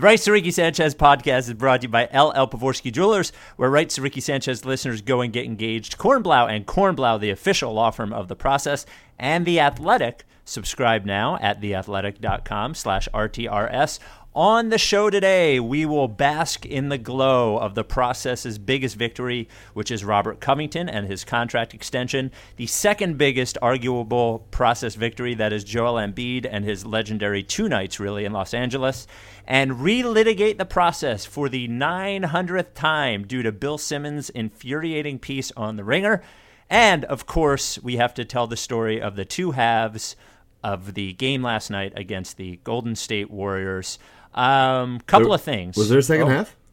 The 0.00 0.06
Rights 0.06 0.24
to 0.24 0.32
Ricky 0.32 0.50
Sanchez 0.50 0.94
podcast 0.94 1.40
is 1.40 1.52
brought 1.52 1.82
to 1.82 1.86
you 1.86 1.90
by 1.90 2.04
LL 2.04 2.48
Pavorsky 2.48 2.90
Jewelers, 2.90 3.32
where 3.56 3.68
Rights 3.68 3.96
to 3.96 4.00
Ricky 4.00 4.22
Sanchez 4.22 4.64
listeners 4.64 5.02
go 5.02 5.20
and 5.20 5.30
get 5.30 5.44
engaged. 5.44 5.98
Kornblau 5.98 6.48
and 6.48 6.66
Kornblau, 6.66 7.20
the 7.20 7.28
official 7.28 7.74
law 7.74 7.90
firm 7.90 8.10
of 8.10 8.26
the 8.26 8.34
process, 8.34 8.86
and 9.18 9.44
The 9.44 9.60
Athletic. 9.60 10.24
Subscribe 10.46 11.04
now 11.04 11.36
at 11.42 11.60
theathletic.com 11.60 12.76
slash 12.76 13.10
RTRS. 13.12 13.98
On 14.32 14.68
the 14.68 14.78
show 14.78 15.10
today, 15.10 15.58
we 15.58 15.84
will 15.84 16.06
bask 16.06 16.64
in 16.64 16.88
the 16.88 16.98
glow 16.98 17.58
of 17.58 17.74
the 17.74 17.82
process's 17.82 18.58
biggest 18.58 18.94
victory, 18.94 19.48
which 19.74 19.90
is 19.90 20.04
Robert 20.04 20.38
Covington 20.38 20.88
and 20.88 21.08
his 21.08 21.24
contract 21.24 21.74
extension. 21.74 22.30
The 22.54 22.68
second 22.68 23.18
biggest 23.18 23.58
arguable 23.60 24.46
process 24.52 24.94
victory, 24.94 25.34
that 25.34 25.52
is 25.52 25.64
Joel 25.64 25.94
Embiid 25.94 26.46
and 26.48 26.64
his 26.64 26.86
legendary 26.86 27.42
two 27.42 27.68
nights, 27.68 27.98
really, 27.98 28.24
in 28.24 28.32
Los 28.32 28.54
Angeles. 28.54 29.08
And 29.48 29.72
relitigate 29.72 30.58
the 30.58 30.64
process 30.64 31.24
for 31.24 31.48
the 31.48 31.66
900th 31.66 32.72
time 32.74 33.26
due 33.26 33.42
to 33.42 33.50
Bill 33.50 33.78
Simmons' 33.78 34.30
infuriating 34.30 35.18
piece 35.18 35.50
on 35.56 35.74
The 35.74 35.82
Ringer. 35.82 36.22
And, 36.68 37.04
of 37.06 37.26
course, 37.26 37.82
we 37.82 37.96
have 37.96 38.14
to 38.14 38.24
tell 38.24 38.46
the 38.46 38.56
story 38.56 39.02
of 39.02 39.16
the 39.16 39.24
two 39.24 39.50
halves 39.50 40.14
of 40.62 40.94
the 40.94 41.14
game 41.14 41.42
last 41.42 41.70
night 41.70 41.92
against 41.96 42.36
the 42.36 42.60
Golden 42.62 42.94
State 42.94 43.28
Warriors. 43.30 43.98
Um, 44.34 45.00
couple 45.06 45.28
There- 45.28 45.34
of 45.36 45.42
things. 45.42 45.76
Was 45.76 45.88
there 45.88 45.98
a 45.98 46.02
second 46.02 46.26
Oh, 46.28 46.30
half? 46.30 46.56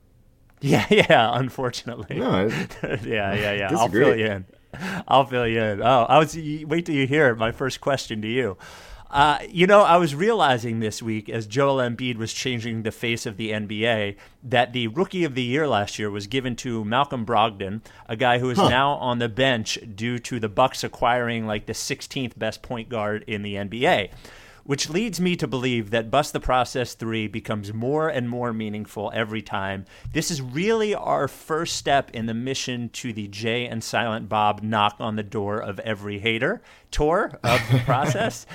Yeah, 0.61 0.85
yeah. 0.89 1.29
Unfortunately. 1.38 2.17
No, 2.20 2.31
I 2.31 2.45
yeah, 3.03 3.34
yeah, 3.35 3.52
yeah. 3.53 3.70
I'll 3.77 3.89
fill 3.89 4.15
you 4.17 4.25
in. 4.25 4.45
I'll 5.07 5.25
fill 5.25 5.48
you 5.48 5.62
in. 5.62 5.81
Oh, 5.84 6.05
I 6.09 6.17
was. 6.17 6.35
Wait 6.35 6.85
till 6.88 6.95
you 6.95 7.05
hear 7.05 7.35
my 7.35 7.51
first 7.51 7.79
question 7.79 8.21
to 8.23 8.27
you. 8.27 8.57
Uh, 9.12 9.38
you 9.48 9.67
know, 9.67 9.84
I 9.84 9.98
was 9.98 10.15
realizing 10.15 10.79
this 10.79 11.01
week 11.01 11.29
as 11.29 11.45
Joel 11.48 11.77
Embiid 11.77 12.17
was 12.17 12.34
changing 12.34 12.81
the 12.84 12.91
face 12.91 13.25
of 13.25 13.38
the 13.38 13.51
NBA 13.51 14.17
that 14.43 14.73
the 14.73 14.87
Rookie 14.87 15.23
of 15.23 15.34
the 15.35 15.43
Year 15.43 15.65
last 15.67 15.98
year 15.99 16.09
was 16.09 16.26
given 16.27 16.55
to 16.57 16.84
Malcolm 16.84 17.26
Brogdon, 17.26 17.82
a 18.10 18.15
guy 18.17 18.39
who 18.39 18.49
is 18.49 18.57
now 18.57 18.93
on 18.93 19.20
the 19.20 19.29
bench 19.29 19.77
due 19.95 20.17
to 20.20 20.39
the 20.41 20.49
Bucks 20.49 20.84
acquiring 20.84 21.45
like 21.48 21.67
the 21.67 21.73
16th 21.73 22.37
best 22.37 22.62
point 22.62 22.89
guard 22.89 23.23
in 23.27 23.43
the 23.43 23.54
NBA 23.55 24.10
which 24.68 24.90
leads 24.90 25.20
me 25.20 25.35
to 25.37 25.48
believe 25.48 25.90
that 25.90 26.12
Bust 26.12 26.34
the 26.34 26.41
Process 26.41 26.93
3 26.93 27.27
becomes 27.27 27.73
more 27.73 28.10
and 28.10 28.29
more 28.29 28.51
meaningful 28.51 29.10
every 29.15 29.41
time. 29.41 29.85
This 30.12 30.29
is 30.29 30.41
really 30.41 30.93
our 30.93 31.29
first 31.29 31.77
step 31.77 32.12
in 32.12 32.26
the 32.26 32.34
mission 32.34 32.90
to 32.90 33.13
the 33.13 33.29
Jay 33.29 33.65
and 33.65 33.82
Silent 33.82 34.27
Bob 34.27 34.62
knock 34.62 34.98
on 34.99 35.15
the 35.15 35.23
door 35.23 35.57
of 35.57 35.79
every 35.79 36.20
hater 36.20 36.62
tour 36.91 37.40
of 37.43 37.62
the 37.71 37.79
process. 37.85 38.45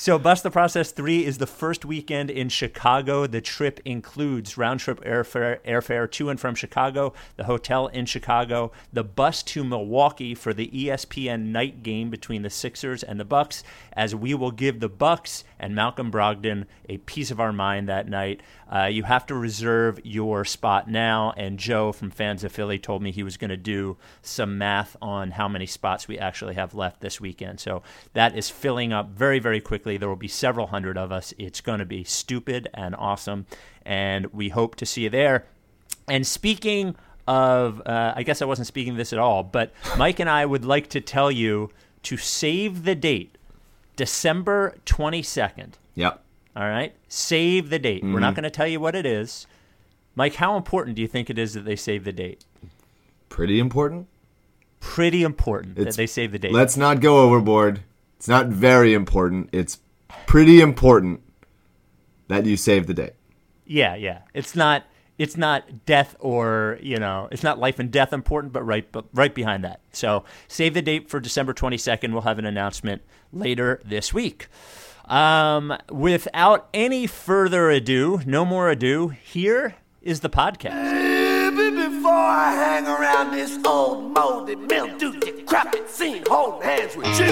So, 0.00 0.18
Bust 0.18 0.44
the 0.44 0.50
Process 0.50 0.92
3 0.92 1.26
is 1.26 1.36
the 1.36 1.46
first 1.46 1.84
weekend 1.84 2.30
in 2.30 2.48
Chicago. 2.48 3.26
The 3.26 3.42
trip 3.42 3.80
includes 3.84 4.56
round 4.56 4.80
trip 4.80 4.98
airfare, 5.04 5.58
airfare 5.60 6.10
to 6.12 6.30
and 6.30 6.40
from 6.40 6.54
Chicago, 6.54 7.12
the 7.36 7.44
hotel 7.44 7.88
in 7.88 8.06
Chicago, 8.06 8.72
the 8.94 9.04
bus 9.04 9.42
to 9.42 9.62
Milwaukee 9.62 10.34
for 10.34 10.54
the 10.54 10.68
ESPN 10.68 11.48
night 11.48 11.82
game 11.82 12.08
between 12.08 12.40
the 12.40 12.48
Sixers 12.48 13.02
and 13.02 13.20
the 13.20 13.26
Bucks, 13.26 13.62
as 13.92 14.14
we 14.14 14.32
will 14.32 14.52
give 14.52 14.80
the 14.80 14.88
Bucks 14.88 15.44
and 15.58 15.74
Malcolm 15.74 16.10
Brogdon 16.10 16.64
a 16.88 16.96
piece 16.96 17.30
of 17.30 17.38
our 17.38 17.52
mind 17.52 17.86
that 17.86 18.08
night. 18.08 18.40
Uh, 18.72 18.86
you 18.86 19.02
have 19.02 19.26
to 19.26 19.34
reserve 19.34 20.00
your 20.02 20.46
spot 20.46 20.88
now, 20.88 21.34
and 21.36 21.58
Joe 21.58 21.92
from 21.92 22.10
Fans 22.10 22.42
of 22.42 22.52
Philly 22.52 22.78
told 22.78 23.02
me 23.02 23.10
he 23.10 23.22
was 23.22 23.36
going 23.36 23.50
to 23.50 23.56
do 23.56 23.98
some 24.22 24.56
math 24.56 24.96
on 25.02 25.32
how 25.32 25.48
many 25.48 25.66
spots 25.66 26.08
we 26.08 26.18
actually 26.18 26.54
have 26.54 26.72
left 26.72 27.00
this 27.00 27.20
weekend. 27.20 27.60
So 27.60 27.82
that 28.14 28.34
is 28.34 28.48
filling 28.48 28.94
up 28.94 29.10
very, 29.10 29.40
very 29.40 29.60
quickly. 29.60 29.89
There 29.96 30.08
will 30.08 30.16
be 30.16 30.28
several 30.28 30.68
hundred 30.68 30.96
of 30.98 31.10
us. 31.12 31.32
It's 31.38 31.60
going 31.60 31.78
to 31.78 31.84
be 31.84 32.04
stupid 32.04 32.68
and 32.74 32.94
awesome, 32.96 33.46
and 33.84 34.26
we 34.32 34.48
hope 34.50 34.76
to 34.76 34.86
see 34.86 35.02
you 35.04 35.10
there. 35.10 35.46
And 36.08 36.26
speaking 36.26 36.96
of, 37.28 37.80
uh, 37.86 38.14
I 38.16 38.22
guess 38.22 38.42
I 38.42 38.44
wasn't 38.44 38.66
speaking 38.66 38.96
this 38.96 39.12
at 39.12 39.18
all, 39.18 39.42
but 39.44 39.72
Mike 39.96 40.18
and 40.20 40.28
I 40.28 40.44
would 40.46 40.64
like 40.64 40.88
to 40.88 41.00
tell 41.00 41.30
you 41.30 41.70
to 42.04 42.16
save 42.16 42.84
the 42.84 42.94
date, 42.94 43.36
December 43.96 44.76
22nd. 44.86 45.74
Yep. 45.94 46.22
All 46.56 46.64
right. 46.68 46.94
Save 47.08 47.70
the 47.70 47.78
date. 47.78 48.02
We're 48.02 48.08
Mm-hmm. 48.10 48.20
not 48.20 48.34
going 48.34 48.44
to 48.44 48.50
tell 48.50 48.66
you 48.66 48.80
what 48.80 48.94
it 48.94 49.06
is. 49.06 49.46
Mike, 50.16 50.34
how 50.36 50.56
important 50.56 50.96
do 50.96 51.02
you 51.02 51.08
think 51.08 51.30
it 51.30 51.38
is 51.38 51.54
that 51.54 51.64
they 51.64 51.76
save 51.76 52.04
the 52.04 52.12
date? 52.12 52.44
Pretty 53.28 53.60
important. 53.60 54.08
Pretty 54.80 55.22
important 55.22 55.76
that 55.76 55.94
they 55.94 56.06
save 56.06 56.32
the 56.32 56.38
date. 56.38 56.52
Let's 56.52 56.76
not 56.76 57.00
go 57.00 57.20
overboard. 57.20 57.80
It's 58.20 58.28
not 58.28 58.48
very 58.48 58.92
important. 58.92 59.48
It's 59.50 59.78
pretty 60.26 60.60
important 60.60 61.22
that 62.28 62.44
you 62.44 62.58
save 62.58 62.86
the 62.86 62.92
date. 62.92 63.14
yeah, 63.64 63.94
yeah. 63.94 64.18
It's 64.34 64.54
not 64.54 64.84
it's 65.16 65.38
not 65.38 65.86
death 65.86 66.16
or, 66.20 66.78
you 66.82 66.98
know, 66.98 67.28
it's 67.32 67.42
not 67.42 67.58
life 67.58 67.78
and 67.78 67.90
death 67.90 68.12
important, 68.12 68.52
but 68.52 68.62
right 68.62 68.86
but 68.92 69.06
right 69.14 69.34
behind 69.34 69.64
that. 69.64 69.80
So, 69.92 70.24
save 70.48 70.74
the 70.74 70.82
date 70.82 71.08
for 71.08 71.18
December 71.18 71.54
22nd. 71.54 72.12
We'll 72.12 72.20
have 72.20 72.38
an 72.38 72.44
announcement 72.44 73.00
later 73.32 73.80
this 73.86 74.12
week. 74.12 74.48
Um, 75.06 75.78
without 75.90 76.68
any 76.74 77.06
further 77.06 77.70
ado, 77.70 78.20
no 78.26 78.44
more 78.44 78.68
ado, 78.68 79.08
here 79.08 79.76
is 80.02 80.20
the 80.20 80.28
podcast. 80.28 81.19
Before 82.00 82.16
I 82.16 82.56
hang 82.56 82.86
around 82.88 83.36
this 83.36 83.58
old 83.62 84.14
moldy 84.14 84.56
mildew 84.56 85.20
decrepit 85.20 85.90
scene 85.90 86.24
holding 86.26 86.62
hands 86.62 86.96
with 86.96 87.12
you, 87.20 87.28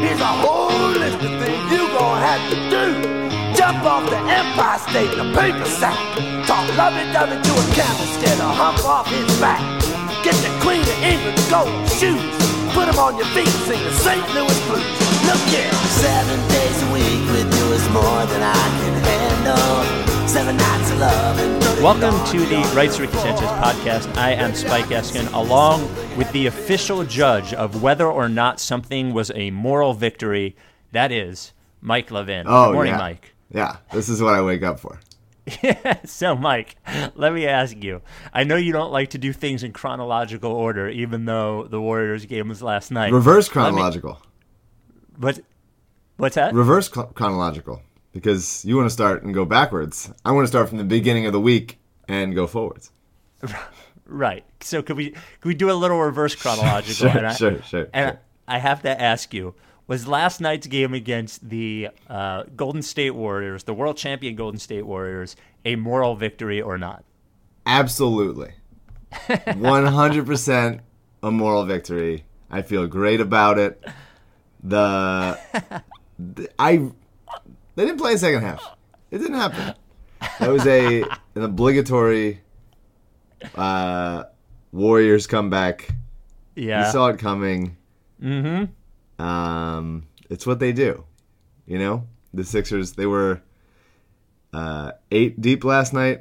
here's 0.00 0.18
a 0.18 0.32
whole 0.40 0.96
list 0.96 1.20
of 1.20 1.32
things 1.36 1.64
you 1.68 1.84
gonna 1.92 2.24
have 2.24 2.44
to 2.48 2.56
do. 2.72 2.86
Jump 3.52 3.84
off 3.84 4.08
the 4.08 4.16
Empire 4.16 4.80
State 4.88 5.12
in 5.12 5.20
a 5.20 5.28
paper 5.36 5.68
sack. 5.76 6.00
Talk 6.48 6.64
lovey-dovey 6.80 7.36
to 7.36 7.52
a 7.52 7.64
camel 7.76 8.08
scared 8.16 8.40
to 8.40 8.48
hump 8.48 8.80
off 8.88 9.12
his 9.12 9.28
back. 9.44 9.60
Get 10.24 10.40
the 10.40 10.56
Queen 10.64 10.80
of 10.80 10.98
England 11.04 11.36
gold 11.52 11.68
shoes. 12.00 12.32
Put 12.72 12.88
'em 12.88 12.96
on 12.96 13.18
your 13.20 13.28
feet, 13.36 13.52
sing 13.68 13.84
the 13.84 13.92
St. 13.92 14.24
Louis 14.32 14.60
blues. 14.64 14.88
Look 15.28 15.44
here. 15.52 15.68
Seven 16.00 16.40
days 16.48 16.78
a 16.80 16.88
week 16.96 17.24
with 17.28 17.48
you 17.60 17.66
is 17.76 17.84
more 17.90 18.24
than 18.24 18.40
I 18.40 18.64
can 18.80 18.94
handle. 19.04 20.07
Seven 20.28 20.56
nights 20.56 20.90
of 20.90 20.98
love 20.98 21.82
Welcome 21.82 22.12
to 22.32 22.38
the 22.46 22.60
Rights 22.76 22.96
to 22.96 23.02
Ricky 23.02 23.16
Sanchez 23.16 23.48
podcast. 23.48 24.14
I 24.16 24.32
am 24.32 24.54
Spike 24.54 24.86
Eskin, 24.86 25.32
along 25.32 25.82
with 26.16 26.30
the 26.32 26.46
official 26.46 27.02
judge 27.04 27.54
of 27.54 27.82
whether 27.82 28.06
or 28.06 28.28
not 28.28 28.60
something 28.60 29.12
was 29.14 29.30
a 29.34 29.50
moral 29.50 29.94
victory. 29.94 30.54
That 30.92 31.10
is 31.12 31.52
Mike 31.80 32.10
Levin. 32.10 32.46
Oh, 32.48 32.66
Good 32.68 32.74
morning, 32.74 32.92
yeah. 32.92 32.98
Mike. 32.98 33.34
Yeah, 33.52 33.76
this 33.92 34.08
is 34.08 34.20
what 34.22 34.34
I 34.34 34.42
wake 34.42 34.62
up 34.62 34.78
for. 34.80 35.00
So, 36.04 36.34
Mike, 36.36 36.76
let 37.14 37.32
me 37.32 37.46
ask 37.46 37.82
you. 37.82 38.02
I 38.34 38.44
know 38.44 38.56
you 38.56 38.72
don't 38.72 38.92
like 38.92 39.10
to 39.10 39.18
do 39.18 39.32
things 39.32 39.62
in 39.62 39.72
chronological 39.72 40.52
order, 40.52 40.88
even 40.88 41.24
though 41.24 41.64
the 41.64 41.80
Warriors 41.80 42.26
game 42.26 42.48
was 42.48 42.62
last 42.62 42.90
night. 42.90 43.12
Reverse 43.12 43.48
Let 43.54 43.62
me- 43.62 43.70
chronological. 43.70 44.20
But 45.16 45.40
what's 46.16 46.34
that? 46.34 46.54
Reverse 46.54 46.88
chro- 46.88 47.14
chronological. 47.14 47.82
Because 48.18 48.64
you 48.64 48.76
want 48.76 48.86
to 48.86 48.90
start 48.92 49.22
and 49.22 49.32
go 49.32 49.44
backwards. 49.44 50.12
I 50.24 50.32
want 50.32 50.44
to 50.44 50.48
start 50.48 50.68
from 50.68 50.78
the 50.78 50.84
beginning 50.84 51.26
of 51.26 51.32
the 51.32 51.40
week 51.40 51.78
and 52.08 52.34
go 52.34 52.46
forwards. 52.46 52.90
Right. 54.10 54.42
So 54.62 54.80
could 54.80 54.96
we 54.96 55.10
could 55.10 55.44
we 55.44 55.54
do 55.54 55.70
a 55.70 55.74
little 55.74 56.00
reverse 56.00 56.34
chronological? 56.42 57.10
Sure, 57.10 57.18
and 57.18 57.26
I, 57.26 57.34
sure, 57.34 57.62
sure, 57.62 57.88
And 57.92 58.12
sure. 58.14 58.20
I 58.48 58.56
have 58.58 58.80
to 58.80 58.98
ask 58.98 59.34
you: 59.34 59.54
Was 59.86 60.08
last 60.08 60.40
night's 60.40 60.66
game 60.66 60.94
against 60.94 61.46
the 61.46 61.90
uh, 62.08 62.44
Golden 62.56 62.80
State 62.80 63.10
Warriors, 63.14 63.64
the 63.64 63.74
world 63.74 63.98
champion 63.98 64.34
Golden 64.34 64.58
State 64.58 64.86
Warriors, 64.86 65.36
a 65.66 65.76
moral 65.76 66.16
victory 66.16 66.58
or 66.62 66.78
not? 66.78 67.04
Absolutely. 67.66 68.52
100% 69.12 70.80
a 71.22 71.30
moral 71.30 71.64
victory. 71.66 72.24
I 72.50 72.62
feel 72.62 72.86
great 72.86 73.20
about 73.20 73.58
it. 73.58 73.84
The, 74.62 75.38
the- 76.18 76.48
I 76.58 76.90
they 77.78 77.86
didn't 77.86 78.00
play 78.00 78.14
a 78.14 78.18
second 78.18 78.42
half. 78.42 78.76
It 79.12 79.18
didn't 79.18 79.36
happen. 79.36 79.72
That 80.40 80.50
was 80.50 80.66
a 80.66 81.02
an 81.36 81.42
obligatory 81.42 82.40
uh 83.54 84.24
Warriors 84.72 85.28
comeback. 85.28 85.88
Yeah. 86.56 86.86
You 86.86 86.92
saw 86.92 87.06
it 87.06 87.20
coming. 87.20 87.76
Mm-hmm. 88.20 89.22
Um 89.24 90.08
it's 90.28 90.44
what 90.44 90.58
they 90.58 90.72
do. 90.72 91.04
You 91.66 91.78
know? 91.78 92.08
The 92.34 92.42
Sixers 92.42 92.94
they 92.94 93.06
were 93.06 93.42
uh 94.52 94.92
8 95.12 95.40
deep 95.40 95.62
last 95.62 95.92
night. 95.92 96.20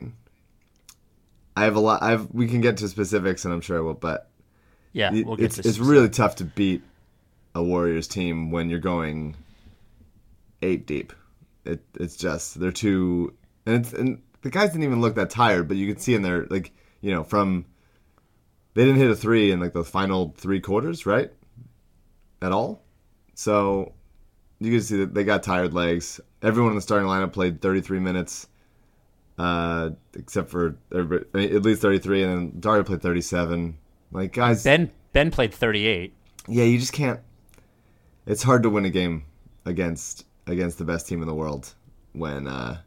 I 1.55 1.63
have 1.63 1.75
a 1.75 1.79
lot. 1.79 2.03
I've 2.03 2.31
we 2.35 2.45
can 2.45 2.61
get 2.61 2.77
to 2.77 2.87
specifics, 2.87 3.45
and 3.45 3.51
I'm 3.51 3.61
sure 3.61 3.79
I 3.79 3.81
will. 3.81 3.95
But 3.95 4.29
yeah. 4.93 5.09
We'll 5.11 5.37
get 5.37 5.45
it's 5.45 5.57
it's 5.57 5.79
really 5.79 6.09
tough 6.09 6.35
to 6.35 6.45
beat 6.45 6.83
a 7.55 7.63
Warriors 7.63 8.07
team 8.07 8.51
when 8.51 8.69
you're 8.69 8.77
going 8.77 9.35
eight 10.61 10.85
deep. 10.85 11.13
It 11.67 11.83
it's 11.99 12.15
just 12.15 12.59
they're 12.59 12.71
too 12.71 13.33
and 13.65 13.75
it's 13.75 13.93
and 13.93 14.21
the 14.41 14.49
guys 14.49 14.69
didn't 14.69 14.85
even 14.85 15.01
look 15.01 15.15
that 15.15 15.29
tired, 15.29 15.67
but 15.67 15.77
you 15.77 15.87
could 15.87 16.01
see 16.01 16.15
in 16.15 16.21
their 16.21 16.45
like 16.45 16.71
you 17.01 17.11
know 17.11 17.23
from 17.23 17.65
they 18.73 18.85
didn't 18.85 18.99
hit 18.99 19.09
a 19.11 19.15
three 19.15 19.51
in 19.51 19.59
like 19.59 19.73
the 19.73 19.83
final 19.83 20.33
three 20.37 20.59
quarters, 20.61 21.05
right? 21.05 21.31
At 22.41 22.51
all. 22.51 22.83
So 23.33 23.93
you 24.59 24.71
can 24.71 24.81
see 24.81 24.97
that 24.97 25.13
they 25.13 25.23
got 25.23 25.43
tired 25.43 25.73
legs. 25.73 26.19
Everyone 26.41 26.71
in 26.71 26.75
the 26.75 26.81
starting 26.81 27.07
lineup 27.07 27.33
played 27.33 27.61
33 27.61 27.99
minutes. 27.99 28.47
uh, 29.39 29.89
except 30.15 30.49
for 30.49 30.77
everybody, 30.93 31.25
I 31.33 31.37
mean, 31.37 31.55
at 31.55 31.61
least 31.63 31.81
33, 31.81 32.23
and 32.23 32.31
then 32.31 32.59
Dario 32.59 32.83
played 32.83 33.01
37. 33.01 33.77
Like 34.11 34.33
guys, 34.33 34.63
Ben 34.63 34.91
Ben 35.13 35.31
played 35.31 35.53
38. 35.53 36.13
yeah, 36.47 36.63
you 36.63 36.77
just 36.79 36.93
can't. 36.93 37.19
It's 38.25 38.43
hard 38.43 38.63
to 38.63 38.69
win 38.69 38.85
a 38.85 38.89
game 38.89 39.25
against 39.65 40.25
against 40.47 40.77
the 40.77 40.85
best 40.85 41.07
team 41.07 41.21
in 41.21 41.27
the 41.27 41.35
world 41.35 41.73
when 42.13 42.47
uh, 42.47 42.77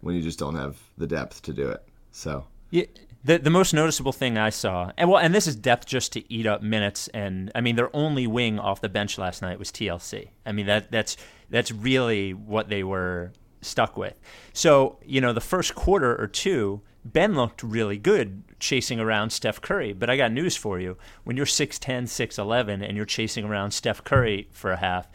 when 0.00 0.14
you 0.14 0.22
just 0.22 0.38
don't 0.38 0.54
have 0.54 0.76
the 0.96 1.06
depth 1.06 1.42
to 1.42 1.52
do 1.52 1.68
it. 1.68 1.82
So 2.12 2.44
Yeah, 2.70 2.84
the 3.24 3.38
the 3.38 3.50
most 3.50 3.74
noticeable 3.74 4.12
thing 4.12 4.38
I 4.38 4.50
saw, 4.50 4.92
and 4.96 5.10
well, 5.10 5.18
and 5.18 5.34
this 5.34 5.46
is 5.46 5.56
depth 5.56 5.86
just 5.86 6.12
to 6.12 6.32
eat 6.32 6.46
up 6.46 6.62
minutes, 6.62 7.08
and 7.08 7.50
I 7.54 7.60
mean 7.60 7.76
their 7.76 7.94
only 7.94 8.26
wing 8.26 8.58
off 8.58 8.80
the 8.80 8.88
bench 8.88 9.18
last 9.18 9.42
night 9.42 9.58
was 9.58 9.70
TLC. 9.70 10.28
I 10.46 10.52
mean 10.52 10.66
that 10.66 10.90
that's 10.90 11.16
that's 11.50 11.72
really 11.72 12.34
what 12.34 12.68
they 12.68 12.82
were 12.82 13.32
stuck 13.60 13.96
with. 13.96 14.18
So 14.52 14.98
you 15.04 15.20
know 15.20 15.32
the 15.32 15.40
first 15.40 15.74
quarter 15.74 16.20
or 16.20 16.26
two, 16.26 16.82
Ben 17.04 17.34
looked 17.34 17.62
really 17.62 17.98
good 17.98 18.44
chasing 18.60 19.00
around 19.00 19.30
Steph 19.30 19.60
Curry. 19.60 19.92
But 19.92 20.10
I 20.10 20.16
got 20.16 20.32
news 20.32 20.56
for 20.56 20.78
you: 20.78 20.96
when 21.24 21.36
you're 21.36 21.46
6'10", 21.46 22.04
6'11", 22.04 22.86
and 22.86 22.96
you're 22.96 23.06
chasing 23.06 23.44
around 23.44 23.72
Steph 23.72 24.04
Curry 24.04 24.48
for 24.52 24.72
a 24.72 24.76
half, 24.76 25.08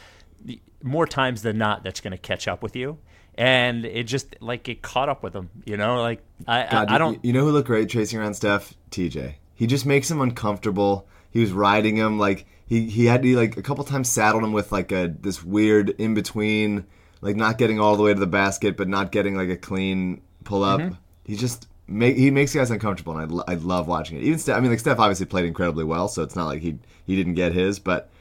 more 0.84 1.08
times 1.08 1.42
than 1.42 1.58
not, 1.58 1.84
that's 1.84 2.02
going 2.02 2.12
to 2.12 2.18
catch 2.18 2.48
up 2.48 2.62
with 2.62 2.76
you. 2.76 3.00
And 3.36 3.86
it 3.86 4.04
just 4.04 4.36
like 4.42 4.70
it 4.70 4.84
caught 4.84 5.10
up 5.10 5.24
with 5.24 5.36
him, 5.36 5.50
you 5.66 5.76
know. 5.76 6.02
Like 6.02 6.22
I, 6.48 6.68
God, 6.70 6.92
I, 6.92 6.96
I 6.96 6.98
don't. 7.00 7.26
You, 7.26 7.34
know 7.34 7.46
who 7.46 7.52
looked 7.52 7.66
great 7.66 7.90
chasing 7.90 8.20
around 8.20 8.36
Steph? 8.36 8.76
TJ. 8.92 9.36
He 9.56 9.66
just 9.66 9.88
makes 9.88 10.12
him 10.12 10.22
uncomfortable. 10.22 11.08
He 11.32 11.40
was 11.40 11.52
riding 11.52 11.96
him 11.96 12.20
like 12.20 12.46
he 12.68 12.88
he 12.90 13.06
had 13.06 13.24
he 13.24 13.36
like 13.36 13.58
a 13.58 13.64
couple 13.64 13.84
times 13.86 14.08
saddled 14.08 14.44
him 14.44 14.52
with 14.52 14.72
like 14.72 14.92
a 14.92 15.16
this 15.20 15.44
weird 15.44 15.90
in 15.92 16.14
between, 16.14 16.86
like 17.22 17.36
not 17.36 17.58
getting 17.58 17.80
all 17.80 17.96
the 17.96 18.04
way 18.04 18.14
to 18.14 18.20
the 18.20 18.28
basket, 18.28 18.78
but 18.78 18.88
not 18.88 19.12
getting 19.12 19.36
like 19.36 19.50
a 19.50 19.58
clean 19.58 20.22
pull 20.44 20.64
up. 20.64 20.80
Mm-hmm. 20.80 20.94
He 21.26 21.36
just 21.36 21.68
make 21.88 22.16
he 22.16 22.30
makes 22.30 22.54
you 22.54 22.62
guys 22.62 22.70
uncomfortable, 22.70 23.18
and 23.18 23.42
I, 23.48 23.54
I 23.54 23.56
love 23.56 23.88
watching 23.88 24.18
it. 24.18 24.24
Even 24.24 24.38
Steph, 24.38 24.58
I 24.58 24.60
mean, 24.60 24.70
like 24.70 24.80
Steph 24.80 25.00
obviously 25.00 25.26
played 25.26 25.46
incredibly 25.46 25.84
well, 25.84 26.08
so 26.08 26.22
it's 26.22 26.36
not 26.36 26.46
like 26.46 26.62
he 26.62 26.78
he 27.06 27.16
didn't 27.16 27.34
get 27.34 27.52
his, 27.52 27.80
but 27.80 28.12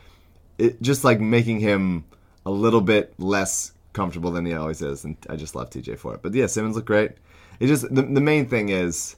it 0.58 0.80
just 0.80 1.04
like 1.04 1.20
making 1.20 1.60
him 1.60 2.04
a 2.46 2.50
little 2.50 2.80
bit 2.80 3.14
less 3.18 3.72
comfortable 3.92 4.30
than 4.30 4.46
he 4.46 4.54
always 4.54 4.82
is, 4.82 5.04
and 5.04 5.16
I 5.28 5.36
just 5.36 5.54
love 5.54 5.70
TJ 5.70 5.98
for 5.98 6.14
it. 6.14 6.22
But 6.22 6.34
yeah, 6.34 6.46
Simmons 6.46 6.74
looked 6.76 6.86
great. 6.86 7.12
It 7.60 7.66
just 7.66 7.82
the, 7.94 8.02
the 8.02 8.20
main 8.20 8.48
thing 8.48 8.70
is 8.70 9.16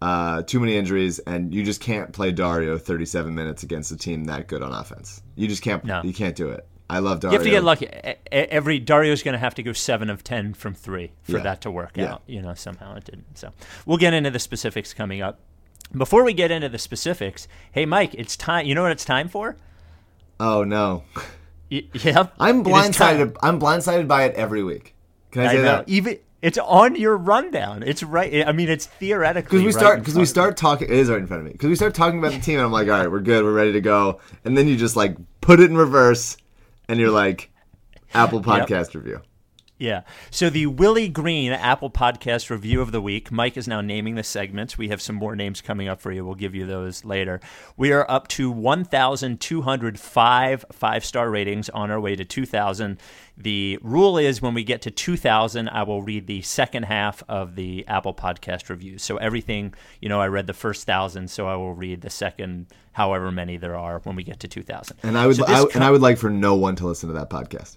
uh, 0.00 0.42
too 0.42 0.60
many 0.60 0.76
injuries, 0.76 1.18
and 1.20 1.52
you 1.54 1.64
just 1.64 1.80
can't 1.80 2.12
play 2.12 2.32
Dario 2.32 2.78
37 2.78 3.34
minutes 3.34 3.62
against 3.62 3.90
a 3.92 3.96
team 3.96 4.24
that 4.24 4.46
good 4.48 4.62
on 4.62 4.72
offense. 4.72 5.22
You 5.36 5.46
just 5.48 5.62
can't. 5.62 5.84
No. 5.84 6.02
You 6.02 6.12
can't 6.12 6.34
do 6.36 6.48
it. 6.50 6.66
I 6.90 7.00
love 7.00 7.20
Dario. 7.20 7.32
You 7.32 7.38
have 7.38 7.44
to 7.44 7.50
get 7.50 7.64
lucky. 7.64 7.86
Every 8.32 8.78
Dario's 8.78 9.22
going 9.22 9.34
to 9.34 9.38
have 9.38 9.54
to 9.56 9.62
go 9.62 9.74
seven 9.74 10.08
of 10.08 10.24
ten 10.24 10.54
from 10.54 10.74
three 10.74 11.12
for 11.22 11.32
Yeah. 11.36 11.42
that 11.42 11.60
to 11.62 11.70
work 11.70 11.96
Yeah. 11.96 12.14
out. 12.14 12.22
You 12.26 12.40
know, 12.40 12.54
somehow 12.54 12.94
it 12.96 13.04
didn't. 13.04 13.36
So 13.36 13.52
we'll 13.84 13.98
get 13.98 14.14
into 14.14 14.30
the 14.30 14.38
specifics 14.38 14.94
coming 14.94 15.20
up. 15.20 15.38
Before 15.94 16.24
we 16.24 16.32
get 16.32 16.50
into 16.50 16.68
the 16.70 16.78
specifics, 16.78 17.46
hey 17.72 17.84
Mike, 17.84 18.14
it's 18.14 18.36
time. 18.36 18.64
You 18.66 18.74
know 18.74 18.82
what 18.82 18.92
it's 18.92 19.04
time 19.04 19.28
for? 19.28 19.56
Oh 20.40 20.64
no, 20.64 21.02
Y- 21.70 21.84
yep. 21.92 22.32
I'm 22.38 22.60
It 22.60 22.68
is 22.68 22.96
time. 22.96 23.18
blindsided. 23.18 23.36
I'm 23.42 23.60
blindsided 23.60 24.08
by 24.08 24.24
it 24.24 24.34
every 24.34 24.62
week. 24.62 24.94
Can 25.30 25.42
I 25.42 25.52
say 25.52 25.60
that? 25.60 25.88
Even 25.88 26.18
it's 26.40 26.58
on 26.58 26.94
your 26.96 27.16
rundown. 27.16 27.82
It's 27.82 28.02
right. 28.02 28.46
I 28.46 28.52
mean, 28.52 28.68
it's 28.68 28.86
theoretically 28.86 29.58
Because 29.58 29.64
we 29.66 29.72
start 29.72 29.98
because 29.98 30.14
we 30.14 30.24
start 30.24 30.56
talking. 30.56 30.88
It 30.88 30.94
is 30.94 31.10
right 31.10 31.18
in 31.18 31.26
front 31.26 31.40
of 31.40 31.46
me. 31.46 31.52
Because 31.52 31.68
we 31.68 31.74
start 31.74 31.94
talking 31.94 32.18
about 32.18 32.32
the 32.32 32.40
team, 32.40 32.58
and 32.58 32.64
I'm 32.64 32.72
like, 32.72 32.86
all 32.86 32.98
right, 32.98 33.10
we're 33.10 33.20
good, 33.20 33.44
we're 33.44 33.52
ready 33.52 33.72
to 33.72 33.80
go. 33.80 34.20
And 34.44 34.56
then 34.56 34.68
you 34.68 34.76
just 34.76 34.96
like 34.96 35.16
put 35.40 35.60
it 35.60 35.70
in 35.70 35.76
reverse, 35.76 36.36
and 36.88 37.00
you're 37.00 37.10
like, 37.10 37.50
Apple 38.14 38.40
Podcast 38.40 38.94
review. 38.94 39.20
Yeah. 39.78 40.02
So 40.30 40.50
the 40.50 40.66
Willie 40.66 41.08
Green 41.08 41.52
Apple 41.52 41.90
Podcast 41.90 42.50
Review 42.50 42.80
of 42.80 42.90
the 42.90 43.00
Week. 43.00 43.30
Mike 43.30 43.56
is 43.56 43.68
now 43.68 43.80
naming 43.80 44.16
the 44.16 44.24
segments. 44.24 44.76
We 44.76 44.88
have 44.88 45.00
some 45.00 45.14
more 45.14 45.36
names 45.36 45.60
coming 45.60 45.86
up 45.86 46.00
for 46.00 46.10
you. 46.10 46.26
We'll 46.26 46.34
give 46.34 46.56
you 46.56 46.66
those 46.66 47.04
later. 47.04 47.38
We 47.76 47.92
are 47.92 48.04
up 48.10 48.26
to 48.28 48.50
1,205 48.50 50.64
five 50.72 51.04
star 51.04 51.30
ratings 51.30 51.68
on 51.68 51.92
our 51.92 52.00
way 52.00 52.16
to 52.16 52.24
2,000. 52.24 52.98
The 53.36 53.78
rule 53.80 54.18
is 54.18 54.42
when 54.42 54.54
we 54.54 54.64
get 54.64 54.82
to 54.82 54.90
2,000, 54.90 55.68
I 55.68 55.84
will 55.84 56.02
read 56.02 56.26
the 56.26 56.42
second 56.42 56.82
half 56.82 57.22
of 57.28 57.54
the 57.54 57.86
Apple 57.86 58.14
Podcast 58.14 58.70
reviews. 58.70 59.04
So 59.04 59.18
everything, 59.18 59.74
you 60.00 60.08
know, 60.08 60.20
I 60.20 60.26
read 60.26 60.48
the 60.48 60.54
first 60.54 60.86
thousand, 60.86 61.30
so 61.30 61.46
I 61.46 61.54
will 61.54 61.74
read 61.74 62.00
the 62.00 62.10
second, 62.10 62.66
however 62.92 63.30
many 63.30 63.58
there 63.58 63.76
are 63.76 64.00
when 64.00 64.16
we 64.16 64.24
get 64.24 64.40
to 64.40 64.48
2,000. 64.48 64.96
And 65.04 65.16
I 65.16 65.28
would 65.28 65.36
So 65.36 65.46
I, 65.46 65.62
this 65.62 65.76
and 65.76 65.84
I 65.84 65.92
would 65.92 66.02
like 66.02 66.18
for 66.18 66.30
no 66.30 66.56
one 66.56 66.74
to 66.76 66.86
listen 66.86 67.08
to 67.10 67.14
that 67.14 67.30
podcast. 67.30 67.76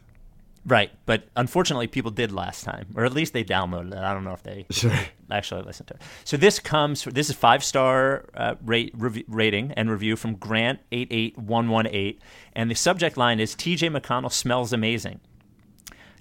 Right, 0.64 0.92
but 1.08 1.24
unfortunately, 1.36 1.88
people 1.88 2.12
did 2.12 2.32
last 2.32 2.64
time, 2.64 2.86
or 2.96 3.04
at 3.04 3.14
least 3.14 3.34
they 3.34 3.44
downloaded 3.44 3.94
it. 3.94 3.98
I 3.98 4.14
don't 4.14 4.24
know 4.24 4.34
if 4.34 4.44
they 4.44 4.68
Sure. 4.72 4.92
actually 5.32 5.64
listened 5.64 5.88
to 5.88 5.96
it. 5.96 6.02
So 6.24 6.38
this 6.38 6.60
comes. 6.60 7.04
This 7.06 7.30
is 7.32 7.36
five 7.36 7.64
star 7.64 8.26
uh, 8.36 8.56
rate 8.64 8.94
rev- 8.96 9.24
rating 9.28 9.72
and 9.72 9.90
review 9.90 10.16
from 10.16 10.36
Grant 10.36 10.80
eight 10.92 11.08
eight 11.10 11.36
one 11.38 11.70
one 11.70 11.88
eight, 11.88 12.22
and 12.54 12.70
the 12.70 12.76
subject 12.76 13.18
line 13.18 13.40
is 13.40 13.56
T.J. 13.56 13.90
McConnell 13.90 14.32
smells 14.32 14.72
amazing. 14.72 15.20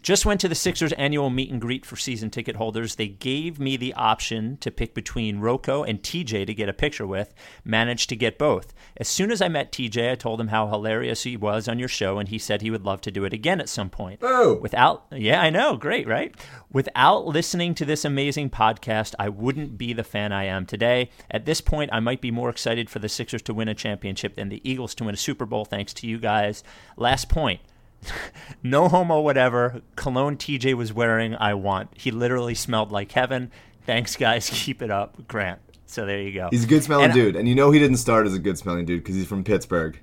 Just 0.03 0.25
went 0.25 0.41
to 0.41 0.49
the 0.49 0.55
Sixers 0.55 0.93
annual 0.95 1.31
meet 1.31 1.51
and 1.51 1.61
greet 1.61 1.85
for 1.85 1.97
season 1.97 2.31
ticket 2.31 2.57
holders. 2.57 2.95
They 2.95 3.09
gave 3.09 3.61
me 3.61 3.77
the 3.77 3.93
option 3.95 4.57
to 4.59 4.71
pick 4.71 4.95
between 4.95 5.41
Rocco 5.41 5.83
and 5.83 6.03
TJ 6.03 6.47
to 6.47 6.55
get 6.55 6.69
a 6.69 6.73
picture 6.73 7.07
with. 7.07 7.35
Managed 7.65 8.09
to 8.09 8.17
get 8.17 8.39
both. 8.39 8.73
As 8.97 9.09
soon 9.09 9.31
as 9.31 9.43
I 9.43 9.49
met 9.49 9.73
TJ, 9.73 10.13
I 10.13 10.15
told 10.15 10.41
him 10.41 10.49
how 10.49 10.69
hilarious 10.69 11.25
he 11.25 11.37
was 11.37 11.69
on 11.69 11.79
your 11.79 11.89
show, 11.89 12.19
and 12.19 12.29
he 12.29 12.39
said 12.39 12.63
he 12.63 12.71
would 12.71 12.85
love 12.85 13.01
to 13.03 13.11
do 13.11 13.25
it 13.25 13.33
again 13.33 13.61
at 13.61 13.69
some 13.69 13.91
point. 13.91 14.21
Oh. 14.23 14.55
Without, 14.55 15.07
yeah, 15.13 15.41
I 15.43 15.51
know, 15.51 15.77
great, 15.77 16.09
right? 16.09 16.35
Without 16.73 17.27
listening 17.27 17.75
to 17.75 17.85
this 17.85 18.05
amazing 18.05 18.51
podcast, 18.51 19.15
I 19.19 19.29
wouldn't 19.29 19.77
be 19.77 19.93
the 19.93 20.05
fan 20.05 20.33
I 20.33 20.45
am 20.45 20.65
today. 20.67 21.11
At 21.31 21.45
this 21.45 21.61
point, 21.61 21.91
I 21.93 22.01
might 22.01 22.21
be 22.21 22.31
more 22.31 22.49
excited 22.49 22.89
for 22.89 23.01
the 23.01 23.09
Sixers 23.09 23.43
to 23.43 23.55
win 23.55 23.69
a 23.69 23.75
championship 23.75 24.37
than 24.37 24.49
the 24.49 24.63
Eagles 24.69 24.95
to 24.97 25.05
win 25.05 25.15
a 25.15 25.19
Super 25.19 25.47
Bowl, 25.47 25.65
thanks 25.65 25.93
to 25.95 26.07
you 26.07 26.19
guys. 26.19 26.65
Last 26.97 27.29
point. 27.29 27.61
no 28.63 28.89
homo, 28.89 29.21
whatever. 29.21 29.83
Cologne 29.97 30.37
TJ 30.37 30.75
was 30.75 30.93
wearing, 30.93 31.35
I 31.35 31.55
want. 31.55 31.91
He 31.97 32.11
literally 32.11 32.55
smelled 32.55 32.93
like 32.93 33.13
heaven. 33.13 33.51
Thanks, 33.87 34.17
guys. 34.17 34.51
Keep 34.53 34.83
it 34.83 34.91
up, 34.91 35.27
Grant. 35.29 35.61
So 35.87 36.07
there 36.07 36.21
you 36.21 36.33
go. 36.33 36.49
He's 36.51 36.65
a 36.65 36.69
good 36.69 36.85
smelling 36.85 37.07
And- 37.07 37.15
dude, 37.15 37.37
and 37.37 37.49
you 37.49 37.55
know 37.55 37.71
he 37.71 37.79
didn't 37.79 37.97
start 37.97 38.27
as 38.27 38.35
a 38.35 38.39
good 38.39 38.59
smelling 38.59 38.85
dude 38.85 39.03
because 39.03 39.17
he's 39.17 39.27
from 39.27 39.45
Pittsburgh. 39.45 39.99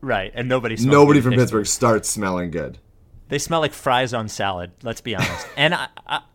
Right, 0.00 0.32
and 0.34 0.48
nobody. 0.48 0.76
Nobody 0.84 1.20
from 1.20 1.34
in 1.34 1.38
Pittsburgh 1.38 1.66
starts 1.66 2.08
smelling 2.08 2.50
good. 2.50 2.78
They 3.28 3.38
smell 3.38 3.60
like 3.60 3.72
fries 3.72 4.12
on 4.12 4.28
salad. 4.28 4.72
Let's 4.82 5.00
be 5.00 5.14
honest. 5.14 5.46
and 5.56 5.74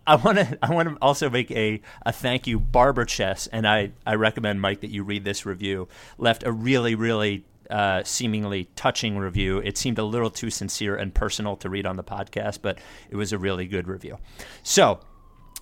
I 0.08 0.16
want 0.16 0.40
to 0.40 0.58
I 0.64 0.74
want 0.74 0.90
to 0.90 0.98
also 1.02 1.30
make 1.30 1.52
a, 1.52 1.82
a 2.06 2.12
thank 2.12 2.48
you. 2.48 2.60
Barber 2.60 3.06
Chess, 3.06 3.46
and 3.48 3.68
I 3.68 3.92
I 4.06 4.16
recommend 4.16 4.62
Mike 4.62 4.82
that 4.82 4.90
you 4.90 5.04
read 5.04 5.24
this 5.26 5.46
review. 5.46 5.90
Left 6.18 6.44
a 6.44 6.52
really 6.52 6.96
really 6.96 7.46
uh, 7.70 8.04
seemingly 8.04 8.66
touching 8.76 9.18
review. 9.18 9.60
It 9.60 9.78
seemed 9.78 10.00
a 10.00 10.04
little 10.04 10.30
too 10.30 10.50
sincere 10.50 10.96
and 10.96 11.14
personal 11.14 11.56
to 11.58 11.70
read 11.70 11.86
on 11.86 11.96
the 11.96 12.04
podcast, 12.04 12.60
but 12.62 12.80
it 13.10 13.16
was 13.16 13.34
a 13.34 13.38
really 13.38 13.68
good 13.68 13.88
review. 13.88 14.18
So. 14.64 15.00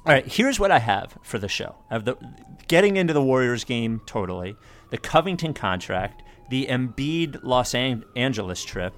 All 0.08 0.14
right, 0.14 0.28
here's 0.28 0.60
what 0.60 0.70
I 0.70 0.78
have 0.78 1.18
for 1.24 1.40
the 1.40 1.48
show. 1.48 1.74
I 1.90 1.96
have 1.96 2.06
the 2.06 2.16
getting 2.68 2.96
into 2.96 3.12
the 3.12 3.24
Warriors 3.24 3.64
game 3.64 4.02
totally, 4.06 4.56
the 4.92 5.00
Covington 5.00 5.56
contract, 5.56 6.22
the 6.52 6.68
Embiid 6.68 7.40
Los 7.42 7.74
An- 7.74 8.04
Angeles 8.16 8.64
trip, 8.64 8.94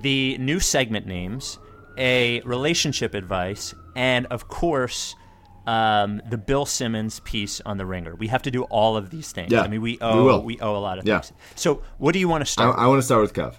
the 0.00 0.38
new 0.38 0.60
segment 0.60 1.04
names, 1.04 1.58
a 1.98 2.40
relationship 2.42 3.14
advice, 3.14 3.74
and 3.96 4.26
of 4.26 4.46
course, 4.46 5.16
um, 5.66 6.22
the 6.28 6.38
Bill 6.38 6.64
Simmons 6.66 7.20
piece 7.20 7.60
on 7.62 7.76
the 7.76 7.86
Ringer. 7.86 8.14
We 8.14 8.28
have 8.28 8.42
to 8.42 8.50
do 8.50 8.62
all 8.64 8.96
of 8.96 9.10
these 9.10 9.32
things. 9.32 9.50
Yeah, 9.52 9.62
I 9.62 9.68
mean, 9.68 9.80
we 9.82 9.92
we 9.92 9.98
owe 10.00 10.24
will. 10.24 10.42
we, 10.42 10.58
owe 10.60 10.76
a 10.76 10.78
lot 10.78 10.98
of 10.98 11.06
Yeah. 11.06 11.20
things. 11.20 11.32
So, 11.54 11.82
what 11.98 12.12
do 12.12 12.18
you 12.18 12.28
want 12.28 12.42
to 12.44 12.48
I, 12.48 12.52
start? 12.52 12.78
I 12.78 12.86
want 12.86 12.98
to 12.98 13.02
start 13.04 13.22
with 13.22 13.34
Cov. 13.34 13.58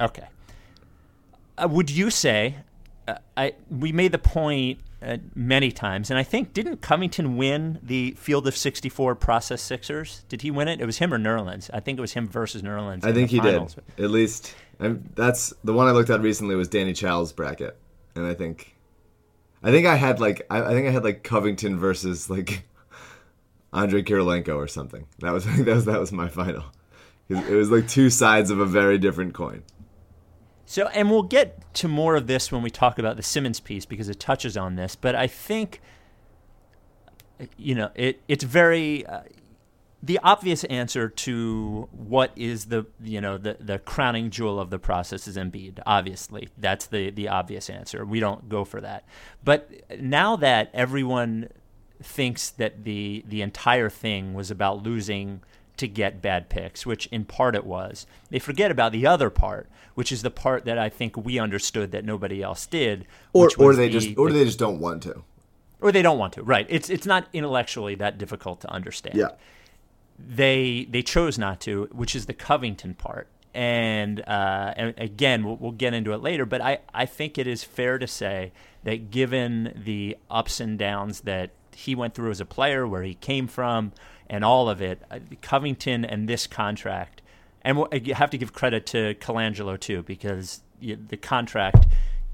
Okay. 0.00 0.26
Uh, 1.56 1.68
would 1.68 1.90
you 1.90 2.10
say? 2.10 2.56
Uh, 3.06 3.16
I 3.36 3.54
we 3.70 3.90
made 3.90 4.12
the 4.12 4.18
point 4.18 4.80
uh, 5.02 5.16
many 5.34 5.72
times, 5.72 6.10
and 6.10 6.18
I 6.18 6.22
think 6.22 6.52
didn't 6.52 6.82
Covington 6.82 7.36
win 7.36 7.78
the 7.82 8.12
Field 8.12 8.46
of 8.46 8.56
64 8.56 9.14
Process 9.16 9.62
Sixers? 9.62 10.24
Did 10.28 10.42
he 10.42 10.50
win 10.50 10.68
it? 10.68 10.80
It 10.80 10.86
was 10.86 10.98
him 10.98 11.12
or 11.14 11.18
Nerlens. 11.18 11.70
I 11.72 11.80
think 11.80 11.98
it 11.98 12.00
was 12.02 12.12
him 12.12 12.28
versus 12.28 12.62
Nerlens. 12.62 13.04
I 13.04 13.12
think 13.12 13.30
he 13.30 13.38
finals. 13.38 13.74
did. 13.96 14.04
At 14.04 14.10
least 14.10 14.54
I'm, 14.78 15.08
that's 15.14 15.52
the 15.64 15.72
one 15.72 15.86
I 15.88 15.92
looked 15.92 16.10
at 16.10 16.20
recently 16.20 16.54
was 16.54 16.68
Danny 16.68 16.92
Chau's 16.92 17.32
bracket, 17.32 17.76
and 18.14 18.26
I 18.26 18.34
think, 18.34 18.76
I 19.68 19.70
think 19.70 19.86
I 19.86 19.96
had 19.96 20.18
like 20.18 20.46
I, 20.48 20.62
I 20.62 20.70
think 20.70 20.88
I 20.88 20.90
had 20.90 21.04
like 21.04 21.22
Covington 21.22 21.78
versus 21.78 22.30
like 22.30 22.66
Andre 23.70 24.02
Kirilenko 24.02 24.56
or 24.56 24.66
something. 24.66 25.04
That 25.18 25.34
was 25.34 25.44
that 25.58 25.66
was 25.66 25.84
that 25.84 26.00
was 26.00 26.10
my 26.10 26.28
final. 26.28 26.64
It 27.28 27.54
was 27.54 27.70
like 27.70 27.86
two 27.86 28.08
sides 28.08 28.50
of 28.50 28.60
a 28.60 28.64
very 28.64 28.96
different 28.96 29.34
coin. 29.34 29.62
So, 30.64 30.86
and 30.88 31.10
we'll 31.10 31.22
get 31.22 31.74
to 31.74 31.86
more 31.86 32.16
of 32.16 32.26
this 32.26 32.50
when 32.50 32.62
we 32.62 32.70
talk 32.70 32.98
about 32.98 33.18
the 33.18 33.22
Simmons 33.22 33.60
piece 33.60 33.84
because 33.84 34.08
it 34.08 34.18
touches 34.18 34.56
on 34.56 34.76
this. 34.76 34.96
But 34.96 35.14
I 35.14 35.26
think, 35.26 35.82
you 37.58 37.74
know, 37.74 37.90
it 37.94 38.22
it's 38.26 38.44
very 38.44 39.04
uh, 39.04 39.20
the 40.02 40.18
obvious 40.22 40.62
answer 40.64 41.08
to 41.08 41.88
what 41.92 42.30
is 42.36 42.66
the 42.66 42.86
you 43.02 43.20
know 43.20 43.36
the 43.36 43.56
the 43.58 43.78
crowning 43.80 44.30
jewel 44.30 44.60
of 44.60 44.70
the 44.70 44.78
process 44.78 45.26
is 45.26 45.36
Embiid. 45.36 45.80
Obviously, 45.86 46.48
that's 46.56 46.86
the 46.86 47.10
the 47.10 47.28
obvious 47.28 47.68
answer. 47.68 48.04
We 48.04 48.20
don't 48.20 48.48
go 48.48 48.64
for 48.64 48.80
that. 48.80 49.04
But 49.44 49.70
now 50.00 50.36
that 50.36 50.70
everyone 50.72 51.48
thinks 52.02 52.50
that 52.50 52.84
the 52.84 53.24
the 53.26 53.42
entire 53.42 53.90
thing 53.90 54.34
was 54.34 54.50
about 54.50 54.82
losing 54.84 55.40
to 55.78 55.88
get 55.88 56.20
bad 56.22 56.48
picks, 56.48 56.84
which 56.86 57.06
in 57.06 57.24
part 57.24 57.54
it 57.54 57.64
was. 57.64 58.06
They 58.30 58.38
forget 58.40 58.70
about 58.70 58.90
the 58.92 59.06
other 59.06 59.30
part, 59.30 59.68
which 59.94 60.10
is 60.10 60.22
the 60.22 60.30
part 60.30 60.64
that 60.64 60.76
I 60.78 60.88
think 60.88 61.16
we 61.16 61.38
understood 61.38 61.92
that 61.92 62.04
nobody 62.04 62.42
else 62.42 62.66
did. 62.66 63.04
Or 63.32 63.48
or 63.58 63.74
they 63.74 63.86
the- 63.88 63.92
just 63.98 64.18
or 64.18 64.28
the- 64.30 64.38
they 64.38 64.44
just 64.44 64.58
don't 64.60 64.80
want 64.80 65.02
to. 65.04 65.22
or 65.80 65.92
they 65.92 66.02
don't 66.02 66.18
want 66.18 66.32
to. 66.34 66.42
Right? 66.42 66.66
It's 66.68 66.88
it's 66.88 67.06
not 67.06 67.26
intellectually 67.32 67.94
that 67.96 68.16
difficult 68.18 68.60
to 68.62 68.70
understand 68.70 69.16
Yeah. 69.16 69.30
They 70.18 70.86
they 70.90 71.02
chose 71.02 71.38
not 71.38 71.60
to, 71.62 71.88
which 71.92 72.16
is 72.16 72.26
the 72.26 72.34
Covington 72.34 72.94
part. 72.94 73.28
And 73.54 74.20
uh, 74.20 74.74
and 74.76 74.94
again, 74.98 75.44
we'll, 75.44 75.56
we'll 75.56 75.72
get 75.72 75.94
into 75.94 76.12
it 76.12 76.20
later. 76.22 76.44
But 76.44 76.60
I, 76.60 76.78
I 76.92 77.06
think 77.06 77.38
it 77.38 77.46
is 77.46 77.64
fair 77.64 77.98
to 77.98 78.06
say 78.06 78.52
that 78.84 79.10
given 79.10 79.72
the 79.84 80.16
ups 80.30 80.60
and 80.60 80.78
downs 80.78 81.22
that 81.22 81.50
he 81.74 81.94
went 81.94 82.14
through 82.14 82.30
as 82.30 82.40
a 82.40 82.44
player, 82.44 82.86
where 82.86 83.02
he 83.02 83.14
came 83.14 83.48
from, 83.48 83.92
and 84.28 84.44
all 84.44 84.68
of 84.68 84.82
it, 84.82 85.02
uh, 85.10 85.18
Covington 85.40 86.04
and 86.04 86.28
this 86.28 86.46
contract, 86.46 87.22
and 87.62 87.78
we'll, 87.78 87.88
you 87.92 88.14
have 88.14 88.30
to 88.30 88.38
give 88.38 88.52
credit 88.52 88.86
to 88.86 89.14
Colangelo 89.14 89.78
too, 89.80 90.02
because 90.02 90.60
the 90.80 91.16
contract 91.16 91.86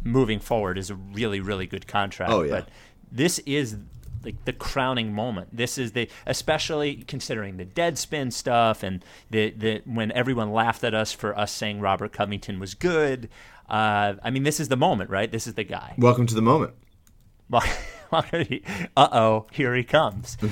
moving 0.03 0.41
forward 0.41 0.77
is 0.77 0.91
a 0.91 0.95
really 0.95 1.41
really 1.41 1.67
good 1.67 1.87
contract. 1.87 2.33
Oh, 2.33 2.43
yeah. 2.43 2.51
But 2.51 2.69
this 3.11 3.39
is 3.47 3.77
like 4.25 4.45
the 4.45 4.53
crowning 4.53 5.13
moment. 5.13 5.57
This 5.57 5.79
is 5.79 5.93
the 5.93 6.09
especially 6.27 6.97
considering 7.07 7.57
the 7.57 7.65
Deadspin 7.65 8.33
stuff 8.33 8.83
and 8.83 9.05
the 9.31 9.51
the 9.51 9.83
when 9.85 10.13
everyone 10.13 10.53
laughed 10.53 10.85
at 10.85 10.95
us 10.95 11.13
for 11.13 11.37
us 11.39 11.53
saying 11.53 11.81
Robert 11.81 12.13
Covington 12.13 12.59
was 12.59 12.75
good. 12.75 13.29
Uh, 13.69 14.15
I 14.23 14.31
mean, 14.31 14.43
this 14.43 14.61
is 14.61 14.69
the 14.69 14.77
moment, 14.77 15.11
right? 15.11 15.31
This 15.31 15.47
is 15.47 15.55
the 15.55 15.65
guy. 15.65 15.95
Welcome 15.97 16.27
to 16.27 16.35
the 16.35 16.43
moment. 16.43 16.75
uh 18.97 19.09
oh, 19.13 19.47
here 19.53 19.75
he 19.75 19.85
comes. 19.85 20.37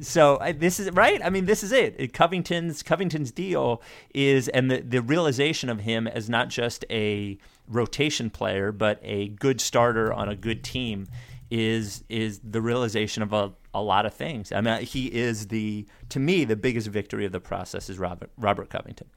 So 0.00 0.38
I, 0.40 0.52
this 0.52 0.78
is 0.78 0.92
right. 0.92 1.20
I 1.24 1.28
mean, 1.28 1.46
this 1.46 1.64
is 1.64 1.72
it. 1.72 1.96
It- 1.98 2.12
Covington's 2.12 2.84
Covington's 2.84 3.32
deal 3.32 3.82
is, 4.14 4.46
and 4.48 4.70
the 4.70 4.80
the 4.80 5.02
realization 5.02 5.68
of 5.68 5.80
him 5.80 6.06
as 6.06 6.30
not 6.30 6.48
just 6.48 6.84
a 6.88 7.36
rotation 7.66 8.30
player, 8.30 8.70
but 8.70 9.00
a 9.02 9.28
good 9.28 9.60
starter 9.60 10.12
on 10.12 10.28
a 10.28 10.36
good 10.36 10.62
team, 10.62 11.08
is 11.50 12.04
is 12.08 12.40
the 12.44 12.60
realization 12.60 13.22
of 13.22 13.32
a, 13.32 13.52
a 13.72 13.82
lot 13.82 14.04
of 14.06 14.14
things. 14.14 14.52
I 14.52 14.60
mean, 14.60 14.82
he 14.82 15.06
is 15.06 15.48
the 15.48 15.86
to 16.10 16.18
me 16.20 16.44
the 16.44 16.56
biggest 16.56 16.88
victory 16.88 17.24
of 17.24 17.32
the 17.32 17.40
process 17.40 17.88
is 17.88 17.98
Robert 17.98 18.30
Robert 18.36 18.70
Covington. 18.70 19.08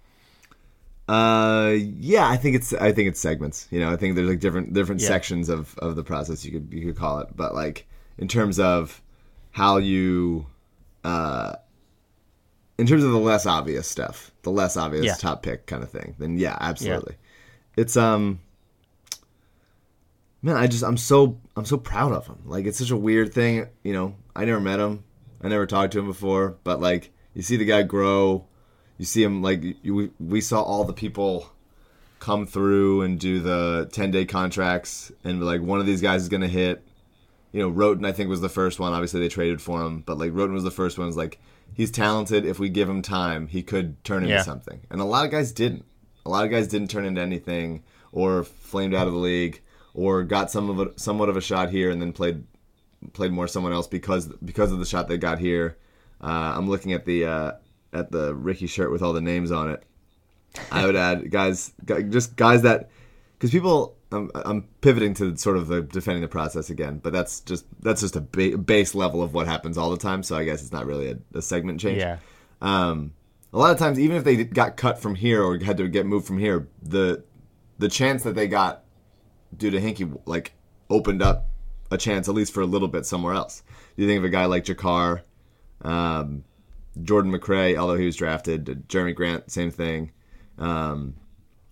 Uh, 1.09 1.73
yeah, 1.77 2.29
I 2.29 2.37
think 2.37 2.55
it's 2.55 2.73
I 2.73 2.91
think 2.93 3.09
it's 3.09 3.19
segments. 3.19 3.67
You 3.71 3.79
know, 3.81 3.91
I 3.91 3.97
think 3.97 4.15
there's 4.15 4.29
like 4.29 4.39
different 4.39 4.73
different 4.73 5.01
Yeah. 5.01 5.07
sections 5.09 5.49
of 5.49 5.77
of 5.79 5.95
the 5.95 6.03
process 6.03 6.45
you 6.45 6.51
could 6.53 6.69
you 6.71 6.85
could 6.85 6.95
call 6.95 7.19
it, 7.19 7.29
but 7.35 7.53
like 7.53 7.85
in 8.17 8.27
terms 8.27 8.59
of 8.59 9.01
how 9.51 9.77
you, 9.77 10.45
uh, 11.03 11.55
in 12.77 12.87
terms 12.87 13.03
of 13.03 13.11
the 13.11 13.17
less 13.17 13.45
obvious 13.45 13.87
stuff, 13.87 14.31
the 14.43 14.51
less 14.51 14.77
obvious 14.77 15.05
Yeah. 15.05 15.15
top 15.15 15.43
pick 15.43 15.65
kind 15.65 15.83
of 15.83 15.89
thing, 15.89 16.15
then 16.17 16.37
yeah, 16.37 16.57
absolutely. 16.61 17.15
It's 17.75 17.97
um, 17.97 18.39
man, 20.41 20.55
I 20.57 20.67
just 20.67 20.83
I'm 20.83 20.97
so 20.97 21.39
I'm 21.55 21.65
so 21.65 21.77
proud 21.77 22.11
of 22.13 22.27
him. 22.27 22.39
Like 22.45 22.65
it's 22.65 22.77
such 22.79 22.91
a 22.91 22.97
weird 22.97 23.33
thing. 23.33 23.67
You 23.83 23.93
know, 23.93 24.15
I 24.35 24.45
never 24.45 24.59
met 24.59 24.79
him, 24.79 25.03
I 25.41 25.47
never 25.47 25.65
talked 25.65 25.93
to 25.93 25.99
him 25.99 26.07
before, 26.07 26.57
but 26.63 26.79
like 26.81 27.11
you 27.33 27.41
see 27.41 27.57
the 27.57 27.65
guy 27.65 27.83
grow. 27.83 28.45
You 28.97 29.05
see 29.05 29.23
him 29.23 29.41
like 29.41 29.63
you, 29.81 29.95
we, 29.95 30.11
we 30.19 30.41
saw 30.41 30.61
all 30.61 30.83
the 30.83 30.93
people 30.93 31.49
come 32.19 32.45
through 32.45 33.01
and 33.01 33.19
do 33.19 33.39
the 33.39 33.89
10 33.93 34.11
day 34.11 34.25
contracts 34.25 35.11
and 35.23 35.43
like 35.43 35.61
one 35.61 35.79
of 35.79 35.87
these 35.87 36.01
guys 36.01 36.21
is 36.21 36.29
going 36.29 36.41
to 36.41 36.47
hit. 36.47 36.83
You 37.51 37.61
know 37.61 37.69
Wroten 37.69 38.05
I 38.05 38.11
think 38.11 38.29
was 38.29 38.41
the 38.41 38.49
first 38.49 38.79
one. 38.79 38.93
Obviously 38.93 39.19
they 39.19 39.27
traded 39.27 39.61
for 39.61 39.81
him 39.81 40.01
but 40.01 40.17
like 40.19 40.31
Wroten 40.33 40.53
was 40.53 40.63
the 40.63 40.69
first 40.71 40.99
one. 40.99 41.07
It's 41.07 41.17
like 41.17 41.39
he's 41.73 41.89
talented. 41.89 42.45
If 42.45 42.59
we 42.59 42.69
give 42.69 42.87
him 42.87 43.01
time 43.01 43.47
he 43.47 43.63
could 43.63 44.03
turn 44.03 44.21
into 44.23 44.35
Yeah. 44.35 44.43
something. 44.43 44.81
And 44.91 45.01
a 45.01 45.05
lot 45.05 45.25
of 45.25 45.31
guys 45.31 45.51
didn't. 45.51 45.85
A 46.25 46.29
lot 46.29 46.45
of 46.45 46.51
guys 46.51 46.67
didn't 46.67 46.91
turn 46.91 47.05
into 47.05 47.21
anything 47.21 47.81
or 48.11 48.43
flamed 48.43 48.93
out 48.93 49.07
of 49.07 49.13
the 49.13 49.19
league 49.19 49.61
or 49.93 50.23
got 50.23 50.51
some 50.51 50.69
of 50.69 50.79
a, 50.79 50.99
somewhat 50.99 51.29
of 51.29 51.37
a 51.37 51.41
shot 51.41 51.69
here 51.69 51.89
and 51.89 52.01
then 52.01 52.13
played 52.13 52.43
played 53.13 53.31
more 53.31 53.47
someone 53.47 53.73
else 53.73 53.87
because 53.87 54.27
because 54.43 54.71
of 54.71 54.79
the 54.79 54.85
shot 54.85 55.07
they 55.07 55.17
got 55.17 55.39
here. 55.39 55.77
Uh, 56.21 56.53
I'm 56.55 56.69
looking 56.69 56.93
at 56.93 57.05
the 57.05 57.25
uh, 57.25 57.51
at 57.93 58.11
the 58.11 58.35
Ricky 58.35 58.67
shirt 58.67 58.91
with 58.91 59.01
all 59.01 59.13
the 59.13 59.21
names 59.21 59.51
on 59.51 59.69
it. 59.71 59.83
I 60.71 60.85
would 60.85 60.95
add 60.95 61.31
guys, 61.31 61.71
just 62.09 62.35
guys 62.35 62.61
that 62.63 62.89
because 63.33 63.51
people. 63.51 63.95
I'm, 64.13 64.29
I'm 64.35 64.63
pivoting 64.81 65.13
to 65.13 65.37
sort 65.37 65.55
of 65.55 65.67
the 65.67 65.83
defending 65.83 66.21
the 66.21 66.27
process 66.27 66.69
again, 66.69 66.99
but 67.01 67.13
that's 67.13 67.39
just 67.39 67.63
that's 67.81 68.01
just 68.01 68.17
a 68.17 68.19
ba- 68.19 68.57
base 68.57 68.93
level 68.93 69.23
of 69.23 69.33
what 69.33 69.47
happens 69.47 69.77
all 69.77 69.89
the 69.89 69.95
time. 69.95 70.21
So 70.21 70.35
I 70.35 70.43
guess 70.43 70.61
it's 70.61 70.73
not 70.73 70.85
really 70.85 71.11
a, 71.11 71.37
a 71.37 71.41
segment 71.41 71.79
change. 71.79 71.99
Yeah. 71.99 72.17
Um, 72.61 73.13
a 73.53 73.57
lot 73.57 73.71
of 73.71 73.79
times, 73.79 73.99
even 73.99 74.17
if 74.17 74.25
they 74.25 74.43
got 74.43 74.75
cut 74.75 74.99
from 74.99 75.15
here 75.15 75.41
or 75.41 75.57
had 75.59 75.77
to 75.77 75.87
get 75.87 76.05
moved 76.05 76.27
from 76.27 76.39
here, 76.39 76.67
the 76.81 77.23
the 77.79 77.87
chance 77.87 78.23
that 78.23 78.35
they 78.35 78.47
got 78.47 78.80
due 79.55 79.69
to 79.71 79.79
Hinkie 79.79 80.19
like 80.25 80.53
opened 80.89 81.21
up 81.21 81.47
a 81.89 81.97
chance 81.97 82.27
at 82.29 82.35
least 82.35 82.53
for 82.53 82.61
a 82.61 82.65
little 82.65 82.87
bit 82.87 83.05
somewhere 83.05 83.33
else. 83.33 83.63
You 83.95 84.07
think 84.07 84.19
of 84.19 84.23
a 84.25 84.29
guy 84.29 84.45
like 84.45 84.63
JaKarr, 84.65 85.21
um, 85.81 86.43
Jordan 87.03 87.31
McRae, 87.31 87.77
although 87.77 87.97
he 87.97 88.05
was 88.05 88.15
drafted, 88.15 88.87
Jeremy 88.89 89.13
Grant, 89.13 89.51
same 89.51 89.71
thing. 89.71 90.11
Um, 90.57 91.15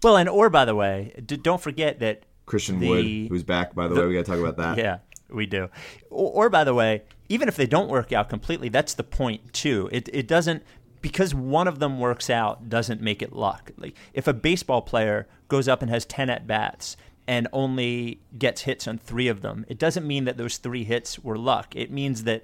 Well, 0.04 0.18
and 0.18 0.30
or 0.30 0.50
by 0.50 0.66
the 0.66 0.76
way, 0.76 1.14
d- 1.26 1.38
don't 1.38 1.62
forget 1.62 2.00
that 2.00 2.24
Christian 2.46 2.80
The- 2.80 2.90
Wood, 2.90 3.06
who's 3.30 3.44
back 3.44 3.76
by 3.76 3.88
the, 3.88 3.96
way. 3.96 4.06
We 4.08 4.14
got 4.14 4.26
to 4.26 4.32
talk 4.32 4.40
about 4.40 4.58
that. 4.58 4.78
Yeah, 4.78 5.00
we 5.30 5.46
do. 5.46 5.70
Or, 6.10 6.46
or 6.46 6.50
by 6.50 6.64
the 6.64 6.74
way, 6.74 7.04
even 7.28 7.48
if 7.48 7.56
they 7.56 7.68
don't 7.68 7.90
work 7.90 8.12
out 8.12 8.30
completely, 8.30 8.70
that's 8.70 8.94
the 8.94 9.04
point 9.04 9.54
too. 9.54 9.90
It 9.92 10.10
it 10.14 10.28
doesn't 10.28 10.64
because 11.02 11.34
one 11.36 11.68
of 11.68 11.80
them 11.80 12.00
works 12.00 12.30
out 12.30 12.68
doesn't 12.70 13.02
make 13.02 13.22
it 13.22 13.34
luck. 13.34 13.72
Like 13.78 13.96
if 14.14 14.28
a 14.28 14.34
baseball 14.34 14.82
player 14.82 15.28
goes 15.48 15.68
up 15.68 15.82
and 15.82 15.90
has 15.90 16.06
10 16.06 16.30
at 16.30 16.46
bats 16.48 16.98
and 17.30 17.48
only 17.54 18.20
gets 18.40 18.64
hits 18.64 18.88
on 18.88 18.98
3 18.98 19.28
of 19.28 19.44
them, 19.44 19.64
it 19.70 19.78
doesn't 19.78 20.08
mean 20.08 20.26
that 20.26 20.38
those 20.38 20.58
3 20.58 20.84
hits 20.84 21.20
were 21.20 21.38
luck. 21.38 21.76
It 21.76 21.92
means 21.92 22.24
that 22.24 22.44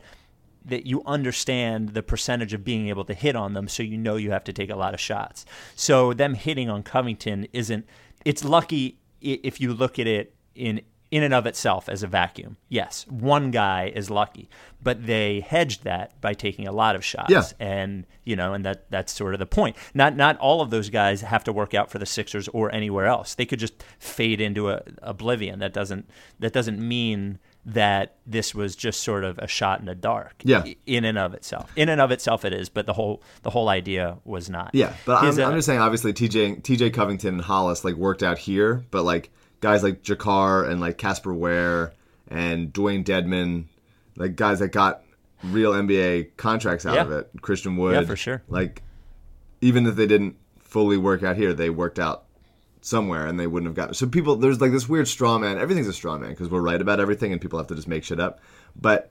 that 0.64 0.86
you 0.86 1.04
understand 1.06 1.90
the 1.90 2.02
percentage 2.02 2.54
of 2.54 2.64
being 2.64 2.88
able 2.88 3.06
to 3.06 3.14
hit 3.14 3.36
on 3.36 3.54
them 3.54 3.68
so 3.68 3.84
you 3.84 3.98
know 3.98 4.16
you 4.16 4.32
have 4.32 4.44
to 4.44 4.54
take 4.54 4.70
a 4.72 4.76
lot 4.76 4.96
of 4.96 5.00
shots. 5.00 5.46
So 5.76 6.12
them 6.12 6.34
hitting 6.34 6.70
on 6.70 6.82
Covington 6.82 7.48
isn't 7.54 7.88
it's 8.26 8.44
lucky 8.44 8.98
if 9.22 9.60
you 9.60 9.74
look 9.74 9.98
at 9.98 10.08
it 10.08 10.36
in 10.54 10.82
in 11.12 11.24
and 11.24 11.34
of 11.34 11.46
itself 11.46 11.88
as 11.88 12.04
a 12.04 12.08
vacuum. 12.08 12.58
Yes, 12.68 13.06
one 13.08 13.52
guy 13.52 13.92
is 13.94 14.10
lucky, 14.10 14.50
but 14.82 15.06
they 15.06 15.40
hedged 15.40 15.84
that 15.84 16.20
by 16.20 16.34
taking 16.34 16.68
a 16.68 16.72
lot 16.72 16.96
of 16.96 17.06
shots. 17.06 17.32
Yeah. 17.32 17.44
And, 17.60 18.06
you 18.24 18.36
know, 18.36 18.54
and 18.54 18.66
that 18.66 18.90
that's 18.90 19.14
sort 19.14 19.34
of 19.34 19.40
the 19.40 19.46
point. 19.46 19.76
Not 19.94 20.16
not 20.16 20.38
all 20.38 20.62
of 20.62 20.70
those 20.72 20.90
guys 20.90 21.22
have 21.22 21.44
to 21.46 21.54
work 21.54 21.74
out 21.74 21.92
for 21.92 22.00
the 22.00 22.06
Sixers 22.06 22.48
or 22.50 22.74
anywhere 22.74 23.06
else. 23.06 23.36
They 23.36 23.46
could 23.46 23.60
just 23.60 23.84
fade 24.00 24.42
into 24.42 24.70
a, 24.70 24.82
oblivion. 25.02 25.60
That 25.60 25.74
doesn't 25.74 26.10
that 26.40 26.54
doesn't 26.54 26.80
mean 26.80 27.40
that 27.66 28.18
this 28.28 28.54
was 28.54 28.76
just 28.76 29.02
sort 29.02 29.24
of 29.24 29.40
a 29.40 29.48
shot 29.48 29.80
in 29.80 29.88
the 29.88 29.96
dark. 29.96 30.36
Yeah. 30.44 30.66
In 30.86 31.04
and 31.04 31.18
of 31.18 31.34
itself. 31.34 31.72
In 31.76 31.90
and 31.90 32.00
of 32.00 32.12
itself 32.12 32.46
it 32.46 32.54
is, 32.54 32.70
but 32.70 32.86
the 32.86 32.94
whole 32.94 33.24
the 33.42 33.50
whole 33.50 33.70
idea 33.70 34.18
was 34.24 34.50
not. 34.50 34.72
Yeah, 34.74 34.94
but 35.06 35.18
I'm, 35.18 35.26
His, 35.28 35.40
uh, 35.40 35.46
I'm 35.46 35.56
just 35.56 35.66
saying. 35.66 35.80
Obviously, 35.80 36.14
TJ 36.14 36.62
TJ 36.62 36.94
Covington 36.94 37.36
and 37.36 37.44
Hollis 37.44 37.84
like 37.84 37.96
worked 37.96 38.22
out 38.22 38.38
here, 38.38 38.84
but 38.92 39.04
like 39.04 39.32
guys 39.66 39.82
like 39.82 40.04
JaKarr 40.04 40.70
and 40.70 40.80
like 40.80 41.00
Casper 41.00 41.34
Ware 41.34 41.92
and 42.28 42.72
Dewayne 42.72 43.04
Dedmon, 43.04 43.66
like 44.16 44.36
guys 44.36 44.60
that 44.60 44.68
got 44.68 45.02
real 45.44 45.72
NBA 45.74 46.38
contracts 46.38 46.86
out 46.86 46.94
Yeah. 46.94 47.02
of 47.02 47.12
it. 47.12 47.32
Christian 47.42 47.76
Wood, 47.76 47.96
Yeah, 47.96 48.04
for 48.04 48.16
sure. 48.16 48.44
Like 48.48 48.84
even 49.62 49.88
if 49.88 49.96
they 49.96 50.06
didn't 50.06 50.36
fully 50.60 50.98
work 50.98 51.24
out 51.24 51.36
here, 51.36 51.52
they 51.52 51.72
worked 51.72 51.98
out 51.98 52.26
somewhere 52.82 53.26
and 53.26 53.40
they 53.40 53.48
wouldn't 53.48 53.68
have 53.68 53.76
gotten. 53.76 53.96
So 53.96 54.06
people, 54.06 54.36
there's 54.36 54.62
like 54.62 54.72
this 54.72 54.88
weird 54.88 55.08
straw 55.08 55.40
man. 55.40 55.58
Everything's 55.58 55.88
a 55.88 55.94
straw 55.94 56.16
man 56.20 56.30
because 56.30 56.50
we're 56.50 56.62
right 56.62 56.80
about 56.80 57.00
everything 57.00 57.32
and 57.32 57.42
people 57.42 57.58
have 57.58 57.68
to 57.70 57.76
just 57.76 57.88
make 57.88 58.04
shit 58.04 58.20
up. 58.20 58.42
But 58.80 59.10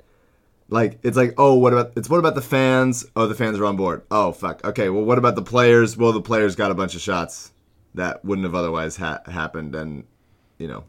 like 0.69 1.01
it's 1.03 1.17
like 1.17 1.35
oh 1.37 1.55
what 1.55 1.73
about 1.73 1.93
it's 1.97 2.09
what 2.09 2.19
about 2.19 2.35
the 2.37 2.41
fans 2.41 3.05
oh 3.17 3.27
the 3.27 3.35
fans 3.35 3.59
are 3.59 3.67
on 3.67 3.77
board 3.77 4.01
oh 4.11 4.33
fuck 4.33 4.65
okay 4.65 4.89
well 4.89 5.05
what 5.05 5.19
about 5.19 5.35
the 5.35 5.43
players 5.43 5.95
well 5.95 6.11
the 6.11 6.23
players 6.23 6.57
got 6.57 6.71
a 6.71 6.75
bunch 6.75 6.95
of 6.95 7.03
shots 7.03 7.53
that 7.93 8.25
wouldn't 8.25 8.47
have 8.47 8.55
otherwise 8.55 8.97
ha- 8.97 9.21
happened 9.27 9.75
and 9.75 10.05
you 10.59 10.69
know 10.69 10.85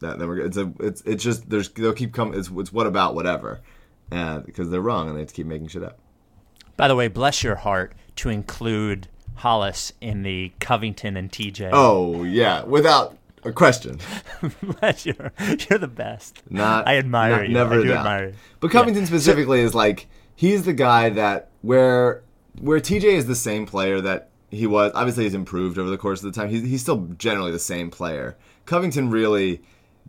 that 0.00 0.18
then 0.18 0.28
we're 0.28 0.40
it's 0.40 0.56
a 0.56 0.72
it's 0.80 1.02
it's 1.02 1.22
just 1.22 1.48
there's 1.50 1.68
they'll 1.70 1.92
keep 1.92 2.12
coming 2.12 2.38
it's, 2.38 2.50
it's 2.50 2.72
what 2.72 2.86
about 2.86 3.14
whatever 3.14 3.60
uh, 4.12 4.38
because 4.40 4.70
they're 4.70 4.80
wrong 4.80 5.08
and 5.08 5.16
they 5.16 5.20
have 5.20 5.28
to 5.28 5.34
keep 5.34 5.46
making 5.46 5.66
shit 5.68 5.82
up 5.82 5.98
By 6.76 6.88
the 6.88 6.96
way, 6.96 7.08
bless 7.08 7.42
your 7.42 7.56
heart 7.56 7.94
to 8.16 8.28
include 8.28 9.08
Hollis 9.36 9.92
in 10.00 10.22
the 10.22 10.52
Covington 10.60 11.16
and 11.16 11.30
TJ. 11.30 11.70
oh 11.72 12.22
yeah 12.24 12.62
without 12.64 13.16
a 13.44 13.52
question 13.52 13.98
bless 14.80 15.04
your, 15.06 15.32
you're 15.68 15.78
the 15.78 15.88
best. 15.88 16.42
Not 16.50 16.86
I 16.88 16.96
admire 16.98 17.38
not- 17.38 17.48
you. 17.48 17.54
Never 17.54 17.74
I 17.74 17.82
do 17.82 17.88
doubt. 17.88 17.96
admire 17.98 18.26
you. 18.28 18.34
But 18.60 18.70
Covington 18.70 19.06
specifically 19.06 19.60
is 19.60 19.74
like 19.74 20.06
he's 20.34 20.64
the 20.64 20.72
guy 20.72 21.10
that 21.10 21.50
where 21.62 22.22
where 22.60 22.80
TJ 22.80 23.04
is 23.04 23.26
the 23.26 23.34
same 23.34 23.66
player 23.66 24.00
that 24.00 24.30
he 24.50 24.66
was. 24.66 24.92
Obviously, 24.94 25.24
he's 25.24 25.34
improved 25.34 25.78
over 25.78 25.90
the 25.90 25.98
course 25.98 26.22
of 26.22 26.32
the 26.32 26.40
time. 26.40 26.48
He's 26.48 26.62
he's 26.62 26.80
still 26.80 27.08
generally 27.18 27.50
the 27.52 27.58
same 27.58 27.90
player. 27.90 28.36
Covington 28.66 29.10
really 29.10 29.62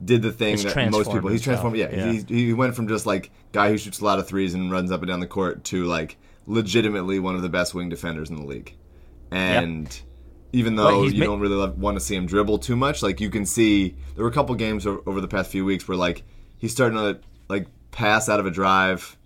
did 0.04 0.22
the 0.22 0.32
thing 0.32 0.52
He's 0.52 0.64
that 0.64 0.92
most 0.92 1.12
people 1.12 1.30
he's 1.30 1.42
transformed. 1.42 1.78
Yeah, 1.78 1.88
himself, 1.88 2.30
He, 2.30 2.46
he 2.48 2.54
went 2.54 2.76
from 2.76 2.88
just 2.88 3.06
like 3.06 3.32
guy 3.54 3.70
who 3.70 3.78
shoots 3.78 4.02
a 4.02 4.06
lot 4.06 4.20
of 4.20 4.28
threes 4.28 4.54
and 4.54 4.72
runs 4.72 4.92
up 4.92 5.02
and 5.02 5.08
down 5.08 5.20
the 5.20 5.28
court 5.28 5.64
to 5.66 5.86
like 5.86 6.18
legitimately 6.48 7.20
one 7.20 7.36
of 7.36 7.42
the 7.42 7.50
best 7.50 7.74
wing 7.74 7.90
defenders 7.90 8.30
in 8.30 8.36
the 8.36 8.46
league. 8.46 8.76
And 9.32 9.98
even 10.54 10.76
though 10.76 11.04
you 11.14 11.20
ma- 11.20 11.26
don't 11.26 11.40
really 11.40 11.56
love, 11.56 11.78
want 11.78 11.96
to 11.98 12.02
see 12.04 12.16
him 12.16 12.26
dribble 12.26 12.60
too 12.60 12.76
much, 12.76 13.02
like 13.02 13.20
you 13.20 13.30
can 13.30 13.46
see 13.46 13.96
there 14.16 14.24
were 14.24 14.30
a 14.30 14.34
couple 14.34 14.54
games 14.56 14.86
o- 14.86 15.02
over 15.06 15.22
the 15.22 15.28
past 15.28 15.50
few 15.52 15.66
weeks 15.66 15.88
where 15.88 15.98
like 15.98 16.24
he's 16.58 16.72
starting 16.72 16.98
to 16.98 17.20
like 17.50 17.68
pass 17.92 18.30
out 18.30 18.40
of 18.40 18.46
a 18.46 18.52
drive 18.52 19.18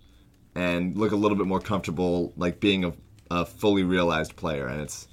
and 0.54 0.96
look 0.96 1.12
a 1.12 1.16
little 1.16 1.36
bit 1.36 1.46
more 1.46 1.60
comfortable, 1.60 2.32
like 2.36 2.58
being 2.60 2.84
a, 2.84 2.92
a 3.30 3.44
fully 3.46 3.82
realized 3.82 4.36
player, 4.36 4.66
and 4.66 4.80
it's. 4.80 5.06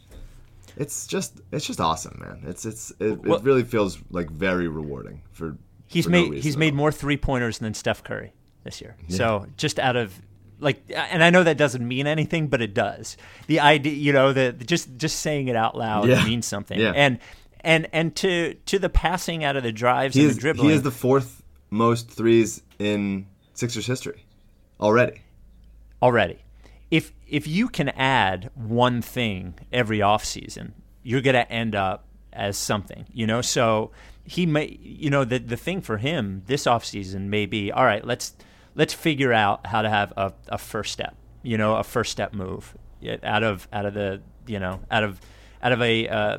It's 0.79 1.07
just 1.07 1.41
it's 1.51 1.65
just 1.65 1.79
awesome, 1.81 2.17
man. 2.19 2.43
It's 2.49 2.65
it's 2.65 2.91
it, 2.99 3.19
Well- 3.23 3.37
it 3.39 3.43
really 3.43 3.63
feels 3.63 3.97
like 4.11 4.29
very 4.29 4.67
rewarding 4.67 5.21
for 5.31 5.57
He's 5.87 6.05
for 6.05 6.11
made 6.11 6.29
reason 6.31 6.43
he's 6.43 6.57
made 6.57 6.73
all. 6.73 6.77
more 6.77 6.91
three 6.91 7.17
pointers 7.17 7.59
than 7.59 7.73
Steph 7.73 8.03
Curry 8.03 8.33
this 8.63 8.81
year. 8.81 8.95
So 9.09 9.45
just 9.57 9.79
out 9.79 9.95
of 9.95 10.13
like, 10.59 10.81
and 10.89 11.23
I 11.23 11.29
know 11.29 11.43
that 11.43 11.57
doesn't 11.57 11.87
mean 11.87 12.07
anything, 12.07 12.47
but 12.47 12.61
it 12.61 12.73
does. 12.73 13.15
The 13.45 13.59
idea, 13.59 13.93
you 13.93 14.11
know, 14.11 14.33
the 14.33 14.51
just 14.53 14.97
just 14.97 15.19
saying 15.19 15.47
it 15.47 15.55
out 15.55 15.77
loud 15.77 16.07
Yeah. 16.09 16.25
means 16.25 16.45
something. 16.45 16.79
Yeah. 16.79 16.91
And 16.95 17.19
and 17.61 17.87
and 17.93 18.15
to 18.17 18.53
to 18.65 18.77
the 18.79 18.89
passing 18.89 19.43
out 19.43 19.55
of 19.55 19.63
the 19.63 19.71
drives 19.71 20.15
He 20.15 20.21
and 20.21 20.29
is 20.31 20.35
the 20.35 20.41
dribbling. 20.41 20.69
he 20.69 20.75
is 20.75 20.81
the 20.83 20.91
fourth 20.91 21.41
most 21.69 22.09
threes 22.09 22.61
in 22.79 23.27
Sixers 23.53 23.85
history 23.87 24.25
already. 24.81 25.21
already. 26.01 26.37
If 27.27 27.47
you 27.47 27.67
can 27.67 27.89
add 27.89 28.49
one 28.55 29.01
thing 29.01 29.55
every 29.71 29.99
offseason, 29.99 30.71
you're 31.03 31.21
going 31.21 31.35
to 31.35 31.51
end 31.51 31.75
up 31.75 32.05
as 32.33 32.57
something, 32.57 33.05
you 33.11 33.27
know? 33.27 33.41
So 33.41 33.91
he 34.23 34.45
may 34.45 34.77
you 34.81 35.09
know 35.09 35.23
the 35.23 35.37
the 35.37 35.55
thing 35.55 35.79
for 35.79 35.97
him 35.97 36.43
this 36.47 36.65
offseason 36.65 37.27
may 37.27 37.45
be 37.45 37.71
all 37.71 37.85
right, 37.85 38.05
let's 38.05 38.35
let's 38.75 38.93
figure 38.93 39.33
out 39.33 39.65
how 39.65 39.81
to 39.81 39.89
have 39.89 40.13
a, 40.17 40.33
a 40.49 40.57
first 40.57 40.91
step, 40.91 41.15
you 41.43 41.57
know, 41.57 41.75
a 41.75 41.83
first 41.83 42.11
step 42.11 42.33
move 42.33 42.75
out 43.23 43.43
of 43.43 43.67
out 43.73 43.85
of 43.85 43.93
the, 43.93 44.21
you 44.45 44.59
know, 44.59 44.81
out 44.91 45.03
of 45.03 45.19
out 45.61 45.71
of 45.71 45.81
a 45.81 46.07
uh, 46.07 46.37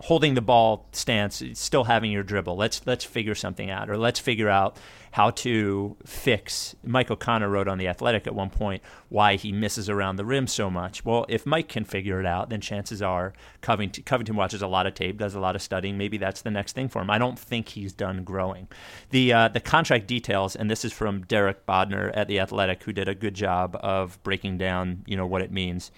holding 0.00 0.34
the 0.34 0.40
ball 0.40 0.86
stance, 0.92 1.42
still 1.54 1.84
having 1.84 2.10
your 2.10 2.22
dribble. 2.22 2.56
Let's 2.56 2.80
let's 2.86 3.04
figure 3.04 3.34
something 3.34 3.70
out, 3.70 3.90
or 3.90 3.96
let's 3.96 4.20
figure 4.20 4.48
out 4.48 4.76
how 5.12 5.30
to 5.30 5.96
fix. 6.04 6.76
Mike 6.84 7.10
O'Connor 7.10 7.48
wrote 7.48 7.66
on 7.66 7.78
the 7.78 7.88
Athletic 7.88 8.26
at 8.26 8.34
one 8.34 8.50
point 8.50 8.82
why 9.08 9.36
he 9.36 9.52
misses 9.52 9.88
around 9.88 10.16
the 10.16 10.24
rim 10.24 10.46
so 10.46 10.70
much. 10.70 11.04
Well, 11.04 11.24
if 11.28 11.46
Mike 11.46 11.68
can 11.68 11.84
figure 11.84 12.20
it 12.20 12.26
out, 12.26 12.50
then 12.50 12.60
chances 12.60 13.00
are 13.00 13.32
Covington, 13.60 14.04
Covington 14.04 14.36
watches 14.36 14.62
a 14.62 14.66
lot 14.66 14.86
of 14.86 14.94
tape, 14.94 15.18
does 15.18 15.34
a 15.34 15.40
lot 15.40 15.56
of 15.56 15.62
studying. 15.62 15.96
Maybe 15.96 16.18
that's 16.18 16.42
the 16.42 16.50
next 16.50 16.74
thing 16.74 16.88
for 16.88 17.00
him. 17.00 17.10
I 17.10 17.18
don't 17.18 17.38
think 17.38 17.70
he's 17.70 17.92
done 17.92 18.22
growing. 18.22 18.68
The 19.10 19.32
uh, 19.32 19.48
the 19.48 19.60
contract 19.60 20.06
details, 20.06 20.54
and 20.54 20.70
this 20.70 20.84
is 20.84 20.92
from 20.92 21.22
Derek 21.22 21.66
Bodner 21.66 22.12
at 22.14 22.28
the 22.28 22.38
Athletic, 22.38 22.82
who 22.82 22.92
did 22.92 23.08
a 23.08 23.14
good 23.14 23.34
job 23.34 23.76
of 23.80 24.22
breaking 24.22 24.58
down, 24.58 25.04
you 25.06 25.16
know, 25.16 25.26
what 25.26 25.42
it 25.42 25.50
means. 25.50 25.90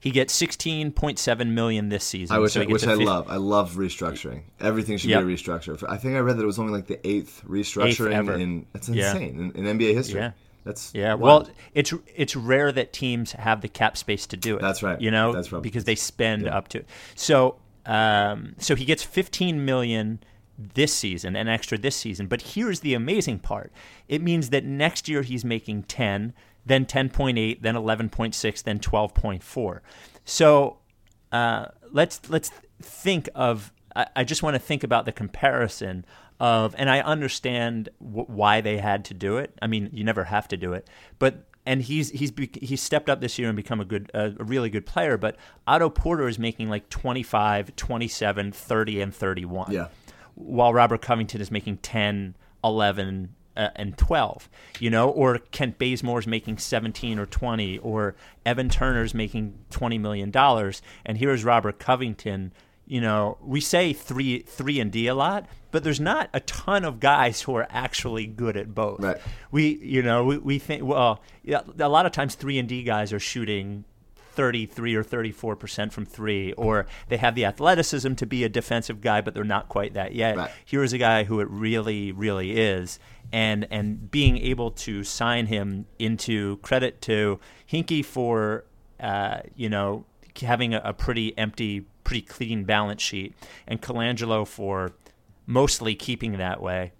He 0.00 0.10
gets 0.10 0.38
16.7 0.40 1.46
million 1.48 1.88
this 1.88 2.04
season. 2.04 2.34
I 2.36 2.38
wish 2.38 2.52
so 2.52 2.62
I, 2.62 2.66
which 2.66 2.86
I 2.86 2.94
love. 2.94 3.26
I 3.28 3.36
love 3.36 3.72
restructuring. 3.74 4.42
Everything 4.60 4.96
should 4.98 5.10
Yep. 5.10 5.24
be 5.24 5.32
a 5.32 5.36
restructure. 5.36 5.82
I 5.88 5.96
think 5.96 6.16
I 6.16 6.20
read 6.20 6.36
that 6.38 6.42
it 6.42 6.46
was 6.46 6.58
only 6.58 6.72
like 6.72 6.86
the 6.86 7.04
eighth 7.06 7.42
restructuring 7.48 8.12
ever. 8.12 8.34
in 8.34 8.66
that's 8.72 8.88
Yeah. 8.88 9.12
insane 9.12 9.52
in, 9.54 9.66
in 9.66 9.78
NBA 9.78 9.94
history. 9.94 10.20
Yeah. 10.20 10.32
That's 10.64 10.92
Yeah, 10.94 11.14
wild. 11.14 11.46
well, 11.46 11.54
it's 11.74 11.94
it's 12.14 12.36
rare 12.36 12.70
that 12.72 12.92
teams 12.92 13.32
have 13.32 13.60
the 13.62 13.68
cap 13.68 13.96
space 13.96 14.26
to 14.26 14.36
do 14.36 14.56
it. 14.56 14.60
That's 14.60 14.82
right. 14.82 15.00
You 15.00 15.10
know, 15.10 15.32
That's 15.32 15.48
probably- 15.48 15.68
because 15.70 15.84
they 15.84 15.94
spend 15.94 16.42
yeah. 16.42 16.56
up 16.56 16.68
to. 16.68 16.84
So, 17.14 17.56
um, 17.86 18.54
so 18.58 18.74
he 18.74 18.84
gets 18.84 19.02
15 19.02 19.64
million 19.64 20.18
this 20.74 20.92
season, 20.92 21.36
an 21.36 21.48
extra 21.48 21.78
this 21.78 21.96
season. 21.96 22.26
But 22.26 22.42
here's 22.42 22.80
the 22.80 22.92
amazing 22.92 23.38
part: 23.38 23.72
it 24.08 24.20
means 24.20 24.50
that 24.50 24.64
next 24.64 25.08
year 25.08 25.22
he's 25.22 25.44
making 25.44 25.84
10, 25.84 26.34
then 26.68 26.86
10.8, 26.86 27.60
then 27.62 27.74
11.6, 27.74 28.62
then 28.62 28.78
12.4. 28.78 29.80
So 30.24 30.78
uh, 31.32 31.66
let's 31.92 32.20
let's 32.28 32.50
think 32.80 33.28
of. 33.34 33.72
I, 33.96 34.06
I 34.16 34.24
just 34.24 34.42
want 34.42 34.54
to 34.54 34.58
think 34.60 34.84
about 34.84 35.04
the 35.06 35.12
comparison 35.12 36.04
of, 36.40 36.74
and 36.78 36.88
I 36.88 37.00
understand 37.00 37.88
w- 38.00 38.26
why 38.26 38.60
they 38.60 38.78
had 38.78 39.04
to 39.06 39.14
do 39.14 39.38
it. 39.38 39.58
I 39.60 39.66
mean, 39.66 39.90
you 39.92 40.04
never 40.04 40.24
have 40.24 40.46
to 40.48 40.56
do 40.56 40.72
it, 40.74 40.88
but 41.18 41.44
and 41.66 41.82
he's 41.82 42.10
he's 42.10 42.32
he's 42.60 42.80
stepped 42.82 43.10
up 43.10 43.20
this 43.20 43.38
year 43.38 43.48
and 43.48 43.56
become 43.56 43.80
a 43.80 43.84
good 43.84 44.10
a 44.14 44.30
really 44.38 44.70
good 44.70 44.86
player. 44.86 45.16
But 45.18 45.36
Otto 45.66 45.90
Porter 45.90 46.28
is 46.28 46.38
making 46.38 46.68
like 46.68 46.88
25, 46.88 47.74
27, 47.76 48.52
30, 48.52 49.00
and 49.00 49.14
31 49.14 49.72
Yeah. 49.72 49.88
while 50.34 50.72
Robert 50.72 51.02
Covington 51.02 51.40
is 51.40 51.50
making 51.50 51.78
10, 51.78 52.36
11, 52.64 53.34
uh, 53.58 53.70
and 53.76 53.98
12, 53.98 54.48
you 54.78 54.88
know, 54.88 55.10
or 55.10 55.38
Kent 55.50 55.78
Bazemore's 55.78 56.26
making 56.26 56.58
17 56.58 57.18
or 57.18 57.26
20, 57.26 57.78
or 57.78 58.14
Evan 58.46 58.68
Turner's 58.70 59.12
making 59.12 59.58
20 59.70 59.98
million 59.98 60.30
dollars, 60.30 60.80
and 61.04 61.18
here's 61.18 61.44
Robert 61.44 61.78
Covington. 61.78 62.52
You 62.86 63.02
know, 63.02 63.36
we 63.42 63.60
say 63.60 63.92
three 63.92 64.38
three 64.38 64.80
and 64.80 64.90
D 64.90 65.08
a 65.08 65.14
lot, 65.14 65.46
but 65.70 65.84
there's 65.84 66.00
not 66.00 66.30
a 66.32 66.40
ton 66.40 66.84
of 66.84 67.00
guys 67.00 67.42
who 67.42 67.54
are 67.56 67.66
actually 67.68 68.26
good 68.26 68.56
at 68.56 68.74
both. 68.74 69.00
Right. 69.00 69.18
We, 69.50 69.76
you 69.82 70.02
know, 70.02 70.24
we, 70.24 70.38
we 70.38 70.58
think 70.58 70.84
well, 70.84 71.22
yeah, 71.42 71.60
a 71.78 71.88
lot 71.88 72.06
of 72.06 72.12
times 72.12 72.34
three 72.34 72.58
and 72.58 72.66
D 72.66 72.84
guys 72.84 73.12
are 73.12 73.20
shooting 73.20 73.84
33 74.38 74.94
or 74.94 75.02
34 75.02 75.56
percent 75.56 75.92
from 75.92 76.06
three, 76.06 76.52
or 76.52 76.86
they 77.08 77.16
have 77.16 77.34
the 77.34 77.44
athleticism 77.44 78.14
to 78.14 78.24
be 78.24 78.44
a 78.44 78.48
defensive 78.48 79.00
guy, 79.00 79.20
but 79.20 79.34
they're 79.34 79.42
not 79.42 79.68
quite 79.68 79.94
that 79.94 80.14
yet. 80.14 80.36
Right. 80.36 80.50
Here 80.64 80.84
is 80.84 80.92
a 80.92 80.98
guy 80.98 81.24
who 81.24 81.40
it 81.40 81.50
really, 81.50 82.12
really 82.12 82.56
is, 82.56 83.00
and 83.32 83.66
and 83.68 84.08
being 84.12 84.38
able 84.38 84.70
to 84.70 85.02
sign 85.02 85.46
him 85.46 85.86
into 85.98 86.58
credit 86.58 87.02
to 87.02 87.40
Hinkie 87.68 88.04
for 88.04 88.64
uh, 89.00 89.40
you 89.56 89.68
know 89.68 90.04
having 90.40 90.72
a, 90.72 90.82
a 90.84 90.92
pretty 90.92 91.36
empty, 91.36 91.80
pretty 92.04 92.22
clean 92.22 92.62
balance 92.62 93.02
sheet, 93.02 93.34
and 93.66 93.82
Colangelo 93.82 94.46
for 94.46 94.92
mostly 95.46 95.96
keeping 95.96 96.38
that 96.38 96.62
way 96.62 96.92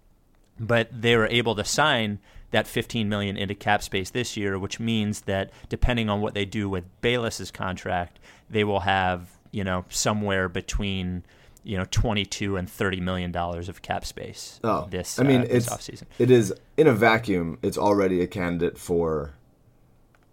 but 0.60 0.88
they 0.90 1.16
were 1.16 1.28
able 1.28 1.54
to 1.54 1.62
sign 1.62 2.18
that 2.50 2.66
15 2.66 3.08
million 3.08 3.36
into 3.36 3.54
cap 3.54 3.82
space 3.82 4.10
this 4.10 4.36
year, 4.36 4.58
which 4.58 4.80
means 4.80 5.22
that 5.22 5.50
depending 5.68 6.08
on 6.08 6.20
what 6.20 6.34
they 6.34 6.44
do 6.44 6.68
with 6.68 6.84
Bayless's 7.00 7.50
contract, 7.50 8.18
they 8.48 8.64
will 8.64 8.80
have 8.80 9.30
you 9.50 9.64
know 9.64 9.84
somewhere 9.88 10.48
between 10.48 11.24
you 11.64 11.76
know 11.76 11.84
22 11.90 12.56
and 12.56 12.70
30 12.70 13.00
million 13.00 13.32
dollars 13.32 13.68
of 13.68 13.82
cap 13.82 14.04
space 14.04 14.60
Oh, 14.64 14.86
this 14.90 15.18
I 15.18 15.22
mean, 15.24 15.40
uh, 15.42 15.44
this 15.44 15.66
it's 15.66 15.68
offseason. 15.68 16.04
it 16.18 16.30
is 16.30 16.54
in 16.76 16.86
a 16.86 16.92
vacuum. 16.92 17.58
It's 17.62 17.76
already 17.78 18.20
a 18.22 18.26
candidate 18.26 18.78
for 18.78 19.34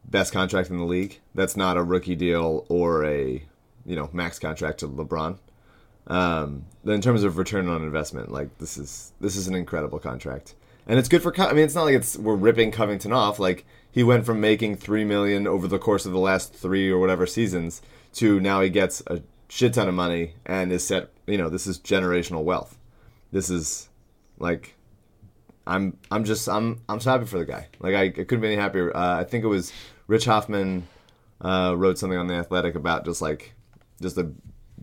best 0.08 0.32
contract 0.32 0.70
in 0.70 0.78
the 0.78 0.84
league. 0.86 1.20
That's 1.34 1.58
not 1.58 1.78
a 1.78 1.84
rookie 1.84 2.16
deal 2.16 2.66
or 2.70 3.06
a 3.06 3.44
you 3.86 3.96
know 3.96 4.10
max 4.14 4.40
contract 4.40 4.80
to 4.80 4.88
LeBron. 4.88 5.38
Um, 6.08 6.66
in 6.86 7.02
terms 7.02 7.24
of 7.24 7.38
return 7.38 7.68
on 7.68 7.82
investment, 7.84 8.32
like 8.32 8.58
this 8.60 8.78
is 8.78 9.12
this 9.20 9.36
is 9.36 9.48
an 9.48 9.56
incredible 9.56 9.98
contract, 10.00 10.54
and 10.88 11.00
it's 11.00 11.10
good 11.10 11.22
for. 11.22 11.32
Co- 11.32 11.48
I 11.48 11.54
mean, 11.54 11.66
it's 11.66 11.76
not 11.76 11.84
like 11.84 11.96
it's 11.96 12.18
we're 12.18 12.36
ripping 12.36 12.72
Covington 12.72 13.12
off. 13.14 13.40
Like 13.40 13.66
he 13.92 14.04
went 14.04 14.26
from 14.26 14.40
making 14.42 14.76
three 14.78 15.04
million 15.06 15.48
over 15.48 15.68
the 15.68 15.80
course 15.80 16.06
of 16.06 16.12
the 16.12 16.20
last 16.20 16.54
three 16.54 16.90
or 16.90 17.00
whatever 17.00 17.26
seasons 17.26 17.82
to 18.14 18.40
now 18.40 18.62
he 18.62 18.70
gets 18.70 19.02
a 19.08 19.22
shit 19.50 19.74
ton 19.74 19.88
of 19.88 19.94
money 19.94 20.34
and 20.46 20.72
is 20.72 20.86
set. 20.86 21.10
You 21.28 21.38
know, 21.38 21.50
this 21.50 21.66
is 21.68 21.80
generational 21.80 22.44
wealth. 22.44 22.78
This 23.32 23.50
is 23.50 23.90
like 24.38 24.76
I'm 25.68 25.98
I'm 26.12 26.24
just 26.24 26.48
I'm 26.48 26.82
I'm 26.88 27.00
so 27.00 27.12
happy 27.12 27.26
for 27.26 27.40
the 27.40 27.46
guy. 27.46 27.68
Like 27.80 27.96
I, 27.96 28.04
I 28.04 28.10
couldn't 28.10 28.42
be 28.42 28.48
any 28.48 28.56
happier. 28.58 28.96
Uh, 28.96 29.20
I 29.20 29.24
think 29.24 29.44
it 29.44 29.48
was 29.48 29.74
Rich 30.08 30.26
Hoffman 30.26 30.88
uh, 31.42 31.74
wrote 31.76 31.98
something 31.98 32.18
on 32.20 32.28
the 32.28 32.36
Athletic 32.36 32.76
about 32.76 33.06
just 33.06 33.22
like 33.22 33.54
just 34.02 34.18
a 34.18 34.32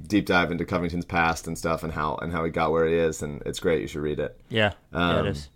deep 0.08 0.26
dive 0.26 0.50
into 0.50 0.64
Covington's 0.64 1.04
past 1.04 1.46
and 1.46 1.56
stuff 1.56 1.82
and 1.84 1.92
how 1.92 2.16
and 2.16 2.32
how 2.32 2.44
he 2.44 2.50
got 2.50 2.72
where 2.72 2.86
he 2.86 2.94
is 2.94 3.22
and 3.22 3.42
it's 3.46 3.60
great. 3.60 3.82
You 3.82 3.86
should 3.86 4.02
read 4.02 4.18
it. 4.18 4.38
Yeah, 4.48 4.72
yeah, 4.92 4.98
Um, 5.18 5.26
it 5.26 5.30
is. 5.30 5.48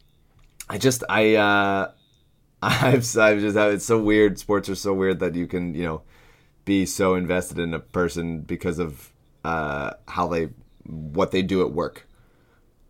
I 0.69 0.79
just 0.79 1.05
I 1.09 1.35
uh 1.37 1.91
I've 2.63 3.17
I've 3.17 3.41
just 3.41 3.57
it's 3.57 3.85
so 3.85 4.01
weird. 4.01 4.39
Sports 4.39 4.69
are 4.69 4.75
so 4.75 4.93
weird 4.95 5.21
that 5.21 5.35
you 5.35 5.47
can 5.47 5.75
you 5.75 5.85
know 5.85 6.03
be 6.65 6.87
so 6.87 7.15
invested 7.15 7.59
in 7.59 7.75
a 7.75 7.79
person 7.79 8.41
because 8.41 8.79
of 8.79 9.13
uh 9.45 9.93
how 10.09 10.27
they 10.27 10.49
what 10.85 11.31
they 11.31 11.43
do 11.43 11.63
at 11.63 11.73
work, 11.73 12.09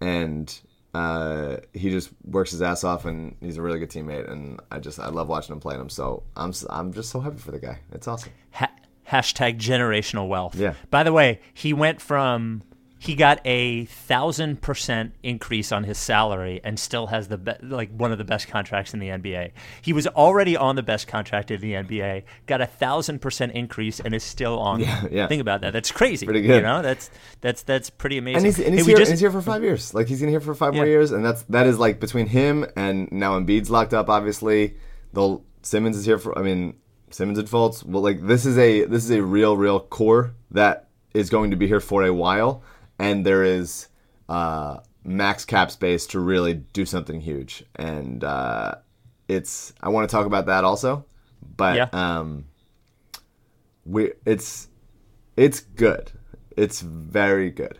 and 0.00 0.60
uh 0.94 1.58
he 1.74 1.90
just 1.90 2.10
works 2.24 2.52
his 2.52 2.62
ass 2.62 2.84
off 2.84 3.04
and 3.04 3.36
he's 3.40 3.58
a 3.58 3.62
really 3.62 3.78
good 3.78 3.90
teammate 3.90 4.30
and 4.30 4.60
I 4.70 4.78
just 4.78 4.98
I 4.98 5.08
love 5.08 5.28
watching 5.28 5.52
him 5.52 5.60
play 5.60 5.74
and 5.74 5.82
I'm 5.82 5.90
so 5.90 6.22
I'm 6.36 6.52
I'm 6.70 6.92
just 6.92 7.10
so 7.10 7.20
happy 7.20 7.38
for 7.38 7.50
the 7.50 7.58
guy. 7.58 7.80
It's 7.92 8.08
awesome. 8.08 8.32
Ha- 8.52 8.72
hashtag 9.10 9.58
generational 9.58 10.28
wealth. 10.28 10.54
Yeah. 10.54 10.74
By 10.90 11.02
the 11.02 11.12
way, 11.12 11.40
he 11.52 11.74
went 11.74 12.00
from 12.00 12.62
he 12.98 13.14
got 13.14 13.40
a 13.44 13.84
thousand 13.84 14.62
percent 14.62 15.12
increase 15.22 15.70
on 15.70 15.84
his 15.84 15.98
salary 15.98 16.60
and 16.64 16.78
still 16.78 17.06
has 17.08 17.28
the 17.28 17.36
be- 17.36 17.52
like 17.62 17.90
one 17.90 18.10
of 18.10 18.16
the 18.18 18.24
best 18.24 18.48
contracts 18.48 18.94
in 18.94 19.00
the 19.00 19.08
NBA. 19.08 19.50
He 19.82 19.92
was 19.92 20.06
already 20.06 20.56
on 20.56 20.76
the 20.76 20.82
best 20.82 21.06
contract 21.06 21.50
in 21.50 21.60
the 21.60 21.72
NBA, 21.74 22.22
got 22.46 22.60
a 22.62 22.66
thousand 22.66 23.20
percent 23.20 23.52
increase, 23.52 24.00
and 24.00 24.14
is 24.14 24.24
still 24.24 24.58
on. 24.58 24.80
Yeah, 24.80 25.04
yeah. 25.10 25.26
Think 25.28 25.42
about 25.42 25.60
that. 25.60 25.72
That's 25.74 25.90
crazy. 25.92 26.24
Pretty 26.24 26.40
good. 26.42 26.56
You 26.56 26.62
know, 26.62 26.80
that's 26.82 27.10
that's 27.42 27.62
that's 27.62 27.90
pretty 27.90 28.16
amazing. 28.18 28.36
And 28.38 28.46
he's, 28.46 28.58
and 28.58 28.74
he's, 28.74 28.86
we 28.86 28.92
here, 28.92 28.98
just- 28.98 29.10
and 29.10 29.14
he's 29.16 29.20
here 29.20 29.30
for 29.30 29.42
five 29.42 29.62
years. 29.62 29.92
Like 29.92 30.06
he's 30.08 30.20
gonna 30.20 30.30
here 30.30 30.40
for 30.40 30.54
five 30.54 30.74
more 30.74 30.86
years, 30.86 31.12
and 31.12 31.24
that's 31.24 31.42
that 31.44 31.66
is 31.66 31.78
like 31.78 32.00
between 32.00 32.26
him 32.26 32.64
and 32.76 33.12
now 33.12 33.38
Embiid's 33.38 33.68
locked 33.70 33.92
up. 33.92 34.08
Obviously, 34.08 34.76
the 35.12 35.38
Simmons 35.62 35.96
is 35.98 36.06
here 36.06 36.18
for. 36.18 36.36
I 36.38 36.42
mean, 36.42 36.74
Simmons 37.10 37.38
and 37.38 37.46
Fultz. 37.48 37.84
Well, 37.84 38.02
like 38.02 38.26
this 38.26 38.46
is 38.46 38.56
a 38.56 38.84
this 38.86 39.04
is 39.04 39.10
a 39.10 39.22
real 39.22 39.56
real 39.56 39.80
core 39.80 40.34
that 40.52 40.88
is 41.12 41.28
going 41.30 41.50
to 41.50 41.56
be 41.56 41.66
here 41.66 41.80
for 41.80 42.04
a 42.04 42.12
while, 42.12 42.62
and 42.98 43.24
there 43.26 43.42
is 43.44 43.88
uh, 44.28 44.78
max 45.04 45.44
cap 45.44 45.70
space 45.70 46.06
to 46.08 46.20
really 46.20 46.54
do 46.54 46.84
something 46.86 47.20
huge. 47.20 47.64
And 47.76 48.22
uh, 48.24 48.76
it's 49.28 49.72
I 49.82 49.88
want 49.88 50.08
to 50.08 50.14
talk 50.14 50.26
about 50.26 50.46
that 50.46 50.64
also, 50.64 51.04
but 51.56 51.76
Yeah. 51.76 51.88
um, 51.92 52.44
we 53.84 54.12
it's 54.24 54.68
it's 55.36 55.60
good. 55.60 56.10
It's 56.56 56.80
very 56.80 57.50
good. 57.50 57.78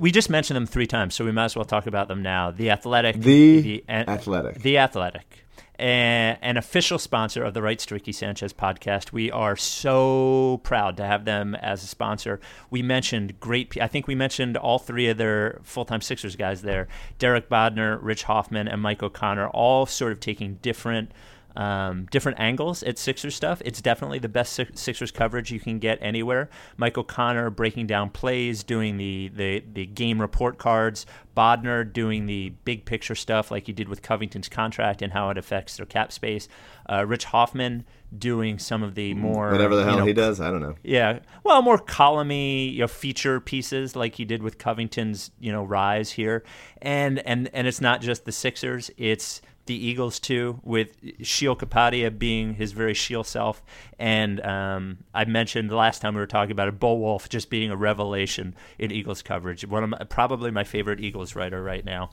We 0.00 0.10
just 0.10 0.30
mentioned 0.30 0.56
them 0.56 0.66
three 0.66 0.86
times, 0.86 1.14
so 1.14 1.24
we 1.26 1.32
might 1.32 1.46
as 1.46 1.56
well 1.56 1.64
talk 1.66 1.86
about 1.86 2.08
them 2.08 2.22
now. 2.22 2.50
The 2.50 2.70
Athletic, 2.70 3.16
The 3.20 3.84
and- 3.86 4.08
Athletic. 4.08 4.62
the 4.62 4.78
Athletic, 4.78 5.44
an 5.78 6.56
official 6.56 6.98
sponsor 6.98 7.44
of 7.44 7.54
the 7.54 7.62
Rights 7.62 7.86
to 7.86 7.94
Ricky 7.94 8.12
Sanchez 8.12 8.52
podcast. 8.52 9.12
We 9.12 9.30
are 9.30 9.56
so 9.56 10.60
proud 10.64 10.96
to 10.96 11.04
have 11.04 11.24
them 11.24 11.54
as 11.54 11.84
a 11.84 11.86
sponsor. 11.86 12.40
We 12.70 12.82
mentioned 12.82 13.38
great. 13.38 13.76
I 13.80 13.86
think 13.86 14.06
we 14.06 14.14
mentioned 14.14 14.56
all 14.56 14.78
three 14.78 15.08
of 15.08 15.18
their 15.18 15.60
full-time 15.62 16.00
Sixers 16.00 16.36
guys 16.36 16.62
there: 16.62 16.88
Derek 17.18 17.48
Bodner, 17.48 17.98
Rich 18.02 18.24
Hoffman, 18.24 18.66
and 18.68 18.82
Mike 18.82 19.02
O'Connor, 19.02 19.48
all 19.48 19.86
sort 19.86 20.12
of 20.12 20.20
taking 20.20 20.54
different 20.62 21.12
um, 21.58 22.06
different 22.12 22.38
angles 22.38 22.84
at 22.84 22.98
Sixers 22.98 23.34
stuff. 23.34 23.60
It's 23.64 23.82
definitely 23.82 24.20
the 24.20 24.28
best 24.28 24.58
Sixers 24.74 25.10
coverage 25.10 25.50
you 25.50 25.58
can 25.58 25.80
get 25.80 25.98
anywhere. 26.00 26.48
Mike 26.76 26.96
O'Connor 26.96 27.50
breaking 27.50 27.88
down 27.88 28.10
plays, 28.10 28.62
doing 28.62 28.96
the, 28.96 29.30
the, 29.34 29.64
the 29.72 29.84
game 29.84 30.20
report 30.20 30.56
cards. 30.56 31.04
Bodner 31.36 31.84
doing 31.92 32.26
the 32.26 32.50
big 32.64 32.84
picture 32.84 33.14
stuff 33.14 33.50
like 33.50 33.66
he 33.66 33.72
did 33.72 33.88
with 33.88 34.02
Covington's 34.02 34.48
contract 34.48 35.02
and 35.02 35.12
how 35.12 35.30
it 35.30 35.38
affects 35.38 35.76
their 35.76 35.86
cap 35.86 36.12
space. 36.12 36.48
Uh, 36.88 37.04
Rich 37.04 37.26
Hoffman 37.26 37.84
doing 38.16 38.58
some 38.58 38.82
of 38.82 38.94
the 38.94 39.14
more 39.14 39.50
Whatever 39.50 39.76
the 39.76 39.82
you 39.82 39.88
hell 39.88 39.98
know, 39.98 40.04
he 40.04 40.12
does, 40.12 40.40
I 40.40 40.50
don't 40.50 40.62
know. 40.62 40.76
yeah, 40.82 41.18
well, 41.44 41.60
more 41.60 41.78
columny, 41.78 42.68
you 42.68 42.80
know, 42.80 42.88
feature 42.88 43.40
pieces 43.40 43.94
like 43.94 44.14
he 44.14 44.24
did 44.24 44.42
with 44.42 44.58
Covington's, 44.58 45.30
you 45.38 45.52
know, 45.52 45.62
rise 45.64 46.12
here, 46.12 46.44
and 46.80 47.18
and 47.20 47.50
and 47.52 47.66
it's 47.66 47.80
not 47.80 48.00
just 48.00 48.24
the 48.24 48.32
Sixers; 48.32 48.90
it's 48.96 49.42
the 49.68 49.86
Eagles 49.86 50.18
too, 50.18 50.58
with 50.64 50.96
Sheil 51.24 51.54
Kapadia 51.54 52.16
being 52.18 52.54
his 52.54 52.72
very 52.72 52.94
Sheil 52.94 53.22
self, 53.22 53.62
and 53.98 54.40
um, 54.44 54.98
I 55.14 55.24
mentioned 55.26 55.70
the 55.70 55.76
last 55.76 56.02
time 56.02 56.14
we 56.14 56.20
were 56.20 56.26
talking 56.26 56.50
about 56.50 56.66
it, 56.66 56.80
Bo 56.80 56.94
Wulf 56.94 57.28
just 57.28 57.48
being 57.50 57.70
a 57.70 57.76
revelation 57.76 58.56
in 58.78 58.90
Eagles 58.90 59.22
coverage. 59.22 59.64
One 59.64 59.84
of 59.84 59.90
my, 59.90 59.98
probably 60.08 60.50
my 60.50 60.64
favorite 60.64 60.98
Eagles 60.98 61.36
writer 61.36 61.62
right 61.62 61.84
now. 61.84 62.10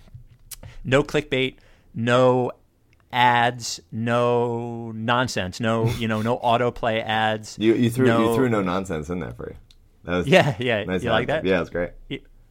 No 0.83 1.01
clickbait, 1.01 1.55
no 1.95 2.51
ads, 3.11 3.79
no 3.91 4.91
nonsense, 4.91 5.59
no 5.59 5.87
you 5.97 6.07
know, 6.07 6.21
no 6.21 6.37
autoplay 6.37 7.03
ads. 7.03 7.57
You 7.59 7.73
you 7.73 7.89
threw 7.89 8.05
no- 8.05 8.29
you 8.29 8.35
threw 8.35 8.49
no 8.49 8.61
nonsense 8.61 9.09
in 9.09 9.19
there 9.19 9.33
for 9.33 9.49
you. 9.49 9.55
That 10.03 10.17
was 10.17 10.27
Yeah, 10.27 10.55
yeah. 10.59 10.83
nice 10.83 11.03
you 11.03 11.09
like 11.09 11.27
that? 11.27 11.45
Yeah, 11.45 11.61
it's 11.61 11.71
great. 11.71 11.91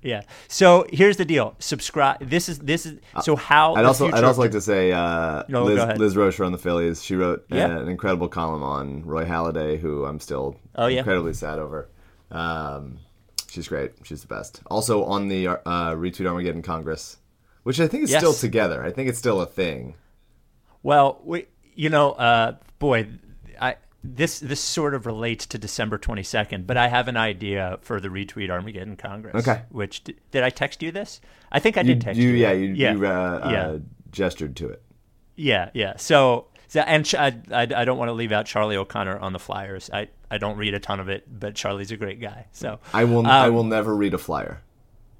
Yeah. 0.04 0.22
So 0.48 0.86
here's 0.92 1.16
the 1.16 1.24
deal. 1.24 1.56
Subscribe. 1.58 2.18
This 2.20 2.48
is 2.48 2.58
this 2.60 2.84
is 2.86 3.00
so 3.22 3.34
how. 3.36 3.72
Uh, 3.74 3.78
I'd 3.80 3.84
also 3.86 4.06
I'd 4.12 4.22
also 4.22 4.42
like 4.42 4.50
to 4.52 4.60
say 4.60 4.92
uh, 4.92 5.42
No, 5.48 5.64
Liz. 5.64 5.98
Liz 5.98 6.14
Roscher 6.14 6.44
on 6.46 6.52
the 6.52 6.58
Phillies. 6.58 7.02
She 7.02 7.16
wrote 7.16 7.46
uh, 7.50 7.56
Yeah. 7.56 7.78
an 7.78 7.88
incredible 7.88 8.28
column 8.28 8.62
on 8.62 9.02
Roy 9.04 9.24
Halladay, 9.24 9.78
who 9.80 10.04
I'm 10.04 10.20
still 10.20 10.56
Oh, 10.76 10.86
yeah? 10.86 10.98
incredibly 10.98 11.32
sad 11.34 11.58
over. 11.58 11.88
Um, 12.30 12.98
she's 13.48 13.66
great. 13.68 13.92
She's 14.02 14.20
the 14.20 14.28
best. 14.28 14.60
Also 14.66 15.04
on 15.04 15.28
the 15.28 15.48
uh, 15.48 15.56
retweet 15.94 16.26
Armageddon 16.26 16.62
Congress, 16.62 17.16
which 17.62 17.80
I 17.80 17.86
think 17.88 18.04
is 18.04 18.10
Yes. 18.10 18.20
still 18.20 18.34
together. 18.34 18.84
I 18.84 18.90
think 18.92 19.08
it's 19.08 19.18
still 19.18 19.40
a 19.40 19.46
thing. 19.46 19.94
Well, 20.82 21.20
we, 21.24 21.46
you 21.74 21.88
know, 21.88 22.12
uh, 22.12 22.56
boy, 22.78 23.08
I 23.60 23.76
this 24.06 24.38
this 24.38 24.60
sort 24.60 24.94
of 24.94 25.06
relates 25.06 25.46
to 25.46 25.58
December 25.58 25.96
22nd, 25.98 26.66
but 26.66 26.76
I 26.76 26.88
have 26.88 27.08
an 27.08 27.16
idea 27.16 27.78
for 27.80 28.00
the 28.00 28.08
retweet 28.08 28.50
Armageddon 28.50 28.96
Congress. 28.96 29.34
Okay. 29.36 29.62
Which 29.70 30.04
did, 30.04 30.42
I 30.42 30.50
text 30.50 30.82
you 30.82 30.92
this? 30.92 31.20
I 31.50 31.58
think 31.58 31.78
I 31.78 31.80
You, 31.80 31.86
did 31.94 32.00
text 32.02 32.20
you 32.20 32.28
you. 32.28 32.34
yeah 32.36 32.52
you, 32.52 32.72
yeah. 32.74 32.92
you 32.92 33.06
uh, 33.06 33.48
yeah. 33.50 33.66
uh, 33.68 33.78
gestured 34.10 34.54
to 34.56 34.68
it. 34.68 34.82
Yeah, 35.36 35.70
yeah. 35.72 35.94
So, 35.96 36.48
so 36.68 36.80
and 36.80 37.10
I, 37.18 37.34
I, 37.50 37.62
I 37.62 37.84
don't 37.84 37.98
want 37.98 38.08
to 38.10 38.12
leave 38.12 38.30
out 38.30 38.46
Charlie 38.46 38.76
O'Connor 38.76 39.18
on 39.18 39.32
the 39.32 39.38
Flyers. 39.40 39.90
I, 39.92 40.08
I 40.30 40.38
don't 40.38 40.56
read 40.56 40.74
a 40.74 40.78
ton 40.80 41.00
of 41.00 41.08
it, 41.08 41.24
but 41.40 41.54
Charlie's 41.54 41.90
a 41.90 41.96
great 41.96 42.20
guy. 42.20 42.46
So 42.52 42.78
I 42.92 43.04
will 43.04 43.26
I 43.26 43.46
Um, 43.48 43.54
will 43.54 43.64
never 43.64 43.96
read 43.96 44.12
a 44.14 44.18
flyer. 44.18 44.60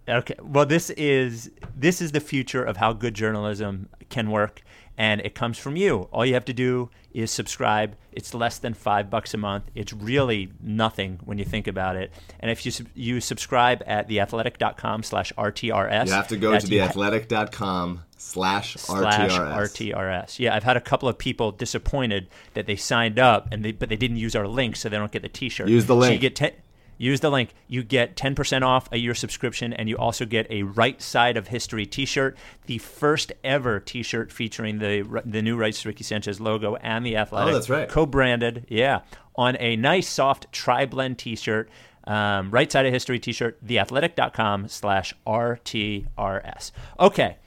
Okay. 0.07 0.35
Well, 0.42 0.66
this 0.66 0.90
is 0.90 1.51
this 1.75 2.03
is 2.03 2.12
the 2.12 2.20
future 2.20 2.62
of 2.62 2.77
how 2.77 2.92
good 2.92 3.14
journalism 3.14 3.88
can 4.11 4.31
work, 4.31 4.62
and 4.97 5.21
it 5.21 5.35
comes 5.35 5.59
from 5.59 5.77
you. 5.77 6.09
All 6.13 6.25
you 6.25 6.35
have 6.35 6.45
to 6.47 6.53
do 6.53 6.91
is 7.13 7.31
subscribe. 7.31 7.97
It's 8.13 8.35
less 8.35 8.59
than 8.59 8.75
five 8.75 9.09
bucks 9.11 9.35
a 9.35 9.37
month. 9.37 9.65
It's 9.75 9.93
really 9.93 10.51
nothing 10.61 11.21
when 11.25 11.39
you 11.39 11.45
think 11.45 11.67
about 11.69 11.97
it. 11.97 12.13
And 12.41 12.51
if 12.51 12.65
you 12.67 12.73
you 12.95 13.21
subscribe 13.21 13.83
at 13.87 14.09
theathletic.com/rtrs, 14.09 16.07
You 16.07 16.13
have 16.13 16.29
to 16.29 16.37
go 16.37 16.59
to 16.59 16.67
theathletic.com 16.67 18.03
slash 18.17 18.75
slash 18.77 19.31
RTRS. 19.33 19.55
RTRS. 19.77 20.39
Yeah, 20.39 20.55
I've 20.55 20.65
had 20.65 20.77
a 20.77 20.81
couple 20.81 21.09
of 21.09 21.19
people 21.19 21.53
disappointed 21.53 22.29
that 22.55 22.67
they 22.67 22.77
signed 22.77 23.19
up 23.19 23.49
and 23.53 23.65
they 23.65 23.73
but 23.73 23.89
they 23.89 23.97
didn't 23.97 24.17
use 24.19 24.35
our 24.35 24.47
link, 24.49 24.77
so 24.77 24.89
they 24.89 24.97
don't 24.97 25.13
get 25.13 25.23
the 25.23 25.29
T-shirt. 25.29 25.69
Use 25.69 25.87
the 25.87 25.95
So 25.95 26.05
you 26.05 26.11
link. 26.11 26.21
get 26.21 26.37
ten, 26.37 26.53
use 26.99 27.21
the 27.21 27.31
link. 27.31 27.55
You 27.69 27.83
get 27.83 28.17
ten 28.17 28.35
percent 28.35 28.65
off 28.65 28.89
a 28.93 28.99
year 28.99 29.15
subscription, 29.15 29.73
and 29.73 29.89
you 29.89 29.97
also 29.97 30.25
get 30.25 30.47
a 30.51 30.63
Right 30.63 31.01
Side 31.01 31.37
of 31.37 31.49
History 31.49 31.87
T-shirt, 31.87 32.37
the 32.67 32.79
first 32.79 33.33
ever 33.43 33.81
T-shirt 33.81 34.33
featuring 34.33 34.79
the 34.79 35.23
the 35.25 35.43
new 35.43 35.57
Rights 35.57 35.83
to 35.83 35.89
Ricky 35.89 36.05
Sanchez 36.05 36.41
logo 36.41 36.77
and 36.77 37.05
the 37.05 37.17
Athletic. 37.17 37.51
Oh, 37.51 37.55
that's 37.55 37.71
right. 37.71 37.89
Co-branded, 37.89 38.67
yeah, 38.69 39.01
on 39.37 39.57
a 39.61 39.77
nice 39.77 40.09
soft 40.09 40.51
tri-blend 40.53 41.19
T-shirt. 41.19 41.69
Um, 42.07 42.51
right 42.51 42.71
side 42.71 42.85
of 42.85 42.93
history 42.93 43.19
t-shirt 43.19 43.67
theathletic.com 43.67 44.69
slash 44.69 45.15
rtrs 45.27 46.71
okay 47.01 47.39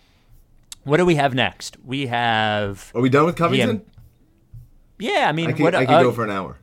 what 0.88 0.98
do 0.98 1.06
we 1.06 1.16
have 1.16 1.36
next? 1.36 1.76
We 1.84 2.08
have 2.08 2.94
Are 2.96 3.02
we 3.02 3.10
done 3.10 3.26
with 3.26 3.36
Covington? 3.36 3.82
yeah. 5.00 5.28
I 5.28 5.34
mean, 5.34 5.50
I 5.50 5.52
could, 5.52 5.64
what? 5.64 5.76
I 5.76 5.86
could 5.86 5.96
uh, 5.96 6.04
go 6.04 6.12
for 6.14 6.24
an 6.24 6.30
hour. 6.30 6.58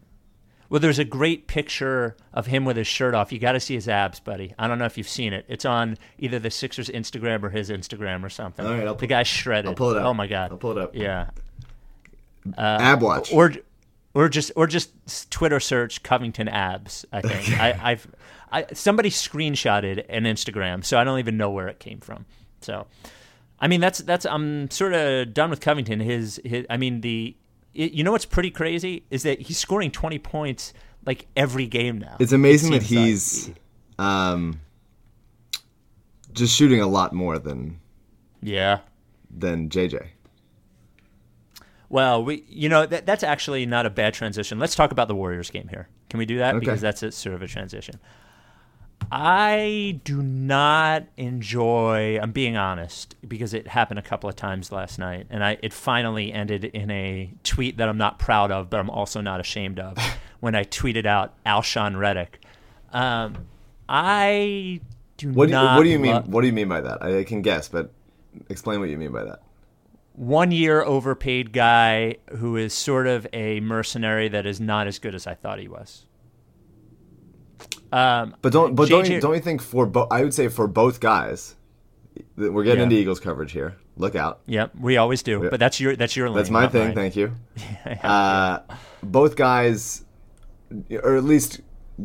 Well, 0.69 0.81
there's 0.81 0.99
a 0.99 1.05
great 1.05 1.47
picture 1.47 2.17
of 2.33 2.47
him 2.47 2.65
with 2.65 2.77
his 2.77 2.87
shirt 2.87 3.15
off. 3.15 3.33
You 3.33 3.39
got 3.39 3.53
to 3.53 3.61
see 3.61 3.75
his 3.75 3.89
abs, 3.89 4.21
buddy. 4.21 4.55
I 4.59 4.67
don't 4.67 4.79
know 4.79 4.87
if 4.87 4.97
you've 4.99 5.09
seen 5.09 5.33
it. 5.33 5.45
It's 5.49 5.65
on 5.65 5.99
either 6.19 6.39
the 6.39 6.51
Sixers 6.51 6.89
Instagram 6.89 7.43
or 7.43 7.51
his 7.51 7.71
Instagram 7.71 8.25
or 8.25 8.31
something. 8.31 8.65
All 8.65 8.73
right, 8.73 8.87
I'll 8.87 8.95
the 8.95 9.07
guy's 9.07 9.29
shredded. 9.29 9.71
I'll 9.71 9.75
pull 9.75 9.91
it 9.91 9.99
up. 9.99 10.05
Oh 10.05 10.15
my 10.15 10.27
god. 10.27 10.53
I'll 10.53 10.59
pull 10.59 10.73
it 10.73 10.79
up. 10.79 10.95
Yeah. 10.95 11.31
Uh, 12.57 12.79
Ab 12.81 13.03
watch. 13.03 13.33
Or 13.33 13.53
or 14.15 14.29
just 14.29 14.53
or 14.57 14.67
just 14.67 15.31
Twitter 15.31 15.61
search 15.61 16.03
Covington 16.03 16.49
abs. 16.49 17.05
I 17.13 17.21
think 17.21 17.61
I, 17.61 17.93
I've 17.93 18.07
I 18.53 18.67
somebody 18.73 19.11
screenshotted 19.11 20.05
an 20.09 20.25
Instagram, 20.25 20.85
so 20.85 20.99
I 20.99 21.05
don't 21.05 21.19
even 21.19 21.37
know 21.37 21.51
where 21.51 21.69
it 21.69 21.81
came 21.81 22.01
from. 22.01 22.25
So, 22.61 22.87
I 23.59 23.69
mean, 23.69 23.81
that's 23.81 23.99
that's 23.99 24.25
I'm 24.25 24.71
sort 24.71 24.95
of 24.95 25.35
done 25.35 25.51
with 25.51 25.61
Covington. 25.61 26.01
His 26.01 26.41
his 26.45 26.65
I 26.71 26.77
mean 26.77 27.01
the 27.01 27.37
it, 27.75 27.93
you 27.93 28.05
know 28.05 28.13
what's 28.13 28.25
pretty 28.25 28.51
crazy 28.51 29.05
is 29.11 29.25
that 29.25 29.41
he's 29.41 29.59
scoring 29.59 29.91
20 29.91 30.19
points 30.19 30.73
like 31.05 31.27
every 31.37 31.67
game 31.67 31.99
now. 31.99 32.17
It's 32.19 32.33
amazing 32.33 32.73
It 32.73 32.81
that 32.81 32.87
he's 32.87 33.51
um, 33.99 34.61
just 36.33 36.57
shooting 36.57 36.81
a 36.81 36.87
lot 36.87 37.13
more 37.13 37.39
than 37.39 37.81
yeah. 38.43 38.81
than 39.31 39.69
JJ. 39.69 40.07
Well, 41.89 42.25
we 42.25 42.45
you 42.49 42.69
know 42.69 42.87
that 42.87 43.07
that's 43.07 43.23
actually 43.23 43.67
not 43.67 43.87
a 43.87 43.91
bad 43.91 44.15
transition. 44.15 44.59
Let's 44.59 44.75
talk 44.75 44.91
about 44.91 45.09
the 45.09 45.15
Warriors 45.15 45.51
game 45.51 45.69
here. 45.69 45.89
Can 46.11 46.19
we 46.19 46.27
do 46.27 46.39
that? 46.39 46.55
Okay. 46.55 46.61
Because 46.61 46.81
that's 46.81 47.03
a, 47.03 47.13
sort 47.13 47.35
of 47.35 47.43
a 47.43 47.47
transition. 47.47 48.01
I 49.13 50.01
do 50.05 50.23
not 50.23 51.05
enjoy. 51.17 52.19
I'm 52.21 52.33
being 52.33 52.57
honest 52.57 53.15
because 53.27 53.55
it 53.55 53.67
happened 53.69 53.99
a 53.99 54.03
couple 54.03 54.29
of 54.29 54.37
times 54.37 54.73
last 54.73 54.99
night, 54.99 55.27
and 55.31 55.45
I 55.45 55.59
it 55.63 55.73
finally 55.73 56.33
ended 56.33 56.65
in 56.65 56.91
a 56.91 57.33
tweet 57.45 57.77
that 57.79 57.89
I'm 57.89 57.99
not 57.99 58.19
proud 58.19 58.51
of, 58.51 58.71
but 58.71 58.81
I'm 58.81 58.91
also 58.91 59.21
not 59.21 59.41
ashamed 59.41 59.79
of. 59.79 59.97
when 60.41 60.55
I 60.55 60.65
tweeted 60.65 61.07
out 61.07 61.33
Alshon 61.45 61.95
Redick, 61.97 62.37
um, 62.93 63.47
I 63.89 64.81
do 65.17 65.31
What 65.31 65.47
do 65.47 65.51
you, 65.53 65.59
not. 65.59 65.77
what 65.77 65.83
do 65.85 65.89
you 65.91 65.99
mean? 65.99 66.15
lo- 66.15 66.23
What 66.27 66.41
do 66.43 66.47
you 66.47 66.53
mean 66.53 66.69
by 66.69 66.81
that? 66.81 67.03
I, 67.03 67.19
I 67.21 67.25
can 67.25 67.43
guess, 67.43 67.69
but 67.69 67.91
explain 68.49 68.81
what 68.81 68.89
you 68.91 68.97
mean 68.99 69.13
by 69.13 69.25
that. 69.25 69.41
one 70.15 70.51
year 70.51 70.83
overpaid 70.83 71.53
guy 71.53 72.17
who 72.37 72.57
is 72.57 72.73
sort 72.75 73.07
of 73.07 73.27
a 73.33 73.61
mercenary 73.61 74.29
that 74.29 74.45
is 74.47 74.61
not 74.61 74.87
as 74.87 74.99
good 74.99 75.15
as 75.15 75.27
I 75.27 75.35
thought 75.35 75.59
he 75.61 75.69
was. 75.69 76.07
Um, 77.95 78.35
But 78.43 78.53
don't 78.53 78.75
but 78.75 78.89
don't 78.89 79.09
you, 79.09 79.21
don't 79.21 79.35
you 79.35 79.41
think 79.41 79.63
for 79.63 79.87
both? 79.87 80.09
I 80.11 80.23
would 80.25 80.35
say 80.35 80.49
for 80.49 80.67
both 80.67 80.99
guys, 81.01 81.55
we're 82.37 82.65
getting 82.65 82.79
Yeah. 82.81 82.85
into 82.85 82.97
Eagles 82.97 83.21
coverage 83.21 83.53
here. 83.53 83.77
Look 83.97 84.17
out. 84.17 84.41
Yep, 84.47 84.73
we 84.81 84.97
always 84.97 85.23
do. 85.23 85.49
But 85.49 85.61
that's 85.61 85.79
your 85.79 85.95
that's 85.95 86.17
your 86.17 86.29
lane. 86.29 86.37
That's 86.39 86.51
my 86.51 86.67
thing. 86.67 86.87
mine. 86.89 86.95
Thank 86.95 87.17
you. 87.17 87.33
Uh, 88.03 88.59
both 89.03 89.37
guys, 89.37 90.05
or 91.05 91.17
at 91.17 91.25
least 91.25 91.61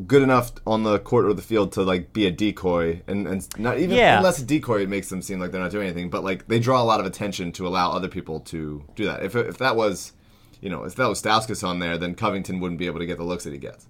good 0.06 0.21
enough 0.21 0.52
on 0.67 0.84
the 0.84 0.99
court 0.99 1.25
or 1.25 1.34
the 1.34 1.41
field 1.41 1.71
to 1.71 1.82
like 1.82 2.13
be 2.13 2.28
a 2.28 2.32
decoy, 2.32 3.02
and 3.08 3.28
and 3.28 3.47
not 3.58 3.80
even 3.80 3.95
Yeah. 3.97 4.17
unless 4.17 4.39
a 4.39 4.45
decoy 4.45 4.84
it 4.84 4.89
makes 4.89 5.10
them 5.10 5.21
seem 5.23 5.39
like 5.39 5.52
they're 5.52 5.62
not 5.62 5.71
doing 5.71 5.88
anything. 5.88 6.12
But 6.12 6.23
like 6.23 6.47
they 6.47 6.60
draw 6.60 6.80
a 6.82 6.86
lot 6.86 6.99
of 6.99 7.08
attention 7.08 7.52
to 7.54 7.65
allow 7.67 7.91
other 7.91 8.08
people 8.10 8.39
to 8.41 8.84
do 8.95 9.06
that. 9.06 9.23
If 9.23 9.36
if 9.36 9.58
that 9.58 9.75
was, 9.75 10.13
you 10.62 10.69
know, 10.69 10.84
if 10.84 10.93
that 10.95 11.08
was 11.10 11.19
Stauskas 11.21 11.67
on 11.67 11.80
there, 11.80 11.97
then 11.97 12.13
Covington 12.13 12.60
wouldn't 12.60 12.78
be 12.78 12.86
able 12.86 12.99
to 12.99 13.08
get 13.08 13.17
the 13.17 13.23
looks 13.23 13.45
that 13.45 13.54
he 13.54 13.60
gets. 13.60 13.88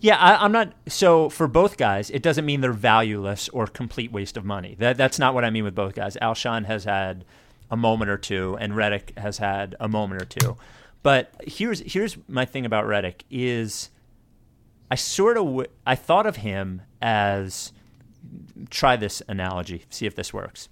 Yeah, 0.00 0.16
I, 0.18 0.44
I'm 0.44 0.52
not. 0.52 0.72
So 0.88 1.28
for 1.30 1.48
both 1.48 1.76
guys, 1.76 2.10
it 2.10 2.22
doesn't 2.22 2.44
mean 2.44 2.60
they're 2.60 2.72
valueless 2.72 3.48
or 3.48 3.66
complete 3.66 4.12
waste 4.12 4.36
of 4.36 4.44
money. 4.44 4.76
That 4.78 4.96
that's 4.96 5.18
not 5.18 5.34
what 5.34 5.44
I 5.44 5.50
mean 5.50 5.64
with 5.64 5.74
both 5.74 5.94
guys. 5.94 6.16
Alshon 6.20 6.66
has 6.66 6.84
had 6.84 7.24
a 7.70 7.76
moment 7.76 8.10
or 8.10 8.18
two, 8.18 8.56
and 8.60 8.74
Redick 8.74 9.16
has 9.18 9.38
had 9.38 9.74
a 9.80 9.88
moment 9.88 10.22
or 10.22 10.26
two. 10.26 10.56
But 11.02 11.32
here's 11.46 11.80
here's 11.80 12.16
my 12.28 12.44
thing 12.44 12.66
about 12.66 12.84
Redick 12.84 13.22
is, 13.30 13.90
I 14.90 14.96
sort 14.96 15.36
of 15.36 15.44
w- 15.44 15.68
I 15.86 15.94
thought 15.94 16.26
of 16.26 16.36
him 16.36 16.82
as 17.00 17.72
try 18.70 18.96
this 18.96 19.22
analogy, 19.28 19.84
see 19.88 20.06
if 20.06 20.14
this 20.14 20.32
works. 20.32 20.68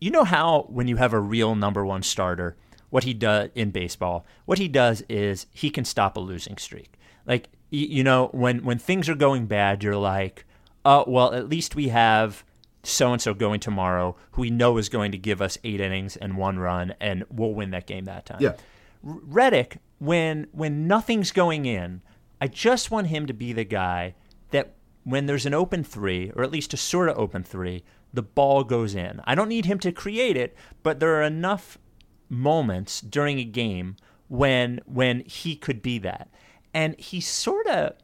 You 0.00 0.10
know 0.10 0.24
how 0.24 0.66
when 0.68 0.88
you 0.88 0.96
have 0.96 1.12
a 1.12 1.20
real 1.20 1.54
number 1.54 1.84
one 1.86 2.02
starter, 2.02 2.56
what 2.90 3.04
he 3.04 3.14
does 3.14 3.50
in 3.54 3.70
baseball, 3.70 4.26
what 4.46 4.58
he 4.58 4.68
does 4.68 5.02
is 5.08 5.46
he 5.52 5.70
can 5.70 5.84
stop 5.84 6.16
a 6.16 6.20
losing 6.20 6.56
streak. 6.58 6.94
Like 7.26 7.48
you 7.74 8.04
know, 8.04 8.28
when 8.32 8.64
when 8.64 8.78
things 8.78 9.08
are 9.08 9.14
going 9.14 9.46
bad, 9.46 9.82
you're 9.82 9.96
like, 9.96 10.44
oh 10.84 11.04
well, 11.06 11.34
at 11.34 11.48
least 11.48 11.74
we 11.74 11.88
have 11.88 12.44
so 12.82 13.12
and 13.12 13.20
so 13.20 13.34
going 13.34 13.60
tomorrow, 13.60 14.16
who 14.32 14.42
we 14.42 14.50
know 14.50 14.76
is 14.78 14.88
going 14.88 15.12
to 15.12 15.18
give 15.18 15.40
us 15.40 15.58
eight 15.64 15.80
innings 15.80 16.16
and 16.16 16.36
one 16.36 16.58
run, 16.58 16.94
and 17.00 17.24
we'll 17.30 17.54
win 17.54 17.70
that 17.70 17.86
game 17.86 18.04
that 18.04 18.26
time. 18.26 18.38
Yeah. 18.40 18.54
Redick, 19.04 19.78
when 19.98 20.46
when 20.52 20.86
nothing's 20.86 21.32
going 21.32 21.66
in, 21.66 22.02
I 22.40 22.48
just 22.48 22.90
want 22.90 23.08
him 23.08 23.26
to 23.26 23.34
be 23.34 23.52
the 23.52 23.64
guy 23.64 24.14
that 24.50 24.74
when 25.04 25.26
there's 25.26 25.46
an 25.46 25.54
open 25.54 25.84
three, 25.84 26.30
or 26.34 26.42
at 26.42 26.50
least 26.52 26.72
a 26.74 26.78
sort 26.78 27.08
of 27.08 27.18
open 27.18 27.42
three, 27.42 27.84
the 28.12 28.22
ball 28.22 28.64
goes 28.64 28.94
in. 28.94 29.20
I 29.24 29.34
don't 29.34 29.48
need 29.48 29.66
him 29.66 29.78
to 29.80 29.92
create 29.92 30.36
it, 30.36 30.56
but 30.82 31.00
there 31.00 31.14
are 31.16 31.22
enough 31.22 31.78
moments 32.28 33.00
during 33.00 33.38
a 33.38 33.44
game 33.44 33.96
when 34.28 34.80
when 34.86 35.20
he 35.20 35.56
could 35.56 35.82
be 35.82 35.98
that. 35.98 36.28
And 36.74 36.98
he's 36.98 37.26
sort 37.26 37.66
of 37.68 37.94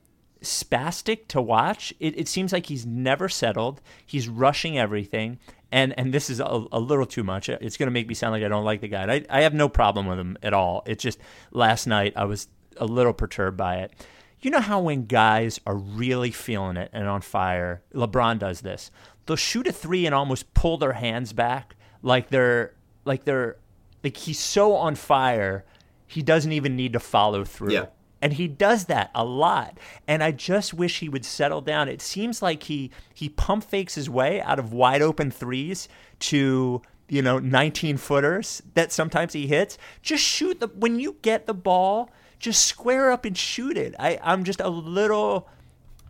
spastic 0.43 1.29
to 1.29 1.43
watch. 1.43 1.93
It, 2.01 2.19
it 2.19 2.29
seems 2.29 2.53
like 2.53 2.67
he's 2.67 2.87
never 2.87 3.29
settled. 3.29 3.81
He's 4.07 4.29
rushing 4.29 4.79
everything. 4.79 5.39
And 5.73 5.97
and 5.99 6.13
this 6.13 6.31
is 6.31 6.41
a, 6.41 6.67
a 6.73 6.81
little 6.81 7.07
too 7.07 7.23
much. 7.23 7.49
It's 7.49 7.77
going 7.77 7.87
to 7.89 7.93
make 7.93 8.09
me 8.09 8.15
sound 8.15 8.33
like 8.33 8.43
I 8.43 8.49
don't 8.49 8.65
like 8.65 8.81
the 8.81 8.89
guy. 8.89 9.13
I, 9.13 9.25
I 9.29 9.43
have 9.43 9.55
no 9.55 9.69
problem 9.69 10.07
with 10.07 10.19
him 10.19 10.37
at 10.43 10.53
all. 10.53 10.83
It's 10.87 11.03
just 11.03 11.19
last 11.53 11.87
night 11.87 12.15
I 12.17 12.25
was 12.25 12.49
a 12.77 12.87
little 12.87 13.13
perturbed 13.13 13.57
by 13.57 13.77
it. 13.77 13.93
You 14.41 14.51
know 14.51 14.61
how 14.61 14.81
when 14.81 15.05
guys 15.05 15.61
are 15.67 15.77
really 15.77 16.31
feeling 16.31 16.77
it 16.77 16.91
and 16.93 17.07
on 17.07 17.21
fire, 17.21 17.83
LeBron 17.95 18.39
does 18.39 18.63
this. 18.63 18.91
They'll 19.27 19.37
shoot 19.37 19.67
a 19.67 19.73
three 19.73 20.07
and 20.07 20.15
almost 20.15 20.55
pull 20.55 20.79
their 20.79 20.95
hands 20.95 21.33
back 21.33 21.77
like 22.03 22.31
they're 22.31 22.75
like 23.05 23.25
they're 23.25 23.57
like 24.03 24.17
he's 24.17 24.39
so 24.39 24.75
on 24.75 24.95
fire 24.95 25.65
he 26.07 26.23
doesn't 26.23 26.53
even 26.53 26.75
need 26.75 26.95
to 26.95 27.01
follow 27.01 27.45
through. 27.45 27.73
Yeah. 27.73 27.87
And 28.23 28.35
he 28.35 28.49
does 28.49 28.85
that 28.87 29.11
a 29.15 29.25
lot. 29.25 29.79
And 30.07 30.23
I 30.23 30.31
just 30.33 30.75
wish 30.75 30.99
he 30.99 31.09
would 31.09 31.25
settle 31.25 31.61
down. 31.61 31.89
It 31.89 32.03
seems 32.03 32.43
like 32.43 32.65
he 32.65 32.91
he 33.15 33.29
pump 33.29 33.65
fakes 33.65 33.95
his 33.95 34.11
way 34.11 34.41
out 34.41 34.59
of 34.59 34.73
wide 34.73 35.03
open 35.03 35.31
threes 35.31 35.89
to, 36.21 36.83
you 37.09 37.23
know, 37.23 37.39
19 37.39 37.97
footers 37.97 38.63
that 38.75 38.93
sometimes 38.93 39.33
he 39.33 39.47
hits. 39.47 39.79
Just 40.03 40.23
shoot 40.23 40.61
the 40.61 40.69
when 40.69 41.01
you 41.01 41.17
get 41.23 41.47
the 41.47 41.55
ball, 41.55 42.11
just 42.39 42.65
square 42.65 43.11
up 43.11 43.25
and 43.25 43.37
shoot 43.37 43.77
it. 43.77 43.95
I, 43.99 44.19
I'm 44.23 44.45
just 44.45 44.61
a 44.61 44.69
little 44.69 45.49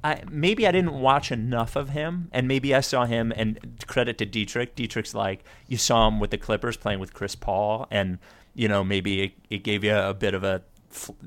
I, 0.02 0.22
maybe 0.30 0.66
I 0.66 0.70
didn't 0.70 0.94
watch 0.94 1.30
enough 1.30 1.76
of 1.76 1.90
him, 1.90 2.28
and 2.32 2.48
maybe 2.48 2.74
I 2.74 2.80
saw 2.80 3.04
him. 3.04 3.32
And 3.36 3.84
credit 3.86 4.16
to 4.18 4.26
Dietrich. 4.26 4.74
Dietrich's 4.74 5.14
like 5.14 5.44
you 5.68 5.76
saw 5.76 6.08
him 6.08 6.20
with 6.20 6.30
the 6.30 6.38
Clippers 6.38 6.76
playing 6.76 7.00
with 7.00 7.12
Chris 7.12 7.34
Paul, 7.34 7.86
and 7.90 8.18
you 8.54 8.66
know 8.66 8.82
maybe 8.82 9.22
it, 9.24 9.32
it 9.50 9.62
gave 9.62 9.84
you 9.84 9.94
a 9.94 10.14
bit 10.14 10.34
of 10.34 10.42
a 10.42 10.62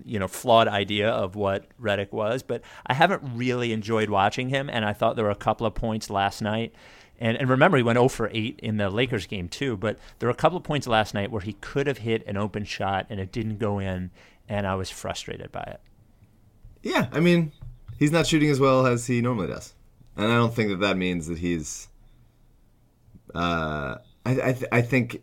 you 0.06 0.19
know 0.19 0.28
flawed 0.28 0.67
idea 0.67 1.10
of 1.10 1.36
what 1.36 1.65
Redick 1.82 2.12
was. 2.12 2.43
But 2.43 2.62
I 2.86 2.93
haven't 2.93 3.21
really 3.36 3.73
enjoyed 3.73 4.10
watching 4.10 4.49
him, 4.49 4.69
and 4.69 4.86
I 4.86 4.93
thought 4.93 5.15
there 5.15 5.26
were 5.26 5.32
a 5.32 5.36
couple 5.36 5.65
of 5.65 5.73
points 5.73 6.10
last 6.10 6.41
night. 6.41 6.73
And, 7.19 7.38
and 7.38 7.49
remember, 7.49 7.78
he 7.78 7.84
went 7.84 7.97
0 7.97 8.10
for 8.10 8.30
8 8.34 8.60
in 8.62 8.78
the 8.78 8.89
Lakers 8.89 9.28
game, 9.28 9.47
too. 9.47 9.78
But 9.78 9.97
there 10.19 10.28
were 10.28 10.34
a 10.34 10.36
couple 10.36 10.58
of 10.58 10.63
points 10.63 10.88
last 10.88 11.13
night 11.13 11.32
where 11.32 11.41
he 11.41 11.54
could 11.54 11.88
have 11.88 11.99
hit 11.99 12.26
an 12.28 12.38
open 12.38 12.65
shot 12.65 13.06
and 13.10 13.19
it 13.19 13.32
didn't 13.32 13.60
go 13.60 13.80
in, 13.80 14.12
and 14.49 14.67
I 14.67 14.76
was 14.76 14.89
frustrated 14.89 15.52
by 15.52 15.63
it. 15.63 15.80
Yeah, 16.82 17.08
I 17.13 17.21
mean, 17.21 17.54
he's 17.97 18.12
not 18.12 18.28
shooting 18.28 18.49
as 18.49 18.60
well 18.60 18.86
as 18.86 19.08
he 19.08 19.21
normally 19.21 19.47
does, 19.47 19.73
and 20.17 20.32
I 20.32 20.36
don't 20.36 20.54
think 20.54 20.69
that 20.69 20.82
that 20.82 20.97
means 20.97 21.28
that 21.28 21.38
he's. 21.38 21.88
Uh, 23.34 23.95
I 24.26 24.32
I, 24.32 24.54
th- 24.54 24.69
I 24.71 24.82
think 24.82 25.21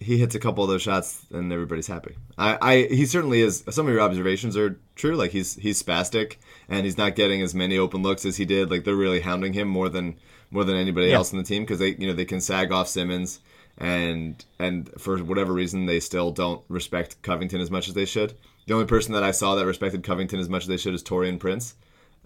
he 0.00 0.18
hits 0.18 0.34
a 0.34 0.38
couple 0.38 0.62
of 0.64 0.70
those 0.70 0.82
shots 0.82 1.26
and 1.32 1.52
everybody's 1.52 1.86
happy. 1.86 2.16
I, 2.36 2.58
I 2.60 2.76
he 2.94 3.04
certainly 3.06 3.40
is. 3.40 3.64
Some 3.70 3.86
of 3.86 3.92
your 3.92 4.00
observations 4.02 4.56
are 4.56 4.78
true. 4.94 5.16
Like 5.16 5.30
he's 5.32 5.54
he's 5.56 5.82
spastic 5.82 6.36
and 6.68 6.84
he's 6.84 6.98
not 6.98 7.16
getting 7.16 7.42
as 7.42 7.54
many 7.54 7.78
open 7.78 8.02
looks 8.02 8.24
as 8.24 8.36
he 8.36 8.44
did. 8.44 8.70
Like 8.70 8.84
they're 8.84 8.94
really 8.94 9.20
hounding 9.20 9.52
him 9.52 9.68
more 9.68 9.88
than 9.88 10.16
more 10.50 10.64
than 10.64 10.76
anybody 10.76 11.08
Yeah. 11.08 11.16
else 11.16 11.32
in 11.32 11.38
the 11.38 11.44
team 11.44 11.62
because 11.64 11.78
they 11.78 11.96
you 11.96 12.06
know 12.06 12.12
they 12.14 12.24
can 12.24 12.40
sag 12.40 12.72
off 12.72 12.88
Simmons 12.88 13.40
and 13.76 14.44
and 14.58 14.90
for 14.98 15.18
whatever 15.18 15.52
reason 15.52 15.86
they 15.86 16.00
still 16.00 16.30
don't 16.30 16.62
respect 16.68 17.20
Covington 17.22 17.60
as 17.60 17.70
much 17.70 17.88
as 17.88 17.94
they 17.94 18.04
should. 18.04 18.34
The 18.66 18.74
only 18.74 18.86
person 18.86 19.14
that 19.14 19.22
I 19.22 19.30
saw 19.30 19.54
that 19.54 19.66
respected 19.66 20.02
Covington 20.02 20.38
as 20.38 20.48
much 20.48 20.62
as 20.62 20.68
they 20.68 20.76
should 20.76 20.94
is 20.94 21.02
Taurean 21.02 21.38
Prince, 21.40 21.74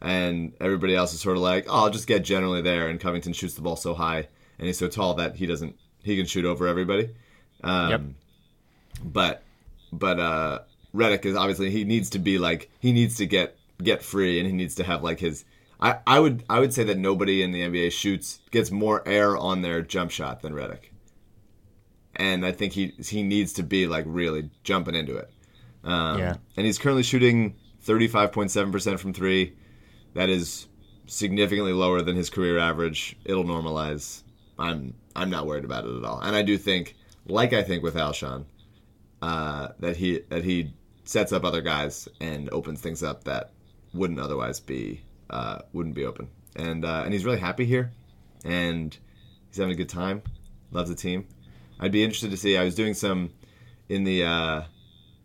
and 0.00 0.52
everybody 0.60 0.96
else 0.96 1.14
is 1.14 1.20
sort 1.20 1.36
of 1.36 1.42
like, 1.42 1.66
oh, 1.68 1.84
I'll 1.84 1.90
just 1.90 2.08
get 2.08 2.24
generally 2.24 2.62
there. 2.62 2.88
And 2.88 2.98
Covington 3.00 3.32
shoots 3.32 3.54
the 3.54 3.62
ball 3.62 3.76
so 3.76 3.94
high 3.94 4.26
and 4.58 4.66
he's 4.66 4.78
so 4.78 4.88
tall 4.88 5.14
that 5.14 5.36
he 5.36 5.46
doesn't 5.46 5.76
he 6.02 6.16
can 6.16 6.26
shoot 6.26 6.44
over 6.44 6.66
everybody. 6.66 7.10
Um, 7.62 7.90
Yep. 7.90 8.00
But 9.04 9.42
but 9.92 10.20
uh, 10.20 10.58
Redick 10.94 11.24
is 11.24 11.36
obviously 11.36 11.70
he 11.70 11.84
needs 11.84 12.10
to 12.10 12.18
be 12.18 12.38
like 12.38 12.70
he 12.80 12.92
needs 12.92 13.16
to 13.16 13.26
get 13.26 13.56
get 13.82 14.02
free 14.02 14.38
and 14.38 14.46
he 14.46 14.52
needs 14.54 14.74
to 14.76 14.84
have 14.84 15.02
like 15.02 15.20
his. 15.20 15.44
I, 15.80 15.98
I 16.06 16.20
would 16.20 16.44
I 16.48 16.60
would 16.60 16.72
say 16.72 16.84
that 16.84 16.98
nobody 16.98 17.42
in 17.42 17.50
the 17.50 17.62
NBA 17.62 17.90
shoots 17.92 18.40
gets 18.52 18.70
more 18.70 19.02
air 19.06 19.36
on 19.36 19.62
their 19.62 19.82
jump 19.82 20.12
shot 20.12 20.40
than 20.42 20.52
Redick, 20.52 20.90
and 22.14 22.46
I 22.46 22.52
think 22.52 22.72
he 22.72 22.94
he 22.98 23.22
needs 23.22 23.52
to 23.54 23.62
be 23.62 23.86
like 23.86 24.04
really 24.06 24.50
jumping 24.62 24.94
into 24.94 25.16
it. 25.16 25.30
Um, 25.84 26.18
Yeah. 26.18 26.36
And 26.56 26.64
he's 26.66 26.78
currently 26.78 27.02
shooting 27.02 27.56
thirty 27.80 28.06
five 28.06 28.30
point 28.32 28.50
seven 28.50 28.70
percent 28.70 29.00
from 29.00 29.12
three. 29.12 29.54
That 30.14 30.28
is 30.28 30.68
significantly 31.06 31.72
lower 31.72 32.02
than 32.02 32.14
his 32.16 32.30
career 32.30 32.58
average. 32.58 33.16
It'll 33.24 33.44
normalize. 33.44 34.22
I'm 34.58 34.94
I'm 35.16 35.30
not 35.30 35.46
worried 35.46 35.64
about 35.64 35.84
it 35.84 35.96
at 35.96 36.04
all. 36.04 36.20
And 36.20 36.36
I 36.36 36.42
do 36.42 36.56
think, 36.56 36.94
like 37.26 37.52
I 37.52 37.62
think 37.62 37.82
with 37.82 37.94
Alshon, 37.94 38.44
uh, 39.20 39.68
that 39.80 39.96
he 39.96 40.20
that 40.28 40.44
he 40.44 40.72
sets 41.04 41.32
up 41.32 41.44
other 41.44 41.60
guys 41.60 42.08
and 42.20 42.48
opens 42.50 42.80
things 42.80 43.02
up 43.02 43.24
that 43.24 43.52
wouldn't 43.92 44.20
otherwise 44.20 44.60
be 44.60 45.02
uh, 45.30 45.60
wouldn't 45.72 45.94
be 45.94 46.04
open. 46.04 46.28
And 46.56 46.84
uh, 46.84 47.02
and 47.04 47.12
he's 47.12 47.24
really 47.24 47.40
happy 47.40 47.64
here, 47.64 47.92
and 48.44 48.96
he's 49.48 49.56
having 49.56 49.72
a 49.72 49.76
good 49.76 49.88
time. 49.88 50.22
Loves 50.70 50.88
the 50.88 50.96
team. 50.96 51.26
I'd 51.80 51.92
be 51.92 52.02
interested 52.02 52.30
to 52.30 52.36
see. 52.36 52.56
I 52.56 52.64
was 52.64 52.74
doing 52.74 52.94
some 52.94 53.30
in 53.88 54.04
the 54.04 54.24
uh, 54.24 54.62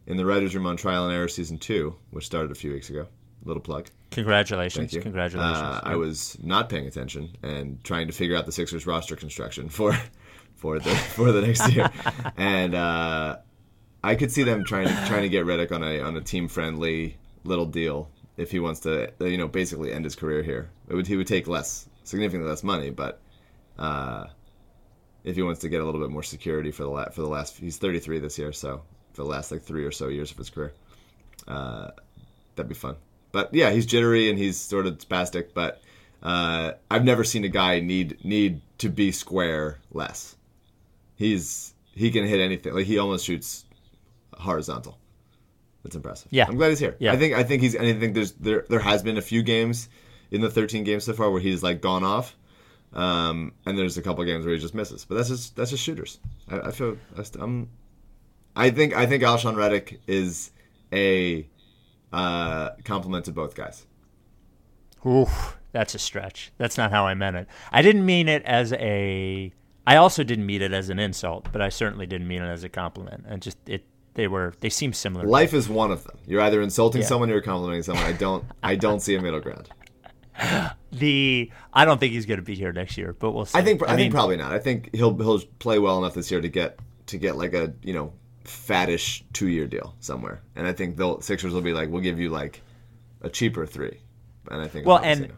in 0.05 0.17
the 0.17 0.25
writers' 0.25 0.55
room 0.55 0.65
on 0.65 0.77
Trial 0.77 1.05
and 1.05 1.13
Error 1.13 1.27
season 1.27 1.57
two, 1.57 1.95
which 2.11 2.25
started 2.25 2.51
a 2.51 2.55
few 2.55 2.71
weeks 2.71 2.89
ago. 2.89 3.07
Little 3.43 3.61
plug. 3.61 3.87
Congratulations. 4.11 4.91
Thank 4.91 4.93
you. 4.93 5.01
Congratulations. 5.01 5.57
Uh, 5.57 5.81
I 5.83 5.95
was 5.95 6.37
not 6.41 6.69
paying 6.69 6.87
attention 6.87 7.35
and 7.43 7.83
trying 7.83 8.07
to 8.07 8.13
figure 8.13 8.35
out 8.35 8.45
the 8.45 8.51
Sixers 8.51 8.87
roster 8.87 9.15
construction 9.15 9.69
for 9.69 9.97
for 10.57 10.79
the 10.79 10.89
for 11.15 11.31
the 11.31 11.41
next 11.41 11.71
year, 11.71 11.89
and 12.35 12.75
uh, 12.75 13.37
I 14.03 14.15
could 14.15 14.31
see 14.31 14.43
them 14.43 14.63
trying 14.63 14.87
to 14.87 14.93
trying 15.07 15.23
to 15.23 15.29
get 15.29 15.45
Redick 15.45 15.71
on 15.71 15.83
a 15.83 16.01
on 16.01 16.17
a 16.17 16.21
team 16.21 16.47
friendly 16.47 17.17
little 17.43 17.65
deal 17.65 18.09
if 18.35 18.51
he 18.51 18.59
wants 18.59 18.81
to 18.81 19.11
you 19.19 19.37
know 19.37 19.47
basically 19.47 19.91
end 19.93 20.05
his 20.05 20.15
career 20.15 20.43
here. 20.43 20.69
It 20.89 20.95
would 20.95 21.07
he 21.07 21.15
would 21.15 21.27
take 21.27 21.47
less 21.47 21.87
significantly 22.03 22.49
less 22.49 22.63
money, 22.63 22.89
but 22.89 23.19
uh, 23.77 24.27
if 25.23 25.35
he 25.35 25.41
wants 25.41 25.61
to 25.61 25.69
get 25.69 25.81
a 25.81 25.85
little 25.85 25.99
bit 25.99 26.09
more 26.09 26.23
security 26.23 26.71
for 26.71 26.83
the 26.83 26.89
la- 26.89 27.09
for 27.09 27.21
the 27.21 27.27
last 27.27 27.57
he's 27.57 27.77
33 27.77 28.19
this 28.19 28.37
year, 28.37 28.53
so 28.53 28.81
for 29.13 29.23
the 29.23 29.29
last 29.29 29.51
like 29.51 29.63
three 29.63 29.83
or 29.83 29.91
so 29.91 30.07
years 30.07 30.31
of 30.31 30.37
his 30.37 30.49
career, 30.49 30.73
uh, 31.47 31.89
that'd 32.55 32.69
be 32.69 32.75
fun. 32.75 32.95
But 33.33 33.53
yeah, 33.53 33.71
he's 33.71 33.85
jittery 33.85 34.29
and 34.29 34.39
he's 34.39 34.57
sort 34.57 34.87
of 34.87 34.97
spastic. 34.99 35.53
But 35.53 35.81
uh, 36.23 36.73
I've 36.89 37.03
never 37.03 37.23
seen 37.25 37.43
a 37.43 37.49
guy 37.49 37.81
need 37.81 38.23
need 38.23 38.61
to 38.77 38.89
be 38.89 39.11
square 39.11 39.79
less. 39.91 40.36
He's 41.17 41.73
he 41.93 42.11
can 42.11 42.25
hit 42.25 42.39
anything. 42.39 42.73
Like 42.73 42.85
he 42.85 42.97
almost 42.97 43.25
shoots 43.25 43.65
horizontal. 44.33 44.97
That's 45.83 45.95
impressive. 45.95 46.27
Yeah. 46.31 46.45
I'm 46.47 46.55
glad 46.55 46.69
he's 46.69 46.79
here. 46.79 46.95
Yeah. 46.99 47.11
I 47.11 47.17
think 47.17 47.33
I 47.33 47.43
think 47.43 47.61
he's. 47.61 47.75
and 47.75 47.85
I 47.85 47.93
think 47.93 48.13
there's 48.13 48.31
there 48.33 48.65
there 48.69 48.79
has 48.79 49.03
been 49.03 49.17
a 49.17 49.21
few 49.21 49.43
games 49.43 49.89
in 50.31 50.41
the 50.41 50.49
13 50.49 50.83
games 50.83 51.05
so 51.05 51.13
far 51.13 51.31
where 51.31 51.41
he's 51.41 51.63
like 51.63 51.81
gone 51.81 52.03
off. 52.03 52.35
Um, 52.93 53.53
and 53.65 53.77
there's 53.77 53.97
a 53.97 54.01
couple 54.01 54.23
games 54.23 54.45
where 54.45 54.53
he 54.53 54.59
just 54.59 54.73
misses, 54.73 55.05
but 55.05 55.15
that's 55.15 55.29
just 55.29 55.55
that's 55.55 55.71
just 55.71 55.83
shooters. 55.83 56.19
I, 56.49 56.59
I 56.59 56.71
feel 56.71 56.97
I'm. 57.39 57.69
I 58.55 58.69
think 58.69 58.95
I 58.95 59.05
think 59.05 59.23
Alshon 59.23 59.55
Redick 59.55 59.99
is 60.07 60.51
a 60.91 61.47
uh, 62.13 62.71
compliment 62.85 63.25
to 63.25 63.31
both 63.31 63.55
guys. 63.55 63.85
Ooh, 65.05 65.27
that's 65.71 65.95
a 65.95 65.99
stretch. 65.99 66.51
That's 66.57 66.77
not 66.77 66.91
how 66.91 67.05
I 67.05 67.13
meant 67.13 67.35
it. 67.35 67.47
I 67.71 67.81
didn't 67.81 68.05
mean 68.05 68.27
it 68.27 68.43
as 68.45 68.73
a. 68.73 69.53
I 69.87 69.95
also 69.95 70.21
didn't 70.25 70.45
mean 70.45 70.61
it 70.61 70.73
as 70.73 70.89
an 70.89 70.99
insult, 70.99 71.47
but 71.53 71.61
I 71.61 71.69
certainly 71.69 72.05
didn't 72.05 72.27
mean 72.27 72.41
it 72.41 72.47
as 72.47 72.65
a 72.65 72.69
compliment. 72.69 73.23
And 73.25 73.41
just 73.41 73.57
it, 73.65 73.85
they 74.15 74.27
were 74.27 74.53
they 74.59 74.69
seem 74.69 74.91
similar. 74.91 75.25
Life 75.25 75.53
is 75.53 75.69
one 75.69 75.91
of 75.91 76.03
them. 76.03 76.17
You're 76.27 76.41
either 76.41 76.61
insulting 76.61 77.01
yeah. 77.01 77.07
someone 77.07 77.31
or 77.31 77.39
complimenting 77.39 77.83
someone. 77.83 78.05
I 78.05 78.11
don't 78.11 78.43
I 78.61 78.75
don't 78.75 78.99
see 78.99 79.15
a 79.15 79.21
middle 79.21 79.39
ground. 79.39 79.69
The 80.89 81.51
I 81.73 81.83
don't 81.83 81.99
think 81.99 82.13
he's 82.13 82.25
going 82.25 82.39
to 82.39 82.43
be 82.43 82.55
here 82.55 82.71
next 82.71 82.97
year, 82.97 83.13
but 83.19 83.31
we'll 83.31 83.45
see. 83.45 83.59
I 83.59 83.61
think 83.61 83.83
I, 83.83 83.87
I 83.87 83.89
mean, 83.89 83.97
think 83.97 84.13
probably 84.13 84.37
not. 84.37 84.53
I 84.53 84.59
think 84.59 84.89
he'll 84.95 85.15
he'll 85.17 85.41
play 85.59 85.79
well 85.79 85.97
enough 85.97 86.13
this 86.13 86.31
year 86.31 86.39
to 86.39 86.47
get 86.47 86.79
to 87.07 87.17
get 87.17 87.35
like 87.35 87.53
a 87.53 87.73
you 87.83 87.93
know 87.93 88.13
fattish 88.45 89.23
two 89.33 89.49
year 89.49 89.67
deal 89.67 89.95
somewhere, 89.99 90.41
and 90.55 90.65
I 90.65 90.71
think 90.71 90.95
the 90.95 91.19
Sixers 91.19 91.53
will 91.53 91.61
be 91.61 91.73
like, 91.73 91.89
we'll 91.89 92.01
give 92.01 92.19
you 92.19 92.29
like 92.29 92.61
a 93.21 93.29
cheaper 93.29 93.65
three, 93.65 93.99
and 94.49 94.61
I 94.61 94.67
think 94.67 94.87
well 94.87 94.99
and. 95.03 95.33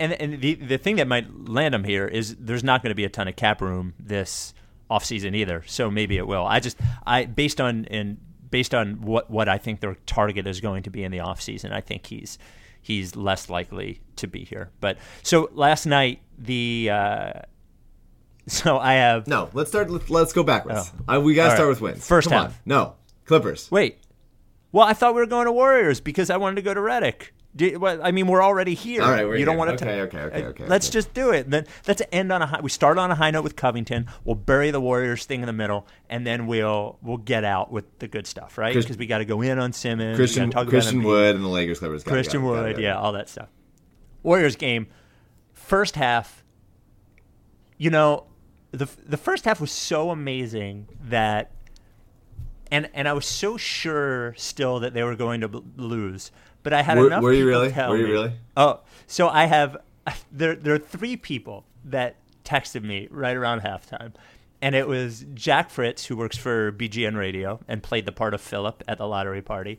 And, 0.00 0.14
and 0.14 0.40
the 0.40 0.54
the 0.54 0.78
thing 0.78 0.96
that 0.96 1.06
might 1.06 1.48
land 1.48 1.74
him 1.74 1.84
here 1.84 2.06
is 2.06 2.34
there's 2.36 2.64
not 2.64 2.82
going 2.82 2.90
to 2.90 2.96
be 2.96 3.04
a 3.04 3.08
ton 3.08 3.28
of 3.28 3.36
cap 3.36 3.60
room 3.60 3.94
this 4.00 4.54
offseason 4.90 5.36
either. 5.36 5.62
So 5.66 5.90
maybe 5.90 6.16
it 6.16 6.26
will. 6.26 6.44
I 6.46 6.58
just 6.58 6.78
I 7.06 7.26
based 7.26 7.60
on 7.60 7.84
in 7.84 8.18
based 8.50 8.74
on 8.74 9.02
what 9.02 9.30
what 9.30 9.48
I 9.48 9.58
think 9.58 9.80
their 9.80 9.96
target 10.06 10.46
is 10.46 10.60
going 10.60 10.82
to 10.84 10.90
be 10.90 11.04
in 11.04 11.12
the 11.12 11.18
offseason, 11.18 11.72
I 11.72 11.80
think 11.80 12.06
he's 12.06 12.38
he's 12.82 13.14
less 13.14 13.48
likely 13.48 14.00
to 14.16 14.26
be 14.26 14.44
here. 14.44 14.70
But 14.80 14.98
so 15.22 15.50
last 15.52 15.86
night 15.86 16.20
the 16.38 16.90
uh, 16.90 17.32
so 18.46 18.78
I 18.78 18.94
have 18.94 19.26
no. 19.26 19.50
Let's 19.52 19.70
start. 19.70 20.10
Let's 20.10 20.32
go 20.32 20.42
backwards. 20.42 20.90
Oh. 21.08 21.16
Uh, 21.16 21.20
we 21.20 21.34
got 21.34 21.44
to 21.44 21.50
start 21.50 21.66
right. 21.66 21.68
with 21.68 21.80
wins. 21.80 22.06
First 22.06 22.28
Come 22.28 22.42
half. 22.42 22.52
On. 22.52 22.58
No 22.66 22.94
Clippers. 23.26 23.70
Wait. 23.70 23.98
Well, 24.72 24.86
I 24.86 24.92
thought 24.92 25.14
we 25.14 25.20
were 25.20 25.26
going 25.26 25.46
to 25.46 25.52
Warriors 25.52 26.00
because 26.00 26.30
I 26.30 26.36
wanted 26.36 26.56
to 26.56 26.62
go 26.62 26.72
to 26.72 26.80
Redick. 27.56 27.78
well, 27.78 28.00
I 28.02 28.10
mean, 28.12 28.26
we're 28.26 28.42
already 28.42 28.74
here. 28.74 29.02
All 29.02 29.10
right, 29.10 29.26
we're 29.26 29.36
you 29.36 29.44
don't 29.44 29.56
want 29.56 29.76
to. 29.78 29.84
Okay, 29.84 30.00
okay, 30.02 30.18
okay, 30.18 30.44
okay. 30.46 30.66
Let's 30.66 30.88
okay. 30.88 30.92
just 30.92 31.14
do 31.14 31.30
it. 31.30 31.50
Then 31.50 31.66
let's 31.88 32.02
end 32.12 32.32
on 32.32 32.42
a 32.42 32.46
high. 32.46 32.60
We 32.60 32.70
start 32.70 32.98
on 32.98 33.10
a 33.10 33.14
high 33.14 33.30
note 33.30 33.42
with 33.42 33.56
Covington. 33.56 34.06
We'll 34.24 34.36
bury 34.36 34.70
the 34.70 34.80
Warriors 34.80 35.24
thing 35.24 35.40
in 35.40 35.46
the 35.46 35.52
middle, 35.52 35.86
and 36.08 36.26
then 36.26 36.46
we'll 36.46 36.98
we'll 37.02 37.16
get 37.16 37.44
out 37.44 37.72
with 37.72 37.98
the 37.98 38.08
good 38.08 38.26
stuff, 38.26 38.56
right? 38.56 38.74
Because 38.74 38.96
we 38.96 39.06
got 39.06 39.18
to 39.18 39.24
go 39.24 39.42
in 39.42 39.58
on 39.58 39.72
Simmons. 39.72 40.16
Christian, 40.16 40.52
Christian 40.52 41.02
Wood 41.02 41.34
and 41.34 41.44
the 41.44 41.48
Lakers 41.48 41.80
Clippers. 41.80 42.04
Christian 42.04 42.42
Wood, 42.44 42.78
yeah, 42.78 42.98
all 42.98 43.12
that 43.12 43.28
stuff. 43.28 43.48
Warriors 44.22 44.56
game, 44.56 44.86
first 45.52 45.96
half. 45.96 46.44
You 47.78 47.90
know, 47.90 48.26
the 48.72 48.88
the 49.06 49.16
first 49.16 49.44
half 49.44 49.60
was 49.60 49.72
so 49.72 50.10
amazing 50.10 50.88
that, 51.04 51.50
and 52.70 52.88
and 52.94 53.08
I 53.08 53.12
was 53.12 53.26
so 53.26 53.56
sure 53.56 54.34
still 54.36 54.80
that 54.80 54.94
they 54.94 55.02
were 55.02 55.16
going 55.16 55.40
to 55.40 55.48
b- 55.48 55.62
lose, 55.76 56.30
but 56.62 56.72
I 56.72 56.82
had 56.82 56.98
were, 56.98 57.06
enough. 57.06 57.22
Were 57.22 57.32
you 57.32 57.46
really? 57.46 57.72
Were 57.72 57.96
you 57.96 58.06
me, 58.06 58.10
really? 58.10 58.32
Oh, 58.56 58.80
so 59.06 59.28
I 59.28 59.46
have 59.46 59.76
there. 60.32 60.54
There 60.54 60.74
are 60.74 60.78
three 60.78 61.16
people 61.16 61.64
that 61.84 62.16
texted 62.44 62.82
me 62.82 63.08
right 63.10 63.36
around 63.36 63.62
halftime. 63.62 64.12
And 64.62 64.74
it 64.74 64.86
was 64.86 65.24
Jack 65.32 65.70
Fritz, 65.70 66.06
who 66.06 66.16
works 66.16 66.36
for 66.36 66.70
BGN 66.72 67.16
Radio 67.16 67.60
and 67.66 67.82
played 67.82 68.04
the 68.04 68.12
part 68.12 68.34
of 68.34 68.42
Philip 68.42 68.82
at 68.86 68.98
the 68.98 69.06
lottery 69.06 69.40
party. 69.40 69.78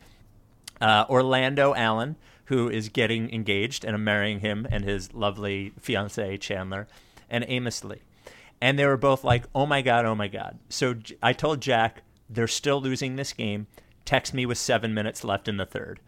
Uh, 0.79 1.05
Orlando 1.07 1.75
Allen, 1.75 2.15
who 2.45 2.67
is 2.67 2.89
getting 2.89 3.31
engaged 3.31 3.85
and 3.85 3.95
I'm 3.95 4.03
marrying 4.03 4.39
him 4.39 4.67
and 4.71 4.83
his 4.83 5.13
lovely 5.13 5.73
fiance 5.79 6.37
Chandler, 6.37 6.87
and 7.29 7.45
Amos 7.47 7.83
Lee. 7.83 8.01
And 8.59 8.77
they 8.77 8.85
were 8.85 8.97
both 8.97 9.23
like, 9.23 9.43
"Oh 9.53 9.65
my 9.65 9.81
god, 9.81 10.05
oh 10.05 10.15
my 10.15 10.27
god." 10.27 10.59
So 10.69 10.95
I 11.21 11.33
told 11.33 11.61
Jack 11.61 12.01
they're 12.29 12.47
still 12.47 12.81
losing 12.81 13.15
this 13.15 13.33
game. 13.33 13.67
Text 14.05 14.33
me 14.33 14.45
with 14.45 14.57
seven 14.57 14.93
minutes 14.93 15.23
left 15.23 15.47
in 15.47 15.57
the 15.57 15.65
third. 15.65 15.99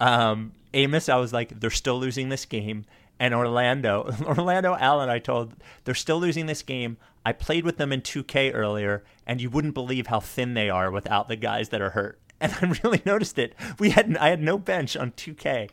Um, 0.00 0.52
Amos, 0.74 1.08
I 1.08 1.16
was 1.16 1.32
like, 1.32 1.60
they're 1.60 1.70
still 1.70 1.98
losing 1.98 2.28
this 2.28 2.44
game. 2.44 2.84
And 3.18 3.32
Orlando, 3.32 4.14
Orlando 4.24 4.74
Allen, 4.74 5.08
I 5.08 5.18
told 5.18 5.54
they're 5.84 5.94
still 5.94 6.20
losing 6.20 6.46
this 6.46 6.62
game. 6.62 6.98
I 7.24 7.32
played 7.32 7.64
with 7.64 7.76
them 7.76 7.92
in 7.92 8.02
2K 8.02 8.54
earlier, 8.54 9.02
and 9.26 9.40
you 9.40 9.50
wouldn't 9.50 9.74
believe 9.74 10.08
how 10.08 10.20
thin 10.20 10.54
they 10.54 10.70
are 10.70 10.90
without 10.90 11.28
the 11.28 11.36
guys 11.36 11.70
that 11.70 11.80
are 11.80 11.90
hurt 11.90 12.20
and 12.40 12.52
I 12.60 12.78
really 12.84 13.00
noticed 13.06 13.38
it. 13.38 13.54
We 13.78 13.90
had 13.90 14.16
I 14.18 14.28
had 14.28 14.42
no 14.42 14.58
bench 14.58 14.96
on 14.96 15.12
2K, 15.12 15.70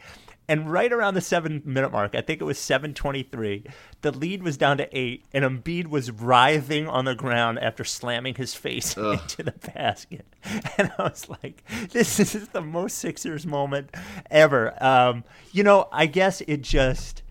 and 0.54 0.72
right 0.72 0.94
around 0.94 1.16
the 1.16 1.22
seven 1.22 1.64
minute 1.66 1.92
mark, 1.92 2.14
I 2.14 2.22
think 2.22 2.40
it 2.40 2.44
was 2.44 2.60
7:23, 2.60 3.66
the 4.02 4.12
lead 4.12 4.44
was 4.44 4.56
down 4.56 4.78
to 4.78 4.88
eight, 4.96 5.26
and 5.34 5.44
Embiid 5.44 5.88
was 5.88 6.12
writhing 6.12 6.88
on 6.88 7.06
the 7.06 7.16
ground 7.16 7.58
after 7.58 7.84
slamming 7.84 8.36
his 8.36 8.54
face 8.54 8.96
Ugh. 8.98 9.20
into 9.20 9.42
the 9.42 9.54
basket, 9.74 10.28
and 10.78 10.92
I 11.00 11.04
was 11.04 11.28
like, 11.28 11.64
"This 11.90 12.20
is 12.20 12.50
the 12.50 12.62
most 12.62 13.00
Sixers 13.00 13.48
moment 13.48 13.90
ever." 14.30 14.76
Um, 14.84 15.24
you 15.52 15.64
know, 15.64 15.88
I 15.92 16.06
guess 16.06 16.42
it 16.42 16.62
just. 16.62 17.24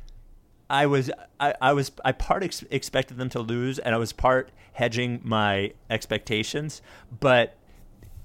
I 0.68 0.87
was 0.87 1.11
I, 1.38 1.54
I 1.61 1.72
was 1.74 1.92
I 2.04 2.11
part 2.12 2.42
ex- 2.42 2.64
expected 2.70 3.18
them 3.18 3.28
to 3.30 3.40
lose 3.40 3.78
and 3.78 3.94
I 3.94 3.98
was 3.98 4.14
part 4.14 4.50
hedging 4.72 5.20
my 5.22 5.74
expectations, 5.90 6.80
but 7.20 7.56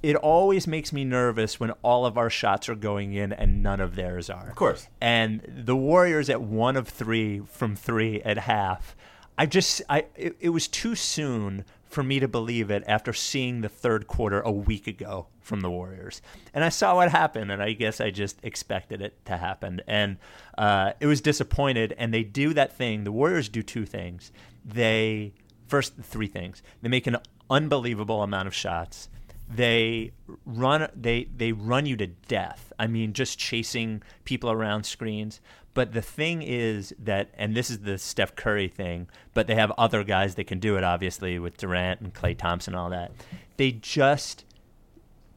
it 0.03 0.15
always 0.15 0.67
makes 0.67 0.93
me 0.93 1.03
nervous 1.03 1.59
when 1.59 1.71
all 1.81 2.05
of 2.05 2.17
our 2.17 2.29
shots 2.29 2.69
are 2.69 2.75
going 2.75 3.13
in 3.13 3.33
and 3.33 3.63
none 3.63 3.79
of 3.79 3.95
theirs 3.95 4.29
are. 4.29 4.49
Of 4.49 4.55
course. 4.55 4.87
And 5.01 5.41
the 5.47 5.75
Warriors 5.75 6.29
at 6.29 6.41
one 6.41 6.77
of 6.77 6.87
three 6.87 7.39
from 7.39 7.75
three 7.75 8.21
at 8.21 8.37
half. 8.37 8.95
I 9.37 9.45
just 9.45 9.81
I 9.89 10.05
it, 10.15 10.35
it 10.39 10.49
was 10.49 10.67
too 10.67 10.95
soon 10.95 11.65
for 11.85 12.03
me 12.03 12.19
to 12.19 12.27
believe 12.27 12.69
it 12.69 12.83
after 12.85 13.13
seeing 13.13 13.61
the 13.61 13.69
third 13.69 14.07
quarter 14.07 14.41
a 14.41 14.51
week 14.51 14.87
ago 14.87 15.27
from 15.39 15.61
the 15.61 15.69
Warriors. 15.69 16.21
And 16.53 16.63
I 16.63 16.69
saw 16.69 16.95
what 16.95 17.09
happened, 17.11 17.51
and 17.51 17.61
I 17.63 17.73
guess 17.73 18.01
I 18.01 18.11
just 18.11 18.39
expected 18.43 19.01
it 19.01 19.13
to 19.25 19.37
happen. 19.37 19.81
And 19.87 20.17
uh, 20.57 20.93
it 20.99 21.07
was 21.07 21.21
disappointed. 21.21 21.95
And 21.97 22.13
they 22.13 22.23
do 22.23 22.53
that 22.53 22.73
thing. 22.73 23.03
The 23.03 23.11
Warriors 23.11 23.47
do 23.47 23.63
two 23.63 23.85
things. 23.85 24.31
They 24.65 25.33
first 25.67 25.95
three 26.01 26.27
things. 26.27 26.61
They 26.81 26.89
make 26.89 27.07
an 27.07 27.17
unbelievable 27.49 28.23
amount 28.23 28.47
of 28.47 28.53
shots 28.53 29.09
they 29.49 30.11
run 30.45 30.87
they 30.95 31.29
they 31.35 31.51
run 31.51 31.85
you 31.85 31.95
to 31.97 32.07
death. 32.07 32.71
I 32.77 32.87
mean, 32.87 33.13
just 33.13 33.39
chasing 33.39 34.03
people 34.25 34.51
around 34.51 34.85
screens. 34.85 35.41
But 35.73 35.93
the 35.93 36.01
thing 36.01 36.41
is 36.41 36.91
that, 36.97 37.29
and 37.35 37.55
this 37.55 37.69
is 37.69 37.81
the 37.81 37.99
Steph 37.99 38.35
Curry 38.35 38.67
thing, 38.67 39.07
but 39.35 39.45
they 39.45 39.53
have 39.53 39.71
other 39.77 40.03
guys 40.03 40.33
that 40.33 40.45
can 40.45 40.59
do 40.59 40.75
it, 40.75 40.83
obviously, 40.83 41.37
with 41.37 41.55
Durant 41.57 42.01
and 42.01 42.11
Klay 42.11 42.35
Thompson 42.35 42.73
and 42.73 42.81
all 42.81 42.89
that. 42.89 43.11
They 43.57 43.73
just 43.73 44.43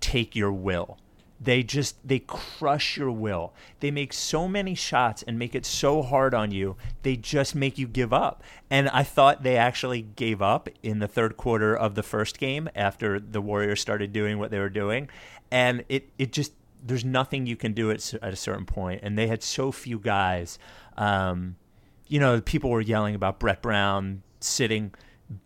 take 0.01 0.35
your 0.35 0.51
will 0.51 0.97
they 1.41 1.63
just 1.63 1.97
they 2.07 2.19
crush 2.19 2.99
your 2.99 3.11
will. 3.11 3.55
They 3.81 3.91
make 3.91 4.13
so 4.13 4.47
many 4.47 4.75
shots 4.75 5.23
and 5.23 5.39
make 5.39 5.55
it 5.55 5.65
so 5.65 6.03
hard 6.03 6.35
on 6.35 6.51
you 6.51 6.77
they 7.03 7.17
just 7.17 7.55
make 7.55 7.79
you 7.79 7.87
give 7.89 8.13
up. 8.13 8.43
And 8.69 8.89
i 8.91 9.03
thought 9.03 9.43
they 9.43 9.57
actually 9.57 10.03
gave 10.03 10.43
up 10.43 10.69
in 10.83 10.99
the 10.99 11.09
third 11.09 11.37
quarter 11.37 11.75
of 11.75 11.95
the 11.95 12.03
first 12.03 12.39
game 12.39 12.69
after 12.75 13.19
the 13.19 13.41
warriors 13.41 13.81
started 13.81 14.13
doing 14.13 14.39
what 14.39 14.51
they 14.51 14.59
were 14.59 14.69
doing. 14.69 15.09
And 15.51 15.85
it 15.89 16.11
it 16.19 16.33
just 16.33 16.53
there's 16.83 17.05
nothing 17.05 17.47
you 17.47 17.57
can 17.57 17.73
do 17.73 17.91
at, 17.91 18.15
at 18.15 18.33
a 18.33 18.37
certain 18.37 18.67
point. 18.67 19.01
And 19.03 19.17
they 19.17 19.27
had 19.27 19.43
so 19.43 19.73
few 19.73 19.99
guys 19.99 20.59
um, 20.99 21.57
you 22.07 22.21
know 22.21 22.41
people 22.43 22.69
were 22.69 22.83
yelling 22.83 23.15
about 23.15 23.41
brett 23.41 23.63
brown 23.63 24.23
sitting 24.41 24.93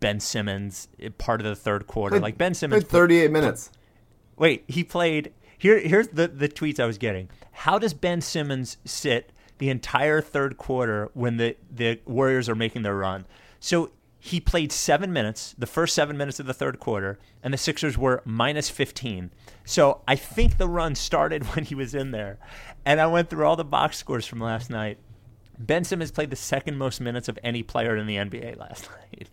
ben 0.00 0.18
simmons 0.18 0.88
part 1.18 1.40
of 1.40 1.46
the 1.46 1.54
third 1.54 1.86
quarter. 1.86 2.18
Like 2.18 2.36
ben 2.36 2.54
simmons 2.54 2.84
38 2.84 3.30
minutes. 3.30 3.70
Wait 4.36 4.64
he 4.66 4.82
played 4.82 5.32
here, 5.64 5.78
here's 5.78 6.08
the, 6.08 6.28
the 6.28 6.46
tweets 6.46 6.78
I 6.78 6.84
was 6.84 6.98
getting. 6.98 7.30
How 7.50 7.78
does 7.78 7.94
Ben 7.94 8.20
Simmons 8.20 8.76
sit 8.84 9.32
the 9.56 9.70
entire 9.70 10.20
third 10.20 10.58
quarter 10.58 11.08
when 11.14 11.38
the, 11.38 11.56
the 11.74 12.00
Warriors 12.04 12.50
are 12.50 12.54
making 12.54 12.82
their 12.82 12.94
run? 12.94 13.24
So 13.60 13.90
he 14.20 14.40
played 14.40 14.72
seven 14.72 15.10
minutes, 15.10 15.54
the 15.56 15.66
first 15.66 15.94
seven 15.94 16.18
minutes 16.18 16.38
of 16.38 16.44
the 16.44 16.52
third 16.52 16.80
quarter, 16.80 17.18
and 17.42 17.54
the 17.54 17.56
Sixers 17.56 17.96
were 17.96 18.20
minus 18.26 18.68
15. 18.68 19.30
So 19.64 20.02
I 20.06 20.16
think 20.16 20.58
the 20.58 20.68
run 20.68 20.94
started 20.96 21.42
when 21.54 21.64
he 21.64 21.74
was 21.74 21.94
in 21.94 22.10
there. 22.10 22.38
And 22.84 23.00
I 23.00 23.06
went 23.06 23.30
through 23.30 23.46
all 23.46 23.56
the 23.56 23.64
box 23.64 23.96
scores 23.96 24.26
from 24.26 24.40
last 24.40 24.68
night. 24.68 24.98
Ben 25.58 25.84
Simmons 25.84 26.10
played 26.10 26.28
the 26.28 26.36
second 26.36 26.76
most 26.76 27.00
minutes 27.00 27.26
of 27.30 27.38
any 27.42 27.62
player 27.62 27.96
in 27.96 28.06
the 28.06 28.16
NBA 28.16 28.58
last 28.58 28.90
night, 29.14 29.30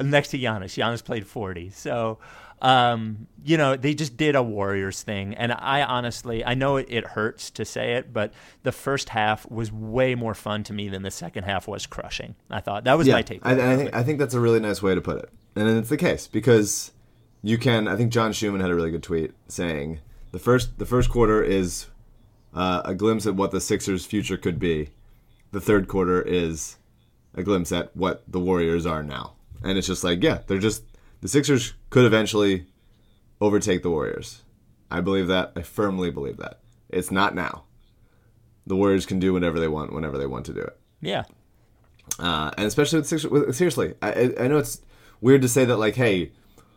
next 0.00 0.30
to 0.30 0.38
Giannis. 0.38 0.76
Giannis 0.76 1.04
played 1.04 1.28
40. 1.28 1.70
So 1.70 2.18
um, 2.60 3.26
you 3.42 3.56
know, 3.56 3.76
they 3.76 3.94
just 3.94 4.16
did 4.16 4.36
a 4.36 4.42
Warriors 4.42 5.02
thing. 5.02 5.34
And 5.34 5.52
I 5.52 5.82
honestly, 5.82 6.44
I 6.44 6.54
know 6.54 6.76
it, 6.76 7.06
hurts 7.06 7.50
to 7.52 7.64
say 7.64 7.94
it, 7.94 8.12
but 8.12 8.32
the 8.62 8.72
first 8.72 9.08
half 9.08 9.50
was 9.50 9.72
way 9.72 10.14
more 10.14 10.34
fun 10.34 10.62
to 10.64 10.72
me 10.72 10.88
than 10.88 11.02
the 11.02 11.10
second 11.10 11.44
half 11.44 11.66
was 11.66 11.86
crushing. 11.86 12.34
I 12.50 12.60
thought 12.60 12.84
that 12.84 12.98
was 12.98 13.06
yeah, 13.06 13.14
my 13.14 13.22
take. 13.22 13.40
I, 13.42 13.72
I, 13.72 13.76
think, 13.76 13.94
I 13.94 14.02
think 14.02 14.18
that's 14.18 14.34
a 14.34 14.40
really 14.40 14.60
nice 14.60 14.82
way 14.82 14.94
to 14.94 15.00
put 15.00 15.18
it. 15.18 15.30
And 15.56 15.68
it's 15.68 15.88
the 15.88 15.96
case 15.96 16.26
because 16.26 16.92
you 17.42 17.56
can, 17.56 17.88
I 17.88 17.96
think 17.96 18.12
John 18.12 18.32
Schumann 18.32 18.60
had 18.60 18.70
a 18.70 18.74
really 18.74 18.90
good 18.90 19.02
tweet 19.02 19.32
saying 19.48 20.00
the 20.32 20.38
first, 20.38 20.78
the 20.78 20.86
first 20.86 21.08
quarter 21.10 21.42
is 21.42 21.86
uh, 22.54 22.82
a 22.84 22.94
glimpse 22.94 23.26
at 23.26 23.34
what 23.34 23.50
the 23.50 23.60
Sixers' 23.60 24.04
future 24.04 24.36
could 24.36 24.58
be. 24.58 24.90
the 25.52 25.60
third 25.60 25.88
quarter 25.88 26.22
is 26.22 26.76
a 27.34 27.42
glimpse 27.42 27.72
at 27.72 27.94
what 27.96 28.22
the 28.28 28.40
Warriors 28.40 28.86
are 28.86 29.02
now. 29.02 29.34
And 29.62 29.76
it's 29.76 29.86
just 29.86 30.04
like, 30.04 30.22
yeah, 30.22 30.40
they're 30.46 30.58
just 30.58 30.84
the 31.20 31.28
Sixers 31.28 31.74
could 31.90 32.04
eventually 32.04 32.66
overtake 33.40 33.82
the 33.82 33.90
Warriors. 33.90 34.42
I 34.90 35.00
believe 35.00 35.28
that. 35.28 35.52
I 35.56 35.62
firmly 35.62 36.10
believe 36.10 36.38
that. 36.38 36.60
It's 36.88 37.10
not 37.10 37.34
now. 37.34 37.64
The 38.66 38.76
Warriors 38.76 39.06
can 39.06 39.18
do 39.18 39.32
whatever 39.32 39.60
they 39.60 39.68
want 39.68 39.92
whenever 39.92 40.18
they 40.18 40.26
want 40.26 40.46
to 40.46 40.52
do 40.52 40.60
it. 40.60 40.78
Yeah. 41.00 41.24
Uh, 42.18 42.50
and 42.56 42.66
especially 42.66 42.98
with 42.98 43.08
Sixers, 43.08 43.56
seriously, 43.56 43.94
I, 44.02 44.34
I 44.38 44.48
know 44.48 44.58
it's 44.58 44.80
weird 45.20 45.42
to 45.42 45.48
say 45.48 45.64
that, 45.64 45.76
like, 45.76 45.94
hey, 45.94 46.32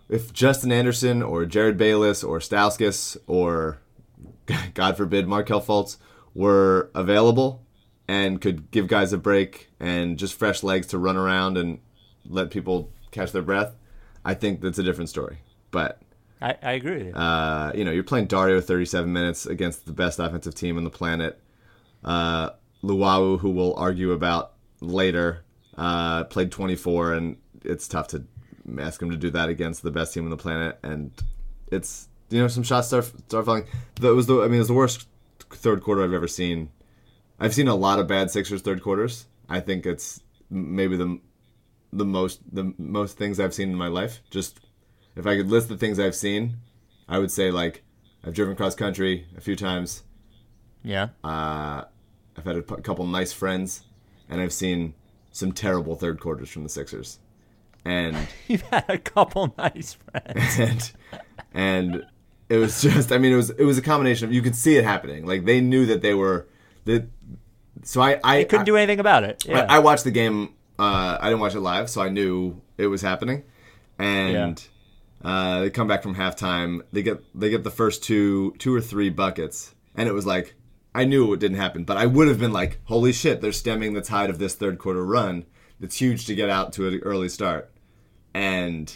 if 0.10 0.32
Justin 0.32 0.72
Anderson 0.72 1.24
or 1.24 1.46
Jerryd 1.46 1.78
Bayless 1.78 2.24
or 2.24 2.40
Stauskas 2.40 3.18
or, 3.28 3.80
God 4.74 4.98
forbid, 4.98 5.28
Markelle 5.28 5.62
Fultz 5.62 5.98
were 6.34 6.92
available 6.94 7.66
and 8.08 8.42
could 8.42 8.70
give 8.72 8.88
guys 8.88 9.14
a 9.14 9.18
break 9.18 9.70
and 9.80 10.18
just 10.18 10.38
fresh 10.38 10.64
legs 10.64 10.88
to 10.88 10.98
run 10.98 11.18
around 11.18 11.58
and 11.58 11.80
let 12.28 12.52
people 12.52 12.92
catch 13.12 13.32
their 13.32 13.42
breath, 13.42 13.76
I 14.26 14.34
think 14.34 14.62
that's 14.62 14.80
a 14.80 14.84
different 14.84 15.10
story. 15.10 15.40
But 15.72 16.02
I, 16.42 16.56
I 16.62 16.72
agree 16.74 17.06
you. 17.06 17.14
uh, 17.14 17.72
you 17.76 17.84
know, 17.84 17.92
you're 17.92 18.04
playing 18.04 18.28
Dario 18.28 18.62
37 18.62 19.12
minutes 19.12 19.46
against 19.46 19.86
the 19.86 19.94
best 19.94 20.20
offensive 20.20 20.56
team 20.56 20.78
on 20.78 20.84
the 20.84 20.90
planet. 20.90 21.40
Uh, 22.04 22.52
Luau, 22.82 23.38
who 23.38 23.50
we'll 23.50 23.76
argue 23.76 24.12
about 24.12 24.54
later, 24.82 25.44
uh, 25.78 26.26
played 26.26 26.52
24, 26.52 27.14
and 27.14 27.38
it's 27.64 27.88
tough 27.88 28.08
to 28.10 28.24
ask 28.80 29.02
him 29.02 29.10
to 29.10 29.18
do 29.18 29.30
that 29.32 29.50
against 29.50 29.84
the 29.84 29.92
best 29.92 30.14
team 30.14 30.26
on 30.26 30.30
the 30.30 30.38
planet. 30.38 30.80
And 30.84 31.12
it's 31.72 32.08
you 32.30 32.40
know 32.40 32.48
some 32.48 32.64
shots 32.64 32.88
start 32.88 33.06
start 33.28 33.46
falling. 33.46 33.66
That 34.02 34.14
was 34.14 34.28
the 34.28 34.42
I 34.42 34.46
mean 34.46 34.56
it 34.56 34.60
was 34.60 34.68
the 34.68 34.74
worst 34.74 35.08
third 35.40 35.82
quarter 35.82 36.04
I've 36.04 36.14
ever 36.14 36.28
seen. 36.28 36.70
I've 37.40 37.54
seen 37.54 37.68
a 37.68 37.76
lot 37.76 38.00
of 38.00 38.08
bad 38.08 38.32
Sixers 38.32 38.62
third 38.62 38.82
quarters. 38.82 39.26
I 39.50 39.60
think 39.60 39.86
it's 39.86 40.22
maybe 40.50 40.98
the 40.98 41.20
the 41.98 42.06
most 42.06 42.42
the 42.52 42.74
most 42.78 43.18
things 43.18 43.40
I've 43.40 43.54
seen 43.54 43.70
in 43.70 43.76
my 43.76 43.88
life. 43.88 44.22
Just 44.30 44.60
if 45.16 45.26
I 45.28 45.36
could 45.38 45.50
list 45.50 45.70
the 45.70 45.78
things 45.78 46.00
I've 46.00 46.16
seen, 46.16 46.58
I 47.08 47.20
would 47.20 47.32
say 47.32 47.52
like 47.52 47.84
I've 48.26 48.34
driven 48.34 48.56
cross 48.56 48.76
country 48.76 49.28
a 49.38 49.42
few 49.42 49.56
times. 49.56 50.04
yeah. 50.84 51.10
Uh, 51.24 51.84
I've 52.38 52.46
had 52.46 52.56
a 52.58 52.62
p- 52.62 52.82
couple 52.82 53.06
nice 53.06 53.32
friends, 53.32 53.84
and 54.30 54.42
I've 54.42 54.54
seen 54.54 54.94
some 55.32 55.52
terrible 55.52 55.96
third 55.96 56.20
quarters 56.20 56.50
from 56.50 56.64
the 56.64 56.70
Sixers, 56.70 57.20
and 57.86 58.16
You've 58.48 58.62
had 58.64 58.86
a 58.90 58.98
couple 58.98 59.54
nice 59.58 59.94
friends. 60.10 60.60
and 60.60 60.92
and 61.54 62.04
it 62.50 62.58
was 62.58 62.82
just 62.82 63.12
I 63.12 63.18
mean 63.20 63.34
it 63.34 63.36
was 63.38 63.50
it 63.52 63.64
was 63.66 63.78
a 63.78 63.82
combination 63.82 64.28
of 64.28 64.34
you 64.34 64.42
could 64.42 64.56
see 64.56 64.76
it 64.78 64.84
happening 64.84 65.26
like 65.26 65.46
they 65.46 65.62
knew 65.62 65.86
that 65.86 66.02
they 66.02 66.14
were 66.14 66.48
that 66.86 67.08
so 67.84 68.02
I 68.02 68.20
I 68.24 68.38
They 68.38 68.46
couldn't 68.46 68.62
I, 68.64 68.66
do 68.66 68.78
anything 68.78 69.00
about 69.00 69.24
it. 69.24 69.46
Yeah. 69.46 69.66
I, 69.70 69.76
I 69.76 69.80
watched 69.80 70.04
the 70.06 70.12
game. 70.12 70.54
Uh, 70.80 71.18
I 71.20 71.30
didn't 71.30 71.40
watch 71.40 71.56
it 71.56 71.62
live, 71.62 71.90
so 71.90 72.02
I 72.02 72.10
knew 72.10 72.62
it 72.78 72.88
was 72.88 73.02
happening. 73.02 73.44
And 74.00 74.36
uh, 75.24 75.62
they 75.62 75.70
come 75.70 75.88
back 75.88 76.04
from 76.04 76.16
halftime. 76.16 76.82
They 76.92 77.04
get 77.04 77.24
they 77.38 77.50
get 77.50 77.64
the 77.64 77.72
first 77.72 78.04
two 78.04 78.54
two 78.60 78.74
or 78.74 78.82
three 78.82 79.10
buckets, 79.10 79.74
and 79.96 80.10
it 80.10 80.14
was 80.14 80.26
like 80.26 80.56
I 80.96 81.06
knew 81.06 81.34
it 81.34 81.40
didn't 81.40 81.58
happen, 81.58 81.84
but 81.86 81.98
I 81.98 82.06
would 82.06 82.28
have 82.28 82.40
been 82.40 82.54
like, 82.54 82.80
"Holy 82.86 83.14
shit! 83.14 83.42
They're 83.42 83.52
stemming 83.52 83.94
the 83.94 84.02
tide 84.02 84.30
of 84.30 84.40
this 84.40 84.56
third 84.56 84.80
quarter 84.80 85.06
run. 85.06 85.46
It's 85.80 85.98
huge 85.98 86.26
to 86.26 86.36
get 86.36 86.50
out 86.50 86.74
to 86.74 86.88
an 86.88 87.00
early 87.04 87.30
start." 87.30 87.72
And 88.34 88.96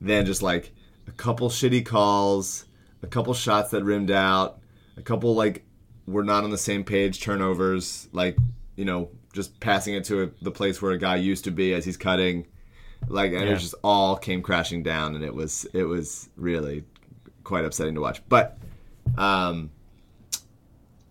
then 0.00 0.26
just 0.26 0.42
like 0.42 0.72
a 1.06 1.12
couple 1.12 1.48
shitty 1.48 1.86
calls, 1.86 2.64
a 3.02 3.06
couple 3.06 3.34
shots 3.34 3.70
that 3.70 3.84
rimmed 3.84 4.10
out, 4.10 4.58
a 4.96 5.02
couple 5.02 5.34
like 5.34 5.64
we're 6.06 6.24
not 6.24 6.44
on 6.44 6.50
the 6.50 6.58
same 6.58 6.84
page 6.84 7.20
turnovers, 7.20 8.08
like 8.12 8.36
you 8.76 8.84
know 8.84 9.10
just 9.32 9.58
passing 9.60 9.94
it 9.94 10.04
to 10.04 10.24
a, 10.24 10.30
the 10.42 10.50
place 10.50 10.80
where 10.82 10.92
a 10.92 10.98
guy 10.98 11.16
used 11.16 11.44
to 11.44 11.50
be 11.50 11.72
as 11.74 11.84
he's 11.84 11.96
cutting, 11.96 12.46
like 13.08 13.32
and 13.32 13.42
Yeah. 13.44 13.52
it 13.54 13.58
just 13.58 13.74
all 13.82 14.16
came 14.16 14.42
crashing 14.42 14.82
down, 14.82 15.14
and 15.14 15.24
it 15.24 15.34
was 15.34 15.66
it 15.72 15.84
was 15.84 16.28
really 16.36 16.84
quite 17.44 17.64
upsetting 17.64 17.94
to 17.94 18.00
watch. 18.00 18.22
But 18.28 18.58
um, 19.16 19.70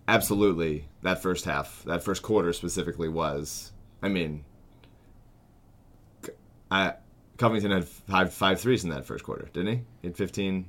absolutely, 0.07 0.87
that 1.01 1.21
first 1.21 1.45
half, 1.45 1.83
that 1.85 2.03
first 2.03 2.21
quarter 2.21 2.53
specifically 2.53 3.09
was, 3.09 3.71
I 4.01 4.09
mean, 4.09 4.43
I 6.69 6.93
Covington 7.37 7.71
had 7.71 7.87
five 7.87 8.33
five 8.33 8.59
threes 8.59 8.83
in 8.83 8.91
that 8.91 9.05
first 9.05 9.23
quarter, 9.23 9.49
didn't 9.51 9.73
he? 9.75 9.81
He 10.01 10.07
had 10.07 10.15
fifteen, 10.17 10.67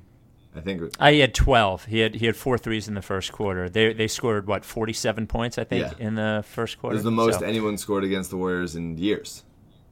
I 0.55 0.59
think. 0.61 0.95
He 1.01 1.19
had 1.19 1.33
twelve. 1.33 1.85
He 1.85 1.99
had 1.99 2.15
he 2.15 2.25
had 2.27 2.35
four 2.35 2.57
threes 2.57 2.87
in 2.87 2.93
the 2.93 3.01
first 3.01 3.31
quarter. 3.31 3.69
They 3.69 3.93
they 3.93 4.07
scored 4.07 4.45
what 4.47 4.63
forty 4.63 4.93
seven 4.93 5.25
points 5.27 5.57
I 5.57 5.63
think 5.63 5.85
Yeah. 5.97 6.05
in 6.07 6.15
the 6.15 6.43
first 6.47 6.79
quarter. 6.79 6.93
It 6.93 6.97
was 6.97 7.03
the 7.03 7.11
most 7.11 7.39
So, 7.39 7.45
anyone 7.45 7.77
scored 7.77 8.03
against 8.03 8.29
the 8.29 8.37
Warriors 8.37 8.75
in 8.75 8.97
years, 8.97 9.43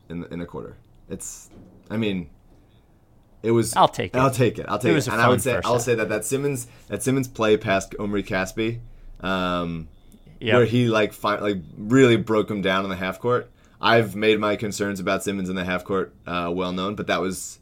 in 0.09 0.24
in 0.32 0.39
a 0.41 0.45
quarter. 0.45 0.78
It's, 1.09 1.49
I 1.89 1.97
mean, 1.97 2.30
it 3.43 3.51
was. 3.51 3.76
I'll 3.76 3.88
take 3.88 4.16
it. 4.16 4.20
I'll 4.20 4.30
take 4.32 4.59
it. 4.59 4.66
I'll 4.70 4.78
take 4.80 4.95
it. 4.95 5.07
a 5.07 5.12
and 5.12 5.22
I 5.22 5.28
would 5.30 5.41
say 5.41 5.59
I'll 5.66 5.74
half. 5.74 5.82
say 5.82 5.95
that 5.95 6.09
that 6.09 6.26
Simmons 6.26 6.68
that 6.88 7.01
Simmons 7.01 7.28
play 7.28 7.57
past 7.57 7.95
Omri 7.99 8.24
Caspi, 8.24 8.80
um, 9.22 9.88
Yep. 10.39 10.55
where 10.55 10.66
he 10.66 10.88
like 10.88 11.14
fi- 11.14 11.39
like 11.39 11.57
really 11.78 12.16
broke 12.18 12.49
him 12.49 12.62
down 12.62 12.84
in 12.84 12.89
the 12.89 12.95
half 12.95 13.20
court. 13.20 13.49
I've 13.80 14.16
made 14.16 14.39
my 14.39 14.55
concerns 14.57 14.99
about 14.99 15.24
Simmons 15.24 15.49
in 15.49 15.55
the 15.55 15.66
half 15.66 15.84
court 15.84 16.14
uh, 16.28 16.51
well 16.53 16.72
known, 16.72 16.95
but 16.95 17.07
that 17.07 17.20
was 17.20 17.57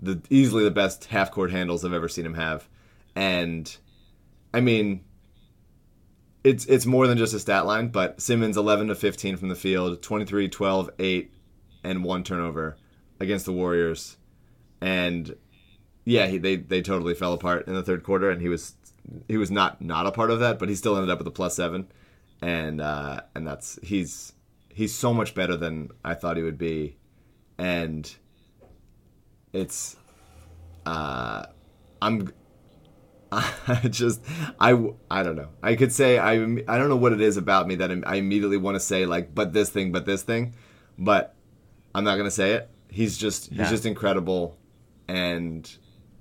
the 0.00 0.20
easily 0.30 0.64
the 0.64 0.70
best 0.70 1.06
half 1.06 1.30
court 1.30 1.50
handles 1.50 1.84
I've 1.84 1.92
ever 1.92 2.08
seen 2.08 2.26
him 2.26 2.34
have, 2.34 2.68
and 3.14 3.76
I 4.52 4.60
mean, 4.60 5.04
it's 6.44 6.64
it's 6.66 6.86
more 6.86 7.06
than 7.06 7.18
just 7.18 7.34
a 7.34 7.40
stat 7.40 7.66
line, 7.66 7.88
but 7.88 8.20
Simmons 8.20 8.56
11 8.56 8.88
to 8.88 8.94
15 8.94 9.36
from 9.36 9.48
the 9.48 9.54
field, 9.54 10.00
23, 10.02 10.48
12, 10.48 10.90
8 10.98 11.34
and 11.84 12.04
one 12.04 12.22
turnover 12.24 12.76
against 13.20 13.46
the 13.46 13.52
Warriors. 13.52 14.16
And 14.80 15.34
yeah, 16.04 16.26
he, 16.26 16.38
they 16.38 16.56
they 16.56 16.82
totally 16.82 17.14
fell 17.14 17.32
apart 17.32 17.66
in 17.66 17.74
the 17.74 17.82
third 17.82 18.02
quarter 18.02 18.30
and 18.30 18.40
he 18.40 18.48
was 18.48 18.74
he 19.28 19.36
was 19.36 19.50
not 19.50 19.82
not 19.82 20.06
a 20.06 20.12
part 20.12 20.30
of 20.30 20.40
that, 20.40 20.58
but 20.58 20.68
he 20.68 20.74
still 20.74 20.96
ended 20.96 21.10
up 21.10 21.18
with 21.18 21.26
a 21.26 21.32
plus 21.32 21.56
7 21.56 21.88
and 22.42 22.80
uh 22.80 23.20
and 23.34 23.46
that's 23.46 23.78
he's 23.82 24.32
he's 24.68 24.94
so 24.94 25.12
much 25.12 25.34
better 25.34 25.56
than 25.56 25.90
I 26.04 26.14
thought 26.14 26.36
he 26.36 26.42
would 26.42 26.58
be. 26.58 26.96
And 27.58 28.14
it's 29.56 29.96
uh 30.84 31.46
I'm 32.00 32.32
I 33.32 33.88
just 33.90 34.20
I 34.60 34.72
I 35.10 35.22
don't 35.22 35.36
know. 35.36 35.48
I 35.62 35.74
could 35.74 35.92
say 35.92 36.18
I 36.18 36.34
I 36.34 36.78
don't 36.78 36.88
know 36.88 36.96
what 36.96 37.12
it 37.12 37.20
is 37.20 37.36
about 37.36 37.66
me 37.66 37.74
that 37.76 37.90
I 38.06 38.16
immediately 38.16 38.56
want 38.56 38.76
to 38.76 38.80
say 38.80 39.04
like 39.06 39.34
but 39.34 39.52
this 39.52 39.70
thing 39.70 39.92
but 39.92 40.06
this 40.06 40.22
thing, 40.22 40.54
but 40.98 41.34
I'm 41.94 42.04
not 42.04 42.16
gonna 42.16 42.30
say 42.30 42.52
it. 42.52 42.70
He's 42.88 43.18
just 43.18 43.50
he's 43.52 43.68
just 43.68 43.84
incredible, 43.84 44.56
and 45.08 45.68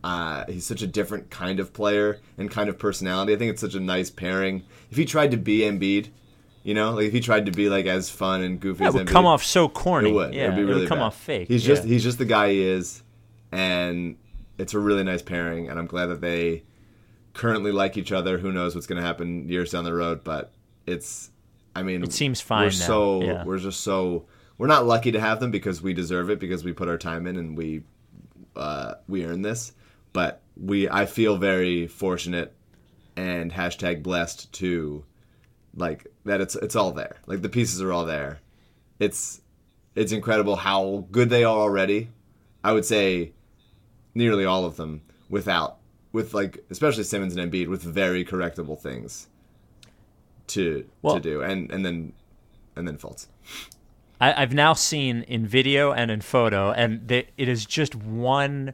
uh, 0.03 0.45
he's 0.47 0.65
such 0.65 0.81
a 0.81 0.87
different 0.87 1.29
kind 1.29 1.59
of 1.59 1.73
player 1.73 2.19
and 2.37 2.49
kind 2.49 2.69
of 2.69 2.77
personality. 2.77 3.33
I 3.33 3.37
think 3.37 3.51
it's 3.51 3.61
such 3.61 3.75
a 3.75 3.79
nice 3.79 4.09
pairing. 4.09 4.63
If 4.91 4.97
he 4.97 5.05
tried 5.05 5.31
to 5.31 5.37
be 5.37 5.59
Embiid, 5.59 6.09
you 6.63 6.73
know, 6.73 6.91
like 6.93 7.05
if 7.07 7.13
he 7.13 7.19
tried 7.19 7.45
to 7.45 7.51
be 7.51 7.69
like 7.69 7.85
as 7.85 8.09
fun 8.09 8.41
and 8.41 8.59
goofy 8.59 8.79
That 8.83 8.89
as 8.89 8.93
would 8.95 9.07
Embiid, 9.07 9.11
come 9.11 9.25
off 9.25 9.43
so 9.43 9.69
corny. 9.69 10.09
it 10.09 10.13
would. 10.13 10.33
Yeah, 10.33 10.45
it 10.45 10.47
would 10.49 10.55
be 10.57 10.63
really 10.63 10.87
come 10.87 10.99
bad. 10.99 11.05
off 11.05 11.17
fake. 11.17 11.47
He's 11.47 11.65
yeah. 11.67 11.75
just 11.75 11.87
he's 11.87 12.03
just 12.03 12.17
the 12.17 12.25
guy 12.25 12.51
he 12.51 12.61
is, 12.61 13.03
and 13.51 14.17
it's 14.57 14.73
a 14.73 14.79
really 14.79 15.03
nice 15.03 15.21
pairing. 15.21 15.69
And 15.69 15.79
I'm 15.79 15.87
glad 15.87 16.07
that 16.07 16.21
they 16.21 16.63
currently 17.33 17.71
like 17.71 17.97
each 17.97 18.11
other. 18.11 18.37
Who 18.37 18.51
knows 18.51 18.75
what's 18.75 18.87
going 18.87 19.01
to 19.01 19.05
happen 19.05 19.49
years 19.49 19.71
down 19.71 19.83
the 19.83 19.93
road? 19.93 20.23
But 20.23 20.51
it's, 20.85 21.31
I 21.75 21.83
mean, 21.83 22.03
It 22.03 22.13
seems 22.13 22.41
fine 22.41 22.63
We're 22.63 22.65
now, 22.65 22.85
so 22.85 23.21
yeah. 23.21 23.43
we're 23.43 23.59
just 23.59 23.81
so 23.81 24.25
we're 24.57 24.67
not 24.67 24.85
lucky 24.85 25.11
to 25.11 25.19
have 25.19 25.39
them 25.39 25.51
because 25.51 25.81
we 25.81 25.93
deserve 25.93 26.29
it 26.29 26.39
because 26.39 26.63
we 26.63 26.73
put 26.73 26.87
our 26.87 26.97
time 26.97 27.27
in 27.27 27.37
and 27.37 27.57
we 27.57 27.83
uh, 28.55 28.95
we 29.07 29.25
earn 29.25 29.41
this. 29.41 29.73
But 30.13 30.41
we 30.55 30.89
I 30.89 31.05
feel 31.05 31.37
very 31.37 31.87
fortunate 31.87 32.55
and 33.17 33.51
hashtag 33.51 34.03
blessed 34.03 34.51
to 34.53 35.03
like 35.75 36.07
that 36.23 36.41
it's 36.41 36.55
it's 36.55 36.75
all 36.75 36.91
there. 36.91 37.17
Like 37.27 37.41
the 37.41 37.49
pieces 37.49 37.81
are 37.81 37.91
all 37.91 38.05
there. 38.05 38.39
It's 38.99 39.41
it's 39.95 40.11
incredible 40.11 40.55
how 40.55 41.07
good 41.11 41.29
they 41.29 41.43
are 41.43 41.57
already. 41.57 42.09
I 42.65 42.71
would 42.73 42.83
say 42.83 43.31
nearly 44.15 44.43
all 44.43 44.65
of 44.65 44.75
them 44.75 45.03
without 45.29 45.77
with 46.11 46.33
like 46.33 46.65
especially 46.71 47.03
Simmons 47.03 47.35
and 47.35 47.51
Embiid 47.51 47.67
with 47.67 47.83
very 47.83 48.25
correctable 48.25 48.79
things 48.79 49.27
to 50.47 50.83
Well- 51.03 51.15
to 51.15 51.21
do 51.21 51.41
and 51.43 51.69
and 51.71 51.85
then 51.85 52.13
and 52.75 52.87
then 52.87 52.97
faults. 52.97 53.27
I, 54.19 54.41
I've 54.41 54.53
now 54.53 54.73
seen 54.73 55.21
in 55.23 55.45
video 55.45 55.91
and 55.91 56.09
in 56.09 56.21
photo, 56.21 56.71
and 56.71 57.07
the, 57.07 57.27
it 57.37 57.49
is 57.49 57.65
just 57.65 57.95
one, 57.95 58.73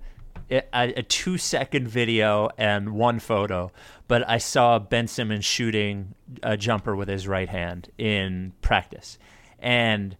a, 0.51 0.63
a 0.71 1.03
two 1.03 1.37
second 1.39 1.87
video 1.87 2.49
and 2.59 2.91
one 2.91 3.19
photo. 3.19 3.71
But 4.07 4.27
I 4.29 4.37
saw 4.37 4.77
Ben 4.77 5.07
Simmons 5.07 5.43
shooting 5.43 6.13
a 6.43 6.55
jumper 6.57 6.95
with 6.95 7.09
his 7.09 7.27
right 7.27 7.49
hand 7.49 7.89
in 7.97 8.53
practice, 8.61 9.17
and 9.59 10.15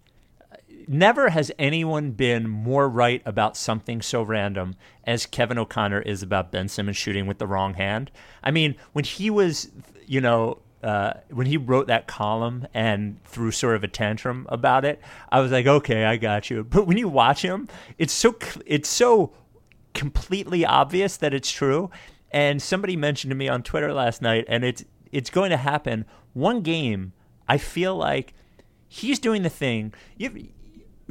never 0.91 1.29
has 1.29 1.51
anyone 1.57 2.11
been 2.11 2.49
more 2.49 2.89
right 2.89 3.21
about 3.25 3.55
something 3.55 4.01
so 4.01 4.21
random 4.21 4.75
as 5.05 5.25
Kevin 5.25 5.57
O'Connor 5.57 6.01
is 6.01 6.21
about 6.21 6.51
Ben 6.51 6.67
Simmons 6.67 6.97
shooting 6.97 7.27
with 7.27 7.37
the 7.37 7.47
wrong 7.47 7.75
hand. 7.75 8.11
I 8.43 8.51
mean, 8.51 8.75
when 8.91 9.05
he 9.05 9.29
was, 9.29 9.69
you 10.05 10.19
know, 10.19 10.59
uh, 10.83 11.13
when 11.29 11.47
he 11.47 11.57
wrote 11.57 11.87
that 11.87 12.07
column 12.07 12.67
and 12.73 13.23
threw 13.23 13.51
sort 13.51 13.75
of 13.75 13.83
a 13.83 13.87
tantrum 13.87 14.45
about 14.49 14.83
it, 14.83 14.99
I 15.31 15.39
was 15.39 15.51
like, 15.51 15.67
okay, 15.67 16.05
I 16.05 16.17
got 16.17 16.49
you. 16.49 16.63
But 16.69 16.87
when 16.87 16.97
you 16.97 17.07
watch 17.07 17.41
him, 17.41 17.67
it's 17.97 18.13
so 18.13 18.35
it's 18.65 18.89
so 18.89 19.33
completely 19.93 20.65
obvious 20.65 21.17
that 21.17 21.33
it's 21.33 21.51
true. 21.51 21.89
And 22.31 22.61
somebody 22.61 22.95
mentioned 22.95 23.31
to 23.31 23.35
me 23.35 23.47
on 23.47 23.61
Twitter 23.61 23.93
last 23.93 24.21
night, 24.21 24.45
and 24.47 24.63
it's 24.63 24.83
it's 25.11 25.29
going 25.29 25.51
to 25.51 25.57
happen. 25.57 26.05
One 26.33 26.61
game, 26.61 27.13
I 27.47 27.57
feel 27.57 27.95
like 27.95 28.33
he's 28.87 29.19
doing 29.19 29.43
the 29.43 29.49
thing. 29.49 29.93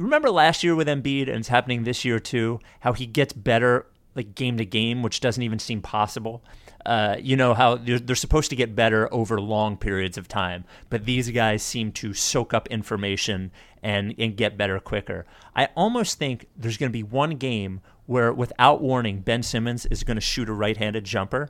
Remember 0.01 0.29
last 0.29 0.63
year 0.63 0.75
with 0.75 0.87
Embiid, 0.87 1.27
and 1.27 1.37
it's 1.37 1.47
happening 1.47 1.83
this 1.83 2.03
year 2.05 2.19
too. 2.19 2.59
How 2.81 2.93
he 2.93 3.05
gets 3.05 3.33
better 3.33 3.85
like 4.15 4.35
game 4.35 4.57
to 4.57 4.65
game, 4.65 5.03
which 5.03 5.19
doesn't 5.21 5.43
even 5.43 5.59
seem 5.59 5.81
possible. 5.81 6.43
Uh, 6.85 7.15
you 7.19 7.35
know 7.35 7.53
how 7.53 7.75
they're, 7.75 7.99
they're, 7.99 8.15
supposed 8.15 8.49
to 8.49 8.55
get 8.55 8.75
better 8.75 9.11
over 9.13 9.39
long 9.39 9.77
periods 9.77 10.17
of 10.17 10.27
time, 10.27 10.65
but 10.89 11.05
these 11.05 11.29
guys 11.29 11.61
seem 11.61 11.91
to 11.91 12.13
soak 12.13 12.53
up 12.53 12.67
information 12.69 13.51
and 13.83 14.15
and 14.17 14.35
get 14.35 14.57
better 14.57 14.79
quicker. 14.79 15.25
I 15.55 15.69
almost 15.75 16.17
think 16.17 16.47
there's 16.57 16.77
going 16.77 16.89
to 16.89 16.93
be 16.93 17.03
one 17.03 17.31
game 17.31 17.81
where, 18.07 18.33
without 18.33 18.81
warning, 18.81 19.19
Ben 19.21 19.43
Simmons 19.43 19.85
is 19.85 20.03
going 20.03 20.17
to 20.17 20.21
shoot 20.21 20.49
a 20.49 20.53
right-handed 20.53 21.03
jumper. 21.05 21.49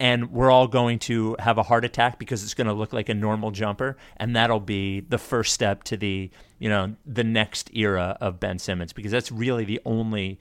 And 0.00 0.30
we're 0.30 0.50
all 0.50 0.68
going 0.68 1.00
to 1.00 1.34
have 1.40 1.58
a 1.58 1.62
heart 1.62 1.84
attack 1.84 2.18
because 2.18 2.44
it's 2.44 2.54
going 2.54 2.68
to 2.68 2.72
look 2.72 2.92
like 2.92 3.08
a 3.08 3.14
normal 3.14 3.50
jumper, 3.50 3.96
and 4.16 4.36
that'll 4.36 4.60
be 4.60 5.00
the 5.00 5.18
first 5.18 5.52
step 5.52 5.82
to 5.84 5.96
the, 5.96 6.30
you 6.58 6.68
know, 6.68 6.94
the 7.04 7.24
next 7.24 7.70
era 7.74 8.16
of 8.20 8.38
Ben 8.38 8.58
Simmons 8.58 8.92
because 8.92 9.10
that's 9.10 9.32
really 9.32 9.64
the 9.64 9.80
only 9.84 10.38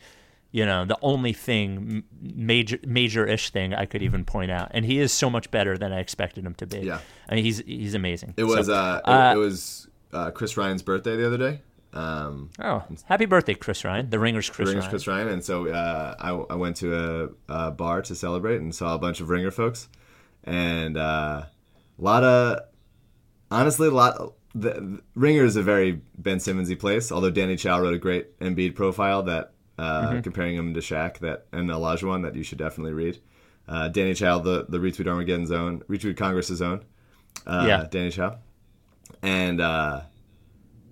you 0.52 0.66
know 0.66 0.86
the 0.86 0.98
only 1.02 1.34
thing 1.34 2.04
major 2.22 2.80
major-ish 2.86 3.50
thing 3.50 3.74
I 3.74 3.86
could 3.86 4.02
even 4.02 4.26
point 4.26 4.50
out. 4.52 4.72
And 4.74 4.86
he 4.86 5.00
is 5.00 5.12
so 5.12 5.30
much 5.30 5.52
better 5.52 5.78
than 5.78 5.92
I 5.92 6.00
expected 6.00 6.46
him 6.46 6.56
to 6.56 6.66
be. 6.66 6.80
Yeah. 6.80 7.00
I 7.30 7.36
mean 7.36 7.44
he's 7.44 7.60
he's 7.60 7.94
amazing. 7.94 8.34
It 8.38 8.46
was 8.46 8.68
so, 8.68 8.74
uh, 8.74 9.02
uh, 9.04 9.34
it, 9.34 9.38
it, 9.38 9.40
was 9.40 9.88
uh, 10.14 10.32
Chris 10.32 10.56
Ryan's 10.58 10.82
birthday 10.82 11.18
the 11.18 11.28
other 11.28 11.38
day 11.38 11.62
um, 11.98 12.50
oh 12.60 12.84
happy 13.06 13.26
birthday 13.26 13.54
Chris 13.54 13.84
Ryan 13.84 14.10
the 14.10 14.20
Ringers 14.20 14.50
Chris 14.50 14.68
the 14.68 14.76
Ringers 14.76 14.84
Ryan. 14.84 14.90
Chris 14.90 15.08
Ryan 15.08 15.28
and 15.30 15.44
so 15.44 15.68
uh, 15.68 16.16
I, 16.20 16.30
I 16.30 16.56
went 16.56 16.76
to 16.78 16.96
a, 16.96 17.30
a, 17.54 17.72
bar 17.72 18.02
to 18.04 18.16
celebrate 18.16 18.62
and 18.62 18.74
saw 18.74 18.96
a 18.96 19.00
bunch 19.00 19.20
of 19.20 19.30
Ringer 19.30 19.52
folks 19.52 19.88
and 20.44 20.98
uh, 20.98 21.44
a 21.44 22.02
lot 22.02 22.24
of 22.24 22.60
honestly 23.50 23.88
a 23.88 23.92
lot 23.92 24.34
the, 24.54 24.70
the 24.70 25.02
Ringer 25.16 25.44
is 25.44 25.56
a 25.56 25.64
very 25.64 26.02
Ben 26.18 26.38
Simmonsy 26.38 26.80
place 26.80 27.12
although 27.12 27.32
Danny 27.32 27.56
Chau 27.56 27.80
wrote 27.80 27.94
a 27.94 28.00
great 28.00 28.40
Embiid 28.40 28.76
profile 28.76 29.24
that 29.24 29.54
uh, 29.78 30.10
mm-hmm. 30.10 30.22
comparing 30.22 30.56
him 30.56 30.74
to 30.74 30.80
Shaq 30.80 31.20
that 31.20 31.46
and 31.52 31.70
Olajuwon 31.70 32.24
that 32.24 32.36
you 32.36 32.44
should 32.44 32.58
definitely 32.58 32.94
read. 32.94 33.20
Uh, 33.68 33.90
Danny 33.90 34.14
Chau, 34.14 34.40
the 34.40 34.66
the 34.70 34.78
retweet 34.78 35.08
Armageddon 35.08 35.46
zone, 35.46 35.84
retweet 35.90 36.18
Congress's 36.18 36.60
zone. 36.60 36.84
Uh, 37.46 37.66
yeah, 37.68 37.86
Danny 37.90 38.12
Chau, 38.12 38.38
and 39.22 39.62
uh, 39.62 40.02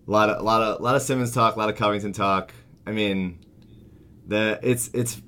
a 0.08 0.12
lot 0.12 0.30
of 0.30 0.39
a 0.39 0.43
lot 0.43 0.62
of 0.62 0.80
a 0.80 0.84
lot 0.84 0.95
of 0.95 1.01
Simmons 1.01 1.34
talk, 1.34 1.56
a 1.56 1.60
lot 1.60 1.70
of 1.70 1.76
Covington 1.76 2.14
talk. 2.14 2.53
I 2.86 2.91
mean, 2.91 3.39
the 4.28 4.60
it's 4.62 4.89
it's 4.93 5.22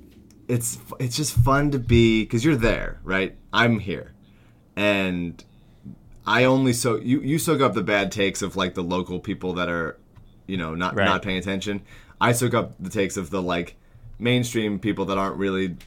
it's 0.47 0.77
it's 0.99 1.15
just 1.15 1.35
fun 1.35 1.71
to 1.71 1.79
be 1.79 2.23
because 2.23 2.43
you're 2.45 2.55
there, 2.55 2.99
right? 3.03 3.35
I'm 3.51 3.79
here, 3.79 4.13
and 4.75 5.43
I 6.25 6.43
only 6.43 6.73
so 6.73 6.97
you 6.97 7.21
you 7.21 7.39
soak 7.39 7.61
up 7.61 7.73
the 7.73 7.83
bad 7.83 8.11
takes 8.11 8.41
of 8.41 8.55
like 8.55 8.73
the 8.75 8.83
local 8.83 9.19
people 9.19 9.53
that 9.53 9.69
are, 9.69 9.97
you 10.45 10.57
know, 10.57 10.75
not 10.75 10.95
right. 10.95 11.05
not 11.05 11.21
paying 11.21 11.37
attention. 11.37 11.81
I 12.19 12.31
soak 12.31 12.53
up 12.53 12.73
the 12.79 12.89
takes 12.89 13.17
of 13.17 13.29
the 13.29 13.41
like 13.41 13.75
mainstream 14.19 14.79
people 14.79 15.05
that 15.05 15.17
aren't 15.17 15.37
really 15.37 15.77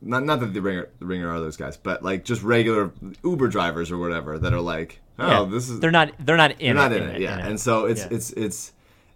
not 0.00 0.24
not 0.24 0.40
that 0.40 0.54
the 0.54 0.62
ringer 0.62 0.88
the 0.98 1.06
ringer 1.06 1.30
are 1.30 1.40
those 1.40 1.56
guys, 1.56 1.76
but 1.76 2.02
like 2.02 2.24
just 2.24 2.42
regular 2.42 2.92
Uber 3.24 3.48
drivers 3.48 3.90
or 3.90 3.98
whatever 3.98 4.38
that 4.38 4.52
are 4.52 4.60
like, 4.60 5.00
oh, 5.18 5.44
yeah. 5.44 5.50
this 5.50 5.68
is 5.68 5.80
they're 5.80 5.90
not 5.90 6.12
they're 6.18 6.36
not 6.36 6.52
in 6.60 6.76
they're 6.76 6.88
not 6.88 6.92
in, 6.92 7.02
in, 7.02 7.16
it, 7.16 7.20
yeah. 7.20 7.46
And 7.46 7.60
so 7.60 7.86
it's 7.86 8.02
yeah. 8.02 8.08
it's 8.10 8.30
it's 8.32 8.72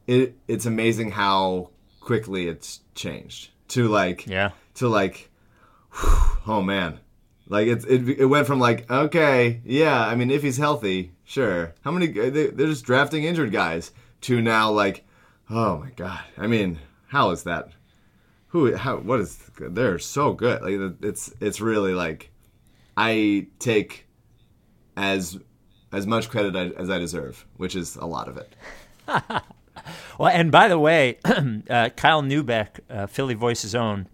it 0.07 0.37
it's 0.49 0.67
amazing 0.67 1.11
how 1.11 1.71
quickly 2.01 2.49
it's 2.49 2.81
changed 2.95 3.51
to 3.69 3.89
like 3.89 4.27
yeah 4.27 4.51
to 4.75 4.89
like 4.89 5.31
oh 6.47 6.63
man 6.65 6.99
like 7.49 7.69
it's 7.69 7.85
it, 7.85 8.09
it 8.09 8.27
went 8.27 8.47
from 8.47 8.59
like 8.59 8.91
okay 8.91 9.61
yeah 9.65 10.07
I 10.07 10.15
mean 10.15 10.31
if 10.31 10.43
he's 10.43 10.57
healthy 10.57 11.13
sure 11.25 11.75
how 11.83 11.91
many 11.91 12.09
uh, 12.09 12.31
they, 12.31 12.47
they're 12.49 12.67
just 12.67 12.85
drafting 12.85 13.25
injured 13.25 13.53
guys 13.53 13.93
to 14.23 14.41
now 14.41 14.71
like 14.71 15.05
Oh 15.55 15.79
my 15.79 15.91
god! 15.91 16.21
I 16.39 16.47
mean, 16.47 16.79
how 17.09 17.31
is 17.31 17.43
that? 17.43 17.69
Who? 18.49 18.75
How? 18.75 18.97
What 18.97 19.21
is? 19.21 19.37
They're 19.59 19.99
so 19.99 20.33
good. 20.33 20.63
Like 20.63 20.97
it's 21.03 21.31
it's 21.41 21.61
really 21.61 21.93
like 21.93 22.31
I 22.97 23.49
take 23.59 24.07
as 24.97 25.39
as 25.93 26.07
much 26.07 26.31
credit 26.31 26.75
as 26.77 26.91
I 26.91 26.99
deserve, 26.99 27.47
which 27.57 27.77
is 27.77 27.97
a 27.97 28.07
lot 28.07 28.29
of 28.29 28.37
it. 28.39 28.55
well, 30.19 30.29
and 30.29 30.51
by 30.51 30.69
the 30.69 30.79
way, 30.79 31.19
uh, 31.25 31.91
Kyle 31.91 32.23
Neubeck, 32.23 32.81
uh, 32.89 33.07
Philly 33.07 33.35
Voice's 33.35 33.75
own, 33.75 34.09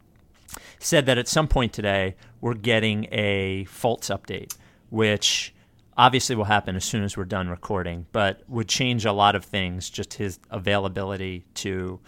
said 0.81 1.07
that 1.07 1.19
at 1.19 1.29
some 1.29 1.49
point 1.49 1.73
today 1.73 2.17
we're 2.41 2.55
getting 2.55 3.07
a 3.11 3.67
Fultz 3.69 4.15
update, 4.15 4.57
which 4.91 5.55
obviously 5.97 6.37
will 6.37 6.45
happen 6.45 6.77
as 6.77 6.85
soon 6.85 7.03
as 7.03 7.17
we're 7.17 7.25
done 7.25 7.49
recording, 7.49 8.07
but 8.13 8.43
would 8.49 8.69
change 8.69 9.05
a 9.05 9.13
lot 9.13 9.35
of 9.35 9.45
things. 9.45 9.91
Just 9.91 10.15
his 10.15 10.39
availability 10.51 11.45
to, 11.55 12.01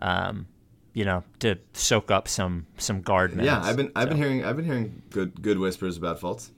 um, 0.00 0.46
you 0.92 1.04
know, 1.04 1.24
to 1.40 1.56
soak 1.72 2.10
up 2.10 2.28
some 2.28 2.66
some 2.76 3.00
guard 3.00 3.34
minutes. 3.34 3.46
Yeah, 3.46 3.62
I've 3.62 3.76
been 3.76 3.90
I've 3.96 4.04
so. 4.04 4.08
been 4.10 4.18
hearing 4.18 4.44
I've 4.44 4.56
been 4.56 4.66
hearing 4.66 5.02
good 5.10 5.40
good 5.42 5.58
whispers 5.58 5.96
about 5.96 6.20
Fultz. 6.20 6.50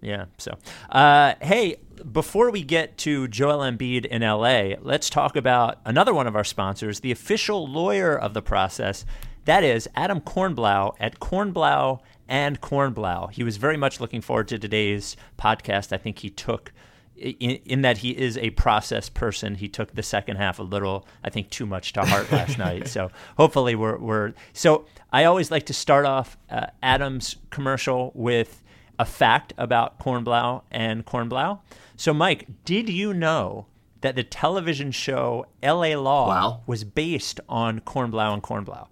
Yeah. 0.00 0.26
So, 0.38 0.56
uh, 0.90 1.34
hey, 1.40 1.76
before 2.12 2.50
we 2.50 2.62
get 2.62 2.96
to 2.98 3.28
Joel 3.28 3.58
Embiid 3.58 4.06
in 4.06 4.22
LA, 4.22 4.76
let's 4.80 5.10
talk 5.10 5.36
about 5.36 5.78
another 5.84 6.14
one 6.14 6.26
of 6.26 6.36
our 6.36 6.44
sponsors, 6.44 7.00
the 7.00 7.12
official 7.12 7.66
lawyer 7.66 8.16
of 8.16 8.34
the 8.34 8.42
process. 8.42 9.04
That 9.44 9.62
is 9.62 9.88
Adam 9.94 10.20
Kornblau 10.20 10.96
at 10.98 11.20
Kornblau 11.20 12.00
and 12.28 12.60
Kornblau. 12.60 13.32
He 13.32 13.44
was 13.44 13.56
very 13.56 13.76
much 13.76 14.00
looking 14.00 14.20
forward 14.20 14.48
to 14.48 14.58
today's 14.58 15.16
podcast. 15.38 15.92
I 15.92 15.96
think 15.96 16.18
he 16.18 16.30
took, 16.30 16.72
in, 17.16 17.60
in, 17.64 17.82
that 17.82 17.98
he 17.98 18.10
is 18.10 18.36
a 18.38 18.50
process 18.50 19.08
person, 19.08 19.54
he 19.54 19.68
took 19.68 19.94
the 19.94 20.02
second 20.02 20.36
half 20.36 20.58
a 20.58 20.62
little, 20.64 21.06
I 21.22 21.30
think, 21.30 21.50
too 21.50 21.66
much 21.66 21.92
to 21.94 22.04
heart 22.04 22.30
last 22.32 22.58
night. 22.58 22.88
So 22.88 23.10
hopefully 23.36 23.74
we're, 23.74 23.98
we're. 23.98 24.34
So 24.52 24.86
I 25.12 25.24
always 25.24 25.50
like 25.50 25.66
to 25.66 25.74
start 25.74 26.06
off 26.06 26.36
uh, 26.50 26.66
Adam's 26.82 27.36
commercial 27.50 28.12
with 28.14 28.62
a 28.98 29.04
fact 29.04 29.52
about 29.58 29.98
Kornblau 29.98 30.62
and 30.70 31.04
Kornblau. 31.04 31.60
So, 31.96 32.12
Mike, 32.12 32.46
did 32.64 32.88
you 32.88 33.12
know 33.14 33.66
that 34.00 34.16
the 34.16 34.22
television 34.22 34.90
show 34.90 35.46
LA 35.62 35.96
Law 35.96 36.28
wow. 36.28 36.60
was 36.66 36.84
based 36.84 37.40
on 37.48 37.80
Kornblau 37.80 38.34
and 38.34 38.42
Kornblau? 38.42 38.88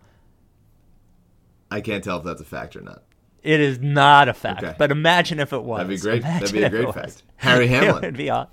I 1.71 1.81
can't 1.81 2.05
tell 2.05 2.19
if 2.19 2.25
that's 2.25 2.41
a 2.41 2.45
fact 2.45 2.77
or 2.77 2.81
not. 2.81 3.03
It 3.43 3.61
is 3.61 3.79
not 3.79 4.29
a 4.29 4.35
fact, 4.35 4.63
okay. 4.63 4.75
but 4.79 4.91
imagine 4.91 5.39
if 5.39 5.53
it 5.53 5.63
was. 5.63 5.79
That'd 5.79 5.91
be 5.91 5.99
great. 5.99 6.23
Imagine 6.23 6.41
That'd 6.41 6.55
be 6.55 6.63
a 6.63 6.71
great 6.71 6.95
fact. 6.95 7.23
Harry 7.37 7.67
Hamlin. 7.69 7.97
it 8.05 8.07
would 8.07 8.17
be 8.17 8.31
awesome. 8.31 8.51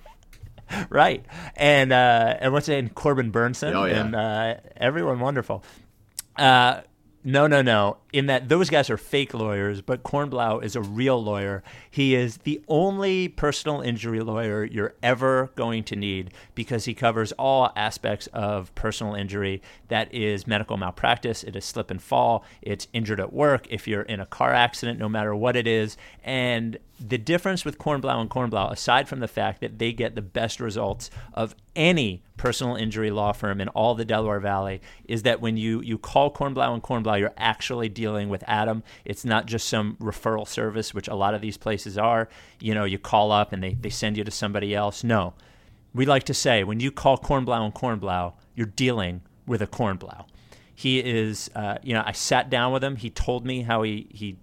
Right, 0.90 1.26
and 1.56 1.92
uh, 1.92 2.38
and 2.40 2.54
what's 2.54 2.70
it? 2.70 2.96
Corbin 2.96 3.32
Bernsen. 3.32 3.74
oh, 3.74 3.86
yeah. 3.86 4.02
and 4.02 4.16
uh, 4.16 4.56
everyone 4.78 5.20
wonderful. 5.20 5.64
Uh, 6.38 6.82
no, 7.24 7.46
no, 7.46 7.62
no. 7.62 7.98
In 8.12 8.26
that 8.26 8.50
those 8.50 8.70
guys 8.70 8.90
are 8.90 8.98
fake 8.98 9.34
lawyers, 9.34 9.82
but 9.82 10.04
Kornblau 10.04 10.64
is 10.64 10.76
a 10.76 10.82
real 10.82 11.24
lawyer. 11.24 11.64
He 11.90 12.16
is 12.16 12.38
the 12.38 12.62
only 12.68 13.28
personal 13.28 13.82
injury 13.82 14.22
lawyer 14.22 14.64
you're 14.64 14.96
ever 15.04 15.52
going 15.56 15.84
to 15.86 15.96
need 15.96 16.32
because 16.56 16.86
he 16.86 16.94
covers 16.94 17.32
all 17.34 17.72
aspects 17.76 18.28
of 18.28 18.74
personal 18.74 19.14
injury. 19.14 19.62
That 19.90 20.14
is 20.14 20.48
medical 20.48 20.78
malpractice, 20.78 21.44
it 21.44 21.56
is 21.56 21.64
slip 21.64 21.92
and 21.92 22.02
fall, 22.02 22.44
it's 22.62 22.88
injured 22.92 23.20
at 23.20 23.32
work, 23.32 23.68
if 23.70 23.88
you're 23.88 24.02
in 24.02 24.20
a 24.20 24.26
car 24.26 24.54
accident, 24.54 24.98
no 24.98 25.08
matter 25.08 25.36
what 25.36 25.56
it 25.56 25.68
is. 25.68 25.98
And 26.24 26.78
the 27.00 27.18
difference 27.18 27.66
with 27.66 27.78
Kornblau 27.78 28.20
and 28.20 28.30
Kornblau, 28.30 28.72
aside 28.72 29.08
from 29.08 29.20
the 29.20 29.28
fact 29.28 29.62
that 29.62 29.80
they 29.80 29.92
get 29.92 30.16
the 30.16 30.22
best 30.22 30.60
results 30.60 31.10
of 31.34 31.56
any 31.76 32.24
personal 32.42 32.76
injury 32.76 33.12
law 33.12 33.32
firm 33.32 33.62
in 33.62 33.68
all 33.68 33.94
the 33.94 34.04
Delaware 34.04 34.40
Valley, 34.40 34.82
is 35.06 35.22
that 35.22 35.42
when 35.42 35.58
you, 35.58 35.80
you 35.82 36.00
call 36.00 36.34
Kornblau 36.34 36.74
and 36.74 36.82
Kornblau, 36.82 37.20
you're 37.20 37.36
actually 37.38 37.88
dealing 37.88 38.30
with 38.30 38.44
Adam. 38.48 38.82
It's 39.06 39.24
not 39.24 39.46
just 39.46 39.70
some 39.70 39.96
referral 40.02 40.48
service, 40.48 40.92
which 40.92 41.08
a 41.08 41.14
lot 41.14 41.36
of 41.36 41.42
these 41.42 41.58
places 41.58 42.00
are. 42.00 42.30
You 42.60 42.74
know, 42.74 42.84
you 42.84 42.98
call 42.98 43.32
up 43.32 43.54
and 43.54 43.62
they, 43.62 43.76
they 43.76 43.92
send 43.92 44.18
you 44.18 44.24
to 44.24 44.32
somebody 44.32 44.74
else. 44.74 45.04
No. 45.04 45.36
We 45.94 46.08
like 46.08 46.24
to 46.24 46.34
say 46.34 46.64
when 46.64 46.80
you 46.80 46.90
call 46.90 47.20
Kornblau 47.20 47.64
and 47.64 47.76
Kornblau, 47.76 48.34
you're 48.56 48.66
dealing 48.66 49.22
with 49.46 49.62
a 49.62 49.68
Kornblau. 49.68 50.26
He 50.74 50.98
is, 50.98 51.52
uh, 51.56 51.78
you 51.84 51.94
know, 51.94 52.02
I 52.04 52.14
sat 52.14 52.50
down 52.50 52.74
with 52.74 52.84
him. 52.84 52.96
He 52.96 53.12
told 53.12 53.46
me 53.46 53.62
how 53.62 53.84
he, 53.84 54.08
he 54.10 54.38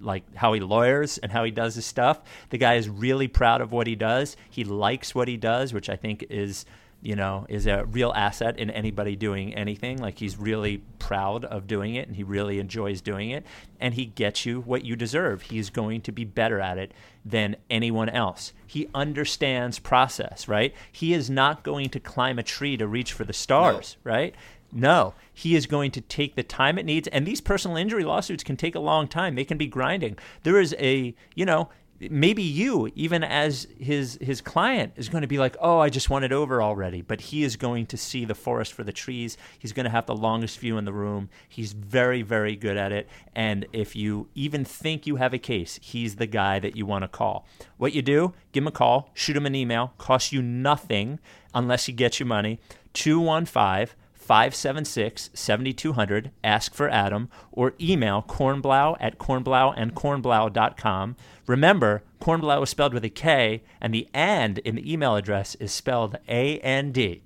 like 0.00 0.22
how 0.36 0.52
he 0.52 0.60
lawyers 0.60 1.16
and 1.16 1.32
how 1.32 1.44
he 1.44 1.50
does 1.50 1.76
his 1.76 1.86
stuff. 1.86 2.20
The 2.50 2.58
guy 2.58 2.74
is 2.74 2.90
really 2.90 3.26
proud 3.26 3.62
of 3.62 3.72
what 3.72 3.86
he 3.86 3.96
does. 3.96 4.36
He 4.50 4.64
likes 4.64 5.14
what 5.14 5.28
he 5.28 5.38
does, 5.38 5.72
which 5.72 5.88
I 5.88 5.96
think 5.96 6.26
is 6.28 6.66
you 7.00 7.14
know, 7.14 7.46
is 7.48 7.66
a 7.66 7.84
real 7.84 8.12
asset 8.16 8.58
in 8.58 8.70
anybody 8.70 9.14
doing 9.14 9.54
anything. 9.54 9.98
Like 9.98 10.18
he's 10.18 10.36
really 10.36 10.82
proud 10.98 11.44
of 11.44 11.66
doing 11.66 11.94
it 11.94 12.08
and 12.08 12.16
he 12.16 12.24
really 12.24 12.58
enjoys 12.58 13.00
doing 13.00 13.30
it. 13.30 13.46
And 13.78 13.94
he 13.94 14.06
gets 14.06 14.44
you 14.44 14.60
what 14.60 14.84
you 14.84 14.96
deserve. 14.96 15.42
He's 15.42 15.70
going 15.70 16.00
to 16.02 16.12
be 16.12 16.24
better 16.24 16.60
at 16.60 16.76
it 16.76 16.92
than 17.24 17.56
anyone 17.70 18.08
else. 18.08 18.52
He 18.66 18.88
understands 18.94 19.78
process, 19.78 20.48
right? 20.48 20.74
He 20.90 21.14
is 21.14 21.30
not 21.30 21.62
going 21.62 21.90
to 21.90 22.00
climb 22.00 22.38
a 22.38 22.42
tree 22.42 22.76
to 22.76 22.86
reach 22.86 23.12
for 23.12 23.24
the 23.24 23.32
stars, 23.32 23.96
no. 24.04 24.10
right? 24.10 24.34
No, 24.70 25.14
he 25.32 25.56
is 25.56 25.66
going 25.66 25.92
to 25.92 26.00
take 26.00 26.34
the 26.34 26.42
time 26.42 26.78
it 26.78 26.84
needs. 26.84 27.08
And 27.08 27.26
these 27.26 27.40
personal 27.40 27.76
injury 27.76 28.04
lawsuits 28.04 28.44
can 28.44 28.56
take 28.56 28.74
a 28.74 28.80
long 28.80 29.08
time. 29.08 29.34
They 29.34 29.44
can 29.44 29.56
be 29.56 29.66
grinding. 29.66 30.18
There 30.42 30.60
is 30.60 30.74
a, 30.78 31.14
you 31.34 31.46
know, 31.46 31.70
maybe 32.00 32.42
you 32.42 32.90
even 32.94 33.24
as 33.24 33.66
his 33.78 34.18
his 34.20 34.40
client 34.40 34.92
is 34.96 35.08
going 35.08 35.22
to 35.22 35.28
be 35.28 35.38
like 35.38 35.56
oh 35.60 35.78
i 35.78 35.88
just 35.88 36.10
want 36.10 36.24
it 36.24 36.32
over 36.32 36.62
already. 36.62 37.02
But 37.02 37.20
he 37.20 37.42
is 37.42 37.56
going 37.56 37.86
to 37.86 37.96
see 37.96 38.24
the 38.24 38.34
forest 38.34 38.72
for 38.72 38.84
the 38.84 38.92
trees. 38.92 39.36
He's 39.58 39.72
going 39.72 39.84
to 39.84 39.90
have 39.90 40.06
the 40.06 40.14
longest 40.14 40.58
view 40.58 40.78
in 40.78 40.84
the 40.84 40.92
room. 40.92 41.28
He's 41.48 41.72
very 41.72 42.22
very 42.22 42.56
good 42.56 42.76
at 42.76 42.92
it. 42.92 43.08
And 43.34 43.66
if 43.72 43.96
you 43.96 44.28
even 44.34 44.64
think 44.64 45.06
you 45.06 45.16
have 45.16 45.34
a 45.34 45.38
case 45.38 45.78
he's 45.82 46.16
the 46.16 46.26
guy 46.26 46.58
that 46.58 46.76
you 46.76 46.86
want 46.86 47.04
to 47.04 47.08
call. 47.08 47.46
What 47.76 47.92
you 47.92 48.02
do 48.02 48.34
give 48.52 48.62
him 48.62 48.68
a 48.68 48.72
call 48.72 49.10
shoot 49.14 49.36
him 49.36 49.46
an 49.46 49.54
email. 49.54 49.92
Costs 49.98 50.32
you 50.32 50.42
nothing 50.42 51.18
unless 51.54 51.86
he 51.86 51.92
gets 51.92 52.20
you 52.20 52.26
money. 52.26 52.60
215 52.94 53.94
576 54.28 55.30
7200, 55.32 56.30
ask 56.44 56.74
for 56.74 56.90
Adam, 56.90 57.30
or 57.50 57.72
email 57.80 58.22
kornblau 58.28 58.94
at 59.00 59.16
kornblauandkornblau.com. 59.18 61.16
Remember, 61.46 62.02
Kornblau 62.20 62.62
is 62.62 62.68
spelled 62.68 62.92
with 62.92 63.06
a 63.06 63.08
K, 63.08 63.62
and 63.80 63.94
the 63.94 64.06
and 64.12 64.58
in 64.58 64.74
the 64.74 64.92
email 64.92 65.16
address 65.16 65.54
is 65.54 65.72
spelled 65.72 66.18
A 66.28 66.58
N 66.58 66.92
D. 66.92 67.22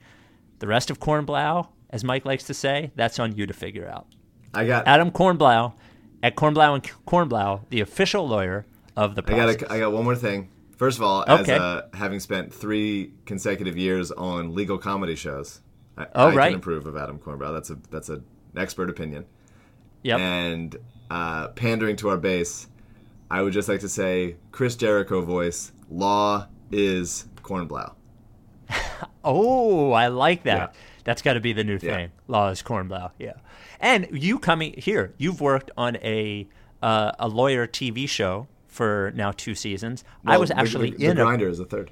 The 0.61 0.69
rest 0.69 0.91
of 0.91 1.01
Kornblau, 1.01 1.67
as 1.91 2.05
Mike 2.05 2.25
likes 2.25 2.45
to 2.45 2.55
say, 2.55 2.93
that's 2.95 3.19
on 3.19 3.35
you 3.35 3.47
to 3.49 3.53
figure 3.53 3.89
out. 3.89 4.07
I 4.55 4.65
got 4.65 4.87
Adam 4.87 5.11
Kornblau 5.11 5.73
at 6.23 6.37
Kornblau 6.37 6.75
and 6.75 6.85
Kornblau, 7.05 7.63
the 7.71 7.81
official 7.81 8.29
lawyer 8.29 8.65
of 8.97 9.17
the 9.17 9.25
process. 9.25 9.57
I 9.57 9.57
got, 9.57 9.71
a, 9.71 9.73
I 9.73 9.79
got 9.81 9.91
one 9.93 10.05
more 10.05 10.15
thing. 10.15 10.51
First 10.77 10.99
of 10.99 11.03
all, 11.03 11.23
okay. 11.23 11.55
as 11.55 11.61
uh, 11.61 11.89
having 11.95 12.21
spent 12.21 12.55
three 12.55 13.13
consecutive 13.27 13.77
years 13.77 14.13
on 14.13 14.55
legal 14.55 14.79
comedy 14.79 15.17
shows, 15.17 15.61
I, 15.97 16.07
oh, 16.15 16.29
I 16.29 16.35
right. 16.35 16.51
can 16.51 16.59
approve 16.59 16.87
of 16.87 16.97
Adam 16.97 17.19
Kornblau. 17.19 17.53
That's 17.53 17.71
a 17.71 17.79
that's 17.91 18.09
an 18.09 18.25
expert 18.57 18.91
opinion. 18.91 19.27
Yep. 20.03 20.21
And 20.21 20.77
uh, 21.11 21.49
pandering 21.49 21.97
to 21.97 22.09
our 22.09 22.17
base, 22.17 22.67
I 23.31 23.43
would 23.43 23.53
just 23.53 23.69
like 23.69 23.81
to 23.81 23.89
say, 23.89 24.37
Chris 24.51 24.77
Jericho 24.77 25.21
voice. 25.21 25.73
Law 25.91 26.47
is 26.71 27.27
Kornblau. 27.43 27.95
oh, 29.25 29.93
I 29.93 30.09
like 30.09 30.45
that. 30.45 30.75
Yeah. 30.75 30.81
That's 31.05 31.23
got 31.23 31.35
to 31.35 31.41
be 31.41 31.53
the 31.53 31.65
new 31.65 31.79
thing. 31.79 31.91
Yeah. 31.91 32.07
Law 32.29 32.49
is 32.49 32.63
Kornblau. 32.63 33.11
Yeah. 33.19 33.35
And 33.81 34.09
you 34.13 34.39
coming 34.39 34.75
here, 34.79 35.15
you've 35.19 35.41
worked 35.41 35.71
on 35.77 35.97
a 35.97 36.49
uh, 36.83 37.13
a 37.19 37.29
lawyer 37.29 37.67
TV 37.67 38.09
show 38.09 38.49
for 38.67 39.13
now 39.15 39.33
two 39.33 39.55
seasons. 39.55 40.05
Well, 40.25 40.35
I 40.35 40.39
was 40.39 40.51
actually 40.51 40.91
the, 40.91 40.97
the, 40.97 41.07
in 41.07 41.17
the 41.17 41.25
grinder 41.25 41.49
a, 41.49 41.51
is 41.51 41.59
the 41.59 41.65
third. 41.65 41.91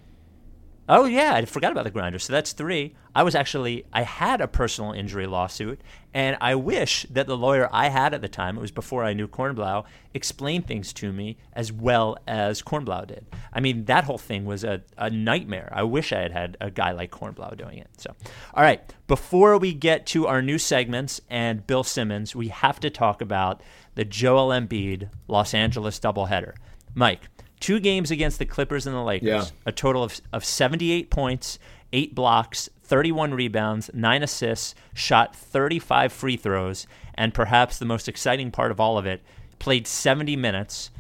Oh 0.93 1.05
yeah, 1.05 1.35
I 1.35 1.45
forgot 1.45 1.71
about 1.71 1.85
the 1.85 1.93
grinder. 1.93 2.19
So 2.19 2.33
that's 2.33 2.53
three. 2.53 2.97
I 3.15 3.23
was 3.23 3.37
actually 3.37 3.85
I 3.93 4.03
had 4.03 4.41
a 4.41 4.49
personal 4.49 4.91
injury 4.91 5.25
lawsuit, 5.25 5.81
and 6.13 6.37
I 6.41 6.57
wish 6.57 7.07
that 7.11 7.29
the 7.29 7.37
lawyer 7.37 7.69
I 7.71 7.91
had 7.91 8.13
at 8.13 8.23
the 8.23 8.29
time, 8.29 8.59
it 8.59 8.61
was 8.61 8.73
before 8.73 9.05
I 9.05 9.13
knew 9.13 9.29
Kornblau, 9.29 9.85
explained 10.15 10.67
things 10.67 10.93
to 10.95 11.13
me 11.13 11.37
as 11.53 11.73
well 11.73 12.19
as 12.27 12.61
Kornblau 12.61 13.07
did. 13.07 13.25
I 13.53 13.61
mean, 13.61 13.85
that 13.85 14.03
whole 14.03 14.19
thing 14.19 14.45
was 14.45 14.65
a, 14.65 14.83
a 14.99 15.09
nightmare. 15.11 15.73
I 15.73 15.85
wish 15.85 16.13
I 16.13 16.23
had 16.23 16.33
had 16.33 16.57
a 16.61 16.73
guy 16.73 16.91
like 16.91 17.13
Kornblau 17.13 17.57
doing 17.57 17.79
it. 17.79 17.89
So, 17.97 18.13
all 18.53 18.65
right, 18.65 18.83
before 19.07 19.59
we 19.59 19.73
get 19.73 20.07
to 20.07 20.27
our 20.27 20.43
new 20.43 20.59
segments 20.59 21.21
and 21.31 21.65
Bill 21.69 21.85
Simmons, 21.85 22.35
we 22.35 22.49
have 22.49 22.81
to 22.81 22.91
talk 22.91 23.23
about 23.23 23.63
the 23.95 24.05
Joel 24.05 24.49
Embiid 24.49 25.09
Los 25.29 25.55
Angeles 25.55 26.01
doubleheader. 26.01 26.55
Mike, 26.97 27.29
two 27.61 27.79
games 27.79 28.11
against 28.11 28.39
the 28.39 28.47
Clippers 28.47 28.87
and 28.87 28.97
the 28.97 29.03
Lakers, 29.03 29.29
yeah. 29.29 29.45
a 29.67 29.73
total 29.73 30.03
of, 30.03 30.21
of 30.33 30.45
78 30.45 31.11
points, 31.11 31.59
eight 31.93 32.15
blocks, 32.15 32.69
31 32.83 33.35
rebounds, 33.35 33.91
nine 33.95 34.23
assists, 34.23 34.75
shot 34.95 35.37
35 35.37 36.13
free 36.13 36.37
throws, 36.37 36.87
and 37.15 37.33
perhaps 37.33 37.79
the 37.79 37.85
most 37.85 38.09
exciting 38.09 38.51
part 38.51 38.71
of 38.71 38.81
all 38.81 38.99
of 38.99 39.07
it, 39.07 39.23
played 39.59 39.87
70 39.87 40.35
minutes. 40.37 40.91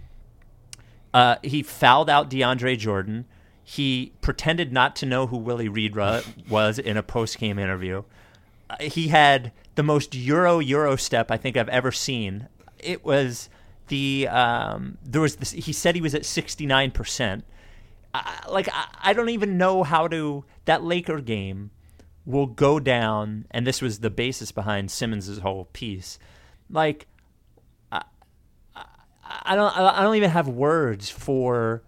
Uh, 1.12 1.36
he 1.42 1.62
fouled 1.62 2.08
out 2.08 2.30
DeAndre 2.30 2.78
Jordan. 2.78 3.24
He 3.64 4.12
pretended 4.20 4.72
not 4.72 4.94
to 4.96 5.06
know 5.06 5.26
who 5.26 5.36
Willie 5.36 5.68
Reed 5.68 5.96
was 5.96 6.78
in 6.78 6.96
a 6.96 7.02
post 7.02 7.38
game 7.38 7.58
interview. 7.58 8.04
Uh, 8.68 8.76
he 8.80 9.08
had 9.08 9.52
the 9.74 9.82
most 9.82 10.14
Euro 10.14 10.58
Euro 10.58 10.96
step 10.96 11.30
I 11.30 11.36
think 11.36 11.56
I've 11.56 11.68
ever 11.68 11.90
seen. 11.90 12.48
It 12.78 13.04
was 13.04 13.48
the 13.90 14.26
um, 14.28 14.96
there 15.04 15.20
was 15.20 15.36
this, 15.36 15.50
he 15.50 15.72
said 15.72 15.94
he 15.94 16.00
was 16.00 16.14
at 16.14 16.24
69 16.24 16.90
percent. 16.92 17.44
Like 18.48 18.68
I, 18.72 18.86
I 19.02 19.12
don't 19.12 19.28
even 19.28 19.58
know 19.58 19.82
how 19.82 20.08
to 20.08 20.44
that 20.64 20.82
Laker 20.82 21.20
game 21.20 21.70
will 22.24 22.46
go 22.46 22.80
down, 22.80 23.46
and 23.50 23.66
this 23.66 23.82
was 23.82 24.00
the 24.00 24.10
basis 24.10 24.52
behind 24.52 24.90
Simmons's 24.90 25.38
whole 25.38 25.66
piece. 25.72 26.18
Like 26.70 27.06
I, 27.92 28.02
I 29.24 29.54
don't 29.54 29.76
I 29.76 30.02
don't 30.02 30.16
even 30.16 30.30
have 30.30 30.48
words 30.48 31.10
for 31.10 31.82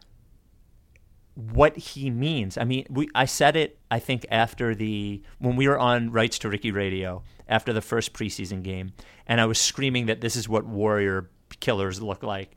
what 1.35 1.77
he 1.77 2.11
means. 2.11 2.59
I 2.59 2.65
mean, 2.65 2.87
we 2.91 3.09
I 3.15 3.25
said 3.25 3.57
it 3.57 3.79
I 3.91 3.99
think 3.99 4.27
after 4.31 4.75
the 4.75 5.23
when 5.39 5.57
we 5.57 5.67
were 5.67 5.79
on 5.79 6.11
Rights 6.11 6.39
to 6.41 6.49
Ricky 6.49 6.71
Radio 6.71 7.23
after 7.49 7.73
the 7.73 7.81
first 7.81 8.13
preseason 8.13 8.63
game, 8.63 8.93
and 9.27 9.41
I 9.41 9.47
was 9.47 9.61
screaming 9.61 10.07
that 10.07 10.21
this 10.21 10.37
is 10.37 10.49
what 10.49 10.67
Warrior 10.67 11.31
killers 11.63 12.03
look 12.03 12.23
like. 12.23 12.55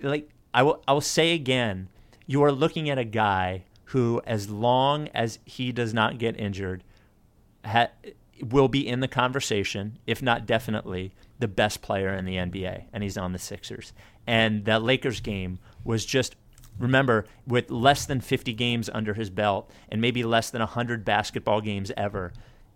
Like 0.00 0.30
I 0.52 0.62
will, 0.62 0.80
I 0.86 0.92
will 0.92 1.00
say 1.00 1.32
again, 1.34 1.88
you 2.26 2.44
are 2.44 2.52
looking 2.52 2.88
at 2.88 2.98
a 2.98 3.04
guy 3.04 3.64
who, 3.86 4.22
as 4.24 4.48
long 4.48 5.08
as 5.08 5.40
he 5.44 5.72
does 5.72 5.92
not 5.92 6.18
get 6.18 6.38
injured, 6.38 6.84
ha- 7.64 7.90
will 8.42 8.68
be 8.68 8.86
in 8.86 9.00
the 9.00 9.08
conversation, 9.08 9.98
if 10.06 10.22
not 10.22 10.46
definitely, 10.46 11.12
the 11.38 11.48
best 11.48 11.82
player 11.82 12.14
in 12.14 12.24
the 12.24 12.36
NBA, 12.36 12.84
and 12.92 13.02
he's 13.02 13.18
on 13.18 13.32
the 13.32 13.38
Sixers. 13.38 13.92
And 14.26 14.64
that 14.66 14.82
Lakers 14.82 15.20
game 15.20 15.58
was 15.82 16.04
just 16.04 16.36
remember 16.78 17.24
with 17.46 17.70
less 17.70 18.04
than 18.04 18.20
50 18.20 18.52
games 18.52 18.90
under 18.92 19.14
his 19.14 19.30
belt 19.30 19.70
and 19.88 20.00
maybe 20.00 20.24
less 20.24 20.50
than 20.50 20.58
100 20.60 21.04
basketball 21.04 21.60
games 21.60 21.92
ever 21.96 22.32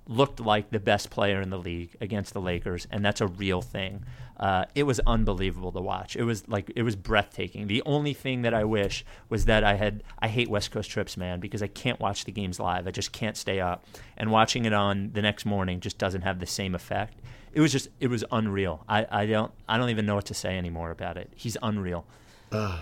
looked 0.09 0.41
like 0.41 0.71
the 0.71 0.81
best 0.81 1.11
player 1.11 1.41
in 1.41 1.51
the 1.51 1.59
league 1.59 1.95
against 2.01 2.33
the 2.33 2.41
Lakers, 2.41 2.87
and 2.91 3.05
that's 3.05 3.21
a 3.21 3.27
real 3.27 3.61
thing. 3.61 4.05
Uh, 4.39 4.67
it 4.75 4.85
was 4.85 5.01
unbelievable 5.01 5.73
to 5.73 5.81
watch. 5.81 6.15
It 6.15 6.23
was 6.23 6.47
like 6.49 6.71
it 6.77 6.83
was 6.83 6.95
breathtaking. 6.95 7.67
The 7.67 7.83
only 7.85 8.15
thing 8.15 8.43
that 8.43 8.55
I 8.55 8.65
wish 8.65 9.05
was 9.29 9.47
that 9.47 9.65
I 9.65 9.75
had 9.75 10.05
I 10.21 10.29
hate 10.29 10.49
West 10.49 10.71
Coast 10.71 10.91
trips, 10.91 11.17
man, 11.17 11.41
because 11.41 11.63
I 11.63 11.67
can't 11.67 11.99
watch 11.99 12.25
the 12.25 12.33
games 12.33 12.61
live. 12.61 12.87
I 12.87 12.93
just 12.93 13.11
can't 13.11 13.37
stay 13.37 13.61
up, 13.61 13.85
and 14.17 14.31
watching 14.31 14.65
it 14.65 14.73
on 14.73 15.11
the 15.13 15.23
next 15.23 15.45
morning 15.45 15.81
just 15.81 15.99
doesn't 15.99 16.23
have 16.23 16.39
the 16.39 16.47
same 16.47 16.75
effect. 16.75 17.21
It 17.53 17.61
was 17.61 17.73
just 17.73 17.89
it 17.99 18.09
was 18.09 18.25
unreal. 18.31 18.85
I, 18.89 19.07
I 19.11 19.27
don't 19.27 19.53
I 19.69 19.77
don't 19.77 19.91
even 19.91 20.07
know 20.07 20.15
what 20.15 20.27
to 20.27 20.35
say 20.35 20.57
anymore 20.57 20.93
about 20.93 21.17
it. 21.17 21.33
He's 21.35 21.57
unreal. 21.61 22.07
Uh, 22.53 22.81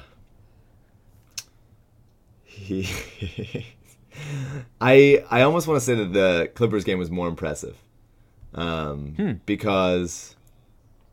he 2.45 2.87
I 4.81 5.25
I 5.31 5.43
almost 5.43 5.67
want 5.67 5.81
to 5.81 5.85
say 5.85 5.95
that 5.95 6.13
the 6.13 6.51
Clippers 6.55 6.85
game 6.85 6.99
was 6.99 7.11
more 7.11 7.29
impressive, 7.29 7.77
um, 8.55 9.15
hmm. 9.17 9.33
because 9.47 10.37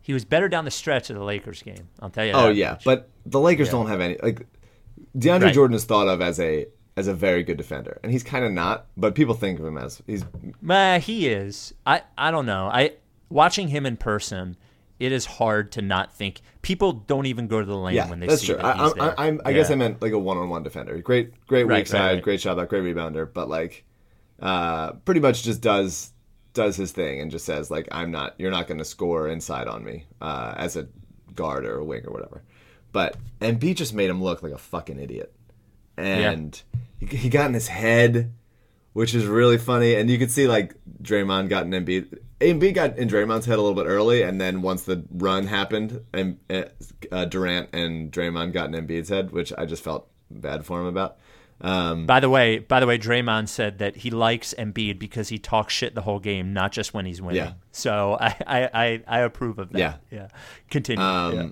he 0.04 0.14
was 0.14 0.24
better 0.26 0.47
down 0.47 0.66
the 0.66 0.72
stretch 0.72 1.10
of 1.10 1.16
the 1.16 1.24
Lakers 1.24 1.64
game. 1.64 1.89
I'll 1.99 2.12
tell 2.12 2.26
you. 2.26 2.34
Oh 2.34 2.49
yeah, 2.49 2.72
much. 2.72 2.84
but 2.84 3.10
the 3.26 3.39
Lakers 3.39 3.70
yeah. 3.70 3.72
don't 3.72 3.88
have 3.88 4.01
any 4.01 4.18
like 4.22 4.45
DeAndre 5.18 5.41
right. 5.41 5.54
Jordan 5.54 5.76
is 5.76 5.86
thought 5.86 6.08
of 6.08 6.22
as 6.22 6.39
a 6.39 6.68
as 6.95 7.08
a 7.08 7.14
very 7.14 7.41
good 7.41 7.58
defender, 7.58 7.99
and 8.04 8.12
he's 8.12 8.24
kind 8.24 8.45
of 8.45 8.51
not. 8.51 8.86
But 8.95 9.16
people 9.16 9.34
think 9.34 9.60
of 9.60 9.66
him 9.66 9.78
as 9.78 10.01
he's. 10.06 10.24
Uh, 10.68 10.99
he 10.99 11.28
is. 11.28 11.74
I 11.88 12.04
I 12.18 12.30
don't 12.30 12.45
know. 12.45 12.68
I 12.68 12.91
watching 13.30 13.70
him 13.70 13.86
in 13.86 13.97
person 13.97 14.58
it 15.04 15.12
is 15.12 15.26
hard 15.26 15.74
to 15.74 15.82
not 15.82 16.14
think. 16.14 16.39
People 16.62 16.93
don't 16.93 17.26
even 17.26 17.47
go 17.47 17.60
to 17.60 17.66
the 17.66 17.76
lane 17.76 17.95
yeah, 17.95 18.10
when 18.10 18.22
they 18.22 18.28
that's 18.28 18.39
see 18.39 18.47
true. 18.47 18.56
that 18.56 18.66
I, 18.66 18.84
he's 18.84 18.93
there. 18.93 19.04
I, 19.04 19.08
I, 19.08 19.28
I 19.28 19.32
yeah. 19.32 19.51
guess 19.51 19.70
I 19.70 19.76
meant 19.76 20.01
like 20.01 20.14
a 20.14 20.18
one-on-one 20.20 20.64
defender. 20.64 20.97
Great, 20.99 21.45
great 21.45 21.68
right, 21.68 21.80
weak 21.80 21.88
side, 21.88 21.99
right, 21.99 22.14
right. 22.14 22.24
great 22.24 22.39
shot 22.39 22.56
great 22.70 22.84
rebounder, 22.84 23.28
but 23.32 23.49
like, 23.49 23.84
uh, 24.39 24.93
pretty 24.93 25.20
much 25.20 25.43
just 25.43 25.60
does 25.60 26.12
does 26.54 26.76
his 26.76 26.91
thing 26.91 27.20
and 27.20 27.32
just 27.32 27.45
says 27.45 27.72
like, 27.72 27.88
I'm 27.91 28.12
not, 28.12 28.36
you're 28.38 28.51
not 28.51 28.68
going 28.68 28.78
to 28.78 28.86
score 28.86 29.28
inside 29.28 29.68
on 29.68 29.84
me 29.84 30.06
uh, 30.22 30.54
as 30.56 30.76
a 30.76 30.88
guard 31.36 31.66
or 31.66 31.80
a 31.80 31.86
wing 31.86 32.06
or 32.06 32.14
whatever. 32.14 32.43
But 32.91 33.18
Embiid 33.41 33.76
just 33.76 33.93
made 33.93 34.10
him 34.10 34.24
look 34.24 34.43
like 34.43 34.51
a 34.51 34.58
fucking 34.58 34.99
idiot, 34.99 35.34
and 35.97 36.62
yeah. 36.99 37.08
he, 37.10 37.18
he 37.18 37.30
got 37.30 37.47
in 37.47 37.56
his 37.56 37.68
head 37.68 38.32
which 38.93 39.14
is 39.14 39.26
really 39.26 39.58
funny. 39.58 39.95
And 39.95 40.10
you 40.10 40.18
could 40.18 40.32
see 40.32 40.47
like 40.47 40.76
Draymond 41.01 41.49
got 41.49 41.66
an 41.66 41.72
Embiid. 41.72 42.18
Embiid 42.39 42.74
got 42.74 42.97
in 42.97 43.10
Draymond's 43.10 43.45
head 43.45 43.58
a 43.58 43.62
little 43.62 43.76
bit 43.76 43.89
early, 43.89 44.22
and 44.22 44.39
then 44.39 44.62
once 44.62 44.84
the 44.84 45.04
run 45.12 45.47
happened, 45.47 46.04
and 46.14 46.38
uh, 46.49 47.26
Durant 47.26 47.70
and 47.74 48.12
Draymond 48.12 48.54
got 48.54 48.74
in 48.74 48.88
Embiid's 48.88 49.10
head, 49.10 49.32
which 49.32 49.51
I 49.58 49.66
just 49.66 49.84
felt 49.84 50.08
bad 50.30 50.66
for 50.66 50.80
him 50.80 50.88
about. 50.88 51.18
Um, 51.62 52.06
By 52.06 52.20
the 52.20 52.30
way, 52.30 52.60
by 52.60 52.82
the 52.82 52.88
way, 52.88 52.97
Draymond 52.97 53.47
said 53.47 53.78
that 53.80 53.95
he 53.97 54.10
likes 54.10 54.54
Embiid 54.58 54.99
because 54.99 55.30
he 55.30 55.38
talks 55.39 55.74
shit 55.74 55.95
the 55.95 56.01
whole 56.01 56.20
game, 56.20 56.51
not 56.51 56.74
just 56.74 56.93
when 56.93 57.06
he's 57.06 57.22
winning. 57.22 57.43
Yeah. 57.43 57.54
So 57.72 58.18
I, 58.20 58.36
I, 58.45 58.70
I, 58.74 59.04
I 59.08 59.20
approve 59.20 59.60
of 59.60 59.72
that. 59.72 59.80
Yeah. 59.80 59.95
Yeah. 60.12 60.28
Continue. 60.70 61.04
Um, 61.04 61.36
yeah. 61.36 61.47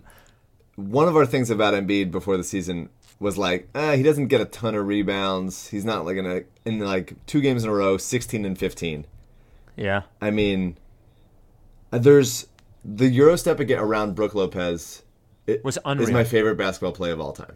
one 0.75 1.07
of 1.07 1.15
our 1.15 1.25
things 1.25 1.49
about 1.49 1.73
Embiid 1.73 2.11
before 2.11 2.37
the 2.37 2.43
season 2.43 2.89
was 3.19 3.37
like, 3.37 3.69
uh, 3.75 3.95
he 3.95 4.03
doesn't 4.03 4.27
get 4.27 4.41
a 4.41 4.45
ton 4.45 4.75
of 4.75 4.85
rebounds. 4.87 5.67
He's 5.67 5.85
not 5.85 6.05
like 6.05 6.17
in 6.17 6.25
a 6.25 6.41
in 6.65 6.79
like 6.79 7.13
two 7.25 7.39
games 7.39 7.63
in 7.63 7.69
a 7.69 7.73
row, 7.73 7.97
sixteen 7.97 8.45
and 8.45 8.57
fifteen. 8.57 9.05
Yeah. 9.77 10.01
I 10.21 10.31
mean, 10.31 10.77
uh, 11.91 11.99
there's 11.99 12.47
the 12.83 13.07
Euro 13.07 13.35
step 13.35 13.59
again 13.59 13.79
around 13.79 14.15
Brook 14.15 14.33
Lopez. 14.35 15.03
It 15.47 15.63
Was 15.63 15.77
unreal. 15.85 16.09
Is 16.09 16.13
my 16.13 16.23
favorite 16.23 16.55
basketball 16.55 16.91
play 16.91 17.11
of 17.11 17.19
all 17.21 17.33
time. 17.33 17.55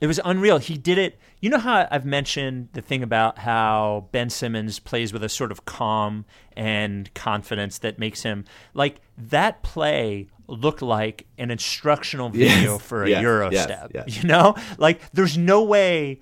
It 0.00 0.06
was 0.06 0.20
unreal. 0.24 0.58
He 0.58 0.76
did 0.76 0.98
it. 0.98 1.18
You 1.40 1.48
know 1.50 1.58
how 1.58 1.88
I've 1.90 2.04
mentioned 2.04 2.68
the 2.74 2.82
thing 2.82 3.02
about 3.02 3.38
how 3.38 4.08
Ben 4.12 4.28
Simmons 4.30 4.78
plays 4.78 5.12
with 5.12 5.24
a 5.24 5.28
sort 5.28 5.50
of 5.50 5.64
calm 5.64 6.24
and 6.56 7.12
confidence 7.14 7.78
that 7.78 7.98
makes 7.98 8.22
him 8.22 8.44
like 8.74 9.00
that 9.16 9.62
play 9.62 10.26
looked 10.48 10.82
like 10.82 11.26
an 11.38 11.50
instructional 11.50 12.28
video 12.28 12.74
Yes, 12.74 12.82
for 12.82 13.04
a 13.04 13.10
yes, 13.10 13.22
Euro 13.22 13.50
step. 13.50 13.90
yes. 13.94 14.16
You 14.22 14.28
know? 14.28 14.54
Like 14.78 15.00
there's 15.12 15.36
no 15.38 15.62
way 15.64 16.20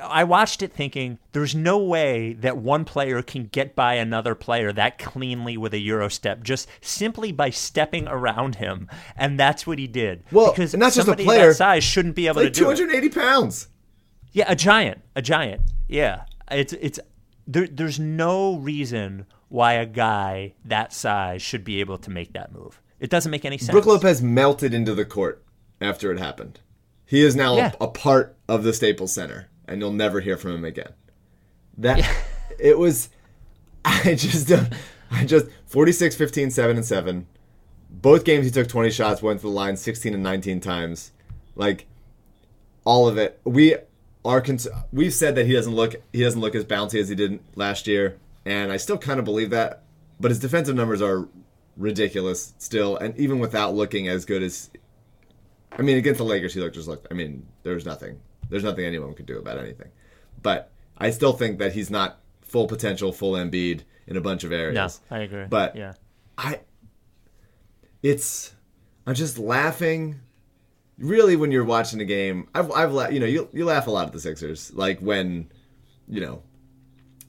I 0.00 0.22
watched 0.24 0.62
it 0.62 0.72
thinking 0.72 1.18
there's 1.32 1.54
no 1.54 1.78
way 1.78 2.34
that 2.34 2.56
one 2.58 2.84
player 2.84 3.22
can 3.22 3.46
get 3.46 3.74
by 3.74 3.94
another 3.94 4.34
player 4.36 4.72
that 4.72 4.98
cleanly 4.98 5.56
with 5.56 5.74
a 5.74 5.78
Euro 5.80 6.08
step 6.08 6.42
just 6.44 6.68
simply 6.80 7.32
by 7.32 7.50
stepping 7.50 8.06
around 8.06 8.56
him. 8.56 8.88
And 9.16 9.38
that's 9.38 9.66
what 9.66 9.78
he 9.78 9.86
did. 9.88 10.22
Well, 10.30 10.52
because 10.52 10.74
and 10.74 10.80
not 10.80 10.92
just 10.92 11.08
a 11.08 11.16
player, 11.16 11.48
that 11.48 11.56
size 11.56 11.82
shouldn't 11.82 12.14
be 12.14 12.28
able 12.28 12.42
Like 12.42 12.52
to 12.52 12.60
do 12.60 12.70
it. 12.70 12.76
280 12.76 13.08
pounds. 13.08 13.68
Yeah, 14.32 14.44
a 14.46 14.54
giant, 14.54 15.02
a 15.16 15.22
giant. 15.22 15.62
Yeah, 15.88 16.22
it's 16.50 16.72
it's 16.74 17.00
there, 17.48 17.66
there's 17.66 17.98
no 17.98 18.58
reason 18.58 19.26
why 19.48 19.72
a 19.72 19.86
guy 19.86 20.54
that 20.64 20.92
size 20.92 21.42
should 21.42 21.64
be 21.64 21.80
able 21.80 21.98
to 21.98 22.10
make 22.10 22.32
that 22.34 22.52
move. 22.52 22.80
It 23.00 23.10
doesn't 23.10 23.30
make 23.32 23.44
any 23.44 23.58
sense. 23.58 23.70
Brook 23.72 23.86
Lopez 23.86 24.22
melted 24.22 24.72
into 24.72 24.94
the 24.94 25.04
court 25.04 25.42
after 25.80 26.12
it 26.12 26.18
happened. 26.20 26.60
He 27.06 27.22
is 27.24 27.34
now 27.34 27.56
Yeah. 27.56 27.72
a, 27.80 27.84
a 27.84 27.88
part 27.88 28.36
of 28.46 28.62
the 28.62 28.72
Staples 28.72 29.12
Center, 29.12 29.48
and 29.70 29.80
you'll 29.80 29.92
never 29.92 30.20
hear 30.20 30.36
from 30.36 30.50
him 30.50 30.64
again. 30.64 30.92
That 31.78 32.06
it 32.58 32.78
was. 32.78 33.08
I 33.84 34.14
just 34.14 34.48
don't. 34.48 34.74
I 35.10 35.24
just 35.24 35.46
46, 35.66 36.14
15, 36.16 36.50
7 36.50 36.76
and 36.76 36.84
7. 36.84 37.26
Both 37.90 38.24
games 38.24 38.44
he 38.44 38.50
took 38.52 38.68
20 38.68 38.90
shots, 38.90 39.22
went 39.22 39.40
to 39.40 39.46
the 39.46 39.52
line 39.52 39.76
16 39.76 40.14
and 40.14 40.22
19 40.22 40.60
times. 40.60 41.12
Like 41.56 41.86
all 42.84 43.08
of 43.08 43.16
it. 43.16 43.40
We 43.44 43.76
are 44.24 44.40
cons- 44.40 44.68
we've 44.92 45.14
said 45.14 45.34
that 45.36 45.46
he 45.46 45.52
doesn't 45.52 45.74
look 45.74 45.96
he 46.12 46.22
doesn't 46.22 46.40
look 46.40 46.54
as 46.54 46.64
bouncy 46.64 47.00
as 47.00 47.08
he 47.08 47.14
did 47.14 47.40
last 47.54 47.86
year, 47.86 48.18
and 48.44 48.70
I 48.70 48.76
still 48.76 48.98
kind 48.98 49.18
of 49.18 49.24
believe 49.24 49.50
that. 49.50 49.82
But 50.18 50.30
his 50.30 50.38
defensive 50.38 50.76
numbers 50.76 51.00
are 51.00 51.28
ridiculous 51.76 52.54
still, 52.58 52.96
and 52.96 53.16
even 53.18 53.38
without 53.38 53.74
looking 53.74 54.08
as 54.08 54.24
good 54.24 54.42
as 54.42 54.70
I 55.72 55.82
mean, 55.82 55.96
against 55.96 56.18
the 56.18 56.24
Lakers, 56.24 56.54
he 56.54 56.60
looked 56.60 56.74
just 56.74 56.88
like 56.88 57.00
I 57.10 57.14
mean, 57.14 57.46
there's 57.62 57.86
nothing 57.86 58.20
there's 58.50 58.64
nothing 58.64 58.84
anyone 58.84 59.14
could 59.14 59.26
do 59.26 59.38
about 59.38 59.58
anything. 59.58 59.88
But 60.42 60.70
I 60.98 61.10
still 61.10 61.32
think 61.32 61.58
that 61.58 61.72
he's 61.72 61.90
not 61.90 62.20
full 62.42 62.66
potential, 62.66 63.12
full 63.12 63.32
Embiid 63.32 63.82
in 64.06 64.16
a 64.16 64.20
bunch 64.20 64.44
of 64.44 64.50
no, 64.50 64.56
areas. 64.56 65.00
I 65.10 65.20
agree. 65.20 65.44
But 65.48 65.76
yeah, 65.76 65.94
I 66.36 66.60
it's 68.02 68.54
I'm 69.06 69.14
just 69.14 69.38
laughing. 69.38 70.20
Really, 70.98 71.34
when 71.36 71.50
you're 71.50 71.64
watching 71.64 71.98
the 71.98 72.04
game, 72.04 72.48
I've 72.54 72.70
I've 72.72 72.92
la- 72.92 73.08
you 73.08 73.20
know 73.20 73.26
you 73.26 73.48
you 73.52 73.64
laugh 73.64 73.86
a 73.86 73.90
lot 73.90 74.06
at 74.06 74.12
the 74.12 74.20
Sixers, 74.20 74.72
like 74.74 75.00
when 75.00 75.50
you 76.08 76.20
know 76.20 76.42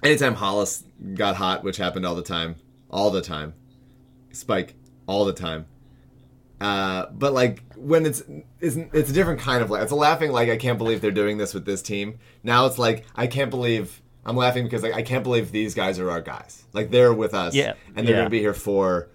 anytime 0.03 0.35
Hollis 0.35 0.83
got 1.13 1.35
hot, 1.35 1.63
which 1.63 1.77
happened 1.77 2.05
all 2.05 2.15
the 2.15 2.23
time, 2.23 2.55
all 2.89 3.11
the 3.11 3.21
time, 3.21 3.53
Spike 4.31 4.75
all 5.07 5.25
the 5.25 5.33
time. 5.33 5.65
Uh, 6.61 7.07
but 7.11 7.33
like 7.33 7.63
when 7.75 8.05
it's 8.05 8.21
it's 8.59 8.75
it's 8.93 9.09
a 9.09 9.13
different 9.13 9.39
kind 9.39 9.63
of 9.63 9.71
laugh. 9.71 9.81
It's 9.83 9.91
a 9.91 9.95
laughing 9.95 10.31
like 10.31 10.47
I 10.49 10.57
can't 10.57 10.77
believe 10.77 11.01
they're 11.01 11.09
doing 11.11 11.37
this 11.39 11.53
with 11.55 11.65
this 11.65 11.81
team. 11.81 12.19
Now 12.43 12.67
it's 12.67 12.77
like 12.77 13.03
I 13.15 13.25
can't 13.25 13.49
believe 13.49 13.99
I'm 14.25 14.35
laughing 14.35 14.63
because 14.65 14.83
like 14.83 14.93
I 14.93 15.01
can't 15.01 15.23
believe 15.23 15.51
these 15.51 15.73
guys 15.73 15.97
are 15.97 16.11
our 16.11 16.21
guys. 16.21 16.63
Like 16.71 16.91
they're 16.91 17.13
with 17.13 17.33
us, 17.33 17.55
Yeah, 17.55 17.73
and 17.95 18.07
they're 18.07 18.13
yeah. 18.13 18.21
gonna 18.21 18.29
be 18.29 18.39
here 18.39 18.53
for 18.53 19.09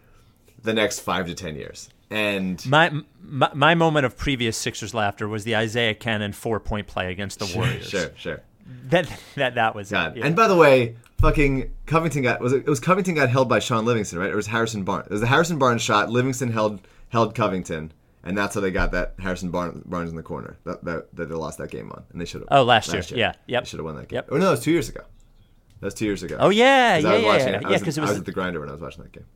the 0.62 0.74
next 0.74 1.00
five 1.00 1.26
to 1.28 1.34
ten 1.34 1.54
years. 1.54 1.88
And 2.10 2.64
my, 2.66 2.90
my 3.22 3.50
my 3.54 3.74
moment 3.76 4.06
of 4.06 4.16
previous 4.16 4.56
Sixers 4.56 4.92
laughter 4.92 5.28
was 5.28 5.44
the 5.44 5.54
Isaiah 5.56 5.94
Canaan 5.94 6.32
four 6.32 6.58
point 6.58 6.88
play 6.88 7.12
against 7.12 7.38
the 7.38 7.52
Warriors. 7.56 7.88
sure, 7.88 8.10
sure. 8.16 8.42
That 8.88 9.08
that 9.36 9.54
that 9.54 9.74
was 9.76 9.90
God. 9.92 10.16
it. 10.16 10.20
yeah. 10.20 10.26
And 10.26 10.34
by 10.34 10.48
the 10.48 10.56
way, 10.56 10.96
fucking 11.18 11.72
Covington 11.86 12.22
got 12.22 12.40
was 12.40 12.52
it, 12.52 12.64
it 12.66 12.68
was 12.68 12.80
Covington 12.80 13.14
got 13.14 13.28
held 13.28 13.48
by 13.48 13.60
Shaun 13.60 13.84
Livingston, 13.84 14.18
right? 14.18 14.32
Or 14.32 14.36
was 14.36 14.48
Harrison 14.48 14.82
Barnes? 14.82 15.06
It 15.06 15.12
was 15.12 15.20
the 15.20 15.28
Harrison 15.28 15.58
Barnes 15.58 15.82
shot. 15.82 16.10
Livingston 16.10 16.50
held 16.50 16.80
held 17.08 17.34
Covington, 17.34 17.92
and 18.24 18.36
that's 18.36 18.54
how 18.54 18.60
they 18.60 18.70
got 18.70 18.92
that 18.92 19.14
Harrison 19.18 19.50
Barnes, 19.50 19.82
Barnes 19.84 20.10
in 20.10 20.16
the 20.16 20.22
corner 20.22 20.56
that, 20.64 20.84
that 20.84 21.14
that 21.16 21.28
they 21.28 21.34
lost 21.34 21.58
that 21.58 21.70
game 21.70 21.90
on, 21.92 22.04
and 22.12 22.20
they 22.20 22.24
should 22.24 22.42
have. 22.42 22.48
Oh, 22.50 22.62
last 22.64 22.92
year. 22.92 23.02
Yeah, 23.10 23.32
yep. 23.46 23.66
Should 23.66 23.78
have 23.78 23.84
won 23.86 23.96
that 23.96 24.08
game. 24.08 24.16
Yep. 24.16 24.28
Oh 24.32 24.36
no, 24.36 24.48
it 24.48 24.50
was 24.50 24.60
two 24.60 24.72
years 24.72 24.88
ago. 24.88 25.02
That 25.80 25.86
was 25.86 25.94
two 25.94 26.06
years 26.06 26.22
ago. 26.22 26.36
oh 26.40 26.48
yeah, 26.48 26.96
yeah, 26.96 27.08
I 27.08 27.12
was 27.12 27.22
yeah, 27.22 27.28
watching 27.28 27.48
yeah, 27.48 27.54
it. 27.54 27.64
I 27.64 27.68
yeah. 27.68 27.72
was, 27.72 27.80
Because 27.80 27.98
I 27.98 28.00
was, 28.02 28.10
was 28.10 28.18
at 28.20 28.24
the 28.24 28.32
grinder 28.32 28.60
when 28.60 28.68
I 28.68 28.72
was 28.72 28.80
watching 28.80 29.02
that 29.02 29.12
game. 29.12 29.26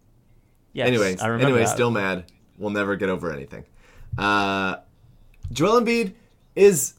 yes, 0.73 0.87
Anyways, 0.89 1.21
I 1.21 1.27
remember. 1.27 1.49
anyways, 1.49 1.69
that. 1.69 1.75
still 1.75 1.91
mad. 1.91 2.25
We'll 2.59 2.71
never 2.71 2.97
get 2.97 3.09
over 3.09 3.33
anything. 3.33 3.65
Uh, 4.19 4.77
Joel 5.53 5.81
Embiid 5.83 6.15
is 6.57 6.95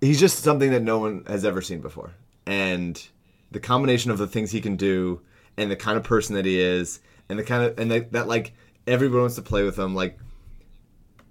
he's 0.00 0.20
just 0.20 0.38
something 0.42 0.70
that 0.70 0.82
no 0.82 0.98
one 0.98 1.24
has 1.26 1.44
ever 1.44 1.62
seen 1.62 1.80
before, 1.80 2.12
and 2.46 3.08
the 3.50 3.60
combination 3.60 4.10
of 4.10 4.18
the 4.18 4.26
things 4.26 4.50
he 4.50 4.60
can 4.60 4.76
do, 4.76 5.20
and 5.56 5.70
the 5.70 5.76
kind 5.76 5.96
of 5.96 6.04
person 6.04 6.34
that 6.36 6.44
he 6.44 6.60
is, 6.60 7.00
and 7.28 7.38
the 7.38 7.44
kind 7.44 7.64
of 7.64 7.78
and 7.78 7.90
the, 7.90 8.00
that 8.12 8.28
like 8.28 8.52
everyone 8.86 9.20
wants 9.20 9.36
to 9.36 9.42
play 9.42 9.62
with 9.62 9.78
him. 9.78 9.94
Like 9.94 10.18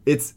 it's 0.06 0.34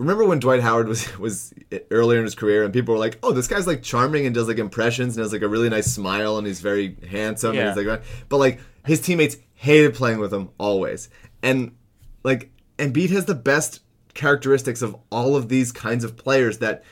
remember 0.00 0.24
when 0.24 0.40
Dwight 0.40 0.60
Howard 0.60 0.88
was 0.88 1.18
was 1.18 1.54
earlier 1.90 2.18
in 2.18 2.24
his 2.24 2.34
career, 2.34 2.64
and 2.64 2.72
people 2.72 2.94
were 2.94 3.00
like, 3.00 3.18
"Oh, 3.22 3.32
this 3.32 3.46
guy's 3.46 3.66
like 3.66 3.82
charming 3.82 4.26
and 4.26 4.34
does 4.34 4.48
like 4.48 4.58
impressions 4.58 5.16
and 5.16 5.22
has 5.22 5.32
like 5.32 5.42
a 5.42 5.48
really 5.48 5.68
nice 5.68 5.92
smile 5.92 6.38
and 6.38 6.46
he's 6.46 6.60
very 6.60 6.96
handsome." 7.08 7.54
Yeah. 7.54 7.68
And 7.68 7.78
he's 7.78 7.86
like, 7.86 8.02
but 8.28 8.38
like 8.38 8.60
his 8.84 9.00
teammates 9.00 9.36
hated 9.54 9.94
playing 9.94 10.18
with 10.18 10.32
him 10.32 10.48
always, 10.58 11.08
and 11.42 11.76
like 12.24 12.50
Embiid 12.78 13.10
has 13.10 13.26
the 13.26 13.34
best 13.34 13.80
characteristics 14.14 14.82
of 14.82 14.96
all 15.12 15.36
of 15.36 15.48
these 15.48 15.70
kinds 15.70 16.02
of 16.02 16.16
players 16.16 16.58
that 16.58 16.82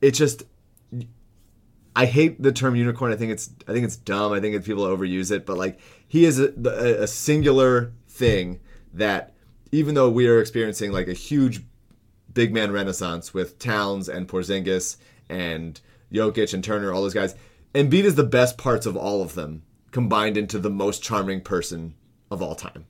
it 0.00 0.12
just. 0.12 0.44
I 1.96 2.06
hate 2.06 2.42
the 2.42 2.50
term 2.50 2.74
unicorn. 2.74 3.12
I 3.12 3.16
think 3.16 3.30
it's 3.30 3.50
I 3.68 3.72
think 3.72 3.84
it's 3.84 3.96
dumb. 3.96 4.32
I 4.32 4.40
think 4.40 4.64
people 4.64 4.84
overuse 4.84 5.30
it, 5.30 5.46
but 5.46 5.56
like 5.56 5.78
he 6.08 6.24
is 6.24 6.40
a, 6.40 6.52
a, 6.66 7.02
a 7.04 7.06
singular 7.06 7.92
thing 8.14 8.60
that 8.92 9.34
even 9.72 9.94
though 9.94 10.08
we 10.08 10.28
are 10.28 10.40
experiencing 10.40 10.92
like 10.92 11.08
a 11.08 11.12
huge 11.12 11.60
big 12.32 12.52
man 12.52 12.72
renaissance 12.72 13.34
with 13.34 13.58
Towns 13.58 14.08
and 14.08 14.28
Porzingis 14.28 14.96
and 15.28 15.80
Jokic 16.12 16.54
and 16.54 16.62
Turner, 16.62 16.92
all 16.92 17.02
those 17.02 17.14
guys. 17.14 17.34
Embiid 17.74 18.04
is 18.04 18.14
the 18.14 18.24
best 18.24 18.56
parts 18.56 18.86
of 18.86 18.96
all 18.96 19.22
of 19.22 19.34
them 19.34 19.62
combined 19.90 20.36
into 20.36 20.58
the 20.58 20.70
most 20.70 21.02
charming 21.02 21.40
person 21.40 21.94
of 22.30 22.42
all 22.42 22.54
time. 22.54 22.86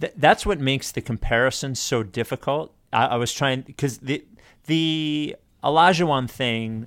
Th- 0.00 0.12
that's 0.16 0.46
what 0.46 0.60
makes 0.60 0.92
the 0.92 1.00
comparison 1.00 1.74
so 1.74 2.02
difficult. 2.02 2.74
I, 2.92 3.06
I 3.06 3.16
was 3.16 3.32
trying 3.32 3.62
because 3.62 3.98
the 3.98 4.24
the 4.66 5.36
Olajuwon 5.64 6.30
thing 6.30 6.86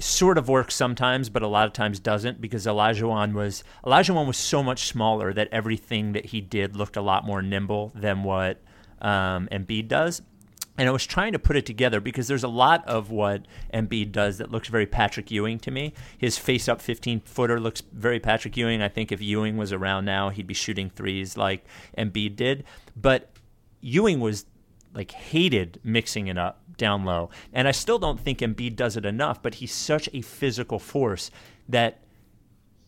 sort 0.00 0.38
of 0.38 0.48
works 0.48 0.74
sometimes, 0.74 1.28
but 1.28 1.42
a 1.42 1.46
lot 1.46 1.66
of 1.66 1.72
times 1.72 2.00
doesn't 2.00 2.40
because 2.40 2.66
Olajuwon 2.66 3.34
was 3.34 3.62
Olajuwon 3.84 4.26
was 4.26 4.36
so 4.36 4.62
much 4.62 4.86
smaller 4.86 5.32
that 5.32 5.48
everything 5.52 6.12
that 6.12 6.26
he 6.26 6.40
did 6.40 6.76
looked 6.76 6.96
a 6.96 7.02
lot 7.02 7.24
more 7.24 7.42
nimble 7.42 7.92
than 7.94 8.22
what 8.22 8.60
um, 9.00 9.48
Embiid 9.52 9.88
does. 9.88 10.22
And 10.78 10.88
I 10.88 10.92
was 10.92 11.04
trying 11.04 11.32
to 11.32 11.38
put 11.38 11.56
it 11.56 11.66
together 11.66 12.00
because 12.00 12.26
there's 12.26 12.44
a 12.44 12.48
lot 12.48 12.86
of 12.88 13.10
what 13.10 13.44
Embiid 13.74 14.12
does 14.12 14.38
that 14.38 14.50
looks 14.50 14.68
very 14.68 14.86
Patrick 14.86 15.30
Ewing 15.30 15.58
to 15.58 15.70
me. 15.70 15.92
His 16.16 16.38
face 16.38 16.68
up 16.68 16.80
15 16.80 17.20
footer 17.20 17.60
looks 17.60 17.82
very 17.92 18.18
Patrick 18.18 18.56
Ewing. 18.56 18.80
I 18.80 18.88
think 18.88 19.12
if 19.12 19.20
Ewing 19.20 19.58
was 19.58 19.74
around 19.74 20.06
now, 20.06 20.30
he'd 20.30 20.46
be 20.46 20.54
shooting 20.54 20.88
threes 20.88 21.36
like 21.36 21.66
Embiid 21.98 22.36
did. 22.36 22.64
But 22.96 23.30
Ewing 23.82 24.20
was 24.20 24.46
like 24.94 25.12
hated 25.12 25.80
mixing 25.84 26.26
it 26.26 26.38
up 26.38 26.62
down 26.76 27.04
low. 27.04 27.30
And 27.52 27.68
I 27.68 27.72
still 27.72 27.98
don't 27.98 28.18
think 28.18 28.38
Embiid 28.38 28.76
does 28.76 28.96
it 28.96 29.04
enough, 29.04 29.42
but 29.42 29.56
he's 29.56 29.72
such 29.72 30.08
a 30.12 30.22
physical 30.22 30.78
force 30.78 31.30
that 31.68 32.00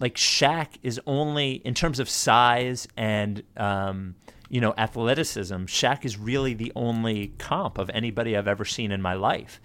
like 0.01 0.17
Shaq 0.17 0.69
is 0.83 1.01
only 1.07 1.53
in 1.65 1.75
terms 1.75 2.01
of 2.01 2.09
size 2.11 2.89
and 2.97 3.43
um, 3.57 4.17
you 4.49 4.61
know 4.61 4.75
athleticism. 4.77 5.65
Shaq 5.65 6.05
is 6.05 6.19
really 6.19 6.55
the 6.55 6.73
only 6.75 7.29
comp 7.39 7.79
of 7.79 7.89
anybody 7.91 8.37
I've 8.37 8.49
ever 8.49 8.65
seen 8.65 8.91
in 8.91 9.01
my 9.01 9.15
life. 9.15 9.61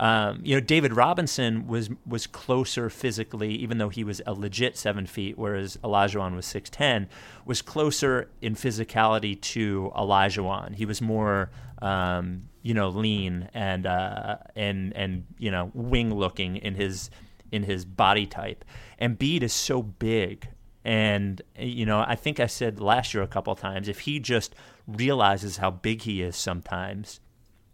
Um, 0.00 0.40
you 0.42 0.54
know, 0.54 0.60
David 0.60 0.94
Robinson 0.94 1.66
was 1.66 1.90
was 2.06 2.26
closer 2.26 2.88
physically, 2.88 3.52
even 3.56 3.76
though 3.76 3.90
he 3.90 4.02
was 4.02 4.22
a 4.26 4.32
legit 4.32 4.78
seven 4.78 5.04
feet, 5.04 5.36
whereas 5.36 5.76
Olajuwon 5.84 6.34
was 6.34 6.46
six 6.46 6.70
ten. 6.70 7.06
Was 7.44 7.60
closer 7.60 8.30
in 8.40 8.54
physicality 8.54 9.38
to 9.40 9.92
Olajuwon. 9.94 10.76
He 10.76 10.86
was 10.86 11.02
more 11.02 11.50
um, 11.82 12.48
you 12.62 12.74
know, 12.74 12.88
lean 12.88 13.48
and 13.54 13.86
uh, 13.86 14.36
and 14.54 14.94
and 14.96 15.24
you 15.38 15.50
know, 15.50 15.70
wing 15.74 16.14
looking 16.14 16.56
in 16.56 16.74
his 16.74 17.10
in 17.50 17.64
his 17.64 17.84
body 17.84 18.26
type. 18.26 18.64
Embiid 19.00 19.42
is 19.42 19.52
so 19.52 19.82
big, 19.82 20.48
and 20.84 21.42
you 21.58 21.86
know, 21.86 22.04
I 22.06 22.14
think 22.14 22.40
I 22.40 22.46
said 22.46 22.80
last 22.80 23.14
year 23.14 23.22
a 23.22 23.28
couple 23.28 23.52
of 23.52 23.60
times 23.60 23.88
if 23.88 24.00
he 24.00 24.20
just 24.20 24.54
realizes 24.86 25.58
how 25.58 25.70
big 25.70 26.02
he 26.02 26.22
is 26.22 26.36
sometimes, 26.36 27.20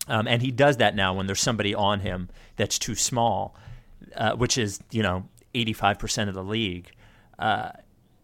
um, 0.09 0.28
and 0.28 0.42
he 0.42 0.50
does 0.50 0.76
that 0.78 0.94
now 0.94 1.14
when 1.14 1.26
there's 1.26 1.40
somebody 1.40 1.74
on 1.74 2.00
him 2.00 2.28
that's 2.57 2.78
too 2.78 2.94
small, 2.94 3.57
uh, 4.16 4.34
which 4.36 4.57
is 4.57 4.80
you 4.90 5.02
know 5.02 5.28
85% 5.54 6.28
of 6.28 6.34
the 6.34 6.44
league. 6.44 6.90
Uh, 7.38 7.70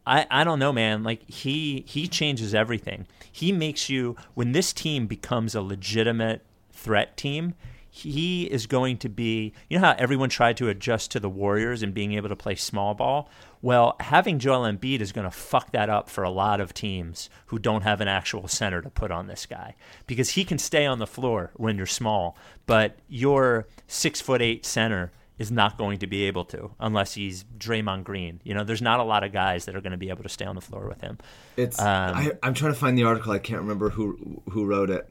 I, 0.07 0.27
I 0.31 0.45
don't 0.45 0.59
know, 0.59 0.73
man. 0.73 1.03
Like 1.03 1.29
he 1.31 1.85
he 1.87 2.09
changes 2.09 2.55
everything. 2.55 3.07
He 3.31 3.53
makes 3.53 3.89
you 3.89 4.17
when 4.35 4.53
this 4.53 4.73
team 4.73 5.07
becomes 5.07 5.55
a 5.55 5.63
legitimate 5.63 6.45
threat 6.73 7.17
team. 7.17 7.55
He 7.95 8.45
is 8.45 8.67
going 8.67 8.97
to 8.99 9.09
be. 9.09 9.53
You 9.69 9.79
know 9.79 9.87
how 9.87 9.95
everyone 9.99 10.31
tried 10.31 10.57
to 10.57 10.69
adjust 10.69 11.11
to 11.13 11.21
the 11.21 11.29
Warriors 11.29 11.83
and 11.83 11.93
being 11.93 12.15
able 12.15 12.31
to 12.31 12.37
play 12.37 12.55
small 12.55 12.95
ball. 12.95 13.29
Well, 13.61 13.97
having 14.01 14.41
Joel 14.41 14.63
Embiid 14.63 15.01
is 15.01 15.13
going 15.13 15.27
to 15.27 15.31
fuck 15.31 15.71
that 15.71 15.89
up 15.89 16.11
for 16.11 16.25
a 16.25 16.31
lot 16.31 16.61
of 16.61 16.75
teams 16.75 17.31
who 17.47 17.61
don't 17.61 17.83
have 17.83 18.01
an 18.01 18.09
actual 18.09 18.49
center 18.49 18.83
to 18.83 18.91
put 18.91 19.13
on 19.13 19.29
this 19.29 19.47
guy 19.47 19.77
because 20.09 20.31
he 20.31 20.45
can 20.45 20.59
stay 20.59 20.85
on 20.85 20.99
the 20.99 21.07
floor 21.07 21.53
when 21.55 21.77
you're 21.77 21.87
small, 21.87 22.37
but 22.67 22.97
your 23.09 23.69
six 23.87 24.21
foot 24.21 24.43
eight 24.43 24.67
center 24.67 25.13
is 25.43 25.51
not 25.51 25.77
going 25.77 25.99
to 25.99 26.07
be 26.07 26.23
able 26.25 26.45
to 26.47 26.71
unless 26.81 27.13
he's 27.13 27.45
Draymond 27.59 28.05
Green. 28.05 28.41
You 28.45 28.55
know, 28.55 28.65
there's 28.65 28.81
not 28.81 29.01
a 29.01 29.03
lot 29.03 29.25
of 29.25 29.33
guys 29.33 29.67
that 29.67 29.77
are 29.77 29.81
going 29.83 29.93
to 29.93 29.99
be 29.99 30.09
able 30.09 30.23
to 30.23 30.29
stay 30.29 30.47
on 30.47 30.55
the 30.55 30.61
floor 30.61 30.89
with 30.89 31.01
him. 31.03 31.19
It's 31.57 31.79
um, 31.79 32.15
I, 32.15 32.33
am 32.43 32.55
trying 32.55 32.73
to 32.73 32.79
find 32.79 32.97
the 32.97 33.05
article. 33.05 33.33
I 33.33 33.39
can't 33.39 33.61
remember 33.61 33.91
who 33.91 34.43
who 34.51 34.65
wrote 34.65 34.89
it, 34.89 35.07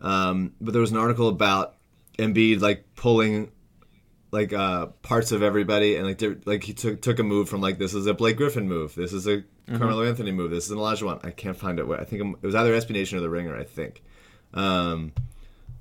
um, 0.00 0.52
but 0.60 0.72
there 0.72 0.80
was 0.80 0.92
an 0.92 0.98
article 0.98 1.28
about 1.28 1.74
Embiid 2.18 2.60
like 2.60 2.94
pulling 2.94 3.50
like 4.30 4.52
uh, 4.52 4.86
parts 5.02 5.32
of 5.32 5.42
everybody 5.42 5.96
and 5.96 6.06
like 6.06 6.46
like 6.46 6.62
he 6.62 6.74
took 6.74 7.00
took 7.00 7.18
a 7.18 7.24
move 7.24 7.48
from 7.48 7.60
like 7.60 7.78
this 7.78 7.94
is 7.94 8.06
a 8.06 8.14
Blake 8.14 8.36
Griffin 8.36 8.68
move, 8.68 8.94
this 8.94 9.12
is 9.12 9.26
a 9.26 9.38
mm-hmm. 9.38 9.78
Carmelo 9.78 10.04
Anthony 10.04 10.30
move, 10.30 10.50
this 10.50 10.66
is 10.66 10.70
an 10.70 10.78
Olajuwon. 10.78 11.24
I 11.24 11.30
can't 11.30 11.56
find 11.56 11.80
it. 11.80 11.86
I 11.88 12.04
think 12.04 12.36
it 12.42 12.46
was 12.46 12.54
either 12.54 12.72
SB 12.72 12.90
Nation 12.90 13.18
or 13.18 13.22
The 13.22 13.30
Ringer. 13.30 13.56
I 13.56 13.64
think, 13.64 14.02
um, 14.54 15.12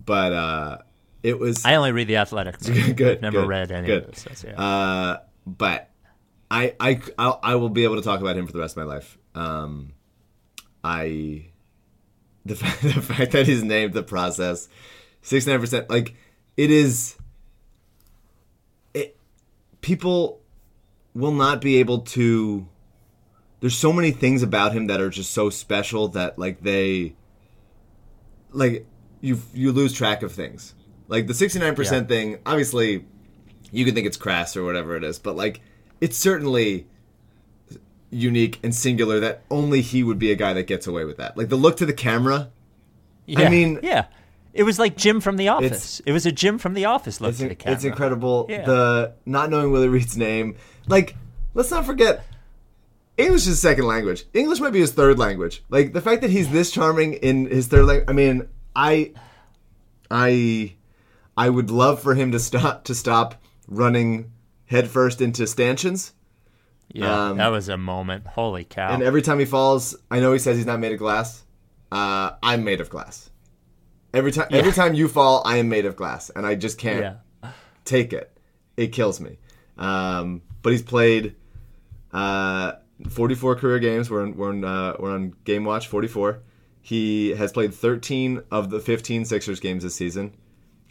but. 0.05 0.33
uh 0.33 0.77
it 1.23 1.39
was. 1.39 1.65
I 1.65 1.75
only 1.75 1.91
read 1.91 2.07
the 2.07 2.17
Athletic. 2.17 2.59
good. 2.95 3.21
Never 3.21 3.41
good, 3.41 3.47
read 3.47 3.71
any 3.71 3.87
good. 3.87 4.05
of 4.05 4.23
this. 4.23 4.43
Yeah. 4.43 4.61
Uh, 4.61 5.19
but 5.45 5.89
I, 6.49 6.75
I, 6.79 7.01
I'll, 7.17 7.39
I 7.43 7.55
will 7.55 7.69
be 7.69 7.83
able 7.83 7.97
to 7.97 8.01
talk 8.01 8.21
about 8.21 8.37
him 8.37 8.47
for 8.47 8.53
the 8.53 8.59
rest 8.59 8.77
of 8.77 8.87
my 8.87 8.93
life. 8.93 9.17
Um, 9.35 9.93
I, 10.83 11.47
the 12.45 12.55
fact, 12.55 12.81
the 12.81 13.01
fact 13.01 13.31
that 13.31 13.47
he's 13.47 13.63
named 13.63 13.93
the 13.93 14.03
process, 14.03 14.69
sixty 15.21 15.51
nine 15.51 15.59
percent, 15.59 15.89
like 15.89 16.15
it 16.57 16.71
is. 16.71 17.15
It, 18.93 19.17
people 19.81 20.41
will 21.13 21.33
not 21.33 21.61
be 21.61 21.77
able 21.77 21.99
to. 21.99 22.67
There's 23.59 23.77
so 23.77 23.91
many 23.91 24.11
things 24.11 24.41
about 24.41 24.71
him 24.71 24.87
that 24.87 25.01
are 25.01 25.09
just 25.09 25.31
so 25.31 25.49
special 25.49 26.07
that 26.09 26.39
like 26.39 26.61
they. 26.61 27.15
Like 28.51 28.87
you, 29.21 29.39
you 29.53 29.71
lose 29.71 29.93
track 29.93 30.23
of 30.23 30.31
things 30.31 30.73
like 31.09 31.27
the 31.27 31.33
69% 31.33 31.91
yeah. 31.91 32.03
thing, 32.03 32.37
obviously, 32.45 33.05
you 33.71 33.83
can 33.83 33.93
think 33.93 34.07
it's 34.07 34.17
crass 34.17 34.55
or 34.55 34.63
whatever 34.63 34.95
it 34.95 35.03
is, 35.03 35.19
but 35.19 35.35
like, 35.35 35.59
it's 35.99 36.17
certainly 36.17 36.87
unique 38.11 38.59
and 38.63 38.73
singular 38.73 39.19
that 39.19 39.43
only 39.51 39.81
he 39.81 40.03
would 40.03 40.19
be 40.19 40.31
a 40.31 40.35
guy 40.35 40.53
that 40.53 40.67
gets 40.67 40.87
away 40.87 41.03
with 41.03 41.17
that. 41.17 41.37
Like 41.37 41.49
the 41.49 41.55
look 41.55 41.77
to 41.77 41.85
the 41.85 41.93
camera. 41.93 42.51
Yeah. 43.25 43.41
I 43.41 43.49
mean, 43.49 43.79
yeah. 43.83 44.05
It 44.53 44.63
was 44.63 44.79
like 44.79 44.97
Jim 44.97 45.21
from 45.21 45.37
The 45.37 45.49
Office. 45.49 45.99
It 46.05 46.11
was 46.11 46.25
a 46.25 46.31
Jim 46.31 46.57
from 46.57 46.73
The 46.73 46.85
Office 46.85 47.21
look 47.21 47.35
to 47.37 47.49
the 47.49 47.55
camera. 47.55 47.75
It's 47.75 47.83
incredible. 47.83 48.47
Yeah. 48.49 48.65
The 48.65 49.13
not 49.25 49.49
knowing 49.49 49.71
Willie 49.71 49.89
Reed's 49.89 50.17
name. 50.17 50.55
Like, 50.87 51.15
let's 51.53 51.69
not 51.69 51.85
forget, 51.85 52.25
English 53.15 53.45
is 53.47 53.61
second 53.61 53.85
language. 53.85 54.25
English 54.33 54.59
might 54.59 54.73
be 54.73 54.79
his 54.79 54.91
third 54.91 55.19
language. 55.19 55.63
Like 55.69 55.93
the 55.93 56.01
fact 56.01 56.21
that 56.21 56.31
he's 56.31 56.49
this 56.49 56.71
charming 56.71 57.13
in 57.13 57.45
his 57.45 57.67
third 57.67 57.85
language. 57.85 58.09
I 58.09 58.13
mean, 58.13 58.47
I, 58.75 59.13
I 60.09 60.73
I 61.39 61.49
would 61.49 61.71
love 61.71 62.01
for 62.01 62.15
him 62.15 62.33
to 62.33 62.39
stop 62.39 62.83
to 62.83 62.93
stop 62.93 63.41
running 63.65 64.33
headfirst 64.65 65.21
into 65.21 65.47
stanchions. 65.47 66.11
Yeah, 66.89 67.29
um, 67.29 67.37
that 67.37 67.47
was 67.47 67.69
a 67.69 67.77
moment. 67.77 68.27
Holy 68.27 68.65
cow! 68.65 68.93
And 68.93 69.01
every 69.01 69.21
time 69.21 69.39
he 69.39 69.45
falls, 69.45 69.95
I 70.11 70.19
know 70.19 70.33
he 70.33 70.39
says 70.39 70.57
he's 70.57 70.65
not 70.65 70.81
made 70.81 70.91
of 70.91 70.99
glass. 70.99 71.45
Uh, 71.93 72.31
I'm 72.43 72.65
made 72.65 72.81
of 72.81 72.89
glass. 72.89 73.29
Every 74.13 74.33
time, 74.33 74.47
yeah. 74.51 74.57
every 74.57 74.73
time 74.73 74.95
you 74.95 75.07
fall, 75.07 75.41
I 75.45 75.57
am 75.57 75.69
made 75.69 75.85
of 75.85 75.95
glass, 75.95 76.29
and 76.29 76.45
I 76.45 76.55
just 76.55 76.77
can't 76.77 77.17
yeah. 77.43 77.51
take 77.85 78.11
it. 78.11 78.37
It 78.75 78.87
kills 78.87 79.21
me. 79.21 79.37
Um, 79.77 80.41
but 80.61 80.71
he's 80.71 80.81
played 80.81 81.35
uh, 82.11 82.73
44 83.07 83.55
career 83.55 83.79
games. 83.79 84.09
We're 84.09 84.23
on, 84.23 84.35
we're 84.35 84.49
on, 84.49 84.65
uh, 84.65 84.95
we're 84.99 85.13
on 85.13 85.35
game 85.45 85.63
watch 85.63 85.87
44. 85.87 86.41
He 86.81 87.29
has 87.31 87.53
played 87.53 87.73
13 87.73 88.41
of 88.51 88.71
the 88.71 88.79
15 88.79 89.25
Sixers 89.25 89.59
games 89.59 89.83
this 89.83 89.95
season. 89.95 90.33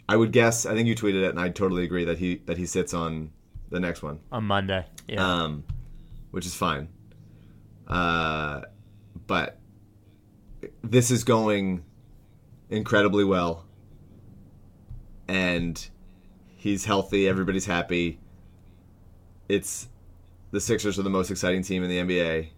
I 0.09 0.15
would 0.15 0.31
guess. 0.31 0.65
I 0.65 0.73
think 0.73 0.87
you 0.87 0.95
tweeted 0.95 1.23
it, 1.23 1.29
and 1.29 1.39
I 1.39 1.49
totally 1.49 1.83
agree 1.83 2.03
that 2.05 2.17
he 2.17 2.41
that 2.47 2.57
he 2.57 2.65
sits 2.65 2.95
on 2.95 3.29
the 3.69 3.79
next 3.79 4.01
one 4.01 4.19
on 4.31 4.43
Monday. 4.43 4.83
Yeah, 5.07 5.43
um, 5.43 5.63
which 6.31 6.47
is 6.47 6.55
fine. 6.55 6.89
Uh, 7.87 8.61
but 9.27 9.59
this 10.83 11.11
is 11.11 11.23
going 11.23 11.85
incredibly 12.71 13.23
well, 13.23 13.67
and 15.27 15.87
he's 16.57 16.85
healthy. 16.85 17.27
Everybody's 17.27 17.67
happy. 17.67 18.19
It's 19.47 19.89
the 20.49 20.59
Sixers 20.59 20.97
are 20.97 21.03
the 21.03 21.11
most 21.11 21.29
exciting 21.29 21.61
team 21.61 21.83
in 21.83 21.89
the 21.89 21.99
NBA. 21.99 22.49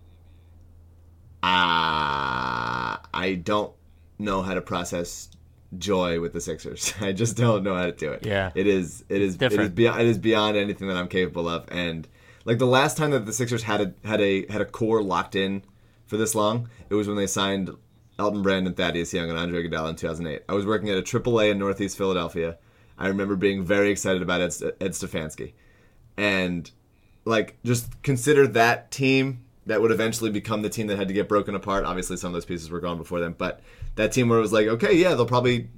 Ah, 1.43 3.01
uh, 3.01 3.07
I 3.13 3.35
don't 3.35 3.73
know 4.17 4.41
how 4.41 4.53
to 4.53 4.61
process 4.61 5.29
joy 5.77 6.19
with 6.19 6.33
the 6.33 6.41
Sixers. 6.41 6.93
I 7.01 7.11
just 7.11 7.37
don't 7.37 7.63
know 7.63 7.75
how 7.75 7.85
to 7.85 7.91
do 7.91 8.11
it. 8.11 8.25
Yeah, 8.25 8.51
it 8.55 8.67
is. 8.67 9.03
It 9.09 9.21
is. 9.21 9.37
Different. 9.37 9.61
It 9.61 9.65
is 9.65 9.69
beyond. 9.71 10.01
It 10.01 10.07
is 10.07 10.17
beyond 10.17 10.57
anything 10.57 10.87
that 10.87 10.97
I'm 10.97 11.07
capable 11.07 11.47
of. 11.47 11.65
And 11.71 12.07
like 12.45 12.57
the 12.57 12.67
last 12.67 12.97
time 12.97 13.11
that 13.11 13.25
the 13.25 13.33
Sixers 13.33 13.63
had 13.63 13.81
a 13.81 14.07
had 14.07 14.21
a 14.21 14.45
had 14.51 14.61
a 14.61 14.65
core 14.65 15.01
locked 15.01 15.35
in 15.35 15.63
for 16.07 16.17
this 16.17 16.35
long, 16.35 16.69
it 16.89 16.95
was 16.95 17.07
when 17.07 17.17
they 17.17 17.27
signed 17.27 17.71
Elton 18.19 18.41
Brand 18.41 18.67
and 18.67 18.75
Thaddeus 18.75 19.13
Young 19.13 19.29
and 19.29 19.37
Andre 19.37 19.63
Iguodala 19.63 19.89
in 19.89 19.95
2008. 19.95 20.43
I 20.47 20.53
was 20.53 20.65
working 20.65 20.89
at 20.89 20.97
a 20.97 21.01
AAA 21.01 21.51
in 21.51 21.59
Northeast 21.59 21.97
Philadelphia. 21.97 22.57
I 22.97 23.07
remember 23.07 23.35
being 23.35 23.63
very 23.63 23.89
excited 23.89 24.21
about 24.21 24.41
Ed, 24.41 24.53
Ed 24.79 24.91
Stefanski, 24.91 25.53
and 26.17 26.69
like 27.25 27.57
just 27.63 28.01
consider 28.03 28.47
that 28.47 28.91
team 28.91 29.45
that 29.65 29.81
would 29.81 29.91
eventually 29.91 30.31
become 30.31 30.61
the 30.61 30.69
team 30.69 30.87
that 30.87 30.97
had 30.97 31.07
to 31.07 31.13
get 31.13 31.29
broken 31.29 31.55
apart. 31.55 31.85
Obviously, 31.85 32.17
some 32.17 32.29
of 32.29 32.33
those 32.33 32.45
pieces 32.45 32.69
were 32.69 32.79
gone 32.79 32.97
before 32.97 33.19
then, 33.19 33.33
but 33.37 33.61
that 33.95 34.11
team 34.11 34.29
where 34.29 34.37
it 34.37 34.41
was 34.41 34.53
like, 34.53 34.67
okay, 34.67 34.95
yeah, 34.95 35.15
they'll 35.15 35.25
probably. 35.25 35.69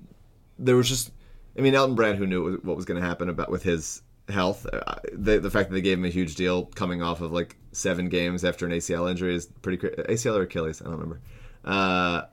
There 0.60 0.76
was 0.76 0.88
just, 0.88 1.12
I 1.58 1.62
mean, 1.62 1.74
Elton 1.74 1.96
Brand, 1.96 2.18
who 2.18 2.28
knew 2.28 2.58
what 2.64 2.76
was 2.76 2.86
going 2.86 3.02
to 3.02 3.06
happen 3.06 3.28
about 3.28 3.50
with 3.50 3.64
his 3.64 4.02
health. 4.30 4.66
Uh, 4.72 4.96
the 5.12 5.40
the 5.40 5.52
fact 5.52 5.70
that 5.70 5.76
they 5.76 5.82
gave 5.82 5.98
him 5.98 6.06
a 6.06 6.10
huge 6.10 6.36
deal 6.36 6.66
coming 6.66 7.02
off 7.02 7.22
of 7.22 7.32
like 7.32 7.58
seven 7.72 8.10
games 8.10 8.46
after 8.46 8.66
an 8.66 8.72
ACL 8.72 9.10
injury 9.10 9.36
is 9.36 9.48
pretty 9.62 9.78
crazy. 9.78 9.96
ACL 9.96 10.38
or 10.38 10.44
Achilles, 10.44 10.82
I 10.82 10.86
don't 10.86 10.94
remember. 10.94 11.22
Uh, 11.66 12.24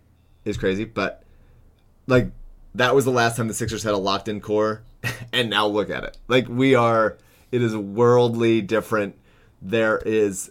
is 0.44 0.56
crazy, 0.56 0.84
but 0.84 1.22
like 2.06 2.30
that 2.74 2.94
was 2.94 3.04
the 3.04 3.10
last 3.10 3.36
time 3.36 3.48
the 3.48 3.54
Sixers 3.54 3.82
had 3.82 3.94
a 3.94 3.98
locked 3.98 4.28
in 4.28 4.40
core, 4.40 4.82
and 5.32 5.50
now 5.50 5.66
look 5.66 5.90
at 5.90 6.04
it. 6.04 6.16
Like 6.28 6.48
we 6.48 6.74
are, 6.74 7.18
it 7.52 7.62
is 7.62 7.76
worldly 7.76 8.62
different. 8.62 9.16
There 9.62 9.98
is 9.98 10.50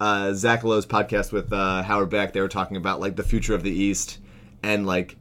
uh, 0.00 0.32
Zach 0.32 0.64
Lowe's 0.64 0.86
podcast 0.86 1.32
with 1.32 1.52
uh, 1.52 1.82
Howard 1.82 2.10
Beck. 2.10 2.32
They 2.32 2.40
were 2.40 2.48
talking 2.48 2.76
about 2.76 3.00
like 3.00 3.16
the 3.16 3.22
future 3.22 3.54
of 3.54 3.62
the 3.62 3.70
East 3.70 4.18
and 4.62 4.86
like 4.86 5.16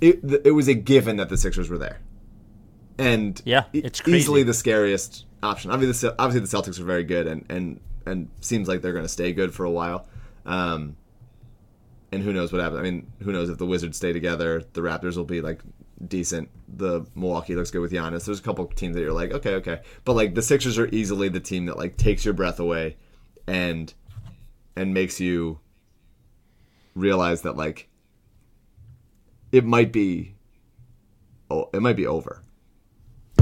it 0.00 0.20
it 0.44 0.52
was 0.52 0.68
a 0.68 0.74
given 0.74 1.16
that 1.16 1.28
the 1.28 1.36
Sixers 1.36 1.68
were 1.68 1.78
there. 1.78 2.00
And 2.98 3.40
yeah, 3.44 3.64
it's 3.72 4.00
crazy. 4.00 4.18
easily 4.18 4.42
the 4.42 4.54
scariest 4.54 5.26
option. 5.42 5.70
Obviously, 5.70 6.08
the, 6.08 6.14
obviously 6.18 6.46
the 6.46 6.70
Celtics 6.70 6.80
are 6.80 6.84
very 6.84 7.04
good 7.04 7.26
and 7.26 7.44
and 7.48 7.80
and 8.06 8.30
seems 8.40 8.68
like 8.68 8.82
they're 8.82 8.92
going 8.92 9.04
to 9.04 9.08
stay 9.08 9.32
good 9.32 9.52
for 9.52 9.64
a 9.64 9.70
while. 9.70 10.06
Um, 10.44 10.96
and 12.12 12.22
who 12.22 12.32
knows 12.32 12.52
what 12.52 12.62
happens? 12.62 12.78
I 12.78 12.82
mean, 12.82 13.10
who 13.22 13.32
knows 13.32 13.50
if 13.50 13.58
the 13.58 13.66
Wizards 13.66 13.96
stay 13.96 14.12
together? 14.12 14.62
The 14.72 14.80
Raptors 14.80 15.16
will 15.16 15.24
be 15.24 15.40
like 15.40 15.60
decent. 16.06 16.48
The 16.68 17.04
Milwaukee 17.14 17.56
looks 17.56 17.70
good 17.70 17.80
with 17.80 17.92
Giannis. 17.92 18.24
There's 18.24 18.38
a 18.38 18.42
couple 18.42 18.64
teams 18.66 18.94
that 18.94 19.02
you're 19.02 19.12
like, 19.12 19.32
okay, 19.32 19.54
okay, 19.56 19.80
but 20.04 20.14
like 20.14 20.34
the 20.34 20.42
Sixers 20.42 20.78
are 20.78 20.88
easily 20.92 21.28
the 21.28 21.40
team 21.40 21.66
that 21.66 21.76
like 21.76 21.96
takes 21.96 22.24
your 22.24 22.34
breath 22.34 22.60
away, 22.60 22.96
and 23.46 23.92
and 24.76 24.94
makes 24.94 25.20
you 25.20 25.58
realize 26.94 27.42
that 27.42 27.56
like 27.56 27.88
it 29.56 29.64
might 29.64 29.92
be 29.92 30.34
oh 31.50 31.68
it 31.72 31.80
might 31.80 31.96
be 31.96 32.06
over 32.06 32.42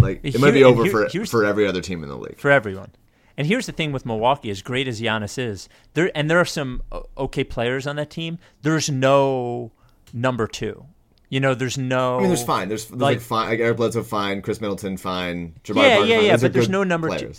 like 0.00 0.20
it 0.22 0.32
Here, 0.32 0.40
might 0.40 0.52
be 0.52 0.64
over 0.64 0.84
here, 0.84 1.08
for 1.08 1.26
for 1.26 1.44
every 1.44 1.66
other 1.66 1.80
team 1.80 2.02
in 2.02 2.08
the 2.08 2.16
league 2.16 2.38
for 2.38 2.50
everyone 2.50 2.90
and 3.36 3.46
here's 3.46 3.66
the 3.66 3.72
thing 3.72 3.90
with 3.92 4.06
Milwaukee 4.06 4.50
as 4.50 4.62
great 4.62 4.86
as 4.88 5.00
Giannis 5.00 5.38
is 5.38 5.68
there 5.94 6.10
and 6.14 6.30
there 6.30 6.38
are 6.38 6.44
some 6.44 6.82
uh, 6.92 7.00
okay 7.18 7.44
players 7.44 7.86
on 7.86 7.96
that 7.96 8.10
team 8.10 8.38
there's 8.62 8.88
no 8.90 9.72
number 10.12 10.46
2 10.46 10.86
You 11.30 11.40
know, 11.40 11.54
there's 11.54 11.76
no. 11.76 12.18
I 12.18 12.20
mean, 12.20 12.28
there's 12.28 12.44
fine. 12.44 12.68
There's, 12.68 12.84
there's 12.86 13.00
Like- 13.00 13.16
like, 13.16 13.20
fine. 13.20 13.48
Like 13.48 13.58
Eric 13.58 13.76
Bledsoe, 13.78 14.04
fine. 14.04 14.40
Khris 14.40 14.60
Middleton, 14.60 14.96
fine. 14.96 15.54
Jabari 15.64 15.76
Yeah, 15.82 15.96
Parker, 15.96 16.06
yeah, 16.06 16.16
fine. 16.16 16.24
yeah, 16.26 16.30
Those 16.32 16.42
but 16.42 16.52
there's 16.52 16.68
no 16.68 16.84
number 16.84 17.08
two. 17.18 17.32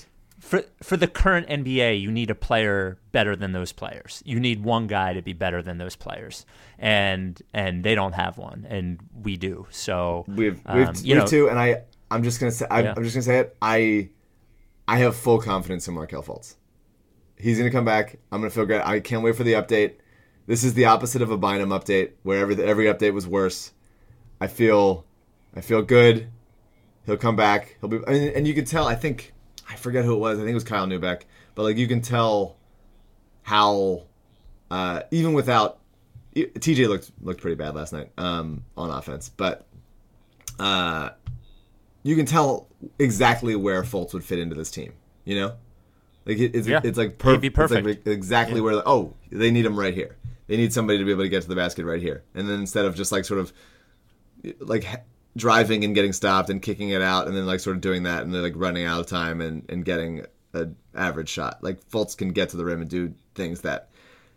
For 0.46 0.64
for 0.84 0.96
the 0.96 1.08
current 1.08 1.48
NBA, 1.48 2.00
you 2.00 2.12
need 2.12 2.30
a 2.30 2.36
player 2.36 3.00
better 3.12 3.36
than 3.36 3.52
those 3.52 3.72
players. 3.72 4.22
You 4.28 4.40
need 4.40 4.64
one 4.64 4.86
guy 4.86 5.14
to 5.14 5.24
be 5.24 5.34
better 5.34 5.64
than 5.64 5.80
those 5.80 5.96
players, 5.96 6.46
and 6.78 7.42
and 7.52 7.84
they 7.84 7.96
don't 7.96 8.14
have 8.14 8.38
one, 8.38 8.68
and 8.70 9.00
we 9.24 9.38
do. 9.38 9.66
So 9.72 10.24
We've 10.28 10.62
we've, 10.72 10.88
um, 10.88 10.96
you 11.02 11.16
we've 11.16 11.26
too, 11.26 11.50
and 11.50 11.58
I 11.58 11.82
I'm 12.12 12.22
just 12.22 12.40
gonna 12.40 12.52
say 12.52 12.68
I, 12.70 12.84
Yeah. 12.84 12.94
I'm 12.96 13.04
just 13.04 13.16
gonna 13.16 13.24
say 13.24 13.40
it. 13.40 13.58
I 13.60 14.10
I 14.88 14.98
have 14.98 15.16
full 15.16 15.40
confidence 15.40 15.88
in 15.88 15.96
Markelle 15.96 16.22
Fultz. 16.22 16.58
He's 17.38 17.58
gonna 17.58 17.72
come 17.72 17.86
back. 17.86 18.20
I'm 18.32 18.40
gonna 18.40 18.52
feel 18.52 18.68
great. 18.68 18.86
I 18.86 19.00
can't 19.00 19.24
wait 19.24 19.36
for 19.36 19.44
the 19.44 19.54
update. 19.54 19.96
This 20.46 20.64
is 20.64 20.76
the 20.76 20.86
opposite 20.86 21.24
of 21.24 21.32
a 21.32 21.38
Bynum 21.38 21.70
update, 21.70 22.12
where 22.22 22.40
every 22.40 22.62
every 22.64 22.86
update 22.86 23.16
was 23.16 23.26
worse. 23.26 23.72
I 24.40 24.46
feel 24.46 25.06
I 25.56 25.62
feel 25.62 25.82
good. 25.82 26.28
He'll 27.08 27.18
come 27.18 27.36
back. 27.36 27.78
He'll 27.82 27.90
be 27.90 27.98
and, 28.06 28.30
and 28.36 28.48
you 28.48 28.54
can 28.54 28.66
tell. 28.66 28.88
I 28.88 28.94
think 28.94 29.34
I 29.70 29.76
forget 29.76 30.06
who 30.06 30.14
it 30.14 30.20
was. 30.20 30.38
I 30.38 30.42
think 30.42 30.52
it 30.52 30.56
was 30.56 30.64
Kyle 30.64 30.88
Neubeck. 30.88 31.22
But 31.56 31.64
like 31.64 31.78
you 31.78 31.88
can 31.88 32.02
tell 32.02 32.58
how 33.44 34.04
uh, 34.70 35.02
even 35.12 35.34
without 35.34 35.80
TJ 36.36 36.88
looked 36.88 37.12
looked 37.22 37.42
pretty 37.42 37.56
bad 37.56 37.76
last 37.76 37.94
night 37.94 38.12
um, 38.18 38.64
on 38.76 38.90
offense, 38.90 39.30
but 39.30 39.66
uh, 40.60 41.10
you 42.04 42.16
can 42.16 42.26
tell 42.26 42.68
exactly 43.00 43.56
where 43.56 43.84
Fultz 43.84 44.14
would 44.14 44.24
fit 44.24 44.40
into 44.40 44.56
this 44.56 44.70
team. 44.70 44.94
You 45.24 45.36
know, 45.36 45.54
like 46.26 46.38
it, 46.38 46.56
it's 46.56 46.68
Yeah. 46.68 46.82
it's 46.84 46.98
like 46.98 47.22
He'd 47.22 47.54
perfect. 47.54 47.88
It's 47.88 48.06
like 48.06 48.14
exactly 48.14 48.62
where 48.62 48.82
oh 48.86 49.14
they 49.32 49.50
need 49.50 49.66
him 49.66 49.80
right 49.80 49.94
here. 49.94 50.18
They 50.48 50.58
need 50.58 50.74
somebody 50.74 51.00
to 51.00 51.06
be 51.06 51.12
able 51.12 51.24
to 51.24 51.30
get 51.30 51.42
to 51.44 51.48
the 51.48 51.56
basket 51.56 51.86
right 51.86 52.02
here, 52.02 52.24
and 52.36 52.48
then 52.48 52.60
instead 52.60 52.86
of 52.86 52.96
just 52.96 53.12
like 53.12 53.26
sort 53.26 53.40
of 53.40 53.54
like 54.60 54.86
driving 55.38 55.84
and 55.84 55.94
getting 55.94 56.14
stopped 56.14 56.50
and 56.50 56.62
kicking 56.62 56.90
it 56.90 57.02
out, 57.02 57.28
and 57.28 57.36
then 57.36 57.46
like 57.46 57.60
sort 57.60 57.76
of 57.76 57.82
doing 57.82 58.04
that 58.04 58.24
and 58.24 58.34
then 58.34 58.42
like 58.42 58.54
running 58.56 58.86
out 58.86 59.00
of 59.00 59.08
time 59.08 59.42
and 59.42 59.70
and 59.70 59.86
getting 59.86 60.26
an 60.54 60.76
average 60.96 61.30
shot. 61.30 61.64
Like 61.64 61.88
Fultz 61.90 62.18
can 62.18 62.30
get 62.30 62.50
to 62.50 62.58
the 62.58 62.66
rim 62.66 62.82
and 62.82 62.90
do 62.90 63.14
things 63.36 63.62
that 63.62 63.90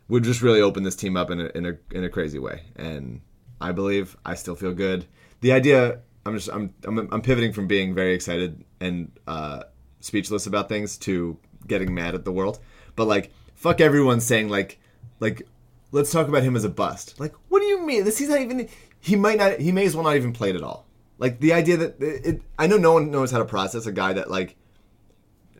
would 0.08 0.24
just 0.24 0.42
really 0.42 0.60
open 0.60 0.82
this 0.82 0.96
team 0.96 1.16
up 1.16 1.30
in 1.30 1.40
a 1.40 1.46
in 1.54 1.66
a 1.66 1.78
in 1.92 2.04
a 2.04 2.08
crazy 2.08 2.38
way. 2.38 2.62
And 2.76 3.20
I 3.60 3.72
believe 3.72 4.16
I 4.24 4.34
still 4.34 4.54
feel 4.54 4.74
good. 4.74 5.06
The 5.40 5.52
idea 5.52 6.00
I'm 6.26 6.34
just 6.34 6.50
I'm 6.52 6.74
I'm, 6.84 7.08
I'm 7.12 7.22
pivoting 7.22 7.52
from 7.52 7.66
being 7.66 7.94
very 7.94 8.14
excited 8.14 8.64
and 8.80 9.10
uh, 9.26 9.64
speechless 10.00 10.46
about 10.46 10.68
things 10.68 10.96
to 10.98 11.38
getting 11.66 11.94
mad 11.94 12.14
at 12.14 12.24
the 12.24 12.32
world. 12.32 12.58
But 12.96 13.06
like 13.06 13.32
fuck 13.54 13.80
everyone 13.80 14.20
saying 14.20 14.48
like 14.48 14.78
like 15.20 15.46
let's 15.92 16.10
talk 16.10 16.28
about 16.28 16.42
him 16.42 16.56
as 16.56 16.64
a 16.64 16.68
bust. 16.68 17.18
Like 17.20 17.34
what 17.48 17.60
do 17.60 17.66
you 17.66 17.84
mean? 17.84 18.04
This 18.04 18.18
he's 18.18 18.28
not 18.28 18.40
even 18.40 18.68
he 19.00 19.16
might 19.16 19.38
not 19.38 19.60
he 19.60 19.72
may 19.72 19.86
as 19.86 19.94
well 19.94 20.04
not 20.04 20.16
even 20.16 20.32
played 20.32 20.56
at 20.56 20.62
all. 20.62 20.86
Like 21.18 21.40
the 21.40 21.52
idea 21.52 21.76
that 21.78 22.00
it, 22.02 22.26
it 22.26 22.42
I 22.58 22.66
know 22.66 22.76
no 22.76 22.92
one 22.92 23.10
knows 23.10 23.30
how 23.30 23.38
to 23.38 23.44
process 23.44 23.86
a 23.86 23.92
guy 23.92 24.12
that 24.12 24.30
like 24.30 24.56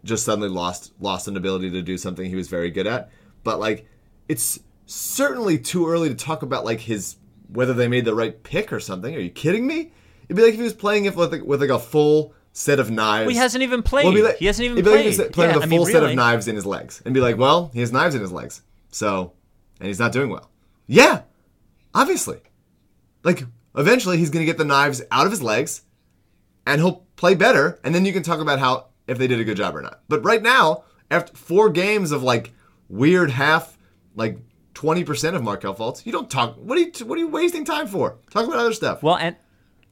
just 0.05 0.25
suddenly 0.25 0.49
lost 0.49 0.93
lost 1.01 1.29
an 1.29 1.37
ability 1.37 1.71
to 1.71 1.83
do 1.83 1.99
something 1.99 2.29
he 2.29 2.37
was 2.37 2.49
very 2.49 2.71
good 2.71 2.87
at. 2.87 3.11
But 3.43 3.59
like 3.59 3.87
it's 4.29 4.61
certainly 4.87 5.59
too 5.59 5.89
early 5.89 6.09
to 6.09 6.15
talk 6.15 6.43
about 6.43 6.65
like 6.65 6.81
his 6.81 7.17
whether 7.53 7.73
they 7.75 7.89
made 7.89 8.05
the 8.05 8.15
right 8.15 8.41
pick 8.43 8.73
or 8.73 8.81
something. 8.81 9.15
Are 9.15 9.21
you 9.21 9.31
kidding 9.31 9.67
me? 9.67 9.93
It'd 10.25 10.37
be 10.37 10.43
like 10.43 10.53
if 10.53 10.59
he 10.59 10.63
was 10.63 10.75
playing 10.75 11.07
it 11.07 11.17
with 11.17 11.33
like, 11.33 11.43
with 11.43 11.61
like 11.61 11.71
a 11.71 11.79
full 11.79 12.35
set 12.53 12.79
of 12.79 12.91
knives. 12.91 13.27
Well, 13.27 13.35
he 13.35 13.37
hasn't 13.37 13.63
even 13.63 13.83
played. 13.83 14.05
Well, 14.13 14.25
like- 14.25 14.37
he 14.37 14.47
hasn't 14.47 14.65
even 14.65 14.79
it'd 14.79 14.85
be 14.85 14.91
like 14.91 15.01
played. 15.03 15.21
if 15.21 15.27
he 15.27 15.33
playing 15.33 15.51
Yeah, 15.51 15.57
with 15.57 15.65
a 15.65 15.67
I 15.67 15.69
mean, 15.71 15.79
full 15.81 15.87
set 15.87 16.03
of 16.03 16.15
knives 16.15 16.49
in 16.49 16.55
his 16.57 16.67
legs, 16.67 17.03
and 17.05 17.15
be 17.15 17.21
like, 17.21 17.37
well, 17.39 17.71
he 17.73 17.81
has 17.81 17.93
knives 17.93 18.15
in 18.15 18.21
his 18.21 18.33
legs, 18.33 18.63
so 18.91 19.33
and 19.81 19.87
he's 19.89 19.99
not 19.99 20.13
doing 20.13 20.29
well. 20.31 20.51
Yeah, 20.87 21.23
obviously. 21.95 22.41
Like 23.25 23.45
eventually 23.79 24.19
he's 24.19 24.31
gonna 24.31 24.45
get 24.45 24.59
the 24.59 24.65
knives 24.65 25.01
out 25.11 25.25
of 25.25 25.33
his 25.33 25.43
legs, 25.43 25.83
and 26.67 26.81
he'll 26.81 27.07
play 27.17 27.35
better, 27.35 27.81
and 27.83 27.95
then 27.95 28.05
you 28.05 28.13
can 28.13 28.23
talk 28.23 28.41
about 28.41 28.59
how 28.59 28.89
if 29.07 29.17
they 29.17 29.27
did 29.27 29.41
a 29.41 29.45
good 29.45 29.57
job 29.57 29.75
or 29.75 29.81
not. 29.81 30.01
But 30.09 30.25
right 30.25 30.43
now, 30.43 30.85
after 31.11 31.35
four 31.35 31.71
games 31.71 32.13
of 32.13 32.23
like 32.23 32.53
weird 32.89 33.31
half, 33.31 33.79
like 34.15 34.39
twenty 34.75 35.05
percent 35.05 35.35
of 35.35 35.43
Markelle 35.43 35.75
Fultz, 35.75 36.05
you 36.05 36.13
don't 36.13 36.31
talk. 36.31 36.57
What 36.57 36.77
are 36.77 36.83
you? 36.83 36.93
What 37.07 37.17
are 37.17 37.23
you 37.23 37.29
wasting 37.29 37.65
time 37.65 37.87
for? 37.87 38.19
Talk 38.31 38.47
about 38.47 38.59
other 38.59 38.75
stuff. 38.75 39.03
Well, 39.03 39.17
and 39.17 39.37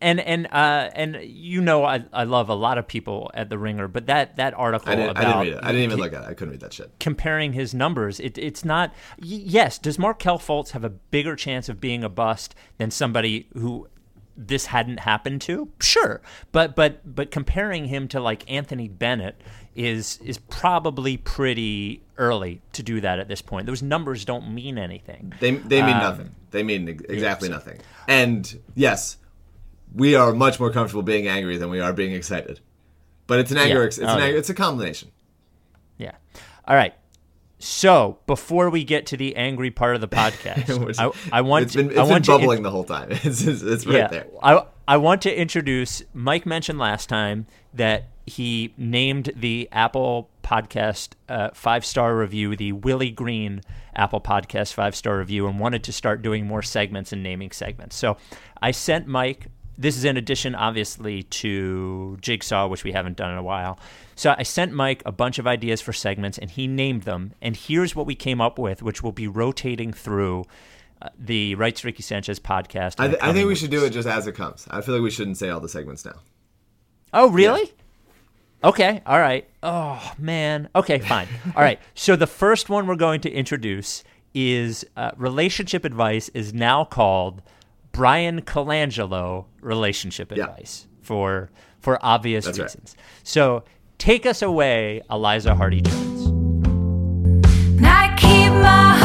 and 0.00 0.20
and 0.20 0.46
uh, 0.52 0.90
and 0.94 1.18
you 1.22 1.60
know, 1.60 1.84
I 1.84 2.04
I 2.12 2.24
love 2.24 2.48
a 2.48 2.54
lot 2.54 2.78
of 2.78 2.86
people 2.86 3.30
at 3.34 3.48
the 3.48 3.58
Ringer, 3.58 3.88
but 3.88 4.06
that 4.06 4.36
that 4.36 4.54
article 4.54 4.90
I 4.92 4.96
didn't, 4.96 5.08
I 5.16 5.20
about 5.22 5.42
didn't 5.44 5.54
read 5.54 5.58
it. 5.58 5.64
I 5.64 5.72
didn't 5.72 5.84
even 5.84 5.98
look 5.98 6.12
at 6.12 6.22
it. 6.24 6.28
I 6.28 6.34
couldn't 6.34 6.50
read 6.52 6.60
that 6.60 6.72
shit. 6.72 6.90
comparing 7.00 7.52
his 7.54 7.72
numbers, 7.74 8.20
it, 8.20 8.36
it's 8.38 8.64
not. 8.64 8.92
Yes, 9.18 9.78
does 9.78 9.98
Markelle 9.98 10.38
Fultz 10.38 10.70
have 10.70 10.84
a 10.84 10.90
bigger 10.90 11.34
chance 11.36 11.68
of 11.68 11.80
being 11.80 12.04
a 12.04 12.08
bust 12.08 12.54
than 12.78 12.90
somebody 12.90 13.48
who 13.54 13.88
this 14.36 14.66
hadn't 14.66 15.00
happened 15.00 15.40
to? 15.42 15.70
Sure, 15.80 16.20
but 16.52 16.76
but 16.76 17.00
but 17.14 17.30
comparing 17.30 17.86
him 17.86 18.06
to 18.08 18.20
like 18.20 18.50
Anthony 18.50 18.88
Bennett 18.88 19.40
is 19.74 20.18
is 20.24 20.38
probably 20.38 21.16
pretty 21.16 22.02
early 22.18 22.60
to 22.72 22.82
do 22.82 23.00
that 23.00 23.18
at 23.18 23.28
this 23.28 23.40
point. 23.42 23.66
Those 23.66 23.82
numbers 23.82 24.24
don't 24.24 24.54
mean 24.54 24.76
anything. 24.78 25.32
They 25.40 25.52
they 25.52 25.80
mean 25.82 25.96
Um, 25.96 26.02
nothing. 26.02 26.30
They 26.50 26.62
mean 26.62 26.88
ex- 26.88 27.02
exactly 27.08 27.48
so- 27.48 27.54
nothing. 27.54 27.80
And 28.08 28.60
yes, 28.74 29.16
we 29.94 30.14
are 30.14 30.32
much 30.32 30.60
more 30.60 30.70
comfortable 30.70 31.02
being 31.02 31.28
angry 31.28 31.56
than 31.56 31.70
we 31.70 31.80
are 31.80 31.92
being 31.92 32.12
excited. 32.12 32.60
But 33.26 33.40
it's 33.40 33.50
an 33.50 33.58
anger. 33.58 33.80
Yeah. 33.80 33.86
It's, 33.86 33.98
Oh, 33.98 34.02
an 34.04 34.20
anger, 34.20 34.36
it's 34.38 34.50
a 34.50 34.54
combination. 34.54 35.10
Yeah. 35.98 36.12
All 36.66 36.76
right. 36.76 36.94
So 37.58 38.18
before 38.26 38.68
we 38.68 38.84
get 38.84 39.06
to 39.06 39.16
the 39.16 39.34
angry 39.36 39.70
part 39.70 39.94
of 39.94 40.00
the 40.00 40.08
podcast, 40.16 40.98
I, 40.98 41.38
I 41.38 41.40
want 41.40 41.64
It's 41.64 41.74
been 41.74 41.86
to, 41.88 41.92
it's 41.92 41.98
I 41.98 42.02
been 42.02 42.10
want 42.10 42.24
to 42.26 42.30
bubbling 42.32 42.62
the 42.62 42.70
whole 42.70 42.84
time. 42.84 43.08
It's 43.10 43.42
it's, 43.42 43.62
it's 43.62 43.86
right 43.86 43.96
yeah, 43.96 44.08
there. 44.08 44.26
I 44.42 44.64
I 44.86 44.98
want 44.98 45.22
to 45.22 45.34
introduce. 45.34 46.02
Mike 46.12 46.46
mentioned 46.46 46.78
last 46.78 47.08
time 47.08 47.46
that 47.74 48.10
he 48.26 48.74
named 48.76 49.32
the 49.34 49.68
Apple 49.72 50.30
Podcast 50.42 51.14
uh, 51.28 51.50
five 51.54 51.84
star 51.84 52.16
review 52.16 52.54
the 52.56 52.72
Willie 52.72 53.10
Green 53.10 53.62
Apple 53.96 54.20
Podcast 54.20 54.74
five 54.74 54.94
star 54.94 55.18
review, 55.18 55.48
and 55.48 55.58
wanted 55.58 55.82
to 55.84 55.92
start 55.92 56.22
doing 56.22 56.46
more 56.46 56.62
segments 56.62 57.12
and 57.12 57.22
naming 57.22 57.50
segments. 57.50 57.96
So 57.96 58.16
I 58.60 58.70
sent 58.70 59.06
Mike. 59.06 59.46
This 59.78 59.96
is 59.96 60.04
in 60.04 60.16
addition, 60.16 60.54
obviously, 60.54 61.22
to 61.24 62.16
Jigsaw, 62.20 62.66
which 62.68 62.84
we 62.84 62.92
haven't 62.92 63.16
done 63.16 63.30
in 63.30 63.38
a 63.38 63.42
while. 63.42 63.78
So 64.14 64.34
I 64.36 64.42
sent 64.42 64.72
Mike 64.72 65.02
a 65.04 65.12
bunch 65.12 65.38
of 65.38 65.46
ideas 65.46 65.80
for 65.82 65.92
segments, 65.92 66.38
and 66.38 66.50
he 66.50 66.66
named 66.66 67.02
them. 67.02 67.34
And 67.42 67.56
here's 67.56 67.94
what 67.94 68.06
we 68.06 68.14
came 68.14 68.40
up 68.40 68.58
with, 68.58 68.82
which 68.82 69.02
will 69.02 69.12
be 69.12 69.28
rotating 69.28 69.92
through 69.92 70.44
uh, 71.02 71.10
the 71.18 71.54
Rights 71.56 71.84
Ricky 71.84 72.02
Sanchez 72.02 72.40
podcast. 72.40 72.94
I, 72.98 73.08
th- 73.08 73.18
I 73.20 73.32
think 73.34 73.48
we 73.48 73.54
should 73.54 73.70
do 73.70 73.84
it 73.84 73.90
just 73.90 74.08
as 74.08 74.26
it 74.26 74.32
comes. 74.34 74.66
I 74.70 74.80
feel 74.80 74.94
like 74.94 75.02
we 75.02 75.10
shouldn't 75.10 75.36
say 75.36 75.50
all 75.50 75.60
the 75.60 75.68
segments 75.68 76.04
now. 76.04 76.20
Oh, 77.12 77.28
really? 77.28 77.70
Okay. 78.64 79.02
All 79.04 79.18
right. 79.18 79.46
Oh, 79.62 80.12
man. 80.18 80.68
Okay, 80.74 80.98
fine. 80.98 81.28
All 81.56 81.62
right. 81.62 81.78
So 81.94 82.16
the 82.16 82.26
first 82.26 82.68
one 82.68 82.86
we're 82.86 82.96
going 82.96 83.20
to 83.20 83.30
introduce 83.30 84.02
is 84.34 84.84
uh, 84.96 85.12
relationship 85.16 85.84
advice 85.84 86.28
is 86.30 86.52
now 86.52 86.84
called 86.84 87.42
Bryan 87.96 88.42
Colangelo 88.42 89.46
relationship 89.60 90.30
Yeah. 90.34 90.44
advice 90.44 90.86
for 91.00 91.50
for 91.80 91.98
obvious 92.04 92.44
That's 92.44 92.58
right. 92.58 92.64
reasons. 92.64 92.96
So 93.22 93.64
take 93.98 94.26
us 94.26 94.42
away, 94.42 95.02
Eliza 95.10 95.54
Hardy 95.54 95.80
Jones. 95.80 96.26
I 97.82 98.14
keep 98.18 98.52
my 98.52 98.96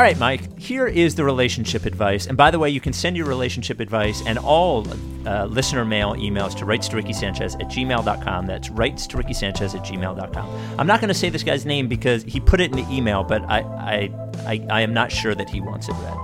All 0.00 0.06
right, 0.06 0.18
Mike, 0.18 0.58
here 0.58 0.86
is 0.86 1.14
the 1.14 1.24
relationship 1.24 1.84
advice. 1.84 2.26
And 2.26 2.34
by 2.34 2.50
the 2.50 2.58
way, 2.58 2.70
you 2.70 2.80
can 2.80 2.94
send 2.94 3.18
your 3.18 3.26
relationship 3.26 3.80
advice 3.80 4.22
and 4.24 4.38
all 4.38 4.86
uh, 5.26 5.44
listener 5.44 5.84
mail 5.84 6.14
emails 6.14 6.56
to 6.56 6.64
Rights 6.64 6.88
to 6.88 6.96
Ricky 6.96 7.12
Sanchez 7.12 7.54
at 7.56 7.66
gmail.com. 7.66 8.46
That's 8.46 8.70
Rights 8.70 9.06
to 9.08 9.18
Ricky 9.18 9.34
Sanchez 9.34 9.74
at 9.74 9.84
gmail.com. 9.84 10.78
I'm 10.78 10.86
not 10.86 11.02
going 11.02 11.08
to 11.08 11.14
say 11.14 11.28
this 11.28 11.42
guy's 11.42 11.66
name 11.66 11.86
because 11.86 12.22
he 12.22 12.40
put 12.40 12.62
it 12.62 12.70
in 12.74 12.82
the 12.82 12.90
email, 12.90 13.24
but 13.24 13.42
I, 13.42 13.58
I, 13.60 14.10
I, 14.46 14.66
I 14.70 14.80
am 14.80 14.94
not 14.94 15.12
sure 15.12 15.34
that 15.34 15.50
he 15.50 15.60
wants 15.60 15.90
it 15.90 15.92
read. 15.96 16.16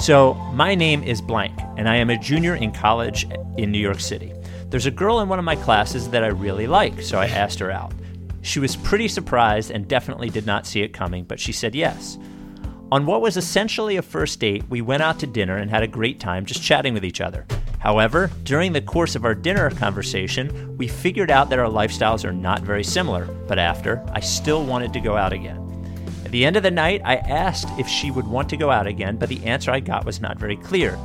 So, 0.00 0.34
my 0.52 0.74
name 0.74 1.04
is 1.04 1.22
Blank, 1.22 1.56
and 1.76 1.88
I 1.88 1.94
am 1.94 2.10
a 2.10 2.18
junior 2.18 2.56
in 2.56 2.72
college 2.72 3.28
in 3.56 3.70
New 3.70 3.78
York 3.78 4.00
City. 4.00 4.32
There's 4.70 4.86
a 4.86 4.90
girl 4.90 5.20
in 5.20 5.28
one 5.28 5.38
of 5.38 5.44
my 5.44 5.54
classes 5.54 6.10
that 6.10 6.24
I 6.24 6.30
really 6.30 6.66
like, 6.66 7.00
so 7.00 7.20
I 7.20 7.26
asked 7.26 7.60
her 7.60 7.70
out. 7.70 7.92
She 8.42 8.58
was 8.58 8.74
pretty 8.74 9.06
surprised 9.06 9.70
and 9.70 9.86
definitely 9.86 10.30
did 10.30 10.46
not 10.46 10.66
see 10.66 10.82
it 10.82 10.92
coming, 10.92 11.22
but 11.22 11.38
she 11.38 11.52
said 11.52 11.76
yes. 11.76 12.18
On 12.92 13.06
what 13.06 13.20
was 13.20 13.36
essentially 13.36 13.98
a 13.98 14.02
first 14.02 14.40
date, 14.40 14.64
we 14.68 14.80
went 14.80 15.00
out 15.00 15.20
to 15.20 15.26
dinner 15.28 15.58
and 15.58 15.70
had 15.70 15.84
a 15.84 15.86
great 15.86 16.18
time 16.18 16.44
just 16.44 16.60
chatting 16.60 16.92
with 16.92 17.04
each 17.04 17.20
other. 17.20 17.46
However, 17.78 18.32
during 18.42 18.72
the 18.72 18.80
course 18.80 19.14
of 19.14 19.24
our 19.24 19.34
dinner 19.34 19.70
conversation, 19.70 20.76
we 20.76 20.88
figured 20.88 21.30
out 21.30 21.50
that 21.50 21.60
our 21.60 21.70
lifestyles 21.70 22.24
are 22.24 22.32
not 22.32 22.62
very 22.62 22.82
similar, 22.82 23.26
but 23.46 23.60
after, 23.60 24.04
I 24.12 24.18
still 24.18 24.64
wanted 24.64 24.92
to 24.94 25.00
go 25.00 25.16
out 25.16 25.32
again. 25.32 25.58
At 26.24 26.32
the 26.32 26.44
end 26.44 26.56
of 26.56 26.64
the 26.64 26.70
night, 26.72 27.00
I 27.04 27.16
asked 27.18 27.68
if 27.78 27.86
she 27.86 28.10
would 28.10 28.26
want 28.26 28.48
to 28.48 28.56
go 28.56 28.72
out 28.72 28.88
again, 28.88 29.18
but 29.18 29.28
the 29.28 29.44
answer 29.44 29.70
I 29.70 29.78
got 29.78 30.04
was 30.04 30.20
not 30.20 30.40
very 30.40 30.56
clear. 30.56 30.98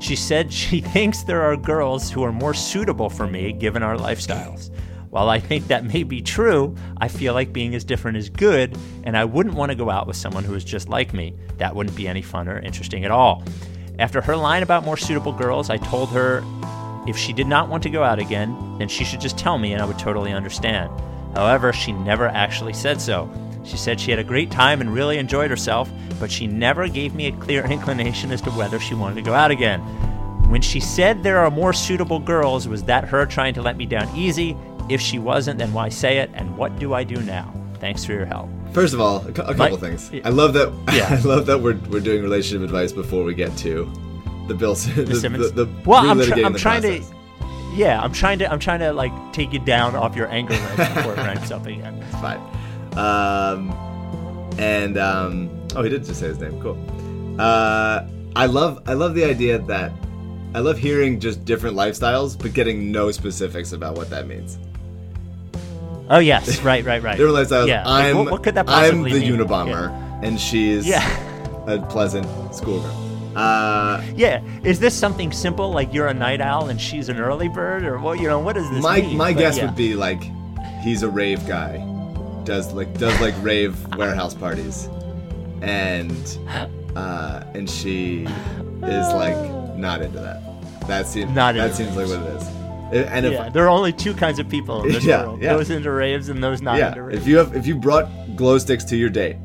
She 0.00 0.16
said 0.16 0.52
she 0.52 0.80
thinks 0.94 1.22
there 1.22 1.42
are 1.42 1.56
girls 1.56 2.10
who 2.10 2.24
are 2.24 2.32
more 2.32 2.52
suitable 2.52 3.10
for 3.10 3.28
me 3.28 3.52
given 3.52 3.84
our 3.84 3.96
lifestyles. 3.96 4.70
While 5.10 5.30
I 5.30 5.40
think 5.40 5.68
that 5.68 5.84
may 5.84 6.02
be 6.02 6.20
true, 6.20 6.76
I 6.98 7.08
feel 7.08 7.32
like 7.32 7.52
being 7.52 7.74
as 7.74 7.84
different 7.84 8.18
is 8.18 8.28
good, 8.28 8.76
and 9.04 9.16
I 9.16 9.24
wouldn't 9.24 9.54
want 9.54 9.70
to 9.70 9.76
go 9.76 9.88
out 9.88 10.06
with 10.06 10.16
someone 10.16 10.44
who 10.44 10.54
is 10.54 10.64
just 10.64 10.88
like 10.88 11.14
me. 11.14 11.34
That 11.56 11.74
wouldn't 11.74 11.96
be 11.96 12.06
any 12.06 12.20
fun 12.20 12.48
or 12.48 12.58
interesting 12.58 13.04
at 13.04 13.10
all. 13.10 13.42
After 13.98 14.20
her 14.20 14.36
line 14.36 14.62
about 14.62 14.84
more 14.84 14.96
suitable 14.96 15.32
girls, 15.32 15.70
I 15.70 15.78
told 15.78 16.10
her 16.10 16.44
if 17.08 17.16
she 17.16 17.32
did 17.32 17.46
not 17.46 17.70
want 17.70 17.82
to 17.84 17.90
go 17.90 18.04
out 18.04 18.18
again, 18.18 18.76
then 18.78 18.88
she 18.88 19.02
should 19.02 19.20
just 19.20 19.38
tell 19.38 19.56
me 19.56 19.72
and 19.72 19.80
I 19.80 19.86
would 19.86 19.98
totally 19.98 20.32
understand. 20.32 20.90
However, 21.34 21.72
she 21.72 21.92
never 21.92 22.28
actually 22.28 22.74
said 22.74 23.00
so. 23.00 23.30
She 23.64 23.78
said 23.78 23.98
she 23.98 24.10
had 24.10 24.20
a 24.20 24.24
great 24.24 24.50
time 24.50 24.80
and 24.82 24.92
really 24.92 25.16
enjoyed 25.16 25.50
herself, 25.50 25.90
but 26.20 26.30
she 26.30 26.46
never 26.46 26.86
gave 26.86 27.14
me 27.14 27.28
a 27.28 27.32
clear 27.32 27.64
inclination 27.70 28.30
as 28.30 28.42
to 28.42 28.50
whether 28.50 28.78
she 28.78 28.94
wanted 28.94 29.16
to 29.16 29.22
go 29.22 29.32
out 29.32 29.50
again. 29.50 29.80
When 30.50 30.62
she 30.62 30.80
said 30.80 31.22
there 31.22 31.38
are 31.38 31.50
more 31.50 31.72
suitable 31.72 32.18
girls, 32.18 32.68
was 32.68 32.82
that 32.84 33.04
her 33.04 33.24
trying 33.26 33.54
to 33.54 33.62
let 33.62 33.76
me 33.76 33.86
down 33.86 34.14
easy? 34.14 34.56
If 34.88 35.00
she 35.00 35.18
wasn't, 35.18 35.58
then 35.58 35.72
why 35.72 35.88
say 35.88 36.18
it? 36.18 36.30
And 36.34 36.56
what 36.56 36.78
do 36.78 36.94
I 36.94 37.04
do 37.04 37.20
now? 37.22 37.52
Thanks 37.80 38.04
for 38.04 38.12
your 38.12 38.26
help. 38.26 38.48
First 38.72 38.92
of 38.94 39.00
all, 39.00 39.26
a, 39.26 39.32
couple 39.32 39.54
Mike- 39.54 39.78
things. 39.80 40.10
I 40.24 40.30
love 40.30 40.52
that. 40.54 40.72
Yeah. 40.94 41.08
I 41.10 41.20
love 41.22 41.46
that 41.46 41.60
we're, 41.60 41.76
we're 41.90 42.00
doing 42.00 42.22
relationship 42.22 42.62
advice 42.64 42.92
before 42.92 43.24
we 43.24 43.34
get 43.34 43.56
to 43.58 43.90
the 44.48 44.54
Bill 44.54 44.74
the, 44.96 45.02
the, 45.04 45.14
Simmons. 45.16 45.52
the, 45.52 45.68
well, 45.84 46.00
I'm, 46.00 46.10
I'm 46.12 46.18
the 46.18 46.26
trying 46.26 46.82
process. 46.82 47.08
to. 47.10 47.14
Yeah, 47.74 48.00
I'm 48.00 48.12
trying 48.12 48.38
to. 48.40 48.50
I'm 48.50 48.58
trying 48.58 48.80
to 48.80 48.92
like 48.92 49.12
take 49.32 49.52
you 49.52 49.58
down 49.58 49.94
off 49.94 50.16
your 50.16 50.26
anger 50.28 50.54
list 50.54 50.76
before 50.94 51.12
it 51.12 51.18
ranks 51.18 51.50
up 51.50 51.66
again. 51.66 52.02
It's 52.02 52.16
fine. 52.20 52.40
Um, 52.96 53.70
and 54.58 54.96
um, 54.98 55.66
oh, 55.76 55.82
he 55.82 55.90
did 55.90 56.04
just 56.04 56.18
say 56.20 56.26
his 56.28 56.38
name. 56.40 56.60
Cool. 56.60 56.76
Uh, 57.38 58.06
I 58.34 58.46
love 58.46 58.82
I 58.86 58.94
love 58.94 59.14
the 59.14 59.24
idea 59.24 59.58
that 59.58 59.92
I 60.54 60.60
love 60.60 60.78
hearing 60.78 61.20
just 61.20 61.44
different 61.44 61.76
lifestyles, 61.76 62.36
but 62.36 62.54
getting 62.54 62.90
no 62.90 63.12
specifics 63.12 63.72
about 63.72 63.96
what 63.96 64.08
that 64.10 64.26
means. 64.26 64.58
Oh 66.10 66.18
yes, 66.20 66.60
right, 66.62 66.84
right, 66.84 67.02
right. 67.02 67.16
Different 67.16 67.36
lifestyles. 67.36 67.68
Yeah. 67.68 67.82
I'm 67.86 68.16
what, 68.18 68.30
what 68.30 68.42
could 68.42 68.54
that 68.54 68.66
I'm 68.68 69.02
the 69.02 69.10
mean? 69.10 69.36
Unabomber, 69.38 69.90
and 70.22 70.40
she's 70.40 70.86
Yeah. 70.86 71.06
a 71.66 71.78
pleasant 71.86 72.26
schoolgirl. 72.54 73.04
Uh, 73.36 74.00
Yeah. 74.16 74.40
yeah. 74.42 74.60
Is 74.64 74.80
this 74.80 74.94
something 74.94 75.30
simple 75.32 75.70
like 75.70 75.92
you're 75.92 76.08
a 76.08 76.14
night 76.14 76.40
owl 76.40 76.68
and 76.70 76.80
she's 76.80 77.08
an 77.08 77.18
early 77.18 77.48
bird, 77.48 77.84
or 77.84 77.98
what? 77.98 78.20
You 78.20 78.26
know, 78.28 78.38
what 78.40 78.54
does 78.54 78.68
this 78.70 78.82
my 78.82 79.02
mean? 79.02 79.16
my 79.16 79.32
But 79.32 79.38
guess 79.38 79.58
yeah. 79.58 79.66
would 79.66 79.76
be 79.76 79.94
like 79.94 80.22
he's 80.82 81.02
a 81.02 81.08
rave 81.10 81.46
guy, 81.46 81.76
does 82.44 82.72
like 82.72 82.96
does 82.98 83.20
like 83.20 83.34
rave 83.42 83.76
warehouse 83.96 84.34
parties, 84.34 84.88
and 85.62 86.38
uh, 86.96 87.42
and 87.54 87.68
she 87.68 88.22
is 88.82 89.06
like 89.12 89.36
not 89.76 90.00
into 90.02 90.18
that. 90.20 90.40
That 90.88 91.06
seems 91.06 91.30
Not 91.32 91.54
that 91.56 91.74
seems 91.74 91.94
like 91.96 92.08
what 92.08 92.20
it 92.20 92.36
is. 92.40 92.48
And 92.92 93.26
if 93.26 93.32
Yeah, 93.32 93.48
there 93.50 93.64
are 93.64 93.68
only 93.68 93.92
two 93.92 94.14
kinds 94.14 94.38
of 94.38 94.48
people 94.48 94.82
in 94.84 94.92
this 94.92 95.04
Yeah, 95.06 95.24
world: 95.26 95.42
yeah. 95.42 95.54
those 95.54 95.70
into 95.70 95.90
raves 95.90 96.28
and 96.28 96.42
those 96.42 96.62
not 96.62 96.78
yeah, 96.78 96.88
into 96.88 97.02
raves. 97.02 97.20
if 97.20 97.26
you 97.28 97.36
have 97.36 97.54
if 97.56 97.66
you 97.66 97.74
brought 97.76 98.08
glow 98.36 98.56
sticks 98.58 98.84
to 98.84 98.96
your 98.96 99.10
date, 99.10 99.36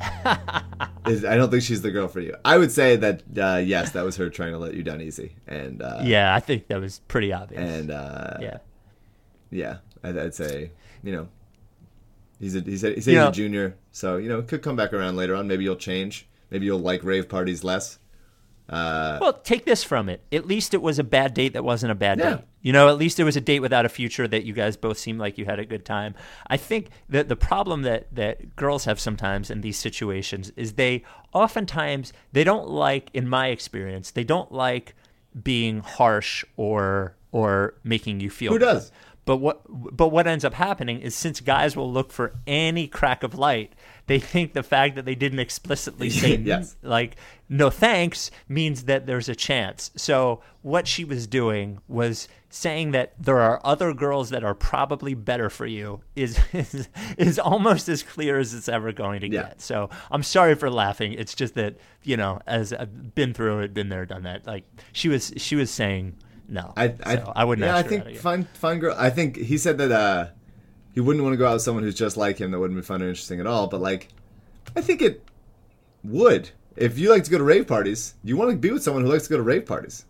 I 0.24 1.36
don't 1.36 1.50
think 1.50 1.62
she's 1.62 1.82
the 1.82 1.90
girl 1.90 2.08
for 2.08 2.20
you. 2.20 2.34
I 2.44 2.56
would 2.58 2.72
say 2.72 2.96
that 2.96 3.22
uh, 3.38 3.56
yes, 3.58 3.92
that 3.92 4.04
was 4.04 4.16
her 4.16 4.30
trying 4.30 4.52
to 4.52 4.58
let 4.58 4.74
you 4.74 4.82
down 4.82 5.00
easy, 5.00 5.36
and 5.46 5.82
uh, 5.82 6.00
yeah, 6.02 6.34
I 6.34 6.40
think 6.40 6.68
that 6.68 6.80
was 6.80 7.00
pretty 7.08 7.32
obvious. 7.32 7.60
and 7.60 7.90
uh, 7.90 8.34
yeah. 8.40 8.58
yeah, 9.50 9.76
I'd, 10.02 10.16
I'd 10.18 10.34
say 10.34 10.70
you 11.02 11.12
know 11.12 11.28
he's 12.38 12.56
a 12.56 12.60
he's 12.60 12.84
a, 12.84 12.92
he's 12.94 13.06
You 13.06 13.22
a 13.26 13.32
junior, 13.32 13.76
so 13.92 14.16
you 14.16 14.28
know 14.28 14.42
could 14.42 14.62
come 14.62 14.76
back 14.76 14.92
around 14.92 15.16
later 15.16 15.34
on. 15.34 15.46
Maybe 15.46 15.64
you'll 15.64 15.76
change. 15.76 16.26
Maybe 16.50 16.66
you'll 16.66 16.80
like 16.80 17.04
rave 17.04 17.28
parties 17.28 17.62
less. 17.62 17.98
Uh, 18.70 19.18
Well, 19.20 19.32
take 19.32 19.64
this 19.64 19.82
from 19.82 20.08
it. 20.08 20.22
At 20.32 20.46
least 20.46 20.72
it 20.74 20.80
was 20.80 20.98
a 20.98 21.04
bad 21.04 21.34
date 21.34 21.52
that 21.54 21.64
wasn't 21.64 21.90
a 21.92 21.94
bad 21.96 22.18
Yeah. 22.18 22.30
date. 22.36 22.44
You 22.62 22.72
know, 22.72 22.88
at 22.88 22.96
least 22.98 23.18
it 23.18 23.24
was 23.24 23.36
a 23.36 23.40
date 23.40 23.60
without 23.60 23.84
a 23.84 23.88
future 23.88 24.28
that 24.28 24.44
you 24.44 24.52
guys 24.52 24.76
both 24.76 24.96
seemed 24.98 25.18
like 25.18 25.36
you 25.38 25.44
had 25.46 25.58
a 25.58 25.64
good 25.64 25.84
time. 25.84 26.14
I 26.46 26.56
think 26.56 26.90
that 27.08 27.28
the 27.28 27.36
problem 27.36 27.82
that 27.82 28.06
that 28.14 28.54
girls 28.54 28.84
have 28.84 29.00
sometimes 29.00 29.50
in 29.50 29.60
these 29.62 29.78
situations 29.78 30.52
is 30.56 30.74
they 30.74 31.02
oftentimes 31.32 32.12
they 32.32 32.44
don't 32.44 32.68
like 32.68 33.10
in 33.14 33.28
my 33.28 33.48
experience, 33.48 34.10
they 34.10 34.24
don't 34.24 34.52
like 34.52 34.94
being 35.42 35.80
harsh 35.80 36.44
or 36.56 37.16
or 37.32 37.74
making 37.84 38.18
you 38.20 38.28
feel 38.28 38.52
Who 38.52 38.58
does? 38.58 38.90
But 39.30 39.36
what 39.36 39.60
but 39.96 40.08
what 40.08 40.26
ends 40.26 40.44
up 40.44 40.54
happening 40.54 41.00
is 41.00 41.14
since 41.14 41.38
guys 41.40 41.76
will 41.76 41.92
look 41.92 42.10
for 42.10 42.32
any 42.48 42.88
crack 42.88 43.22
of 43.22 43.32
light, 43.38 43.74
they 44.08 44.18
think 44.18 44.54
the 44.54 44.64
fact 44.64 44.96
that 44.96 45.04
they 45.04 45.14
didn't 45.14 45.38
explicitly 45.38 46.10
say 46.20 46.34
Yes. 46.36 46.74
like 46.82 47.14
no 47.48 47.70
thanks 47.70 48.32
means 48.48 48.86
that 48.86 49.06
there's 49.06 49.28
a 49.28 49.36
chance. 49.36 49.92
So 49.94 50.42
what 50.62 50.88
she 50.88 51.04
was 51.04 51.28
doing 51.28 51.78
was 51.86 52.26
saying 52.48 52.90
that 52.90 53.12
there 53.20 53.38
are 53.38 53.60
other 53.62 53.94
girls 53.94 54.30
that 54.30 54.42
are 54.42 54.56
probably 54.56 55.14
better 55.14 55.48
for 55.48 55.64
you 55.66 56.00
is 56.16 56.36
is, 56.52 56.88
is 57.16 57.38
almost 57.38 57.88
as 57.88 58.02
clear 58.02 58.36
as 58.40 58.52
it's 58.52 58.68
ever 58.68 58.90
going 58.90 59.20
to 59.20 59.28
Yeah. 59.28 59.42
get. 59.42 59.60
So 59.60 59.90
I'm 60.10 60.24
sorry 60.24 60.56
for 60.56 60.68
laughing. 60.72 61.12
It's 61.12 61.36
just 61.36 61.54
that, 61.54 61.76
you 62.02 62.16
know, 62.16 62.40
as 62.48 62.72
I've 62.72 63.14
been 63.14 63.32
through 63.32 63.60
it, 63.60 63.74
been 63.74 63.90
there, 63.90 64.06
done 64.06 64.24
that. 64.24 64.44
Like 64.44 64.64
she 64.92 65.08
was 65.08 65.32
she 65.36 65.54
was 65.54 65.70
saying 65.70 66.16
no. 66.50 66.72
I 66.76 66.94
I, 67.04 67.16
So 67.16 67.32
I 67.34 67.44
wouldn't 67.44 67.64
Yeah, 67.64 67.76
I 67.76 67.82
think 67.82 68.16
fine 68.16 68.46
fine 68.54 68.80
girl. 68.80 68.94
I 68.98 69.08
think 69.08 69.36
he 69.36 69.56
said 69.56 69.78
that 69.78 69.92
uh, 69.92 70.28
he 70.92 71.00
wouldn't 71.00 71.24
want 71.24 71.32
to 71.32 71.36
go 71.38 71.46
out 71.46 71.54
with 71.54 71.62
someone 71.62 71.84
who's 71.84 71.94
just 71.94 72.16
like 72.16 72.38
him. 72.38 72.50
That 72.50 72.58
wouldn't 72.58 72.78
be 72.78 72.82
fun 72.82 73.02
or 73.02 73.08
interesting 73.08 73.40
at 73.40 73.46
all. 73.46 73.68
But 73.68 73.80
like, 73.80 74.08
I 74.76 74.80
think 74.80 75.00
it 75.00 75.22
would. 76.04 76.50
If 76.76 76.98
you 76.98 77.10
like 77.10 77.24
to 77.24 77.30
go 77.30 77.38
to 77.38 77.44
rave 77.44 77.66
parties, 77.66 78.14
you 78.24 78.36
want 78.36 78.50
to 78.50 78.56
be 78.56 78.70
with 78.70 78.82
someone 78.82 79.04
who 79.04 79.10
likes 79.10 79.24
to 79.24 79.30
go 79.30 79.36
to 79.36 79.42
rave 79.42 79.66
parties. 79.66 80.04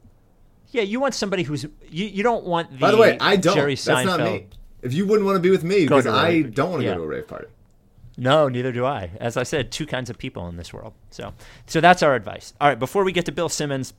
Yeah, 0.71 0.83
you 0.83 1.01
want 1.01 1.15
somebody 1.15 1.43
who's 1.43 1.65
you, 1.65 2.07
you 2.07 2.23
don't 2.23 2.45
want 2.45 2.71
the 2.71 2.79
By 2.79 2.91
the 2.91 2.97
way, 2.97 3.19
I 3.21 3.37
don't. 3.37 3.55
Jerry 3.55 3.75
That's 3.75 4.07
not 4.07 4.21
me. 4.21 4.47
If 4.83 4.95
you 4.95 5.07
wouldn't 5.07 5.27
want 5.27 5.37
to 5.37 5.41
be 5.41 5.51
with 5.51 5.65
me 5.65 5.83
because 5.83 6.07
I 6.07 6.43
don't 6.43 6.71
want 6.71 6.81
to 6.81 6.87
yeah. 6.87 6.95
go 6.95 7.01
to 7.01 7.05
a 7.05 7.09
rave 7.09 7.29
party. 7.29 7.49
No, 8.17 8.49
neither 8.49 8.73
do 8.73 8.85
I. 8.85 9.11
As 9.19 9.37
I 9.37 9.45
said, 9.45 9.71
two 9.71 9.87
kinds 9.87 10.11
of 10.11 10.19
people 10.19 10.47
in 10.49 10.57
this 10.57 10.73
world. 10.73 10.93
So, 11.11 11.33
so 11.67 11.81
that's 11.81 12.03
our 12.03 12.15
advice. 12.15 12.53
All 12.61 12.69
right, 12.69 12.79
before 12.79 13.03
we 13.03 13.13
get 13.13 13.25
to 13.27 13.33
Bill 13.33 13.49
Simmons, 13.49 13.95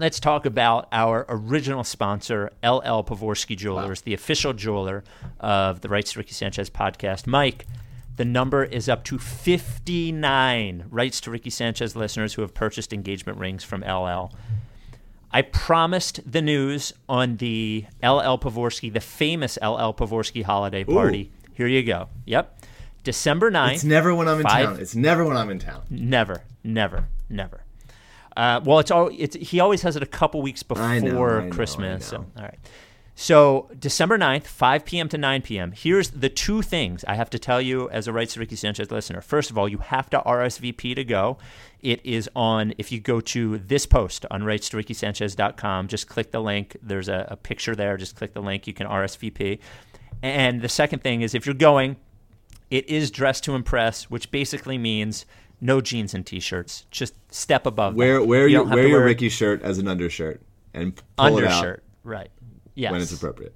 let's 0.00 0.18
talk 0.18 0.46
about 0.46 0.88
our 0.92 1.26
original 1.28 1.84
sponsor, 1.84 2.50
LL 2.62 3.02
Pavorsky 3.04 3.56
Jewelers, 3.56 4.00
the 4.00 4.14
official 4.14 4.52
jeweler 4.52 5.04
of 5.38 5.82
the 5.82 5.88
Rights 5.88 6.12
to 6.14 6.18
Ricky 6.20 6.32
Sanchez 6.32 6.70
podcast. 6.70 7.26
Mike, 7.26 7.66
the 8.16 8.24
number 8.24 8.64
is 8.64 8.88
up 8.88 9.04
to 9.04 9.18
59 9.18 10.86
Rights 10.90 11.20
to 11.22 11.30
Ricky 11.30 11.50
Sanchez 11.50 11.94
listeners 11.94 12.34
who 12.34 12.42
have 12.42 12.54
purchased 12.54 12.92
engagement 12.92 13.38
rings 13.38 13.62
from 13.62 13.82
LL. 13.82 14.32
I 15.32 15.42
promised 15.42 16.20
the 16.30 16.42
news 16.42 16.92
on 17.08 17.36
the 17.36 17.84
LL 18.02 18.38
Pavorsky, 18.38 18.92
the 18.92 19.00
famous 19.00 19.58
LL 19.62 19.92
Pavorsky 19.92 20.42
holiday 20.42 20.82
party. 20.82 21.30
Here 21.54 21.66
you 21.68 21.82
go. 21.82 22.08
Yep. 22.24 22.64
December 23.04 23.50
9th. 23.50 23.74
It's 23.74 23.84
never 23.84 24.14
when 24.14 24.28
I'm 24.28 24.38
in 24.38 24.42
Five- 24.44 24.66
town. 24.66 24.80
It's 24.80 24.94
never 24.94 25.24
when 25.24 25.36
I'm 25.36 25.50
in 25.50 25.58
town. 25.58 25.82
Never, 25.90 26.42
never, 26.64 27.06
never. 27.28 27.64
Uh, 28.36 28.60
well, 28.64 28.78
it's 28.78 28.90
all. 28.90 29.10
It's 29.16 29.36
he 29.36 29.60
always 29.60 29.82
has 29.82 29.96
it 29.96 30.02
a 30.02 30.06
couple 30.06 30.42
weeks 30.42 30.62
before 30.62 30.84
I 30.84 30.98
know, 30.98 31.24
I 31.24 31.44
know, 31.44 31.50
Christmas. 31.50 32.12
I 32.12 32.16
know. 32.16 32.24
So, 32.24 32.40
all 32.40 32.44
right. 32.44 32.58
So 33.20 33.68
December 33.78 34.16
9th, 34.16 34.44
5 34.44 34.84
p.m. 34.86 35.06
to 35.10 35.18
9 35.18 35.42
p.m. 35.42 35.72
Here's 35.72 36.08
the 36.08 36.30
two 36.30 36.62
things 36.62 37.04
I 37.06 37.16
have 37.16 37.28
to 37.30 37.38
tell 37.38 37.60
you 37.60 37.90
as 37.90 38.08
a 38.08 38.14
Rights 38.14 38.32
to 38.32 38.40
Ricky 38.40 38.56
Sanchez 38.56 38.90
listener. 38.90 39.20
First 39.20 39.50
of 39.50 39.58
all, 39.58 39.68
you 39.68 39.76
have 39.76 40.08
to 40.10 40.20
RSVP 40.20 40.94
to 40.94 41.04
go. 41.04 41.36
It 41.80 42.00
is 42.02 42.30
on, 42.34 42.72
if 42.78 42.90
you 42.90 42.98
go 42.98 43.20
to 43.20 43.58
this 43.58 43.84
post 43.84 44.24
on 44.30 44.44
rightstoRickySanchez.com, 44.44 45.88
just 45.88 46.08
click 46.08 46.30
the 46.30 46.40
link. 46.40 46.78
There's 46.82 47.10
a, 47.10 47.26
a 47.28 47.36
picture 47.36 47.76
there. 47.76 47.98
Just 47.98 48.16
click 48.16 48.32
the 48.32 48.40
link. 48.40 48.66
You 48.66 48.72
can 48.72 48.86
RSVP. 48.86 49.58
And 50.22 50.62
the 50.62 50.70
second 50.70 51.02
thing 51.02 51.20
is 51.20 51.34
if 51.34 51.44
you're 51.44 51.54
going, 51.54 51.96
it 52.70 52.88
is 52.88 53.10
dress 53.10 53.40
to 53.42 53.54
impress, 53.54 54.04
which 54.04 54.30
basically 54.30 54.78
means 54.78 55.26
no 55.60 55.80
jeans 55.80 56.14
and 56.14 56.26
t-shirts. 56.26 56.86
Just 56.90 57.14
step 57.32 57.66
above. 57.66 57.94
Wear 57.94 58.20
that. 58.20 58.26
wear 58.26 58.46
You 58.46 58.58
your 58.58 58.64
wear 58.64 58.86
your 58.86 58.98
wear 58.98 59.06
Ricky 59.06 59.28
shirt 59.28 59.62
as 59.62 59.78
an 59.78 59.88
undershirt 59.88 60.40
and 60.74 60.94
pull 61.16 61.38
it 61.38 61.44
out 61.44 61.52
undershirt. 61.52 61.84
Right. 62.02 62.30
Yes. 62.74 62.92
when 62.92 63.00
it's 63.00 63.12
appropriate. 63.12 63.54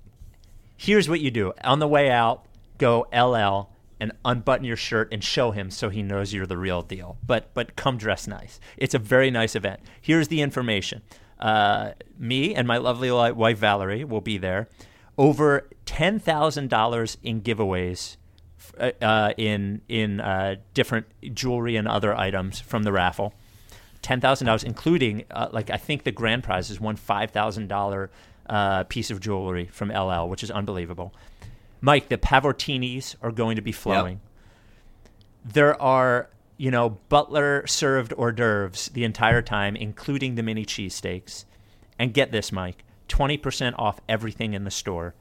Here's 0.76 1.08
what 1.08 1.20
you 1.20 1.30
do: 1.30 1.52
on 1.62 1.78
the 1.78 1.88
way 1.88 2.10
out, 2.10 2.46
go 2.78 3.06
LL 3.12 3.70
and 4.00 4.12
unbutton 4.24 4.64
your 4.64 4.76
shirt 4.76 5.08
and 5.12 5.22
show 5.22 5.50
him 5.50 5.70
so 5.70 5.88
he 5.88 6.02
knows 6.02 6.34
you're 6.34 6.46
the 6.46 6.58
real 6.58 6.82
deal. 6.82 7.16
But 7.26 7.54
but 7.54 7.76
come 7.76 7.96
dress 7.96 8.26
nice. 8.26 8.60
It's 8.76 8.94
a 8.94 8.98
very 8.98 9.30
nice 9.30 9.56
event. 9.56 9.80
Here's 10.00 10.28
the 10.28 10.42
information. 10.42 11.02
Uh, 11.38 11.92
me 12.18 12.54
and 12.54 12.66
my 12.66 12.76
lovely 12.76 13.10
wife 13.10 13.58
Valerie 13.58 14.04
will 14.04 14.20
be 14.20 14.38
there. 14.38 14.68
Over 15.16 15.68
ten 15.86 16.18
thousand 16.18 16.70
dollars 16.70 17.16
in 17.22 17.40
giveaways 17.42 18.16
uh, 18.78 18.90
uh, 19.04 19.32
in 19.36 19.80
in 19.88 20.20
uh, 20.20 20.56
different 20.72 21.06
jewelry 21.34 21.76
and 21.76 21.88
other 21.88 22.14
items 22.14 22.60
from 22.60 22.82
the 22.82 22.92
raffle. 22.92 23.34
Ten 24.02 24.20
thousand 24.20 24.46
dollars, 24.46 24.64
including 24.64 25.24
uh, 25.30 25.48
like 25.52 25.70
I 25.70 25.76
think 25.76 26.04
the 26.04 26.12
grand 26.12 26.44
prize 26.44 26.70
is 26.70 26.80
one 26.80 26.96
five 26.96 27.30
thousand 27.30 27.68
dollar 27.68 28.10
uh, 28.48 28.84
piece 28.84 29.10
of 29.10 29.20
jewelry 29.20 29.66
from 29.66 29.90
LL, 29.90 30.28
which 30.28 30.42
is 30.42 30.50
unbelievable. 30.50 31.14
Mike, 31.80 32.08
the 32.08 32.16
Pavortinis 32.16 33.14
are 33.20 33.32
going 33.32 33.56
to 33.56 33.62
be 33.62 33.72
flowing. 33.72 34.20
There 35.44 35.80
are 35.80 36.30
you 36.56 36.70
know, 36.70 36.98
Butler 37.08 37.66
served 37.66 38.12
hors 38.12 38.32
d'oeuvres 38.32 38.88
the 38.92 39.04
entire 39.04 39.42
time, 39.42 39.74
including 39.76 40.34
the 40.34 40.42
mini 40.42 40.64
cheesesteaks. 40.64 41.44
And 41.98 42.14
get 42.14 42.32
this, 42.32 42.52
Mike 42.52 42.84
20% 43.08 43.74
off 43.78 44.00
everything 44.08 44.54
in 44.54 44.64
the 44.64 44.70
store. 44.70 45.14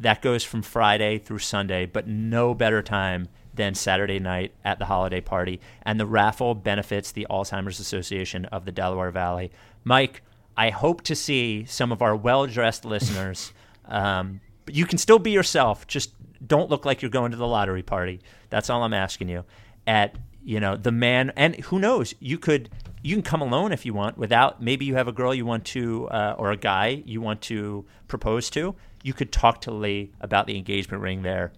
That 0.00 0.22
goes 0.22 0.42
from 0.42 0.62
Friday 0.62 1.18
through 1.18 1.38
Sunday, 1.38 1.86
but 1.86 2.08
no 2.08 2.54
better 2.54 2.82
time 2.82 3.28
than 3.54 3.74
Saturday 3.74 4.18
night 4.18 4.52
at 4.64 4.78
the 4.78 4.86
holiday 4.86 5.20
party. 5.20 5.60
And 5.82 6.00
the 6.00 6.06
raffle 6.06 6.54
benefits 6.54 7.12
the 7.12 7.26
Alzheimer's 7.30 7.80
Association 7.80 8.46
of 8.46 8.64
the 8.64 8.72
Delaware 8.72 9.10
Valley. 9.10 9.52
Mike, 9.84 10.22
I 10.56 10.70
hope 10.70 11.02
to 11.02 11.14
see 11.14 11.64
some 11.64 11.92
of 11.92 12.02
our 12.02 12.16
well 12.16 12.46
dressed 12.46 12.84
listeners. 12.84 13.52
Um, 13.84 14.40
but 14.64 14.76
you 14.76 14.86
can 14.86 14.96
still 14.96 15.18
be 15.18 15.32
yourself. 15.32 15.88
Just 15.88 16.12
don't 16.46 16.70
look 16.70 16.84
like 16.84 17.02
you're 17.02 17.10
going 17.10 17.32
to 17.32 17.36
the 17.36 17.46
lottery 17.46 17.82
party. 17.82 18.20
That's 18.48 18.70
all 18.70 18.84
I'm 18.84 18.94
asking 18.94 19.28
you. 19.28 19.44
At 19.86 20.16
you 20.44 20.60
know 20.60 20.76
the 20.76 20.92
man, 20.92 21.32
and 21.36 21.56
who 21.56 21.78
knows? 21.78 22.14
You 22.20 22.38
could 22.38 22.70
you 23.02 23.14
can 23.14 23.22
come 23.22 23.40
alone 23.40 23.72
if 23.72 23.84
you 23.84 23.92
want. 23.92 24.16
Without 24.16 24.62
maybe 24.62 24.84
you 24.84 24.94
have 24.94 25.08
a 25.08 25.12
girl 25.12 25.34
you 25.34 25.44
want 25.44 25.64
to 25.66 26.08
uh, 26.08 26.36
or 26.38 26.52
a 26.52 26.56
guy 26.56 27.02
you 27.04 27.20
want 27.20 27.42
to 27.42 27.84
propose 28.08 28.50
to. 28.50 28.74
You 29.02 29.12
could 29.12 29.32
talk 29.32 29.60
to 29.62 29.70
Lee 29.70 30.12
about 30.20 30.46
the 30.46 30.56
engagement 30.56 31.02
ring 31.02 31.22
there. 31.22 31.52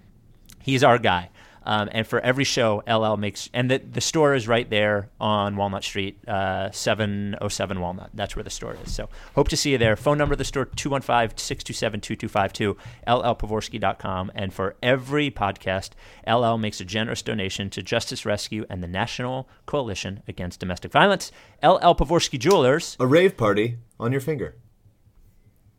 He's 0.60 0.82
our 0.82 0.98
guy. 0.98 1.30
Um, 1.66 1.88
and 1.92 2.06
for 2.06 2.20
every 2.20 2.44
show, 2.44 2.82
LL 2.86 3.16
makes, 3.16 3.48
and 3.54 3.70
the, 3.70 3.78
the 3.78 4.00
store 4.00 4.34
is 4.34 4.46
right 4.46 4.68
there 4.68 5.08
on 5.18 5.56
Walnut 5.56 5.82
Street, 5.82 6.26
uh, 6.28 6.70
707 6.70 7.80
Walnut. 7.80 8.10
That's 8.12 8.36
where 8.36 8.42
the 8.42 8.50
store 8.50 8.76
is. 8.84 8.94
So 8.94 9.08
hope 9.34 9.48
to 9.48 9.56
see 9.56 9.72
you 9.72 9.78
there. 9.78 9.96
Phone 9.96 10.18
number 10.18 10.34
of 10.34 10.38
the 10.38 10.44
store, 10.44 10.66
215 10.66 11.38
627 11.38 12.00
2252, 12.00 12.76
llpavorsky.com. 13.06 14.32
And 14.34 14.52
for 14.52 14.76
every 14.82 15.30
podcast, 15.30 15.90
LL 16.28 16.58
makes 16.58 16.80
a 16.80 16.84
generous 16.84 17.22
donation 17.22 17.70
to 17.70 17.82
Justice 17.82 18.26
Rescue 18.26 18.66
and 18.68 18.82
the 18.82 18.88
National 18.88 19.48
Coalition 19.66 20.22
Against 20.28 20.60
Domestic 20.60 20.92
Violence. 20.92 21.32
LL 21.62 21.94
Pavorsky 21.94 22.38
Jewelers. 22.38 22.96
A 23.00 23.06
rave 23.06 23.36
party 23.36 23.78
on 23.98 24.12
your 24.12 24.20
finger. 24.20 24.56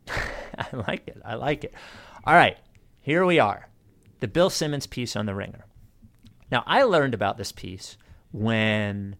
I 0.73 0.76
like 0.88 1.07
it. 1.07 1.22
I 1.26 1.36
like 1.36 1.64
it. 1.64 1.73
All 2.26 2.34
right, 2.34 2.57
here 3.02 3.26
we 3.26 3.40
are. 3.40 3.68
The 4.19 4.27
Bill 4.27 4.49
Simmons 4.49 4.88
piece 4.88 5.15
on 5.15 5.26
the 5.26 5.36
Ringer. 5.36 5.65
Now, 6.52 6.64
I 6.65 6.84
learned 6.84 7.14
about 7.14 7.38
this 7.38 7.52
piece 7.52 7.98
when 8.32 9.15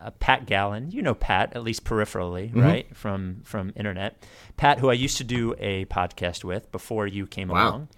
uh, 0.00 0.10
Pat 0.12 0.46
Gallen, 0.46 0.90
you 0.90 1.02
know 1.02 1.14
Pat 1.14 1.54
at 1.56 1.62
least 1.62 1.84
peripherally, 1.84 2.54
right 2.54 2.94
from 2.96 3.40
from 3.44 3.72
internet. 3.76 4.22
Pat, 4.56 4.78
who 4.78 4.90
I 4.90 4.94
used 4.94 5.16
to 5.18 5.24
do 5.24 5.54
a 5.58 5.84
podcast 5.86 6.44
with 6.44 6.70
before 6.72 7.06
you 7.06 7.26
came 7.26 7.48
Wow. 7.48 7.68
along, 7.68 7.88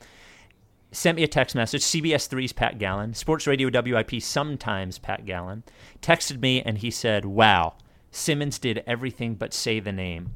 sent 0.92 1.16
me 1.16 1.22
a 1.22 1.28
text 1.28 1.54
message. 1.54 1.82
CBS 1.82 2.28
3's 2.28 2.52
Pat 2.52 2.78
Gallen, 2.78 3.14
Sports 3.14 3.46
Radio 3.46 3.68
WIP, 3.72 4.20
sometimes 4.22 4.98
Pat 4.98 5.24
Gallen, 5.26 5.62
texted 6.00 6.40
me 6.40 6.62
and 6.62 6.78
he 6.78 6.90
said, 6.90 7.24
"Wow, 7.26 7.74
Simmons 8.10 8.58
did 8.58 8.82
everything 8.86 9.34
but 9.34 9.52
say 9.52 9.78
the 9.80 9.92
name," 9.92 10.32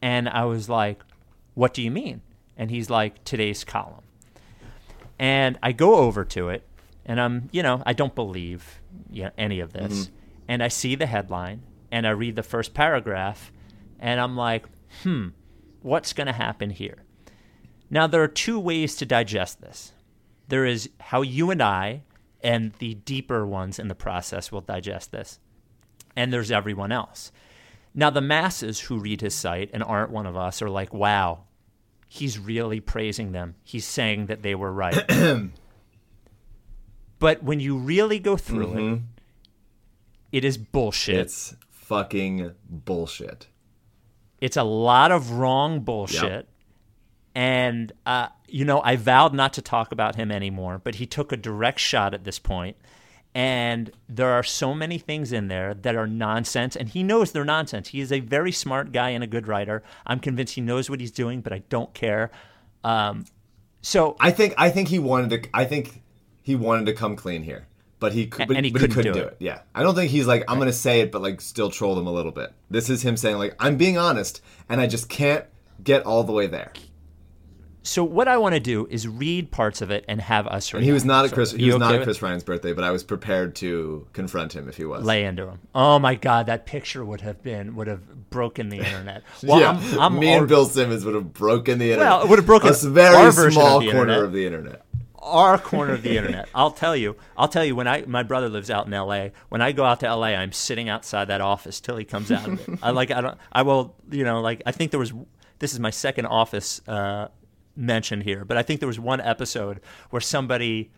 and 0.00 0.28
I 0.28 0.44
was 0.46 0.68
like, 0.68 1.00
"What 1.54 1.74
do 1.74 1.82
you 1.82 1.90
mean?" 1.90 2.22
And 2.56 2.70
he's 2.70 2.90
like, 2.90 3.24
"Today's 3.24 3.64
column." 3.64 4.04
And 5.18 5.58
I 5.62 5.72
go 5.72 5.96
over 5.96 6.24
to 6.26 6.48
it, 6.48 6.66
and 7.06 7.20
I'm, 7.20 7.48
you 7.52 7.62
know, 7.62 7.82
I 7.86 7.92
don't 7.92 8.14
believe 8.14 8.80
you 9.10 9.24
know, 9.24 9.30
any 9.38 9.60
of 9.60 9.72
this. 9.72 10.10
And 10.48 10.62
I 10.62 10.68
see 10.68 10.94
the 10.94 11.06
headline, 11.06 11.62
and 11.90 12.06
I 12.06 12.10
read 12.10 12.36
the 12.36 12.42
first 12.42 12.74
paragraph, 12.74 13.52
and 14.00 14.20
I'm 14.20 14.36
like, 14.36 14.64
hmm, 15.02 15.28
what's 15.82 16.12
going 16.12 16.26
to 16.26 16.32
happen 16.32 16.70
here? 16.70 17.04
Now, 17.90 18.06
there 18.06 18.22
are 18.22 18.28
two 18.28 18.58
ways 18.58 18.96
to 18.96 19.06
digest 19.06 19.60
this. 19.60 19.92
There 20.48 20.64
is 20.66 20.90
how 20.98 21.22
you 21.22 21.50
and 21.50 21.62
I, 21.62 22.02
and 22.42 22.72
the 22.78 22.94
deeper 22.94 23.46
ones 23.46 23.78
in 23.78 23.88
the 23.88 23.94
process, 23.94 24.50
will 24.50 24.60
digest 24.60 25.12
this. 25.12 25.38
And 26.16 26.32
there's 26.32 26.50
everyone 26.50 26.90
else. 26.90 27.30
Now, 27.94 28.10
the 28.10 28.20
masses 28.20 28.80
who 28.80 28.98
read 28.98 29.20
his 29.20 29.34
site 29.34 29.70
and 29.72 29.82
aren't 29.82 30.10
one 30.10 30.26
of 30.26 30.36
us 30.36 30.62
are 30.62 30.70
like, 30.70 30.94
wow, 30.94 31.44
he's 32.08 32.38
really 32.38 32.80
praising 32.80 33.32
them. 33.32 33.54
He's 33.62 33.84
saying 33.84 34.26
that 34.26 34.42
they 34.42 34.54
were 34.54 34.72
right. 34.72 35.02
but 37.18 37.42
when 37.42 37.60
you 37.60 37.76
really 37.76 38.18
go 38.18 38.36
through 38.36 38.78
it, 38.94 39.00
it 40.32 40.44
is 40.44 40.56
bullshit. 40.56 41.16
It's, 41.16 41.52
It's 41.52 41.60
fucking 41.70 42.52
bullshit. 42.68 43.48
It's 44.40 44.56
a 44.56 44.62
lot 44.62 45.12
of 45.12 45.32
wrong 45.32 45.80
bullshit. 45.80 46.22
Yep. 46.22 46.48
And, 47.34 47.92
uh, 48.04 48.28
you 48.48 48.64
know, 48.64 48.82
I 48.82 48.96
vowed 48.96 49.34
not 49.34 49.54
to 49.54 49.62
talk 49.62 49.92
about 49.92 50.16
him 50.16 50.30
anymore, 50.30 50.80
but 50.82 50.96
he 50.96 51.06
took 51.06 51.32
a 51.32 51.36
direct 51.36 51.78
shot 51.78 52.12
at 52.14 52.24
this 52.24 52.38
point. 52.38 52.76
And 53.34 53.90
there 54.08 54.30
are 54.30 54.42
so 54.42 54.74
many 54.74 54.98
things 54.98 55.32
in 55.32 55.48
there 55.48 55.72
that 55.72 55.96
are 55.96 56.06
nonsense, 56.06 56.76
and 56.76 56.88
he 56.88 57.02
knows 57.02 57.32
they're 57.32 57.44
nonsense. 57.46 57.88
He 57.88 58.00
is 58.00 58.12
a 58.12 58.20
very 58.20 58.52
smart 58.52 58.92
guy 58.92 59.10
and 59.10 59.24
a 59.24 59.26
good 59.26 59.48
writer. 59.48 59.82
I'm 60.06 60.20
convinced 60.20 60.54
he 60.54 60.60
knows 60.60 60.90
what 60.90 61.00
he's 61.00 61.10
doing, 61.10 61.40
but 61.40 61.52
I 61.52 61.62
don't 61.70 61.94
care. 61.94 62.30
Um, 62.84 63.24
so 63.80 64.16
I 64.20 64.30
think 64.30 64.54
I 64.58 64.68
think 64.68 64.88
he 64.88 64.98
wanted 64.98 65.30
to. 65.44 65.50
I 65.54 65.64
think 65.64 66.02
he 66.42 66.54
wanted 66.56 66.86
to 66.86 66.92
come 66.92 67.16
clean 67.16 67.42
here, 67.42 67.66
but 68.00 68.12
he 68.12 68.26
could. 68.26 68.48
But, 68.48 68.56
and 68.58 68.66
he 68.66 68.72
but 68.72 68.80
couldn't 68.80 68.96
couldn't 68.96 69.12
do 69.14 69.20
do 69.20 69.26
it. 69.26 69.32
it. 69.32 69.36
Yeah, 69.40 69.60
I 69.74 69.82
don't 69.82 69.94
think 69.94 70.10
he's 70.10 70.26
like 70.26 70.44
I'm 70.46 70.58
gonna 70.58 70.72
say 70.72 71.00
it, 71.00 71.10
but 71.10 71.22
like 71.22 71.40
still 71.40 71.70
troll 71.70 71.94
them 71.94 72.06
a 72.06 72.12
little 72.12 72.32
bit. 72.32 72.52
This 72.70 72.90
is 72.90 73.02
him 73.02 73.16
saying 73.16 73.38
like 73.38 73.56
I'm 73.58 73.78
being 73.78 73.96
honest, 73.96 74.42
and 74.68 74.80
I 74.80 74.86
just 74.86 75.08
can't 75.08 75.46
get 75.82 76.04
all 76.04 76.22
the 76.22 76.32
way 76.32 76.46
there. 76.46 76.72
So 77.84 78.04
what 78.04 78.28
I 78.28 78.36
want 78.36 78.54
to 78.54 78.60
do 78.60 78.86
is 78.90 79.08
read 79.08 79.50
parts 79.50 79.82
of 79.82 79.90
it 79.90 80.04
and 80.06 80.20
have 80.20 80.46
us. 80.46 80.72
And 80.72 80.84
he 80.84 80.92
was 80.92 81.04
not 81.04 81.24
at 81.24 81.32
Chris. 81.32 81.52
are 81.52 81.56
He 81.58 81.66
was 81.66 81.78
not 81.78 81.86
okay 81.86 81.94
at 81.94 81.98
with- 82.00 82.06
Chris 82.06 82.22
Ryan's 82.22 82.44
birthday, 82.44 82.72
but 82.72 82.84
I 82.84 82.90
was 82.92 83.02
prepared 83.02 83.56
to 83.56 84.06
confront 84.12 84.54
him 84.54 84.68
if 84.68 84.76
he 84.76 84.84
was. 84.84 85.04
lay 85.04 85.24
into 85.24 85.48
him. 85.48 85.58
Oh 85.74 85.98
my 85.98 86.14
god, 86.14 86.46
that 86.46 86.64
picture 86.66 87.04
would 87.04 87.20
have 87.22 87.42
been 87.42 87.74
would 87.74 87.88
have 87.88 88.30
broken 88.30 88.68
the 88.68 88.78
internet. 88.78 89.22
Well, 89.42 89.60
yeah, 89.60 89.70
I'm, 89.94 89.98
I'm 90.14 90.18
me 90.18 90.32
and 90.32 90.46
Bill 90.48 90.64
Simmons 90.66 91.04
would 91.04 91.14
have 91.14 91.32
broken 91.32 91.78
the 91.78 91.92
internet. 91.92 92.10
Well, 92.12 92.22
it 92.22 92.28
would 92.28 92.38
have 92.38 92.46
broken 92.46 92.70
a 92.70 92.72
very 92.88 93.26
of 93.26 93.34
small 93.34 93.80
the 93.80 93.86
corner 93.90 94.00
internet. 94.12 94.22
of 94.24 94.32
the 94.32 94.46
internet. 94.46 94.82
our 95.18 95.58
corner 95.70 95.94
of 95.94 96.02
the 96.02 96.16
internet. 96.16 96.48
I'll 96.54 96.70
tell 96.70 96.94
you. 96.96 97.16
I'll 97.36 97.48
tell 97.48 97.64
you 97.64 97.74
when 97.74 97.88
I 97.88 98.04
my 98.06 98.22
brother 98.22 98.48
lives 98.48 98.70
out 98.70 98.86
in 98.86 98.94
L.A. 98.94 99.32
When 99.48 99.60
I 99.60 99.72
go 99.72 99.84
out 99.84 100.00
to 100.00 100.06
L.A., 100.06 100.36
I'm 100.36 100.52
sitting 100.52 100.88
outside 100.88 101.26
that 101.26 101.40
office 101.40 101.80
till 101.80 101.96
he 101.96 102.04
comes 102.04 102.30
out 102.30 102.46
of 102.48 102.68
it. 102.68 102.78
I 102.82 102.90
like 102.90 103.10
I 103.10 103.20
don't 103.20 103.38
I 103.50 103.62
will 103.62 103.96
you 104.10 104.22
know 104.24 104.40
like 104.40 104.62
I 104.66 104.70
think 104.72 104.92
there 104.92 105.00
was 105.00 105.12
this 105.58 105.72
is 105.72 105.80
my 105.80 105.90
second 105.90 106.26
office 106.26 106.80
uh, 106.86 107.28
mention 107.76 108.20
here, 108.20 108.44
but 108.44 108.56
I 108.56 108.62
think 108.62 108.80
there 108.80 108.86
was 108.86 109.00
one 109.00 109.20
episode 109.20 109.80
where 110.10 110.20
somebody 110.20 110.90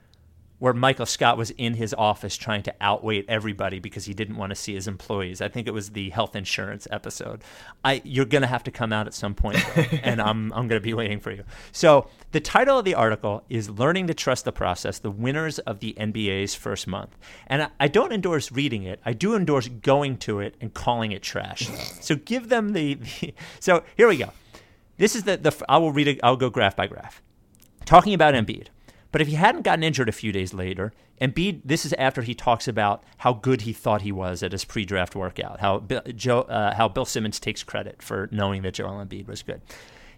where 0.58 0.72
Michael 0.72 1.06
Scott 1.06 1.36
was 1.36 1.50
in 1.50 1.74
his 1.74 1.92
office 1.92 2.36
trying 2.36 2.62
to 2.62 2.74
outweight 2.80 3.26
everybody 3.28 3.80
because 3.80 4.04
he 4.04 4.14
didn't 4.14 4.36
want 4.36 4.50
to 4.50 4.54
see 4.54 4.74
his 4.74 4.86
employees. 4.86 5.42
I 5.42 5.48
think 5.48 5.66
it 5.66 5.72
was 5.72 5.90
the 5.90 6.10
health 6.10 6.36
insurance 6.36 6.86
episode. 6.90 7.42
I 7.84 8.00
you're 8.04 8.24
going 8.24 8.42
to 8.42 8.48
have 8.48 8.64
to 8.64 8.70
come 8.70 8.92
out 8.92 9.06
at 9.06 9.14
some 9.14 9.34
point 9.34 9.58
though, 9.58 9.82
and 10.02 10.22
I'm 10.22 10.52
I'm 10.52 10.68
going 10.68 10.80
to 10.80 10.84
be 10.84 10.94
waiting 10.94 11.20
for 11.20 11.32
you. 11.32 11.44
So, 11.72 12.08
the 12.32 12.40
title 12.40 12.78
of 12.78 12.84
the 12.84 12.94
article 12.94 13.44
is 13.48 13.68
Learning 13.68 14.06
to 14.06 14.14
Trust 14.14 14.44
the 14.44 14.52
Process: 14.52 15.00
The 15.00 15.10
Winners 15.10 15.58
of 15.60 15.80
the 15.80 15.94
NBA's 15.98 16.54
First 16.54 16.86
Month. 16.86 17.16
And 17.46 17.64
I, 17.64 17.68
I 17.80 17.88
don't 17.88 18.12
endorse 18.12 18.50
reading 18.52 18.84
it. 18.84 19.00
I 19.04 19.12
do 19.12 19.34
endorse 19.34 19.68
going 19.68 20.16
to 20.18 20.40
it 20.40 20.54
and 20.60 20.72
calling 20.72 21.12
it 21.12 21.22
trash. 21.22 21.68
So, 22.00 22.16
give 22.16 22.48
them 22.48 22.72
the, 22.72 22.94
the 22.94 23.34
So, 23.60 23.82
here 23.96 24.08
we 24.08 24.16
go. 24.16 24.30
This 24.96 25.16
is 25.16 25.24
the 25.24 25.36
the 25.36 25.64
I 25.68 25.78
will 25.78 25.92
read 25.92 26.08
it 26.08 26.20
I'll 26.22 26.36
go 26.36 26.50
graph 26.50 26.76
by 26.76 26.86
graph 26.86 27.22
talking 27.84 28.14
about 28.14 28.34
Embiid. 28.34 28.68
But 29.12 29.20
if 29.20 29.28
he 29.28 29.34
hadn't 29.34 29.62
gotten 29.62 29.84
injured 29.84 30.08
a 30.08 30.12
few 30.12 30.32
days 30.32 30.52
later, 30.52 30.92
Embiid, 31.20 31.60
this 31.64 31.86
is 31.86 31.92
after 31.92 32.22
he 32.22 32.34
talks 32.34 32.66
about 32.66 33.04
how 33.18 33.32
good 33.32 33.60
he 33.60 33.72
thought 33.72 34.02
he 34.02 34.10
was 34.10 34.42
at 34.42 34.50
his 34.50 34.64
pre-draft 34.64 35.14
workout, 35.14 35.60
how 35.60 35.78
Bill, 35.78 36.02
Joe, 36.16 36.40
uh, 36.40 36.74
how 36.74 36.88
Bill 36.88 37.04
Simmons 37.04 37.38
takes 37.38 37.62
credit 37.62 38.02
for 38.02 38.28
knowing 38.32 38.62
that 38.62 38.74
Joel 38.74 39.04
Embiid 39.04 39.28
was 39.28 39.44
good. 39.44 39.60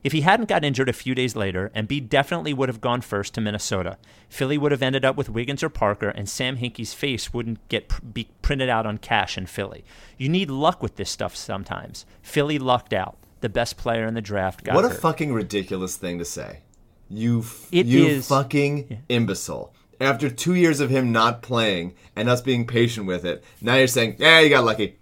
If 0.02 0.12
he 0.12 0.22
hadn't 0.22 0.48
got 0.48 0.64
injured 0.64 0.88
a 0.88 0.94
few 0.94 1.14
days 1.14 1.36
later, 1.36 1.70
Embiid 1.74 2.08
definitely 2.08 2.54
would 2.54 2.70
have 2.70 2.80
gone 2.80 3.00
first 3.02 3.34
to 3.34 3.40
Minnesota. 3.40 3.98
Philly 4.30 4.56
would 4.56 4.72
have 4.72 4.82
ended 4.82 5.04
up 5.04 5.16
with 5.16 5.28
Wiggins 5.28 5.62
or 5.62 5.68
Parker, 5.68 6.08
and 6.08 6.28
Sam 6.28 6.56
Hinkie's 6.56 6.94
face 6.94 7.34
wouldn't 7.34 7.68
get 7.68 7.88
pr- 7.88 8.02
be 8.02 8.28
printed 8.40 8.70
out 8.70 8.86
on 8.86 8.98
cash 8.98 9.36
in 9.36 9.46
Philly. 9.46 9.84
You 10.16 10.28
need 10.30 10.48
luck 10.48 10.82
with 10.82 10.96
this 10.96 11.10
stuff 11.10 11.36
sometimes. 11.36 12.06
Philly 12.22 12.58
lucked 12.58 12.94
out. 12.94 13.18
The 13.47 13.51
best 13.51 13.77
player 13.77 14.09
in 14.09 14.14
the 14.14 14.20
draft 14.20 14.64
got 14.64 14.74
What 14.74 14.85
a 14.85 14.89
hurt. 14.89 15.01
fucking 15.01 15.32
ridiculous 15.32 15.94
thing 15.97 16.18
to 16.18 16.24
say. 16.24 16.62
You, 17.09 17.43
f- 17.43 17.68
It 17.70 17.86
you 17.86 18.05
is- 18.05 18.27
fucking 18.27 19.05
imbecile. 19.09 19.73
After 20.01 20.28
two 20.28 20.55
years 20.55 20.81
of 20.81 20.90
him 20.90 21.12
not 21.12 21.43
playing 21.43 21.94
and 22.16 22.28
us 22.28 22.40
being 22.40 22.66
patient 22.66 23.06
with 23.06 23.24
it, 23.24 23.44
now 23.60 23.77
you're 23.77 23.86
saying, 23.86 24.16
"Yeah, 24.18 24.40
you 24.40 24.48
got 24.48 24.64
lucky." 24.64 24.98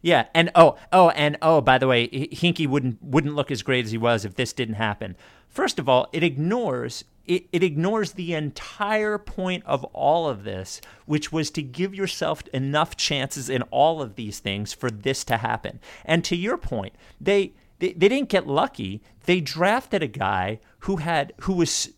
Yeah, 0.00 0.28
and 0.34 0.50
oh, 0.54 0.78
oh, 0.94 1.10
and 1.10 1.36
oh, 1.42 1.60
by 1.60 1.76
the 1.76 1.86
way, 1.86 2.08
Hinkie 2.08 2.66
wouldn't 2.66 3.02
wouldn't 3.02 3.34
look 3.36 3.50
as 3.50 3.62
great 3.62 3.84
as 3.84 3.90
he 3.90 3.98
was 3.98 4.24
if 4.24 4.36
this 4.36 4.54
didn't 4.54 4.76
happen. 4.76 5.14
First 5.46 5.78
of 5.78 5.90
all, 5.90 6.08
it 6.14 6.22
ignores 6.22 7.04
it, 7.30 7.46
it 7.52 7.62
ignores 7.62 8.12
the 8.12 8.34
entire 8.34 9.16
point 9.16 9.62
of 9.64 9.84
all 9.84 10.28
of 10.28 10.42
this, 10.42 10.80
which 11.06 11.30
was 11.30 11.48
to 11.52 11.62
give 11.62 11.94
yourself 11.94 12.42
enough 12.52 12.96
chances 12.96 13.48
in 13.48 13.62
all 13.70 14.02
of 14.02 14.16
these 14.16 14.40
things 14.40 14.72
for 14.72 14.90
this 14.90 15.22
to 15.26 15.36
happen. 15.36 15.78
And 16.04 16.24
to 16.24 16.34
your 16.34 16.58
point, 16.58 16.94
they 17.20 17.52
they, 17.78 17.92
they 17.92 18.08
didn't 18.08 18.30
get 18.30 18.48
lucky. 18.48 19.00
They 19.26 19.40
drafted 19.40 20.02
a 20.02 20.08
guy 20.08 20.58
who 20.80 20.96
had 20.96 21.32
who 21.42 21.52
was 21.52 21.92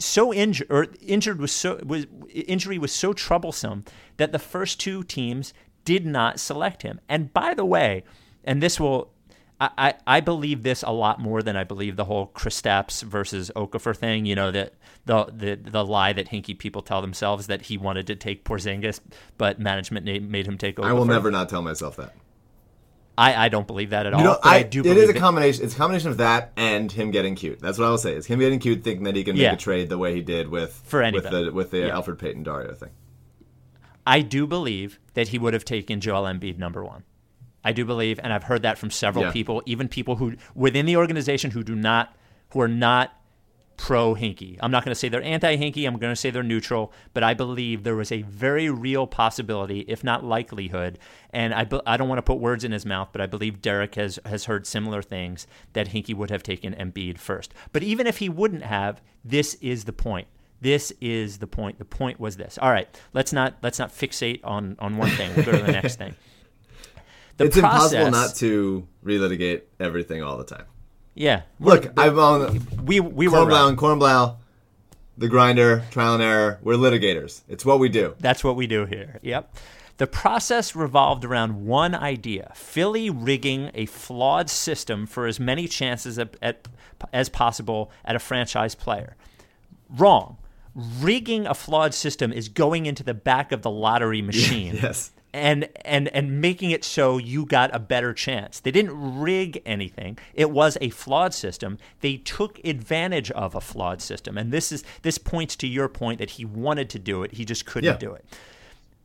so 0.00 0.34
injured 0.34 0.66
or 0.70 0.88
injured 1.00 1.38
was 1.38 1.52
so 1.52 1.80
was 1.86 2.06
injury 2.28 2.78
was 2.78 2.90
so 2.92 3.12
troublesome 3.12 3.84
that 4.16 4.32
the 4.32 4.40
first 4.40 4.80
two 4.80 5.04
teams 5.04 5.54
did 5.84 6.04
not 6.04 6.40
select 6.40 6.82
him. 6.82 6.98
And 7.08 7.32
by 7.32 7.54
the 7.54 7.64
way, 7.64 8.02
and 8.42 8.60
this 8.60 8.80
will 8.80 9.12
I, 9.60 9.70
I, 9.78 9.94
I 10.06 10.20
believe 10.20 10.62
this 10.62 10.82
a 10.82 10.90
lot 10.90 11.20
more 11.20 11.42
than 11.42 11.56
I 11.56 11.64
believe 11.64 11.96
the 11.96 12.04
whole 12.04 12.28
Kristaps 12.34 13.02
versus 13.02 13.50
Okafor 13.56 13.96
thing. 13.96 14.24
You 14.26 14.34
know 14.36 14.50
that 14.50 14.74
the, 15.04 15.24
the 15.26 15.70
the 15.70 15.84
lie 15.84 16.12
that 16.12 16.28
Hinkie 16.28 16.56
people 16.58 16.82
tell 16.82 17.00
themselves 17.00 17.48
that 17.48 17.62
he 17.62 17.76
wanted 17.76 18.06
to 18.08 18.16
take 18.16 18.44
Porzingis, 18.44 19.00
but 19.36 19.58
management 19.58 20.06
made, 20.06 20.46
him 20.46 20.58
take 20.58 20.76
Okafor. 20.76 20.84
I 20.86 20.92
will 20.92 21.06
never 21.06 21.30
not 21.30 21.48
tell 21.48 21.62
myself 21.62 21.96
that. 21.96 22.14
I, 23.16 23.46
I 23.46 23.48
don't 23.48 23.66
believe 23.66 23.90
that 23.90 24.06
at 24.06 24.14
all. 24.14 24.20
You 24.20 24.26
know, 24.26 24.38
I, 24.44 24.58
I, 24.58 24.62
do. 24.62 24.80
it 24.84 24.96
is 24.96 25.10
a 25.10 25.14
combination. 25.14 25.64
It's 25.64 25.74
a 25.74 25.76
combination 25.76 26.10
of 26.10 26.18
that 26.18 26.52
and 26.56 26.90
him 26.92 27.10
getting 27.10 27.34
cute. 27.34 27.58
That's 27.58 27.76
what 27.76 27.86
I 27.86 27.90
will 27.90 27.98
say. 27.98 28.12
Is 28.12 28.26
him 28.26 28.38
getting 28.38 28.60
cute, 28.60 28.84
thinking 28.84 29.02
that 29.04 29.16
he 29.16 29.24
can 29.24 29.34
make 29.34 29.42
Yeah. 29.42 29.54
a 29.54 29.56
trade 29.56 29.88
the 29.88 29.98
way 29.98 30.14
he 30.14 30.22
did 30.22 30.46
with 30.48 30.72
For 30.84 31.02
with 31.10 31.24
the 31.24 31.50
with 31.52 31.72
the 31.72 31.78
Yeah. 31.78 31.90
Elfrid 31.96 32.18
Payton 32.20 32.44
Dario 32.44 32.74
thing. 32.74 32.90
I 34.06 34.20
do 34.20 34.46
believe 34.46 35.00
that 35.14 35.28
he 35.28 35.38
would 35.38 35.52
have 35.52 35.64
taken 35.64 36.00
Joel 36.00 36.22
Embiid 36.22 36.58
number 36.58 36.84
one. 36.84 37.02
I 37.64 37.72
do 37.72 37.84
believe, 37.84 38.18
and 38.22 38.32
I've 38.32 38.44
heard 38.44 38.62
that 38.62 38.78
from 38.78 38.90
several 38.90 39.26
Yeah. 39.26 39.32
people, 39.32 39.62
even 39.66 39.88
people 39.88 40.16
who 40.16 40.34
within 40.54 40.86
the 40.86 40.96
organization 40.96 41.50
who 41.50 41.62
do 41.62 41.74
not, 41.74 42.14
who 42.50 42.60
are 42.60 42.68
not 42.68 43.14
pro 43.76 44.14
Hinkie. 44.14 44.58
I'm 44.60 44.70
not 44.72 44.84
going 44.84 44.90
to 44.90 44.98
say 44.98 45.08
they're 45.08 45.22
anti 45.22 45.56
Hinkie. 45.56 45.86
I'm 45.86 45.96
going 45.98 46.12
to 46.12 46.16
say 46.16 46.30
they're 46.30 46.42
neutral. 46.42 46.92
But 47.14 47.22
I 47.22 47.32
believe 47.32 47.84
there 47.84 47.94
was 47.94 48.10
a 48.10 48.22
very 48.22 48.68
real 48.68 49.06
possibility, 49.06 49.80
if 49.88 50.02
not 50.02 50.24
likelihood, 50.24 50.98
and 51.30 51.54
I, 51.54 51.66
I 51.86 51.96
don't 51.96 52.08
want 52.08 52.18
to 52.18 52.22
put 52.22 52.38
words 52.40 52.64
in 52.64 52.72
his 52.72 52.84
mouth, 52.84 53.10
but 53.12 53.20
I 53.20 53.26
believe 53.26 53.62
Derek 53.62 53.94
has 53.94 54.18
has 54.26 54.46
heard 54.46 54.66
similar 54.66 55.00
things 55.00 55.46
that 55.74 55.88
Hinkie 55.90 56.14
would 56.14 56.30
have 56.30 56.42
taken 56.42 56.74
Embiid 56.74 57.18
first. 57.18 57.54
But 57.72 57.82
even 57.84 58.06
if 58.06 58.18
he 58.18 58.28
wouldn't 58.28 58.64
have, 58.64 59.00
this 59.24 59.54
is 59.60 59.84
the 59.84 59.92
point. 59.92 60.26
This 60.60 60.92
is 61.00 61.38
the 61.38 61.46
point. 61.46 61.78
The 61.78 61.84
point 61.84 62.18
was 62.18 62.36
this. 62.36 62.58
All 62.60 62.70
right, 62.70 62.88
let's 63.12 63.32
not 63.32 63.54
let's 63.62 63.78
not 63.78 63.90
fixate 63.90 64.40
on 64.42 64.74
on 64.80 64.96
one 64.96 65.10
thing. 65.10 65.30
We'll 65.36 65.44
go 65.46 65.52
to 65.52 65.62
the 65.62 65.70
next 65.72 65.96
thing. 66.02 66.16
The 67.38 67.44
it's 67.44 67.56
impossible 67.56 68.10
not 68.10 68.34
to 68.36 68.86
relitigate 69.04 69.62
everything 69.80 70.22
all 70.22 70.36
the 70.36 70.44
time. 70.44 70.64
Yeah, 71.14 71.42
Look, 71.58 71.92
I'm 71.96 72.18
on 72.18 72.64
we 72.84 73.00
we 73.00 73.26
were 73.26 73.40
and 73.40 73.76
Kornblau, 73.76 74.36
the 75.16 75.28
grinder, 75.28 75.82
trial 75.90 76.14
and 76.14 76.22
error. 76.22 76.60
We're 76.62 76.74
litigators. 76.74 77.42
It's 77.48 77.64
what 77.64 77.80
we 77.80 77.88
do. 77.88 78.14
That's 78.20 78.44
what 78.44 78.54
we 78.54 78.68
do 78.68 78.84
here. 78.86 79.18
Yep. 79.22 79.52
The 79.98 80.06
process 80.06 80.76
revolved 80.76 81.24
around 81.24 81.66
one 81.66 81.92
idea 81.92 82.52
Philly 82.54 83.10
rigging 83.10 83.72
a 83.74 83.86
flawed 83.86 84.48
system 84.48 85.06
for 85.06 85.26
as 85.26 85.40
many 85.40 85.66
chances 85.66 86.20
at, 86.20 86.36
at, 86.40 86.68
as 87.12 87.28
possible 87.28 87.90
at 88.04 88.14
a 88.14 88.20
franchise 88.20 88.76
player. 88.76 89.16
Wrong. 89.90 90.36
Rigging 90.74 91.48
a 91.48 91.54
flawed 91.54 91.94
system 91.94 92.32
is 92.32 92.48
going 92.48 92.86
into 92.86 93.02
the 93.02 93.14
back 93.14 93.50
of 93.50 93.62
the 93.62 93.70
lottery 93.70 94.22
machine. 94.32 94.76
Yes. 94.76 95.10
And, 95.34 95.68
and 95.84 96.08
and 96.08 96.40
making 96.40 96.70
it 96.70 96.84
so 96.84 97.18
you 97.18 97.44
got 97.44 97.74
a 97.74 97.78
better 97.78 98.14
chance. 98.14 98.60
They 98.60 98.70
didn't 98.70 99.20
rig 99.20 99.60
anything. 99.66 100.18
It 100.32 100.50
was 100.50 100.78
a 100.80 100.88
flawed 100.88 101.34
system. 101.34 101.76
They 102.00 102.16
took 102.16 102.58
advantage 102.64 103.30
of 103.32 103.54
a 103.54 103.60
flawed 103.60 104.00
system. 104.00 104.38
And 104.38 104.50
this 104.50 104.72
is 104.72 104.84
this 105.02 105.18
points 105.18 105.54
to 105.56 105.66
your 105.68 105.88
point 105.88 106.18
that 106.18 106.30
he 106.30 106.44
wanted 106.46 106.88
to 106.90 106.98
do 106.98 107.22
it. 107.24 107.32
He 107.32 107.44
just 107.44 107.66
couldn't 107.66 107.90
Yeah. 107.92 107.98
do 107.98 108.12
it. 108.14 108.24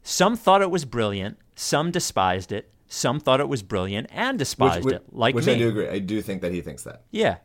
Some 0.02 0.38
thought 0.38 0.62
it 0.62 0.72
was 0.72 0.86
brilliant. 0.86 1.38
Some 1.56 1.92
despised 1.92 2.52
it. 2.54 2.72
Some 2.88 3.20
thought 3.20 3.40
it 3.40 3.50
was 3.50 3.62
brilliant 3.64 4.08
and 4.12 4.40
despised 4.40 4.86
which, 4.86 4.96
it, 4.96 5.04
like 5.12 5.36
which 5.36 5.46
me. 5.46 5.56
I 5.56 5.58
do 5.58 5.70
agree. 5.70 5.90
I 5.90 6.00
do 6.00 6.22
think 6.22 6.42
that 6.42 6.52
he 6.54 6.62
thinks 6.62 6.84
that. 6.84 7.02
Yeah, 7.12 7.38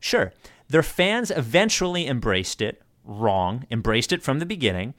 sure. 0.00 0.32
Their 0.68 0.82
fans 0.82 1.30
eventually 1.30 2.06
embraced 2.08 2.60
it. 2.62 2.82
Wrong. 3.04 3.66
Embraced 3.70 4.12
it 4.12 4.22
from 4.22 4.38
the 4.38 4.46
beginning, 4.46 4.94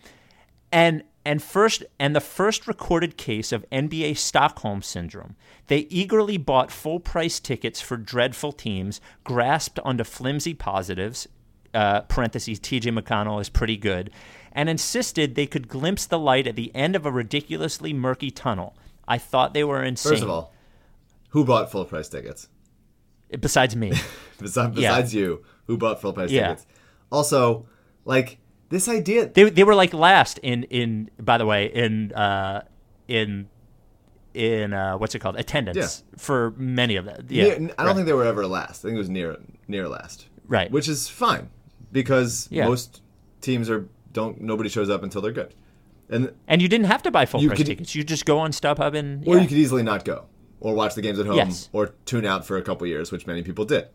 and 0.72 1.04
and 1.26 1.42
first 1.42 1.84
and 2.00 2.16
the 2.16 2.22
first 2.22 2.68
recorded 2.68 3.18
case 3.18 3.52
of 3.52 3.66
NBA 3.72 4.16
Stockholm 4.18 4.82
syndrome. 4.82 5.36
They 5.68 5.80
eagerly 5.90 6.38
bought 6.38 6.72
full 6.72 7.00
price 7.00 7.40
tickets 7.40 7.82
for 7.82 7.98
dreadful 7.98 8.52
teams, 8.52 9.02
grasped 9.24 9.80
onto 9.80 10.04
flimsy 10.04 10.54
positives. 10.54 11.28
Uh, 11.74 12.00
parentheses. 12.04 12.58
T.J. 12.58 12.92
McConnell 12.92 13.42
is 13.42 13.50
pretty 13.50 13.76
good, 13.76 14.10
and 14.54 14.70
insisted 14.70 15.36
they 15.36 15.46
could 15.46 15.68
glimpse 15.68 16.06
the 16.06 16.18
light 16.18 16.48
at 16.48 16.56
the 16.56 16.74
end 16.74 16.96
of 16.96 17.06
a 17.06 17.12
ridiculously 17.12 17.92
murky 17.92 18.32
tunnel. 18.32 18.78
I 19.10 19.18
thought 19.18 19.54
they 19.54 19.66
were 19.66 19.84
insane. 19.84 20.14
First 20.14 20.24
of 20.24 20.30
all, 20.30 20.54
who 21.32 21.44
bought 21.44 21.70
full 21.70 21.84
price 21.84 22.08
tickets? 22.08 22.48
besides 23.42 23.76
me. 23.76 23.92
Besides, 24.40 24.78
Yeah. 24.78 25.06
you, 25.08 25.44
who 25.68 25.78
bought 25.78 26.00
full 26.00 26.14
price 26.14 26.32
Yeah. 26.32 26.48
tickets? 26.50 26.66
Also, 27.12 27.66
like 28.06 28.38
this 28.70 28.88
idea. 28.88 29.28
They 29.28 29.50
they 29.50 29.64
were 29.64 29.76
like 29.76 29.94
last 29.94 30.38
in 30.40 30.64
in 30.64 31.10
by 31.20 31.38
the 31.38 31.46
way 31.46 31.66
in 31.68 32.12
uh 32.14 32.62
in 33.08 33.48
in 34.34 34.74
uh 34.74 34.98
what's 34.98 35.16
it 35.16 35.20
called 35.20 35.38
attendance 35.38 36.04
Yeah. 36.06 36.16
for 36.18 36.54
many 36.58 36.96
of 36.98 37.06
them. 37.06 37.26
Yeah, 37.30 37.58
near- 37.58 37.74
I 37.78 37.86
don't 37.86 37.96
think 37.96 38.08
they 38.08 38.14
were 38.14 38.26
ever 38.26 38.46
last. 38.46 38.84
I 38.84 38.90
think 38.90 38.96
it 38.96 39.00
was 39.00 39.10
near 39.10 39.38
near 39.68 39.88
last. 39.88 40.28
Right. 40.48 40.70
Which 40.72 40.88
is 40.88 41.08
fine 41.10 41.50
because 41.92 42.48
Yeah. 42.52 42.68
most 42.68 43.02
teams 43.42 43.70
are 43.70 43.88
don't 44.12 44.42
nobody 44.42 44.70
shows 44.70 44.90
up 44.90 45.04
until 45.04 45.22
they're 45.22 45.32
good, 45.32 45.54
and 46.10 46.34
and 46.48 46.62
you 46.62 46.68
didn't 46.68 46.88
have 46.88 47.04
to 47.04 47.12
buy 47.12 47.26
full 47.26 47.42
price 47.46 47.58
could- 47.58 47.66
tickets. 47.68 47.96
You 47.96 48.04
just 48.04 48.26
go 48.26 48.40
on 48.40 48.52
StubHub 48.52 48.96
and 48.96 49.26
or 49.28 49.36
yeah. 49.36 49.42
you 49.44 49.48
could 49.48 49.58
easily 49.58 49.84
not 49.84 50.06
go 50.06 50.26
or 50.60 50.74
watch 50.74 50.96
the 50.96 51.02
games 51.02 51.20
at 51.20 51.26
home 51.28 51.36
Yes. 51.38 51.70
or 51.74 51.94
tune 52.06 52.26
out 52.26 52.46
for 52.46 52.58
a 52.58 52.62
couple 52.62 52.88
years, 52.88 53.12
which 53.12 53.28
many 53.28 53.44
people 53.44 53.66
did. 53.66 53.88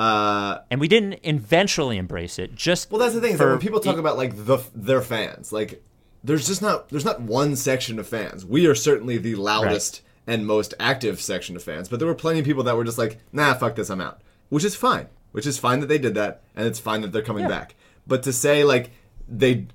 Uh, 0.00 0.62
and 0.70 0.80
we 0.80 0.88
didn't 0.88 1.18
eventually 1.24 1.98
embrace 1.98 2.38
it. 2.38 2.54
Just 2.54 2.90
well, 2.90 2.98
that's 3.00 3.12
the 3.14 3.20
thing. 3.20 3.32
Is 3.34 3.38
that 3.38 3.46
when 3.48 3.58
people 3.58 3.80
talk 3.80 3.98
about 3.98 4.16
like 4.16 4.32
the 4.46 4.58
their 4.74 5.02
fans, 5.02 5.52
like 5.52 5.82
there's 6.24 6.46
just 6.46 6.62
not 6.62 6.88
there's 6.88 7.04
not 7.04 7.20
one 7.20 7.54
section 7.54 7.98
of 7.98 8.08
fans. 8.08 8.44
We 8.46 8.66
are 8.66 8.74
certainly 8.74 9.18
the 9.18 9.34
loudest 9.34 10.00
and 10.26 10.46
most 10.46 10.72
active 10.80 11.20
section 11.20 11.54
of 11.54 11.62
fans, 11.62 11.88
but 11.90 11.98
there 11.98 12.08
were 12.08 12.14
plenty 12.14 12.38
of 12.38 12.46
people 12.46 12.62
that 12.62 12.76
were 12.76 12.84
just 12.84 12.96
like, 12.96 13.18
nah, 13.30 13.52
fuck 13.52 13.74
this, 13.76 13.90
I'm 13.90 14.00
out, 14.00 14.22
which 14.48 14.64
is 14.64 14.74
fine. 14.74 15.08
Which 15.32 15.46
is 15.46 15.58
fine 15.58 15.80
that 15.80 15.86
they 15.86 15.98
did 15.98 16.14
that, 16.14 16.42
and 16.56 16.66
it's 16.66 16.78
fine 16.78 17.02
that 17.02 17.12
they're 17.12 17.20
coming 17.22 17.42
Yeah. 17.42 17.48
back. 17.48 17.74
But 18.06 18.22
to 18.22 18.32
say 18.32 18.64
like 18.64 18.92
they 19.28 19.66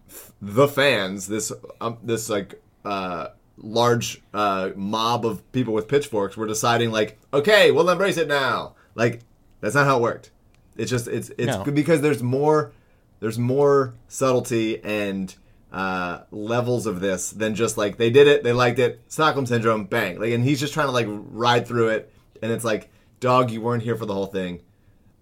the 0.41 0.67
fans 0.67 1.27
this 1.27 1.51
um, 1.79 1.97
this 2.03 2.29
like 2.29 2.61
uh 2.83 3.27
large 3.57 4.21
uh 4.33 4.71
mob 4.75 5.23
of 5.25 5.49
people 5.51 5.73
with 5.73 5.87
pitchforks 5.87 6.35
were 6.35 6.45
deciding 6.47 6.91
like 6.91 7.17
okay 7.33 7.71
we'll 7.71 7.89
embrace 7.89 8.17
it 8.17 8.27
now 8.27 8.75
like 8.95 9.21
that's 9.65 9.75
not 9.75 9.85
how 9.85 9.97
it 9.97 10.01
worked 10.01 10.31
it's 10.77 10.89
just 10.91 11.07
it's 11.07 11.29
it's 11.37 11.57
No. 11.57 11.63
because 11.63 12.01
there's 12.01 12.21
more 12.23 12.71
there's 13.19 13.39
more 13.39 13.95
subtlety 14.07 14.83
and 14.83 15.33
uh, 15.71 16.21
levels 16.31 16.85
of 16.85 16.99
this 17.01 17.31
than 17.31 17.53
just 17.55 17.77
like 17.77 17.97
they 17.97 18.09
did 18.09 18.27
it, 18.27 18.43
they 18.43 18.53
liked 18.53 18.79
it, 18.79 19.01
Stockholm 19.09 19.45
syndrome, 19.45 19.83
bang. 19.85 20.17
Like, 20.19 20.31
and 20.31 20.41
he's 20.43 20.59
just 20.59 20.73
trying 20.73 20.87
to 20.87 20.91
like 20.93 21.07
ride 21.09 21.67
through 21.67 21.89
it, 21.89 22.13
and 22.41 22.49
it's 22.49 22.63
like, 22.63 22.89
dog, 23.19 23.51
you 23.51 23.59
weren't 23.59 23.83
here 23.83 23.95
for 23.97 24.05
the 24.05 24.13
whole 24.13 24.27
thing. 24.27 24.61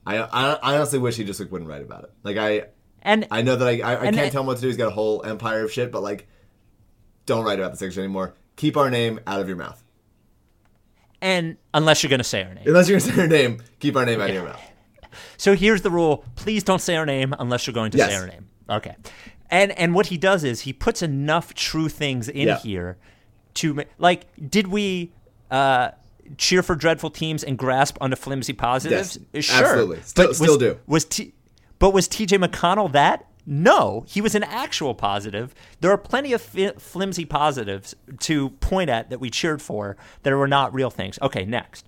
I 0.06 0.18
I, 0.20 0.54
I 0.54 0.76
honestly 0.76 1.00
wish 1.00 1.16
he 1.16 1.24
just 1.24 1.40
like, 1.40 1.52
wouldn't 1.52 1.70
write 1.70 1.82
about 1.82 2.04
it. 2.04 2.12
Like 2.24 2.38
I 2.38 2.66
and 3.02 3.28
I 3.32 3.42
know 3.42 3.56
that 3.56 3.68
I 3.68 3.82
I, 3.82 3.94
I 4.00 4.04
can't 4.06 4.18
it- 4.18 4.32
tell 4.32 4.42
him 4.42 4.48
what 4.48 4.56
to 4.58 4.62
do. 4.62 4.68
He's 4.68 4.78
got 4.78 4.88
a 4.90 4.96
whole 4.96 5.24
empire 5.26 5.64
of 5.66 5.72
shit, 5.72 5.92
but 5.92 6.04
like, 6.04 6.28
don't 7.26 7.44
write 7.46 7.58
about 7.60 7.72
the 7.72 7.78
section 7.78 8.04
anymore. 8.04 8.36
Keep 8.56 8.78
our 8.78 8.90
name 8.92 9.20
out 9.26 9.40
of 9.40 9.48
your 9.48 9.58
mouth. 9.58 9.83
And 11.24 11.58
unless 11.74 12.04
you're 12.04 12.10
going 12.10 12.20
to 12.20 12.24
say 12.24 12.44
our 12.44 12.54
name. 12.54 12.66
Unless 12.68 12.88
you're 12.90 13.00
gonna 13.00 13.14
say 13.16 13.22
our 13.22 13.28
name, 13.28 13.64
keep 13.80 13.96
our 13.96 14.06
name 14.06 14.22
out 14.22 14.30
of 14.30 14.36
your 14.36 14.44
mouth. 14.44 14.62
So 15.38 15.56
here's 15.56 15.82
the 15.82 15.90
rule: 15.90 16.24
please 16.36 16.64
don't 16.64 16.80
say 16.82 16.96
our 16.96 17.06
name 17.06 17.34
unless 17.40 17.66
you're 17.66 17.74
going 17.74 17.92
to 17.92 17.98
say 17.98 18.10
Yes. 18.10 18.22
our 18.22 18.28
name. 18.28 18.50
Okay. 18.70 18.96
And 19.50 19.72
and 19.80 19.96
what 19.96 20.08
he 20.08 20.18
does 20.18 20.44
is 20.44 20.62
he 20.62 20.74
puts 20.74 21.02
enough 21.02 21.54
true 21.54 21.90
things 21.90 22.28
in 22.30 22.48
Yeah. 22.48 22.60
here 22.60 22.98
to 23.56 23.84
like. 23.98 24.26
Did 24.50 24.68
we 24.68 25.12
uh, 25.52 25.92
cheer 26.38 26.64
for 26.64 26.76
dreadful 26.76 27.10
teams 27.12 27.44
and 27.44 27.58
grasp 27.58 27.98
onto 28.02 28.16
flimsy 28.16 28.54
positives? 28.54 29.20
Yes, 29.34 29.46
sure, 29.46 29.64
absolutely. 29.66 30.02
Still- 30.02 30.28
But 30.28 30.36
still 30.36 30.58
do. 30.58 30.80
Was 30.88 31.06
T- 31.06 31.34
but 31.80 31.92
was 31.94 32.08
T.J. 32.08 32.38
McConnell 32.38 32.92
that? 32.94 33.28
No, 33.46 34.06
he 34.08 34.22
was 34.22 34.36
an 34.36 34.44
actual 34.44 34.96
positive. 34.96 35.54
There 35.82 35.92
are 35.92 35.98
plenty 35.98 36.32
of 36.34 36.42
flimsy 36.42 37.26
positives 37.26 37.94
to 38.20 38.50
point 38.50 38.90
at 38.90 39.10
that 39.10 39.20
we 39.20 39.30
cheered 39.30 39.62
for 39.62 39.98
that 40.24 40.34
were 40.34 40.48
not 40.48 40.74
real 40.74 40.90
things. 40.90 41.20
Okay, 41.22 41.44
next. 41.44 41.86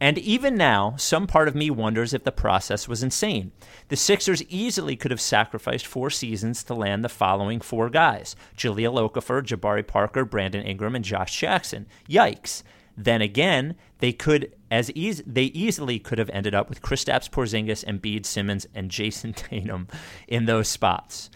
And 0.00 0.18
even 0.18 0.56
now, 0.56 0.96
some 0.96 1.28
part 1.28 1.46
of 1.46 1.54
me 1.54 1.70
wonders 1.70 2.12
if 2.12 2.24
the 2.24 2.32
process 2.32 2.88
was 2.88 3.04
insane. 3.04 3.52
The 3.86 3.94
Sixers 3.94 4.42
easily 4.48 4.96
could 4.96 5.12
have 5.12 5.20
sacrificed 5.20 5.86
four 5.86 6.10
seasons 6.10 6.64
to 6.64 6.74
land 6.74 7.04
the 7.04 7.08
following 7.08 7.60
four 7.60 7.88
guys 7.88 8.34
Jahlil 8.56 8.98
Okafor, 9.08 9.42
Jabari 9.42 9.86
Parker, 9.86 10.24
Brandon 10.24 10.66
Ingram, 10.66 10.96
and 10.96 11.04
Josh 11.04 11.38
Jackson. 11.38 11.86
Yikes. 12.08 12.64
Then 12.96 13.22
again, 13.22 13.76
they 13.98 14.12
could 14.12 14.54
as 14.70 14.90
eas- 14.92 15.22
they 15.26 15.44
easily 15.44 15.98
could 15.98 16.18
have 16.18 16.30
ended 16.30 16.54
up 16.54 16.68
with 16.68 16.82
Kristaps 16.82 17.30
Porzingis, 17.30 17.84
and 17.84 18.02
Embiid 18.02 18.26
Simmons, 18.26 18.66
and 18.74 18.90
Jayson 18.90 19.32
Tatum 19.36 19.88
in 20.28 20.46
those 20.46 20.68
spots. 20.68 21.30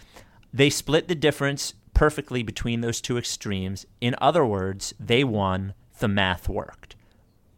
They 0.53 0.71
split 0.71 1.09
the 1.09 1.15
difference 1.15 1.75
perfectly 1.95 2.43
between 2.43 2.81
those 2.81 3.01
two 3.01 3.19
extremes. 3.19 3.87
In 4.01 4.15
other 4.21 4.45
words, 4.45 4.95
they 5.01 5.25
won. 5.25 5.75
The 5.99 6.09
math 6.09 6.47
worked 6.47 6.97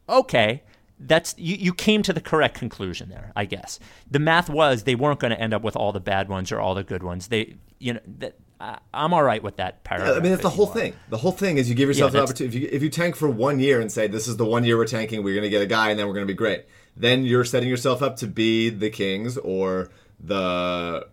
okay, 0.09 0.63
that's 1.01 1.35
you, 1.39 1.57
you 1.57 1.75
came 1.75 2.03
to 2.03 2.13
the 2.13 2.21
correct 2.21 2.59
conclusion 2.59 3.09
there, 3.09 3.33
I 3.37 3.45
guess. 3.45 3.79
The 4.11 4.19
math 4.19 4.51
was 4.51 4.83
they 4.83 4.95
weren't 4.95 5.21
going 5.21 5.31
to 5.31 5.41
end 5.41 5.55
up 5.55 5.63
with 5.63 5.77
all 5.77 5.93
the 5.93 6.01
bad 6.01 6.29
ones 6.29 6.51
or 6.51 6.61
all 6.61 6.75
the 6.75 6.85
good 6.85 7.03
ones. 7.03 7.29
They, 7.29 7.57
you 7.79 7.95
know, 7.95 8.01
that, 8.19 8.37
I, 8.61 8.79
I'm 8.93 9.15
all 9.15 9.23
right 9.23 9.43
with 9.43 9.57
that 9.57 9.85
paragraph. 9.85 10.17
I 10.17 10.21
mean, 10.21 10.31
that's 10.31 10.43
the 10.43 10.51
whole 10.51 10.67
want. 10.67 10.79
thing. 10.79 10.95
The 11.11 11.17
whole 11.19 11.33
thing 11.33 11.59
is 11.59 11.69
you 11.69 11.75
give 11.75 11.89
yourself 11.89 12.13
Yeah, 12.13 12.21
an 12.21 12.25
opportunity. 12.25 12.57
If 12.57 12.63
you, 12.63 12.69
if 12.73 12.83
you 12.83 12.91
tank 12.91 13.17
for 13.17 13.29
one 13.29 13.61
year 13.61 13.81
and 13.81 13.91
say 13.91 14.09
this 14.09 14.27
is 14.27 14.37
the 14.37 14.45
one 14.45 14.65
year 14.65 14.77
we're 14.77 14.87
tanking, 14.87 15.23
we're 15.23 15.35
going 15.35 15.45
to 15.45 15.51
get 15.51 15.63
a 15.63 15.67
guy, 15.67 15.91
and 15.91 15.99
then 15.99 16.07
we're 16.07 16.15
going 16.15 16.27
to 16.27 16.33
be 16.33 16.37
great. 16.37 16.65
Then 16.97 17.25
you're 17.25 17.45
setting 17.45 17.69
yourself 17.69 18.03
up 18.03 18.17
to 18.17 18.27
be 18.27 18.71
the 18.71 18.91
Kings 18.91 19.37
or 19.39 19.91
the 20.21 21.07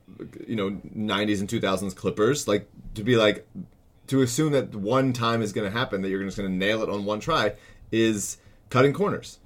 you 0.48 0.56
know 0.56 0.72
90s 0.72 1.40
and 1.40 1.50
2000s 1.50 1.96
Clippers. 1.96 2.48
Like 2.48 2.68
to 2.96 3.04
be 3.04 3.16
like 3.16 3.48
to 4.08 4.22
assume 4.22 4.54
that 4.54 4.74
one 4.74 5.14
time 5.14 5.42
is 5.42 5.54
going 5.54 5.72
to 5.72 5.78
happen 5.78 6.02
that 6.02 6.10
you're 6.10 6.24
just 6.24 6.38
going 6.38 6.50
to 6.50 6.56
nail 6.56 6.82
it 6.82 6.90
on 6.90 7.06
one 7.06 7.20
try 7.20 7.54
is 7.92 8.38
cutting 8.70 8.94
corners. 8.94 9.40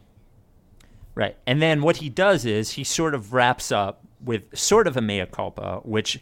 Right. 1.15 1.35
And 1.45 1.61
then 1.61 1.81
what 1.81 1.97
he 1.97 2.09
does 2.09 2.45
is 2.45 2.71
he 2.71 2.84
sort 2.84 3.13
of 3.13 3.34
wraps 3.34 3.71
up 3.71 4.05
with 4.23 4.57
sort 4.57 4.88
of 4.88 4.95
a 4.97 5.01
mea 5.01 5.26
culpa, 5.26 5.81
which, 5.84 6.19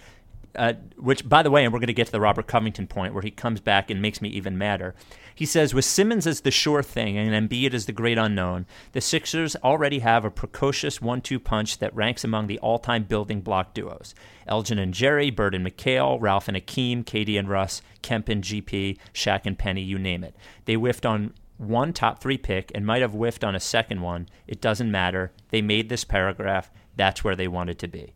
uh, 0.57 0.73
which 0.97 1.27
by 1.27 1.43
the 1.43 1.51
way, 1.51 1.63
and 1.63 1.71
we're 1.71 1.79
going 1.79 1.88
to 1.88 1.93
get 1.93 2.07
to 2.07 2.11
the 2.11 2.19
Robert 2.19 2.47
Covington 2.47 2.88
point 2.88 3.13
where 3.13 3.23
he 3.23 3.31
comes 3.31 3.59
back 3.59 3.89
and 3.89 4.01
makes 4.01 4.21
me 4.21 4.29
even 4.29 4.57
madder. 4.57 4.95
He 5.34 5.45
says, 5.45 5.73
with 5.73 5.85
Simmons 5.85 6.25
as 6.25 6.41
the 6.41 6.49
sure 6.49 6.81
thing 6.81 7.15
and 7.15 7.49
Embiid 7.49 7.75
as 7.75 7.85
the 7.85 7.91
great 7.91 8.17
unknown, 8.17 8.65
the 8.93 9.01
Sixers 9.01 9.55
already 9.57 9.99
have 9.99 10.25
a 10.25 10.31
precocious 10.31 10.99
one-two 10.99 11.39
punch 11.39 11.77
that 11.77 11.95
ranks 11.95 12.23
among 12.23 12.47
the 12.47 12.57
all-time 12.57 13.03
building 13.03 13.41
block 13.41 13.75
duos. 13.75 14.15
Elgin 14.47 14.79
and 14.79 14.95
Jerry, 14.95 15.29
Bird 15.29 15.53
and 15.53 15.65
McHale, 15.65 16.17
Ralph 16.19 16.47
and 16.47 16.57
Akeem, 16.57 17.03
KD 17.03 17.38
and 17.38 17.47
Russ, 17.47 17.84
Kemp 18.01 18.29
and 18.29 18.43
GP, 18.43 18.97
Shaq 19.13 19.41
and 19.45 19.59
Penny, 19.59 19.84
you 19.84 19.99
name 19.99 20.23
it. 20.23 20.35
They 20.65 20.73
whiffed 20.73 21.05
on 21.05 21.34
one 21.57 21.93
top 21.93 22.19
three 22.19 22.38
pick 22.38 22.71
and 22.73 22.85
might 22.85 23.01
have 23.01 23.13
whiffed 23.13 23.43
on 23.43 23.55
a 23.55 23.59
second 23.59 24.01
one. 24.01 24.29
It 24.47 24.59
doesn't 24.59 24.91
matter. 24.91 25.31
They 25.49 25.61
made 25.61 25.89
this 25.89 26.03
paragraph. 26.03 26.71
That's 26.95 27.23
where 27.23 27.35
they 27.35 27.47
wanted 27.47 27.77
to 27.79 27.88
be. 27.88 28.13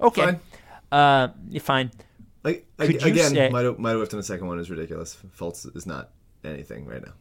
Okay. 0.00 0.22
Fine. 0.22 0.40
Uh, 0.94 1.28
fine. 1.60 1.90
Like 2.44 2.66
Could 2.78 3.02
again, 3.04 3.30
say- 3.30 3.48
might 3.48 3.64
have 3.64 3.76
whiffed 3.76 4.12
on 4.14 4.18
the 4.18 4.22
second 4.24 4.46
one 4.46 4.58
is 4.58 4.70
ridiculous. 4.70 5.16
Fultz 5.36 5.74
is 5.76 5.86
not 5.86 6.10
anything 6.44 6.86
right 6.86 7.04
now. 7.04 7.12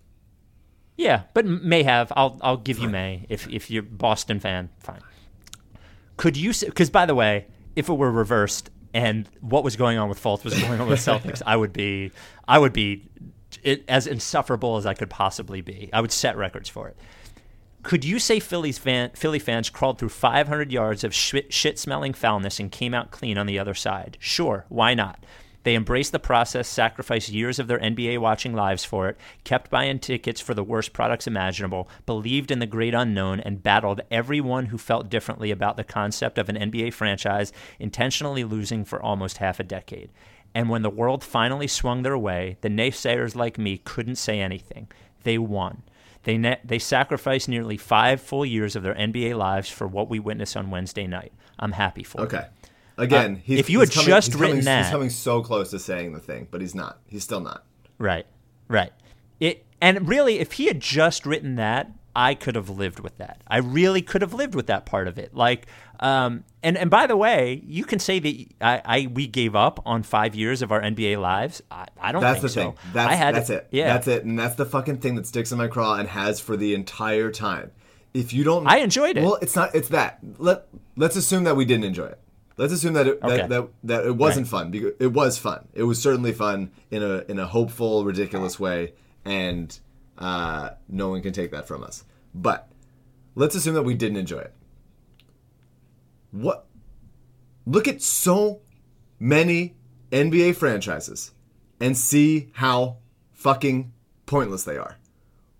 Yeah, 0.97 1.23
but 1.33 1.45
may 1.45 1.81
have. 1.83 2.11
I'll 2.15 2.37
I'll 2.41 2.57
give 2.57 2.77
you 2.77 2.87
may 2.89 3.25
if 3.29 3.47
if 3.49 3.71
you're 3.71 3.81
Boston 3.83 4.39
fan. 4.39 4.69
Fine. 4.79 5.01
Could 6.17 6.37
you? 6.37 6.53
Because 6.53 6.89
by 6.91 7.05
the 7.07 7.15
way, 7.15 7.47
if 7.75 7.89
it 7.89 7.93
were 7.93 8.11
reversed 8.11 8.69
and 8.93 9.27
what 9.41 9.63
was 9.63 9.75
going 9.75 9.97
on 9.97 10.07
with 10.07 10.21
Fultz 10.21 10.43
was 10.43 10.53
going 10.61 10.79
on 10.79 10.87
with 10.87 10.99
Celtics, 11.07 11.41
I 11.45 11.55
would 11.55 11.73
be 11.73 12.11
I 12.47 12.59
would 12.59 12.73
be 12.73 13.09
it, 13.63 13.83
as 13.87 14.05
insufferable 14.05 14.77
as 14.77 14.85
I 14.85 14.93
could 14.93 15.09
possibly 15.09 15.61
be. 15.61 15.89
I 15.91 15.99
would 16.01 16.11
set 16.11 16.37
records 16.37 16.69
for 16.69 16.89
it. 16.89 16.97
Could 17.83 18.05
you 18.05 18.17
say 18.17 18.39
Phillies 18.39 18.77
fan, 18.77 19.11
Philly 19.13 19.39
fans 19.39 19.69
crawled 19.69 19.99
through 19.99 20.09
500 20.09 20.71
yards 20.71 21.03
of 21.03 21.13
shit 21.13 21.77
smelling 21.77 22.13
foulness 22.13 22.57
and 22.57 22.71
came 22.71 22.93
out 22.93 23.11
clean 23.11 23.37
on 23.37 23.45
the 23.45 23.59
other 23.59 23.73
side? 23.73 24.15
Sure, 24.21 24.65
why 24.69 24.93
not? 24.93 25.21
They 25.63 25.75
embraced 25.75 26.13
the 26.13 26.19
process, 26.19 26.67
sacrificed 26.67 27.29
years 27.29 27.59
of 27.59 27.67
their 27.67 27.79
NBA 27.79 28.19
watching 28.19 28.53
lives 28.53 28.85
for 28.85 29.09
it, 29.09 29.17
kept 29.43 29.69
buying 29.69 29.99
tickets 29.99 30.39
for 30.39 30.53
the 30.53 30.63
worst 30.63 30.93
products 30.93 31.27
imaginable, 31.27 31.89
believed 32.05 32.51
in 32.51 32.59
the 32.59 32.65
great 32.65 32.93
unknown, 32.93 33.41
and 33.41 33.63
battled 33.63 34.01
everyone 34.09 34.67
who 34.67 34.77
felt 34.77 35.09
differently 35.09 35.51
about 35.51 35.75
the 35.75 35.83
concept 35.83 36.37
of 36.37 36.47
an 36.47 36.55
NBA 36.55 36.93
franchise 36.93 37.51
intentionally 37.79 38.45
losing 38.45 38.85
for 38.85 39.01
almost 39.01 39.37
half 39.37 39.59
a 39.59 39.63
decade. 39.63 40.09
And 40.55 40.69
when 40.69 40.83
the 40.83 40.89
world 40.89 41.21
finally 41.21 41.67
swung 41.67 42.03
their 42.03 42.17
way, 42.17 42.57
the 42.61 42.69
naysayers 42.69 43.35
like 43.35 43.57
me 43.57 43.77
couldn't 43.77 44.15
say 44.15 44.39
anything. 44.39 44.87
They 45.23 45.37
won. 45.37 45.83
They 46.23 46.37
ne- 46.37 46.59
they 46.63 46.79
sacrificed 46.79 47.49
nearly 47.49 47.77
five 47.77 48.21
full 48.21 48.45
years 48.45 48.75
of 48.75 48.83
their 48.83 48.95
NBA 48.95 49.35
lives 49.37 49.69
for 49.69 49.87
what 49.87 50.09
we 50.09 50.19
witnessed 50.19 50.55
on 50.55 50.69
Wednesday 50.71 51.05
night. 51.07 51.33
I'm 51.59 51.73
happy 51.73 52.03
for 52.03 52.21
it. 52.21 52.23
Okay. 52.25 52.45
Again, 52.97 53.35
Uh, 53.35 53.39
he's, 53.43 53.59
if 53.59 53.69
you 53.69 53.79
had 53.79 53.91
coming- 53.91 54.07
just 54.07 54.33
written 54.35 54.49
coming, 54.57 54.65
that- 54.65 54.83
he's 54.85 54.91
coming 54.91 55.09
so 55.09 55.41
close 55.41 55.71
to 55.71 55.79
saying 55.79 56.13
the 56.13 56.19
thing, 56.19 56.47
but 56.51 56.61
he's 56.61 56.75
not. 56.75 56.99
He's 57.07 57.23
still 57.23 57.39
not. 57.41 57.65
Right, 57.97 58.25
right. 58.67 58.91
It 59.39 59.65
and 59.81 60.07
really, 60.07 60.39
if 60.39 60.53
he 60.53 60.67
had 60.67 60.79
just 60.79 61.25
written 61.25 61.55
that, 61.55 61.91
I 62.15 62.35
could 62.35 62.55
have 62.55 62.69
lived 62.69 62.99
with 62.99 63.17
that. 63.17 63.41
I 63.47 63.57
really 63.57 64.01
could 64.01 64.21
have 64.21 64.33
lived 64.33 64.55
with 64.55 64.67
that 64.67 64.85
part 64.85 65.07
of 65.07 65.17
it. 65.17 65.33
Like, 65.33 65.65
um, 65.99 66.43
and 66.61 66.77
and 66.77 66.89
by 66.89 67.07
the 67.07 67.17
way, 67.17 67.61
you 67.65 67.85
can 67.85 67.99
say 67.99 68.19
that 68.19 68.45
I, 68.61 68.81
I 68.85 69.07
we 69.07 69.25
gave 69.27 69.55
up 69.55 69.81
on 69.85 70.03
five 70.03 70.35
years 70.35 70.61
of 70.61 70.71
our 70.71 70.81
NBA 70.81 71.19
lives. 71.19 71.61
I, 71.71 71.87
I 71.99 72.11
don't. 72.11 72.21
That's 72.21 72.35
think 72.39 72.41
the 72.43 72.49
so. 72.49 72.61
thing. 72.61 72.75
That's, 72.93 73.11
I 73.11 73.15
had 73.15 73.35
that's 73.35 73.49
it. 73.49 73.67
Yeah, 73.71 73.93
That's 73.93 74.07
it. 74.07 74.25
And 74.25 74.37
that's 74.37 74.55
the 74.55 74.65
fucking 74.65 74.97
thing 74.97 75.15
that 75.15 75.25
sticks 75.25 75.51
in 75.51 75.57
my 75.57 75.67
craw 75.67 75.95
and 75.95 76.07
has 76.09 76.39
for 76.39 76.55
the 76.55 76.73
entire 76.75 77.31
time. 77.31 77.71
If 78.13 78.31
you 78.31 78.43
don't 78.43 78.67
I 78.67 78.77
enjoyed 78.77 79.17
it. 79.17 79.23
Well, 79.23 79.39
it's 79.41 79.55
not 79.55 79.73
it's 79.73 79.89
that. 79.89 80.19
Let 80.37 80.67
let's 80.95 81.15
assume 81.15 81.45
that 81.45 81.55
we 81.55 81.65
didn't 81.65 81.85
enjoy 81.85 82.05
it. 82.05 82.19
Let's 82.57 82.71
assume 82.71 82.93
that 82.93 83.07
it, 83.07 83.19
Okay. 83.23 83.37
that, 83.37 83.49
that 83.49 83.67
that 83.85 84.05
it 84.05 84.15
wasn't 84.15 84.45
Right. 84.45 84.51
fun 84.59 84.71
because 84.71 84.91
it 84.99 85.07
was 85.07 85.39
fun. 85.39 85.67
It 85.73 85.83
was 85.83 85.99
certainly 85.99 86.31
fun 86.31 86.69
in 86.91 87.01
a 87.01 87.23
in 87.27 87.39
a 87.39 87.47
hopeful, 87.47 88.05
ridiculous 88.05 88.59
way, 88.59 88.93
and 89.25 89.79
uh, 90.23 90.75
no 90.87 91.09
one 91.09 91.21
can 91.21 91.33
take 91.33 91.51
that 91.51 91.67
from 91.67 91.83
us. 91.83 92.05
But 92.33 92.69
let's 93.35 93.55
assume 93.55 93.73
that 93.73 93.83
we 93.83 93.93
didn't 93.93 94.17
enjoy 94.17 94.39
it. 94.39 94.53
What? 96.31 96.65
Look 97.65 97.89
at 97.89 98.01
so 98.01 98.61
many 99.19 99.75
NBA 100.11 100.55
franchises 100.55 101.31
and 101.81 101.97
see 101.97 102.51
how 102.53 102.99
fucking 103.33 103.91
pointless 104.25 104.63
they 104.63 104.77
are. 104.77 104.97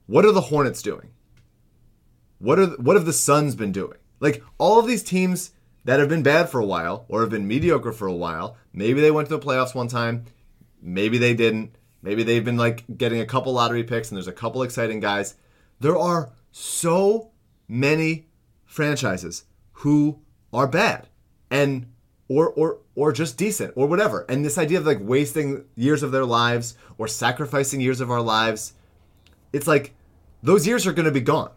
What 0.07 0.23
are 0.23 0.31
the 0.31 0.41
Hornets 0.41 0.81
doing? 0.81 1.10
What 2.40 2.57
are 2.57 2.68
what 2.68 2.95
have 2.95 3.06
the 3.06 3.11
Suns 3.11 3.56
been 3.56 3.73
doing? 3.73 3.98
Like 4.22 4.44
all 4.57 4.80
of 4.80 4.88
these 4.88 5.03
teams 5.03 5.52
that 5.84 5.99
have 5.99 6.07
been 6.07 6.23
bad 6.23 6.49
for 6.49 6.61
a 6.61 6.65
while 6.65 7.06
or 7.10 7.19
have 7.19 7.30
been 7.30 7.48
mediocre 7.48 7.91
for 7.91 8.07
a 8.07 8.15
while. 8.15 8.56
Maybe 8.72 9.02
they 9.02 9.11
went 9.11 9.27
to 9.27 9.38
the 9.38 9.45
playoffs 9.45 9.76
one 9.76 9.90
time. 9.90 10.23
Maybe 10.81 11.18
they 11.18 11.34
didn't. 11.34 11.76
Maybe 12.04 12.22
they've 12.24 12.44
been 12.44 12.58
like 12.58 12.84
getting 12.98 13.22
a 13.22 13.26
couple 13.26 13.54
lottery 13.54 13.84
picks 13.84 14.12
and 14.12 14.18
there's 14.18 14.28
a 14.28 14.34
couple 14.34 14.62
exciting 14.62 15.00
guys. 15.00 15.36
There 15.80 15.98
are 15.98 16.34
so 16.52 17.32
many 17.68 18.28
franchises 18.66 19.46
who 19.72 20.20
are 20.54 20.68
bad 20.68 21.08
and 21.50 21.88
or 22.28 22.50
or 22.50 22.80
or 22.96 23.12
just 23.12 23.38
decent 23.38 23.74
or 23.76 23.88
whatever. 23.88 24.26
And 24.28 24.44
this 24.44 24.58
idea 24.58 24.80
of 24.80 24.86
like 24.86 25.00
wasting 25.02 25.64
years 25.76 26.04
of 26.04 26.12
their 26.12 26.26
lives 26.26 26.78
or 26.98 27.08
sacrificing 27.08 27.80
years 27.80 28.02
of 28.02 28.12
our 28.12 28.22
lives, 28.22 28.74
it's 29.54 29.68
like 29.68 29.96
those 30.42 30.68
years 30.68 30.86
are 30.86 30.94
going 30.94 31.06
to 31.06 31.12
be 31.12 31.22
gone. 31.22 31.52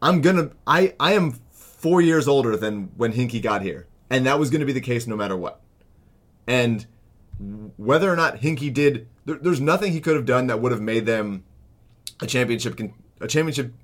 I'm 0.00 0.20
gonna 0.20 0.50
I 0.66 0.94
I 1.00 1.14
am 1.14 1.32
four 1.50 2.00
years 2.00 2.28
older 2.28 2.56
than 2.56 2.90
when 2.96 3.12
Hinkie 3.12 3.42
got 3.42 3.62
here, 3.62 3.88
and 4.08 4.24
that 4.26 4.38
was 4.38 4.50
going 4.50 4.60
to 4.60 4.66
be 4.66 4.72
the 4.72 4.80
case 4.80 5.06
no 5.06 5.16
matter 5.16 5.36
what. 5.36 5.60
And 6.46 6.86
whether 7.76 8.12
or 8.12 8.16
not 8.16 8.40
Hinkie 8.40 8.72
did, 8.72 9.08
there, 9.28 9.36
there's 9.36 9.60
nothing 9.60 9.92
he 9.92 10.00
could 10.00 10.16
have 10.16 10.24
done 10.24 10.46
that 10.46 10.60
would 10.60 10.72
have 10.72 10.80
made 10.80 11.04
them 11.04 11.44
a 12.20 12.26
championship 12.26 12.80
a 13.20 13.28
championship 13.28 13.74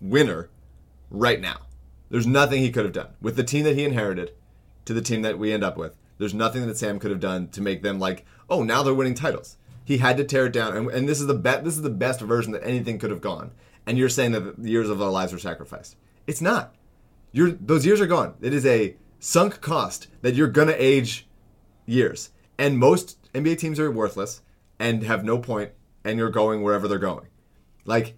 winner 0.00 0.48
right 1.10 1.38
now. 1.38 1.58
There's 2.08 2.26
nothing 2.26 2.62
he 2.62 2.70
could 2.70 2.84
have 2.84 2.94
done 2.94 3.10
with 3.20 3.36
the 3.36 3.44
team 3.44 3.64
that 3.64 3.76
he 3.76 3.84
inherited 3.84 4.32
to 4.86 4.94
the 4.94 5.02
team 5.02 5.20
that 5.20 5.38
we 5.38 5.52
end 5.52 5.62
up 5.62 5.76
with. 5.76 5.96
There's 6.16 6.32
nothing 6.32 6.66
that 6.66 6.78
Sam 6.78 6.98
could 6.98 7.10
have 7.10 7.20
done 7.20 7.48
to 7.48 7.60
make 7.60 7.82
them 7.82 7.98
like, 7.98 8.24
oh, 8.48 8.62
now 8.62 8.82
they're 8.82 8.94
winning 8.94 9.14
titles. 9.14 9.58
He 9.84 9.98
had 9.98 10.16
to 10.16 10.24
tear 10.24 10.46
it 10.46 10.52
down, 10.54 10.74
and, 10.74 10.90
and 10.90 11.06
this 11.06 11.20
is 11.20 11.26
the 11.26 11.34
be- 11.34 11.62
this 11.62 11.76
is 11.76 11.82
the 11.82 11.90
best 11.90 12.20
version 12.20 12.52
that 12.52 12.64
anything 12.64 12.98
could 12.98 13.10
have 13.10 13.20
gone. 13.20 13.50
And 13.84 13.98
you're 13.98 14.08
saying 14.08 14.32
that 14.32 14.62
the 14.62 14.70
years 14.70 14.88
of 14.88 15.02
our 15.02 15.10
lives 15.10 15.32
were 15.32 15.38
sacrificed. 15.38 15.96
It's 16.26 16.40
not. 16.40 16.74
You're 17.32 17.50
those 17.50 17.84
years 17.84 18.00
are 18.00 18.06
gone. 18.06 18.34
It 18.40 18.54
is 18.54 18.64
a 18.64 18.96
sunk 19.20 19.60
cost 19.60 20.08
that 20.22 20.34
you're 20.34 20.48
gonna 20.48 20.74
age 20.74 21.28
years. 21.84 22.30
And 22.58 22.78
most 22.78 23.18
NBA 23.34 23.58
teams 23.58 23.78
are 23.78 23.90
worthless 23.90 24.40
and 24.78 25.02
have 25.02 25.24
no 25.24 25.38
point, 25.38 25.72
and 26.04 26.18
you're 26.18 26.30
going 26.30 26.62
wherever 26.62 26.88
they're 26.88 26.98
going. 26.98 27.28
Like 27.84 28.16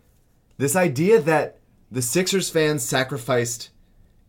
this 0.57 0.77
idea 0.77 1.21
that 1.21 1.59
the 1.91 2.03
Sixers 2.03 2.51
fans 2.51 2.83
sacrificed 2.85 3.71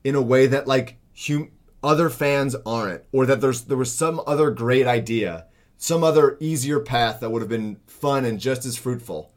in 0.03 0.15
a 0.15 0.21
way 0.21 0.47
that 0.47 0.67
like 0.67 0.97
hum- 1.27 1.51
other 1.83 2.09
fans 2.09 2.55
aren't, 2.65 3.03
or 3.11 3.25
that 3.25 3.41
there's 3.41 3.61
there 3.61 3.77
was 3.77 3.93
some 3.93 4.21
other 4.27 4.51
great 4.51 4.87
idea, 4.87 5.45
some 5.77 6.03
other 6.03 6.37
easier 6.39 6.79
path 6.79 7.19
that 7.19 7.31
would 7.31 7.41
have 7.41 7.49
been 7.49 7.77
fun 7.87 8.25
and 8.25 8.39
just 8.39 8.65
as 8.65 8.77
fruitful, 8.77 9.31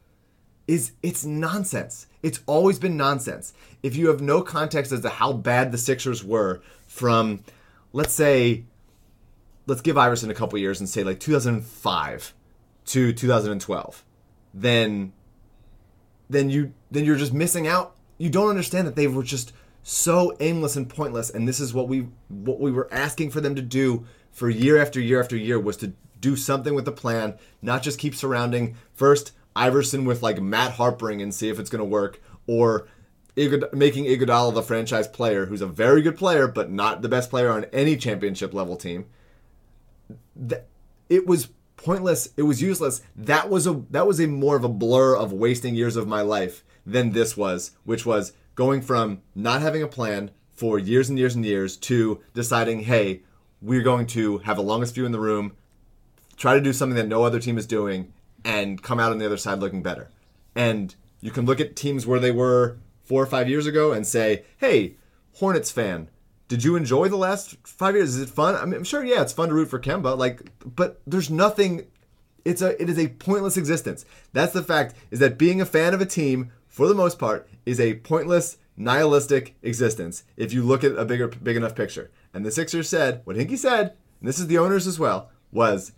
is 0.67 0.91
it's 1.01 1.25
nonsense. 1.25 2.07
It's 2.21 2.39
always 2.45 2.79
been 2.79 2.95
nonsense. 2.95 3.53
If 3.81 3.95
you 3.95 4.07
have 4.07 4.21
no 4.21 4.41
context 4.41 4.91
as 4.91 5.01
to 5.01 5.09
how 5.09 5.33
bad 5.33 5.71
the 5.71 5.77
Sixers 5.77 6.23
were 6.23 6.61
from, 6.87 7.43
let's 7.91 8.13
say, 8.13 8.63
let's 9.67 9.81
give 9.81 9.97
Iverson 9.97 10.29
a 10.29 10.33
couple 10.33 10.57
years 10.59 10.79
and 10.79 10.87
say 10.87 11.03
like 11.03 11.19
2005 11.19 12.33
to 12.85 13.13
2012, 13.13 14.03
then 14.53 15.13
then 16.29 16.49
you 16.49 16.73
then 16.91 17.05
you're 17.05 17.15
just 17.15 17.33
missing 17.33 17.67
out. 17.67 17.95
You 18.17 18.29
don't 18.29 18.49
understand 18.49 18.87
that 18.87 18.95
they 18.95 19.07
were 19.07 19.23
just 19.23 19.53
so 19.83 20.35
aimless 20.39 20.75
and 20.75 20.89
pointless. 20.89 21.29
And 21.29 21.47
this 21.47 21.59
is 21.59 21.73
what 21.73 21.87
we 21.87 22.07
what 22.29 22.59
we 22.59 22.71
were 22.71 22.91
asking 22.91 23.31
for 23.31 23.41
them 23.41 23.55
to 23.55 23.61
do 23.61 24.05
for 24.31 24.49
year 24.49 24.77
after 24.77 24.99
year 24.99 25.19
after 25.19 25.37
year 25.37 25.59
was 25.59 25.77
to 25.77 25.93
do 26.19 26.35
something 26.35 26.73
with 26.73 26.85
the 26.85 26.91
plan, 26.91 27.37
not 27.61 27.83
just 27.83 27.99
keep 27.99 28.15
surrounding 28.15 28.75
first 28.93 29.33
Iverson 29.55 30.05
with 30.05 30.23
like 30.23 30.41
Matt 30.41 30.73
Harpring 30.73 31.21
and 31.21 31.33
see 31.33 31.49
if 31.49 31.59
it's 31.59 31.69
going 31.69 31.79
to 31.79 31.85
work, 31.85 32.21
or 32.47 32.87
Igud- 33.35 33.73
making 33.73 34.05
Iguodala 34.05 34.53
the 34.53 34.63
franchise 34.63 35.07
player, 35.07 35.47
who's 35.47 35.61
a 35.61 35.67
very 35.67 36.01
good 36.01 36.17
player, 36.17 36.47
but 36.47 36.71
not 36.71 37.01
the 37.01 37.09
best 37.09 37.29
player 37.29 37.51
on 37.51 37.65
any 37.65 37.97
championship 37.97 38.53
level 38.53 38.75
team. 38.75 39.05
Th- 40.47 40.61
it 41.09 41.27
was 41.27 41.49
pointless. 41.83 42.29
It 42.37 42.43
was 42.43 42.61
useless. 42.61 43.01
That 43.15 43.49
was 43.49 43.67
a 43.67 43.83
that 43.91 44.07
was 44.07 44.19
a 44.19 44.27
more 44.27 44.55
of 44.55 44.63
a 44.63 44.69
blur 44.69 45.15
of 45.15 45.33
wasting 45.33 45.75
years 45.75 45.95
of 45.95 46.07
my 46.07 46.21
life 46.21 46.63
than 46.85 47.11
this 47.11 47.37
was, 47.37 47.71
which 47.83 48.05
was 48.05 48.33
going 48.55 48.81
from 48.81 49.21
not 49.35 49.61
having 49.61 49.83
a 49.83 49.87
plan 49.87 50.31
for 50.53 50.77
years 50.79 51.09
and 51.09 51.17
years 51.17 51.35
and 51.35 51.45
years 51.45 51.75
to 51.77 52.21
deciding, 52.33 52.81
hey, 52.81 53.21
we're 53.61 53.81
going 53.81 54.05
to 54.07 54.39
have 54.39 54.57
the 54.57 54.63
longest 54.63 54.95
view 54.95 55.05
in 55.05 55.11
the 55.11 55.19
room, 55.19 55.53
try 56.37 56.53
to 56.53 56.61
do 56.61 56.73
something 56.73 56.95
that 56.95 57.07
no 57.07 57.23
other 57.23 57.39
team 57.39 57.57
is 57.57 57.65
doing, 57.65 58.13
and 58.45 58.83
come 58.83 58.99
out 58.99 59.11
on 59.11 59.17
the 59.17 59.25
other 59.25 59.37
side 59.37 59.59
looking 59.59 59.81
better. 59.81 60.09
And 60.55 60.93
you 61.21 61.31
can 61.31 61.45
look 61.45 61.59
at 61.59 61.75
teams 61.75 62.05
where 62.05 62.19
they 62.19 62.31
were 62.31 62.77
four 63.03 63.23
or 63.23 63.25
five 63.25 63.49
years 63.49 63.65
ago 63.65 63.91
and 63.91 64.05
say, 64.05 64.43
hey, 64.57 64.95
Hornets 65.37 65.71
fan, 65.71 66.09
did 66.47 66.63
you 66.63 66.75
enjoy 66.75 67.07
the 67.07 67.17
last 67.17 67.55
five 67.65 67.95
years? 67.95 68.15
Is 68.15 68.21
it 68.21 68.29
fun? 68.29 68.55
I 68.55 68.65
mean, 68.65 68.75
I'm 68.75 68.83
sure, 68.83 69.03
yeah, 69.03 69.21
it's 69.21 69.33
fun 69.33 69.49
to 69.49 69.55
root 69.55 69.69
for 69.69 69.79
Kemba. 69.79 70.17
Like, 70.17 70.51
but 70.65 71.01
there's 71.07 71.29
nothing. 71.29 71.87
It's 72.45 72.61
a 72.61 72.81
it 72.81 72.89
is 72.89 72.99
a 72.99 73.07
pointless 73.07 73.57
existence. 73.57 74.05
That's 74.33 74.53
the 74.53 74.63
fact. 74.63 74.95
Is 75.11 75.19
that 75.19 75.37
being 75.37 75.61
a 75.61 75.65
fan 75.65 75.93
of 75.93 76.01
a 76.01 76.05
team 76.05 76.51
for 76.67 76.87
the 76.87 76.95
most 76.95 77.19
part 77.19 77.47
is 77.65 77.79
a 77.79 77.95
pointless, 77.95 78.57
nihilistic 78.75 79.55
existence. 79.61 80.23
If 80.35 80.53
you 80.53 80.63
look 80.63 80.83
at 80.83 80.97
a 80.97 81.05
bigger, 81.05 81.27
big 81.27 81.55
enough 81.55 81.75
picture. 81.75 82.11
And 82.33 82.45
the 82.45 82.51
Sixers 82.51 82.89
said 82.89 83.21
what 83.25 83.35
Hinkie 83.35 83.57
said, 83.57 83.93
and 84.19 84.27
this 84.27 84.39
is 84.39 84.47
the 84.47 84.57
owners 84.57 84.87
as 84.87 84.99
well, 84.99 85.29
was 85.51 85.91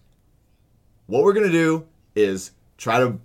what 1.08 1.24
we're 1.24 1.34
to 1.34 1.50
do 1.50 1.88
is 2.14 2.52
try 2.78 3.00
to 3.00 3.20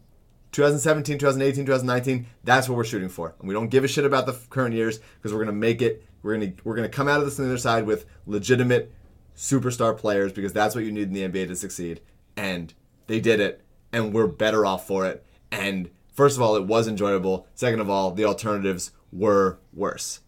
2017, 0.53 1.19
2018, 1.19 1.65
2019, 1.67 2.27
that's 2.45 2.69
what 2.69 2.77
we're 2.77 2.85
shooting 2.85 3.09
for. 3.09 3.35
And 3.39 3.49
we 3.49 3.55
don't 3.55 3.69
give 3.69 3.85
a 3.85 3.89
shit 3.89 4.05
about 4.05 4.27
the 4.27 4.39
current 4.51 4.75
years 4.75 4.99
because 4.99 5.33
we're 5.33 5.45
going 5.45 5.47
to 5.47 5.53
make 5.53 5.81
it 5.83 6.05
we're 6.23 6.37
going 6.37 6.57
to 6.57 6.63
we're 6.65 6.77
going 6.77 6.89
to 6.89 6.95
come 6.95 7.09
out 7.09 7.21
of 7.21 7.25
this 7.25 7.39
on 7.39 7.47
the 7.47 7.51
other 7.51 7.59
side 7.59 7.87
with 7.87 8.07
legitimate 8.27 8.93
superstar 9.37 9.97
players 9.97 10.33
because 10.33 10.53
that's 10.53 10.75
what 10.75 10.85
you 10.85 10.93
need 10.93 11.09
in 11.09 11.13
the 11.13 11.27
NBA 11.27 11.49
to 11.49 11.57
succeed. 11.57 12.01
And 12.37 12.73
they 13.07 13.21
did 13.21 13.41
it 13.41 13.63
and 13.93 14.13
we're 14.13 14.27
better 14.27 14.67
off 14.67 14.87
for 14.87 15.07
it. 15.07 15.25
And 15.51 15.91
first 16.13 16.37
of 16.37 16.43
all, 16.43 16.57
it 16.57 16.65
was 16.65 16.87
enjoyable. 16.87 17.47
Second 17.55 17.81
of 17.81 17.91
all, 17.91 18.11
the 18.11 18.25
alternatives 18.25 18.93
were 19.13 19.59
worse. 19.73 20.21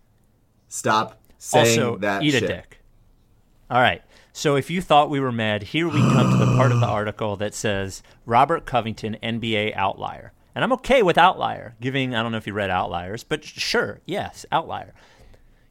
Stop 0.69 1.21
saying 1.39 1.79
also, 1.79 1.99
that 1.99 2.23
eat 2.23 2.33
shit. 2.33 2.45
a 2.45 2.47
dick. 2.47 2.79
All 3.71 3.81
right. 3.81 4.03
So 4.33 4.57
if 4.57 4.71
you 4.71 4.81
thought 4.81 5.11
we 5.11 5.21
were 5.21 5.33
mad, 5.33 5.63
here 5.63 5.89
we 5.89 6.01
come 6.01 6.31
to 6.31 6.39
the 6.39 6.57
part 6.57 6.73
of 6.73 6.81
the 6.81 6.87
article 6.89 7.37
that 7.37 7.55
says 7.55 8.03
Robert 8.25 8.65
Covington, 8.65 9.19
NBA 9.23 9.77
outlier. 9.77 10.33
And 10.55 10.65
I'm 10.65 10.73
okay 10.75 11.03
with 11.03 11.19
outlier, 11.19 11.77
giving, 11.81 12.15
I 12.15 12.23
don't 12.23 12.33
know 12.33 12.39
if 12.39 12.47
you 12.47 12.53
read 12.53 12.71
Outliers, 12.71 13.25
but 13.25 13.45
sure, 13.45 14.01
yes, 14.05 14.45
outlier. 14.53 14.93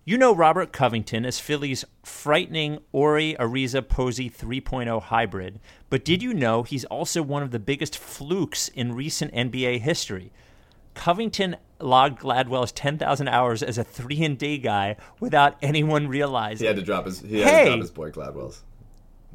You 0.04 0.18
know 0.18 0.34
Robert 0.34 0.72
Covington 0.74 1.26
as 1.26 1.40
Philly's 1.40 1.86
frightening 2.04 2.80
Ori 2.92 3.36
Ariza 3.40 3.88
Posey 3.88 4.32
3.0 4.32 5.00
hybrid, 5.04 5.60
but 5.92 6.04
did 6.04 6.24
you 6.24 6.34
know 6.34 6.64
he's 6.64 6.86
also 6.86 7.22
one 7.22 7.44
of 7.44 7.52
the 7.52 7.60
biggest 7.60 7.96
flukes 7.98 8.68
in 8.68 8.94
recent 8.96 9.32
NBA 9.32 9.82
history? 9.82 10.32
Covington 10.96 11.56
logged 11.80 12.20
Gladwell's 12.20 12.72
10,000 12.72 13.28
hours 13.28 13.62
as 13.62 13.78
a 13.78 13.84
three 13.84 14.24
and 14.24 14.40
D 14.40 14.58
guy 14.58 14.98
without 15.20 15.56
anyone 15.62 16.08
realizing. 16.08 16.64
He 16.66 16.68
had 16.68 16.78
to 16.78 16.82
drop 16.82 17.06
his 17.06 17.20
he 17.20 17.40
had 17.42 17.48
Hey! 17.48 17.64
to 17.66 17.70
drop 17.70 17.82
his 17.82 17.92
boy 17.92 18.10
Gladwell's 18.12 18.64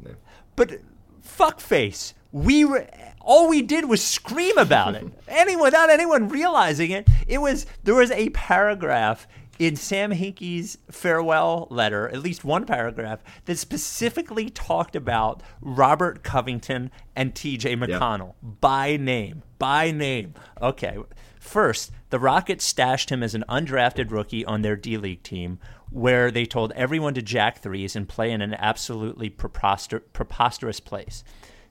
name. 0.03 0.17
But 0.57 0.81
fuckface, 1.25 2.13
we 2.33 2.65
were 2.65 2.85
all 3.21 3.47
we 3.47 3.61
did 3.61 3.85
was 3.85 4.03
scream 4.03 4.57
about 4.57 4.95
it. 4.95 5.05
anyone 5.29 5.63
without 5.63 5.89
anyone 5.89 6.27
realizing 6.27 6.91
it. 6.91 7.07
It 7.25 7.37
was 7.39 7.65
there 7.85 7.95
was 7.95 8.11
a 8.11 8.29
paragraph 8.31 9.27
in 9.59 9.75
Sam 9.75 10.11
Hinkie's 10.11 10.77
farewell 10.91 11.67
letter, 11.69 12.09
at 12.09 12.21
least 12.21 12.43
one 12.43 12.65
paragraph, 12.65 13.23
that 13.45 13.57
specifically 13.57 14.49
talked 14.49 14.95
about 14.95 15.41
Robert 15.61 16.23
Covington 16.23 16.91
and 17.15 17.33
TJ 17.33 17.75
McConnell 17.77 18.35
by 18.41 18.97
name. 18.97 19.43
By 19.57 19.91
name. 19.91 20.33
Okay. 20.61 20.97
First, 21.39 21.91
the 22.09 22.19
Rockets 22.19 22.65
stashed 22.65 23.09
him 23.09 23.23
as 23.23 23.33
an 23.33 23.45
undrafted 23.49 24.11
rookie 24.11 24.45
on 24.45 24.61
their 24.61 24.75
D 24.75 24.97
League 24.97 25.23
team, 25.23 25.59
where 25.89 26.29
they 26.29 26.45
told 26.45 26.71
everyone 26.73 27.13
to 27.13 27.21
jack 27.21 27.59
threes 27.59 27.95
and 27.95 28.07
play 28.07 28.31
in 28.31 28.41
an 28.41 28.53
absolutely 28.53 29.29
preposter- 29.29 30.01
preposterous 30.01 30.79
place. 30.79 31.23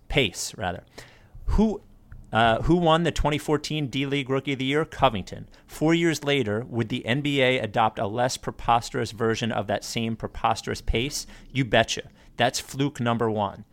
Pace, 0.09 0.55
rather. 0.57 0.85
Who 1.47 1.83
uh, 2.33 2.63
who 2.63 2.77
won 2.77 3.05
the 3.05 3.13
2014 3.13 3.87
D 3.87 4.07
League 4.07 4.29
Rookie 4.29 4.55
of 4.55 4.59
the 4.59 4.65
Year? 4.65 4.85
Covington. 4.85 5.49
Four 5.67 5.95
years 5.95 6.25
later, 6.25 6.65
would 6.69 6.89
the 6.89 7.05
NBA 7.07 7.63
adopt 7.63 7.99
a 7.99 8.07
less 8.07 8.37
preposterous 8.37 9.13
version 9.13 9.53
of 9.53 9.67
that 9.69 9.85
same 9.85 10.17
preposterous 10.17 10.81
pace? 10.81 11.27
You 11.53 11.65
betcha. 11.65 12.03
That's 12.37 12.61
fluke 12.61 13.01
number 13.01 13.31
one. 13.31 13.65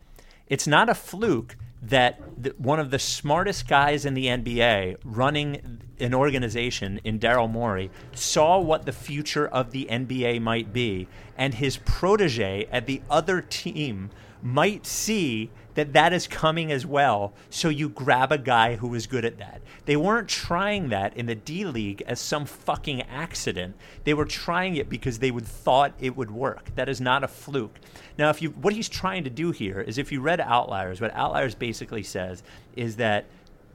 It's 0.46 0.66
not 0.66 0.88
a 0.88 0.94
fluke 0.94 1.56
that 1.82 2.20
the, 2.42 2.54
one 2.56 2.80
of 2.80 2.90
the 2.90 2.98
smartest 2.98 3.68
guys 3.68 4.06
in 4.06 4.14
the 4.14 4.26
NBA 4.26 4.96
running 5.04 5.80
an 6.00 6.14
organization 6.14 7.00
in 7.04 7.18
Daryl 7.18 7.50
Morey 7.50 7.90
saw 8.14 8.58
what 8.58 8.86
the 8.86 8.92
future 8.92 9.46
of 9.46 9.70
the 9.70 9.86
NBA 9.90 10.40
might 10.40 10.72
be, 10.72 11.08
and 11.36 11.54
his 11.54 11.76
protege 11.78 12.66
at 12.72 12.86
the 12.86 13.02
other 13.10 13.42
team 13.42 14.10
might 14.42 14.86
see 14.86 15.50
that 15.74 15.92
that 15.92 16.12
is 16.12 16.26
coming 16.26 16.70
as 16.70 16.86
well. 16.86 17.32
So 17.50 17.68
you 17.68 17.88
grab 17.88 18.32
a 18.32 18.38
guy 18.38 18.76
who 18.76 18.94
is 18.94 19.06
good 19.06 19.24
at 19.24 19.38
that. 19.38 19.60
They 19.86 19.96
weren't 19.96 20.28
trying 20.28 20.88
that 20.88 21.16
in 21.16 21.26
the 21.26 21.34
D 21.34 21.64
League 21.64 22.02
as 22.06 22.20
some 22.20 22.46
fucking 22.46 23.02
accident. 23.02 23.76
They 24.04 24.14
were 24.14 24.24
trying 24.24 24.76
it 24.76 24.88
because 24.88 25.18
they 25.18 25.30
would 25.30 25.46
thought 25.46 25.94
it 26.00 26.16
would 26.16 26.30
work. 26.30 26.74
That 26.76 26.88
is 26.88 27.00
not 27.00 27.24
a 27.24 27.28
fluke. 27.28 27.78
Now, 28.16 28.30
if 28.30 28.40
you 28.40 28.50
what 28.50 28.74
he's 28.74 28.88
trying 28.88 29.24
to 29.24 29.30
do 29.30 29.50
here 29.50 29.80
is 29.80 29.98
if 29.98 30.12
you 30.12 30.20
read 30.20 30.40
Outliers, 30.40 31.00
what 31.00 31.14
Outliers 31.14 31.54
basically 31.54 32.02
says 32.02 32.42
is 32.76 32.96
that 32.96 33.26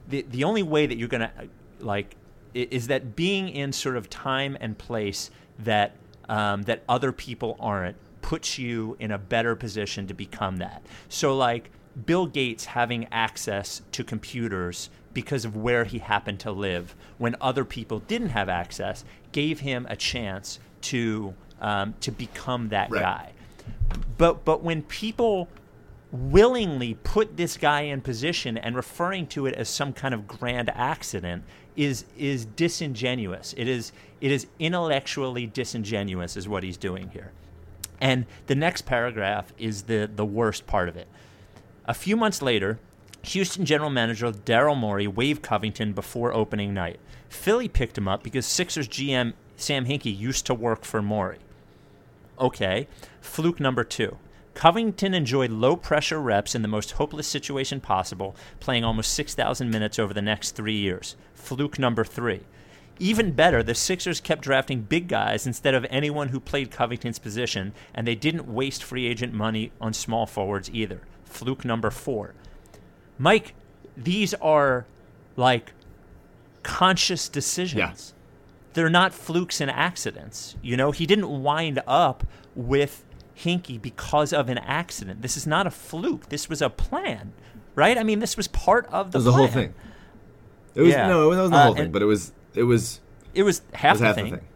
the 0.08 0.24
the 0.30 0.44
only 0.44 0.62
way 0.62 0.86
that 0.86 0.96
you're 0.96 1.08
gonna 1.08 1.32
like 1.78 2.16
is 2.54 2.88
that 2.88 3.14
being 3.14 3.48
in 3.48 3.72
sort 3.72 3.96
of 3.96 4.10
time 4.10 4.56
and 4.60 4.76
place 4.76 5.30
that 5.58 5.92
um, 6.28 6.62
that 6.62 6.82
other 6.88 7.12
people 7.12 7.56
aren't 7.60 7.96
puts 8.22 8.58
you 8.58 8.96
in 9.00 9.10
a 9.10 9.18
better 9.18 9.56
position 9.56 10.06
to 10.06 10.14
become 10.14 10.58
that. 10.58 10.82
So 11.08 11.36
like 11.36 11.70
Bill 12.06 12.26
Gates 12.26 12.66
having 12.66 13.06
access 13.10 13.82
to 13.92 14.04
computers 14.04 14.90
because 15.12 15.44
of 15.44 15.56
where 15.56 15.84
he 15.84 15.98
happened 15.98 16.38
to 16.40 16.52
live 16.52 16.94
when 17.18 17.34
other 17.40 17.64
people 17.64 17.98
didn't 18.00 18.28
have 18.30 18.48
access 18.48 19.04
gave 19.32 19.60
him 19.60 19.86
a 19.90 19.96
chance 19.96 20.60
to 20.82 21.34
um, 21.60 21.94
to 22.00 22.10
become 22.10 22.68
that 22.70 22.90
Right. 22.90 23.02
guy. 23.02 23.32
But 24.16 24.44
but 24.44 24.62
when 24.62 24.82
people 24.82 25.48
willingly 26.12 26.94
put 27.04 27.36
this 27.36 27.56
guy 27.56 27.82
in 27.82 28.00
position 28.00 28.58
and 28.58 28.74
referring 28.74 29.26
to 29.28 29.46
it 29.46 29.54
as 29.54 29.68
some 29.68 29.92
kind 29.92 30.12
of 30.12 30.26
grand 30.26 30.70
accident 30.70 31.44
is 31.76 32.04
is 32.16 32.44
disingenuous. 32.46 33.54
It 33.56 33.68
is 33.68 33.92
it 34.20 34.30
is 34.32 34.46
intellectually 34.58 35.46
disingenuous 35.46 36.36
is 36.36 36.48
what 36.48 36.62
he's 36.62 36.76
doing 36.76 37.10
here. 37.10 37.32
And 38.00 38.26
the 38.46 38.54
next 38.54 38.82
paragraph 38.82 39.52
is 39.58 39.82
the 39.82 40.10
the 40.14 40.24
worst 40.24 40.66
part 40.66 40.88
of 40.88 40.96
it. 40.96 41.08
A 41.90 41.92
few 41.92 42.16
months 42.16 42.40
later, 42.40 42.78
Houston 43.22 43.64
general 43.64 43.90
manager 43.90 44.30
Daryl 44.30 44.76
Morey 44.76 45.08
waived 45.08 45.42
Covington 45.42 45.92
before 45.92 46.32
opening 46.32 46.72
night. 46.72 47.00
Philly 47.28 47.66
picked 47.66 47.98
him 47.98 48.06
up 48.06 48.22
because 48.22 48.46
Sixers 48.46 48.86
GM 48.86 49.32
Sam 49.56 49.86
Hinkie 49.86 50.16
used 50.16 50.46
to 50.46 50.54
work 50.54 50.84
for 50.84 51.02
Morey. 51.02 51.40
Okay. 52.38 52.86
Fluke 53.20 53.58
number 53.58 53.82
two. 53.82 54.18
Covington 54.54 55.14
enjoyed 55.14 55.50
low 55.50 55.74
pressure 55.74 56.20
reps 56.20 56.54
in 56.54 56.62
the 56.62 56.68
most 56.68 56.92
hopeless 56.92 57.26
situation 57.26 57.80
possible, 57.80 58.36
playing 58.60 58.84
almost 58.84 59.12
6,000 59.14 59.68
minutes 59.68 59.98
over 59.98 60.14
the 60.14 60.22
next 60.22 60.52
three 60.52 60.76
years. 60.76 61.16
Fluke 61.34 61.76
number 61.76 62.04
three. 62.04 62.42
Even 63.00 63.32
better, 63.32 63.64
the 63.64 63.74
Sixers 63.74 64.20
kept 64.20 64.42
drafting 64.42 64.82
big 64.82 65.08
guys 65.08 65.44
instead 65.44 65.74
of 65.74 65.84
anyone 65.90 66.28
who 66.28 66.38
played 66.38 66.70
Covington's 66.70 67.18
position, 67.18 67.72
and 67.92 68.06
they 68.06 68.14
didn't 68.14 68.46
waste 68.46 68.84
free 68.84 69.08
agent 69.08 69.34
money 69.34 69.72
on 69.80 69.92
small 69.92 70.24
forwards 70.24 70.70
either. 70.72 71.00
Fluke 71.30 71.64
number 71.64 71.90
four. 71.90 72.34
Mike, 73.18 73.54
these 73.96 74.34
are 74.34 74.86
like 75.36 75.72
conscious 76.62 77.28
decisions 77.28 77.78
Yeah. 77.78 78.72
they're 78.74 78.90
not 78.90 79.12
flukes 79.14 79.60
and 79.60 79.70
accidents. 79.70 80.56
You 80.62 80.76
know, 80.76 80.90
he 80.90 81.06
didn't 81.06 81.42
wind 81.42 81.80
up 81.86 82.24
with 82.54 83.04
Hinkie 83.36 83.80
because 83.80 84.32
of 84.32 84.48
an 84.48 84.58
accident. 84.58 85.22
This 85.22 85.36
is 85.36 85.46
not 85.46 85.66
a 85.66 85.70
fluke. 85.70 86.28
This 86.28 86.48
was 86.48 86.60
a 86.60 86.68
plan, 86.68 87.32
right? 87.74 87.96
I 87.96 88.02
mean, 88.02 88.18
this 88.18 88.36
was 88.36 88.48
part 88.48 88.86
of 88.92 89.08
It 89.08 89.12
the 89.12 89.18
was 89.18 89.24
the 89.24 89.32
whole 89.32 89.46
thing. 89.48 89.74
It 90.74 90.82
was 90.82 90.90
Yeah. 90.90 91.08
no, 91.08 91.24
it 91.24 91.36
wasn't 91.36 91.52
the 91.52 91.56
Uh, 91.58 91.64
whole 91.64 91.74
thing, 91.74 91.90
but 91.92 92.02
it 92.02 92.06
was 92.06 92.32
it 92.54 92.64
was 92.64 93.00
It 93.34 93.42
was 93.44 93.58
it 93.72 93.76
half, 93.76 93.94
was 93.94 94.00
the, 94.00 94.06
half 94.06 94.14
thing. 94.16 94.30
the 94.30 94.36
thing. 94.38 94.46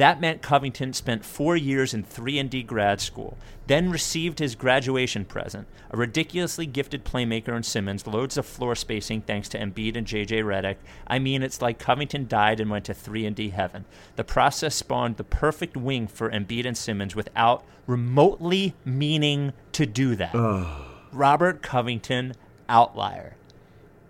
That 0.00 0.18
meant 0.18 0.40
Covington 0.40 0.94
spent 0.94 1.26
four 1.26 1.58
years 1.58 1.92
in 1.92 2.04
3 2.04 2.42
D 2.44 2.62
grad 2.62 3.02
school, 3.02 3.36
then 3.66 3.90
received 3.90 4.38
his 4.38 4.54
graduation 4.54 5.26
present, 5.26 5.68
a 5.90 5.96
ridiculously 5.98 6.64
gifted 6.64 7.04
playmaker 7.04 7.54
in 7.54 7.62
Simmons, 7.62 8.06
loads 8.06 8.38
of 8.38 8.46
floor 8.46 8.74
spacing 8.74 9.20
thanks 9.20 9.46
to 9.50 9.58
Embiid 9.58 9.96
and 9.96 10.06
JJ 10.06 10.42
Redick. 10.42 10.76
I 11.06 11.18
mean, 11.18 11.42
it's 11.42 11.60
like 11.60 11.78
Covington 11.78 12.26
died 12.26 12.60
and 12.60 12.70
went 12.70 12.86
to 12.86 12.94
3 12.94 13.26
and 13.26 13.36
D 13.36 13.50
heaven. 13.50 13.84
The 14.16 14.24
process 14.24 14.74
spawned 14.74 15.18
the 15.18 15.24
perfect 15.24 15.76
wing 15.76 16.06
for 16.06 16.30
Embiid 16.30 16.64
and 16.64 16.78
Simmons 16.78 17.14
without 17.14 17.62
remotely 17.86 18.74
meaning 18.86 19.52
to 19.72 19.84
do 19.84 20.16
that. 20.16 20.32
Robert 21.12 21.60
Covington, 21.60 22.32
outlier. 22.70 23.36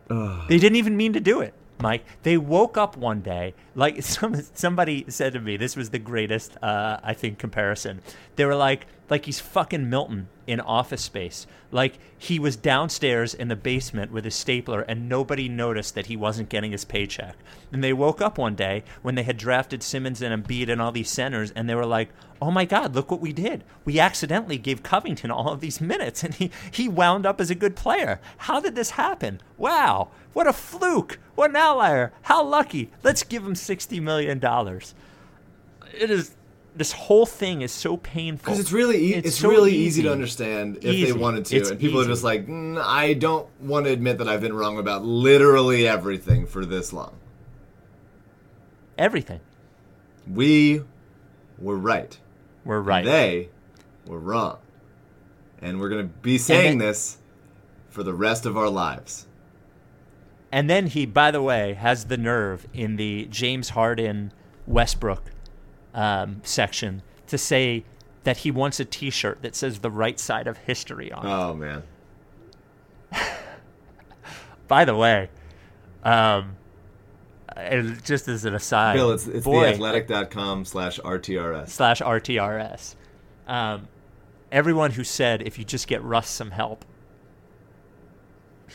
They 0.09 0.59
didn't 0.59 0.77
even 0.77 0.97
mean 0.97 1.15
to 1.15 1.21
do 1.21 1.41
it, 1.41 1.53
Mike. 1.81 2.05
They 2.23 2.37
woke 2.37 2.77
up 2.77 2.97
one 2.97 3.21
day, 3.21 3.55
like 3.75 4.03
some, 4.17 4.41
somebody 4.55 5.05
said 5.09 5.33
to 5.33 5.41
me, 5.41 5.57
this 5.57 5.77
was 5.77 5.91
the 5.91 5.99
greatest, 5.99 6.57
uh, 6.63 6.99
I 7.03 7.15
think, 7.15 7.39
comparison. 7.39 8.01
They 8.37 8.45
were 8.45 8.57
like, 8.57 8.87
like 9.11 9.27
he's 9.27 9.41
fucking 9.41 9.91
Milton 9.91 10.29
in 10.47 10.61
Office 10.61 11.03
Space. 11.03 11.47
Like 11.73 11.99
he 12.17 12.39
was 12.39 12.57
downstairs 12.57 13.35
in 13.35 13.49
the 13.49 13.57
basement 13.57 14.13
with 14.13 14.25
his 14.25 14.35
stapler, 14.35 14.83
and 14.83 15.09
nobody 15.09 15.49
noticed 15.49 15.95
that 15.97 16.07
he 16.07 16.17
wasn't 16.17 16.49
getting 16.49 16.73
his 16.73 16.85
paycheck. 16.85 17.37
And 17.73 17.83
they 17.83 17.93
woke 17.93 18.21
up 18.21 18.39
one 18.39 18.55
day 18.55 18.85
when 19.03 19.17
they 19.17 19.25
had 19.25 19.37
drafted 19.37 19.83
Simmons 19.83 20.23
and 20.23 20.45
Embiid 20.45 20.69
and 20.69 20.81
all 20.81 20.93
these 20.93 21.11
centers, 21.11 21.51
and 21.51 21.69
they 21.69 21.75
were 21.75 21.87
like, 21.87 22.11
"Oh 22.41 22.51
my 22.51 22.65
God, 22.65 22.95
look 22.95 23.11
what 23.11 23.21
we 23.21 23.33
did! 23.33 23.65
We 23.85 23.99
accidentally 23.99 24.59
gave 24.59 24.83
Covington 24.83 25.31
all 25.31 25.51
of 25.51 25.61
these 25.61 25.81
minutes, 25.81 26.23
and 26.23 26.35
he 26.35 26.51
he 26.71 26.89
wound 26.89 27.27
up 27.27 27.41
as 27.41 27.51
a 27.51 27.55
good 27.57 27.77
player. 27.77 28.21
How 28.39 28.61
did 28.61 28.77
this 28.77 28.91
happen? 28.91 29.41
Wow, 29.59 30.09
what 30.33 30.47
a 30.47 30.53
fluke! 30.53 31.19
What 31.35 31.51
an 31.51 31.57
outlier! 31.57 32.13
How 32.23 32.45
lucky! 32.45 32.91
Let's 33.03 33.25
give 33.25 33.45
him 33.45 33.55
sixty 33.55 33.99
million 33.99 34.39
dollars." 34.39 34.95
It 35.93 36.11
is. 36.11 36.37
This 36.77 36.93
whole 36.93 37.27
thing 37.27 37.63
is 37.63 37.73
so 37.73 37.97
painful. 37.97 38.45
Because 38.45 38.61
it's 38.61 38.71
really, 38.73 38.97
e- 39.13 39.15
it's, 39.15 39.37
so 39.37 39.49
really 39.49 39.75
easy. 39.75 40.03
to 40.03 40.13
understand 40.13 40.77
if 40.79 40.85
Easy. 40.85 41.07
they 41.07 41.13
wanted 41.13 41.45
to, 41.47 41.57
It's 41.57 41.71
and 41.71 41.81
people 41.81 42.01
easy. 42.01 42.09
are 42.09 42.13
just 42.13 42.25
like, 42.25 42.47
mm, 42.47 42.81
I 42.83 43.15
don't 43.15 43.49
want 43.61 43.87
to 43.87 43.93
admit 43.93 44.19
that 44.19 44.29
I've 44.29 44.41
been 44.41 44.55
wrong 44.55 44.79
about 44.79 45.05
literally 45.05 45.87
everything 45.89 46.47
for 46.47 46.65
this 46.65 46.93
long. 46.93 47.17
Everything. 48.97 49.41
We 50.31 50.83
were 51.59 51.77
right. 51.77 52.19
We're 52.65 52.81
right. 52.81 53.05
They 53.05 53.49
were 54.07 54.19
wrong, 54.19 54.59
and 55.63 55.81
we're 55.81 55.89
gonna 55.89 56.05
be 56.05 56.39
saying 56.39 56.79
then- 56.79 56.89
this 56.89 57.19
for 57.89 58.03
the 58.03 58.15
rest 58.15 58.47
of 58.47 58.57
our 58.57 58.69
lives. 58.71 59.27
And 60.53 60.69
then 60.69 60.89
he, 60.89 61.07
by 61.07 61.31
the 61.31 61.43
way, 61.43 61.75
has 61.75 62.05
the 62.07 62.17
nerve 62.17 62.67
in 62.75 62.97
the 62.97 63.27
James 63.31 63.71
Harden 63.71 64.33
Westbrook 64.67 65.31
um, 65.95 66.41
section 66.45 67.03
to 67.27 67.39
say 67.39 67.85
that 68.25 68.39
he 68.39 68.51
wants 68.51 68.79
a 68.81 68.85
T-shirt 68.85 69.43
that 69.43 69.55
says 69.55 69.81
"the 69.81 69.91
right 69.91 70.19
side 70.19 70.47
of 70.47 70.59
history" 70.59 71.11
on 71.13 71.27
it. 71.27 71.31
Oh 71.31 71.55
man, 71.55 71.83
By 74.69 74.85
the 74.85 74.95
way, 74.95 75.31
um, 76.05 76.57
and 77.57 78.03
just 78.05 78.29
as 78.29 78.45
an 78.45 78.55
aside, 78.55 78.95
Bill, 78.95 79.11
it's 79.13 79.27
it's 79.27 79.45
boy, 79.45 79.73
theathletic.com 79.73 80.65
slash 80.65 81.01
rtrs. 81.01 81.69
slash 81.69 82.01
RTRS. 82.01 82.95
Um, 83.47 83.89
everyone 84.53 84.93
who 84.93 85.05
said 85.05 85.43
if 85.43 85.59
you 85.59 85.65
just 85.65 85.89
get 85.89 86.03
Russ 86.03 86.29
some 86.29 86.53
help, 86.53 86.85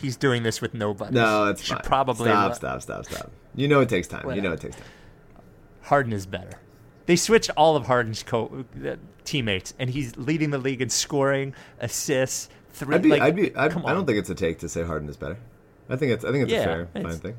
he's 0.02 0.18
doing 0.18 0.44
this 0.44 0.62
with 0.62 0.74
nobody. 0.74 1.14
No, 1.16 1.48
it's 1.48 1.64
should 1.64 1.78
fine. 1.78 1.84
probably 1.86 2.30
stop, 2.30 2.56
stop, 2.56 2.82
stop, 2.82 3.06
stop. 3.06 3.32
You 3.56 3.68
know 3.68 3.80
it 3.80 3.90
takes 3.90 4.08
time. 4.08 4.30
You 4.32 4.42
know 4.42 4.52
it 4.52 4.62
takes 4.62 4.76
time. 4.76 4.86
Harden 5.84 6.12
is 6.14 6.26
better. 6.26 6.60
They 7.06 7.16
switched 7.16 7.52
all 7.56 7.76
of 7.76 7.86
Harden's 7.86 8.24
co- 8.24 8.66
uh, 8.86 8.96
teammates, 9.24 9.74
and 9.80 9.90
he's 9.90 10.16
leading 10.18 10.50
the 10.50 10.58
league 10.58 10.82
in 10.82 10.90
scoring, 10.90 11.54
assists, 11.80 12.50
three. 12.72 12.96
I'd 12.96 13.02
be, 13.04 13.10
like, 13.10 13.22
I'd 13.22 13.36
be, 13.36 13.56
I'd, 13.56 13.74
I 13.86 13.94
don't 13.94 14.06
think 14.06 14.18
it's 14.18 14.30
a 14.30 14.36
take 14.36 14.60
to 14.60 14.70
say 14.70 14.84
Harden 14.84 15.08
is 15.10 15.18
better. 15.18 15.38
I 15.90 15.96
think 15.98 16.12
it's, 16.12 16.26
I 16.26 16.32
think 16.32 16.44
it's 16.46 16.52
Yeah, 16.54 16.62
a 16.62 16.64
fair, 16.66 16.82
it's- 16.96 17.04
fine 17.04 17.20
thing. 17.20 17.36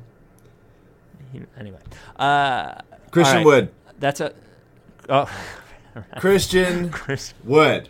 He- 1.33 1.41
anyway, 1.59 1.79
uh, 2.17 2.75
Christian 3.11 3.37
right. 3.37 3.45
Wood, 3.45 3.71
That's 3.99 4.21
a. 4.21 4.33
Oh, 5.09 5.29
Christian 6.19 6.89
Chris, 6.89 7.33
Wood, 7.43 7.89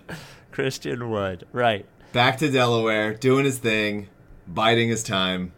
Christian 0.51 1.09
Wood, 1.09 1.45
right? 1.51 1.85
back 2.13 2.37
to 2.39 2.49
Delaware, 2.49 3.13
doing 3.13 3.45
his 3.45 3.59
thing, 3.59 4.07
biding 4.47 4.89
his 4.89 5.03
time. 5.03 5.51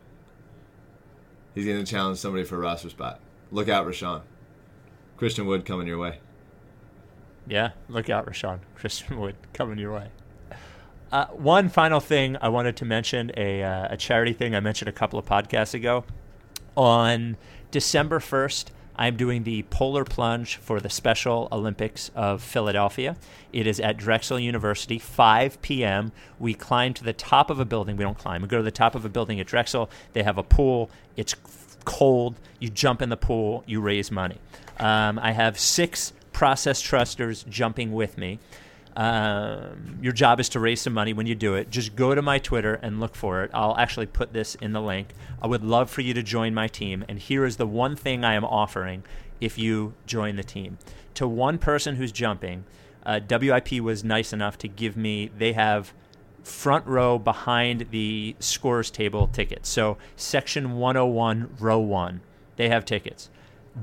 He's 1.55 1.65
going 1.65 1.83
to 1.83 1.89
challenge 1.89 2.17
somebody 2.19 2.43
for 2.43 2.55
a 2.55 2.59
roster 2.59 2.89
spot. 2.89 3.19
Look 3.51 3.69
out, 3.69 3.87
Richaun. 3.87 4.21
Christian 5.19 5.45
Wood 5.45 5.65
coming 5.65 5.85
your 5.85 5.97
way. 5.97 6.19
Yeah, 7.45 7.71
look 7.89 8.09
out, 8.09 8.25
Richaun. 8.25 8.59
Christian 8.75 9.19
Wood 9.19 9.35
coming 9.51 9.77
your 9.77 9.93
way. 9.93 10.07
Uh, 11.11 11.25
one 11.25 11.67
final 11.67 11.99
thing 11.99 12.37
I 12.41 12.47
wanted 12.47 12.77
to 12.77 12.85
mention 12.85 13.29
a, 13.35 13.61
uh, 13.61 13.87
a 13.91 13.97
charity 13.97 14.31
thing 14.31 14.55
I 14.55 14.61
mentioned 14.61 14.87
a 14.87 14.93
couple 14.93 15.19
of 15.19 15.25
podcasts 15.25 15.73
ago. 15.73 16.05
On 16.77 17.35
December 17.69 18.19
1st, 18.19 18.67
I'm 18.95 19.17
doing 19.17 19.43
the 19.43 19.63
Polar 19.63 20.05
Plunge 20.05 20.55
for 20.55 20.79
the 20.79 20.89
Special 20.89 21.49
Olympics 21.51 22.11
of 22.15 22.41
Philadelphia. 22.41 23.17
It 23.51 23.67
is 23.67 23.81
at 23.81 23.97
Drexel 23.97 24.39
University, 24.39 24.99
5 24.99 25.61
p.m. 25.61 26.13
We 26.39 26.53
climb 26.53 26.93
to 26.93 27.03
the 27.03 27.11
top 27.11 27.49
of 27.49 27.59
a 27.59 27.65
building. 27.65 27.97
We 27.97 28.05
don't 28.05 28.17
climb. 28.17 28.41
We 28.41 28.47
go 28.47 28.57
to 28.57 28.63
the 28.63 28.71
top 28.71 28.95
of 28.95 29.03
a 29.03 29.09
building 29.09 29.37
at 29.41 29.47
Drexel. 29.47 29.89
They 30.13 30.23
have 30.23 30.37
a 30.37 30.43
pool. 30.43 30.89
It's 31.17 31.35
cold. 31.83 32.39
You 32.59 32.69
jump 32.69 33.01
in 33.01 33.09
the 33.09 33.17
pool. 33.17 33.65
You 33.67 33.81
raise 33.81 34.11
money. 34.11 34.37
Um, 34.80 35.19
I 35.19 35.31
have 35.31 35.60
six 35.60 36.14
process 36.31 36.80
trusters 36.81 37.43
jumping 37.49 37.91
with 37.91 38.18
me. 38.18 38.39
Um, 38.95 39.99
your 40.01 40.14
job 40.14 40.39
is 40.39 40.49
to 40.49 40.60
raise 40.60 40.81
some 40.81 40.93
money 40.93 41.14
when 41.14 41.26
you 41.26 41.35
do 41.35 41.56
it. 41.56 41.69
Just 41.69 41.95
go 41.95 42.15
to 42.15 42.22
my 42.22 42.39
Twitter 42.39 42.76
and 42.76 42.99
look 42.99 43.15
for 43.15 43.43
it. 43.43 43.51
I'll 43.53 43.77
actually 43.77 44.07
put 44.07 44.34
this 44.34 44.56
in 44.56 44.73
the 44.73 44.81
link. 44.81 45.14
I 45.41 45.47
would 45.47 45.64
love 45.64 45.89
for 45.89 46.01
you 46.01 46.14
to 46.14 46.23
join 46.23 46.53
my 46.53 46.68
team. 46.68 47.06
And 47.07 47.19
here 47.19 47.45
is 47.45 47.57
the 47.57 47.68
one 47.68 47.95
thing 47.95 48.26
I 48.26 48.34
am 48.34 48.43
offering 48.43 49.03
if 49.39 49.57
you 49.57 49.93
join 50.06 50.35
the 50.35 50.43
team. 50.43 50.77
To 51.15 51.27
one 51.27 51.60
person 51.60 51.95
who's 51.95 52.11
jumping, 52.11 52.65
uh, 53.06 53.19
WIP 53.30 53.80
was 53.80 54.03
nice 54.03 54.34
enough 54.34 54.57
to 54.60 54.68
give 54.68 54.97
me, 54.97 55.31
they 55.38 55.53
have 55.53 55.93
front 56.43 56.85
row 56.85 57.19
behind 57.19 57.88
the 57.91 58.35
scores 58.39 58.91
table 58.91 59.27
tickets. 59.27 59.69
So 59.69 59.97
section 60.15 60.77
101, 60.77 61.56
row 61.60 61.80
1, 61.80 62.22
they 62.57 62.69
have 62.69 62.85
tickets. 62.85 63.30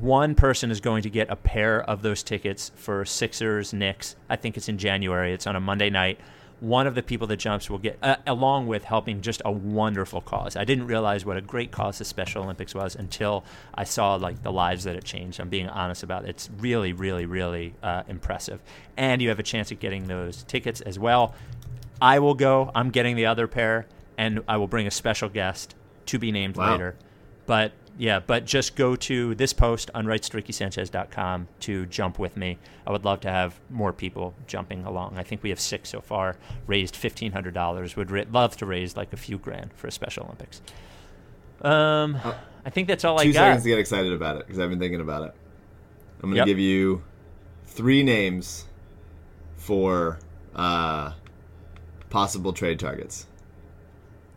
One 0.01 0.35
person 0.35 0.71
is 0.71 0.81
going 0.81 1.03
to 1.03 1.11
get 1.11 1.31
a 1.31 1.37
pair 1.37 1.83
of 1.83 2.03
those 2.03 2.23
tickets 2.23 2.71
for 2.75 3.05
Sixers 3.05 3.73
Knicks. 3.73 4.17
I 4.29 4.37
think 4.37 4.57
it's 4.57 4.69
in 4.69 4.79
January. 4.79 5.33
It's 5.33 5.47
on 5.47 5.57
a 5.57 5.61
Monday 5.61 5.91
night. 5.91 6.19
One 6.61 6.87
of 6.87 6.95
the 6.95 7.03
people 7.03 7.27
that 7.27 7.37
jumps 7.37 7.69
will 7.69 7.79
get, 7.79 7.99
uh, 8.03 8.17
along 8.27 8.67
with 8.67 8.85
helping 8.85 9.21
just 9.21 9.43
a 9.45 9.53
wonderful 9.53 10.23
cause. 10.23 10.57
I 10.57 10.65
didn't 10.65 10.87
realize 10.87 11.25
what 11.25 11.37
a 11.37 11.43
great 11.43 11.71
cause 11.71 11.99
the 11.99 12.05
Special 12.07 12.43
Olympics 12.43 12.75
was 12.75 12.97
until 12.97 13.45
I 13.75 13.85
saw 13.85 14.15
like 14.15 14.43
the 14.43 14.51
lives 14.51 14.85
that 14.85 14.97
it 14.97 15.05
changed. 15.05 15.39
I'm 15.39 15.51
being 15.51 15.69
honest 15.69 16.03
about 16.03 16.25
it. 16.25 16.31
It's 16.31 16.51
really, 16.59 16.95
really, 16.95 17.27
really 17.27 17.75
uh, 17.83 18.05
impressive. 18.09 18.61
And 18.97 19.21
you 19.21 19.29
have 19.29 19.39
a 19.39 19.43
chance 19.43 19.71
at 19.71 19.81
getting 19.81 20.09
those 20.09 20.45
tickets 20.45 20.81
as 20.81 20.99
well. 20.99 21.35
I 22.01 22.19
will 22.21 22.35
go. 22.35 22.71
I'm 22.75 22.91
getting 22.91 23.17
the 23.17 23.27
other 23.27 23.47
pair, 23.47 23.87
and 24.17 24.43
I 24.49 24.57
will 24.57 24.69
bring 24.69 24.87
a 24.87 24.91
special 24.91 25.29
guest 25.29 25.75
to 26.07 26.19
be 26.19 26.33
named 26.33 26.57
Wow. 26.57 26.73
later. 26.73 26.97
But 27.45 27.73
yeah, 27.99 28.21
but 28.21 28.45
just 28.45 28.77
go 28.77 28.95
to 28.97 29.35
this 29.35 29.53
post 29.53 29.91
on 29.95 30.05
rightstorickysanchez.com 30.07 31.49
to 31.61 31.87
jump 31.87 32.19
with 32.19 32.37
me. 32.37 32.59
I 32.87 32.93
would 32.93 33.05
love 33.05 33.21
to 33.21 33.31
have 33.31 33.59
more 33.71 33.93
people 33.93 34.35
jumping 34.47 34.85
along. 34.85 35.17
I 35.19 35.23
think 35.23 35.43
we 35.43 35.51
have 35.51 35.61
six 35.61 35.89
so 35.89 36.01
far. 36.01 36.37
Raised 36.67 36.95
fifteen 36.97 37.33
hundred 37.33 37.55
dollars. 37.55 37.97
Would 37.97 38.11
ra- 38.11 38.25
love 38.31 38.57
to 38.59 38.67
raise 38.67 38.97
like 38.97 39.13
a 39.13 39.17
few 39.17 39.39
grand 39.39 39.73
for 39.75 39.87
a 39.87 39.93
Special 39.93 40.25
Olympics. 40.25 40.61
Um, 41.63 42.19
I 42.65 42.71
think 42.71 42.87
that's 42.89 43.05
all 43.05 43.19
I 43.19 43.25
Two 43.25 43.33
got. 43.33 43.39
seconds 43.41 43.63
to 43.63 43.69
get 43.71 43.79
excited 43.79 44.13
about 44.13 44.37
it 44.37 44.47
because 44.47 44.59
I've 44.59 44.69
been 44.71 44.79
thinking 44.79 45.01
about 45.01 45.23
it. 45.23 45.35
I'm 46.23 46.31
going 46.31 46.33
to 46.33 46.37
Yep. 46.39 46.47
give 46.47 46.59
you 46.59 47.03
three 47.65 48.03
names 48.03 48.67
for 49.57 50.19
uh, 50.55 51.13
possible 52.11 52.53
trade 52.53 52.79
targets 52.79 53.27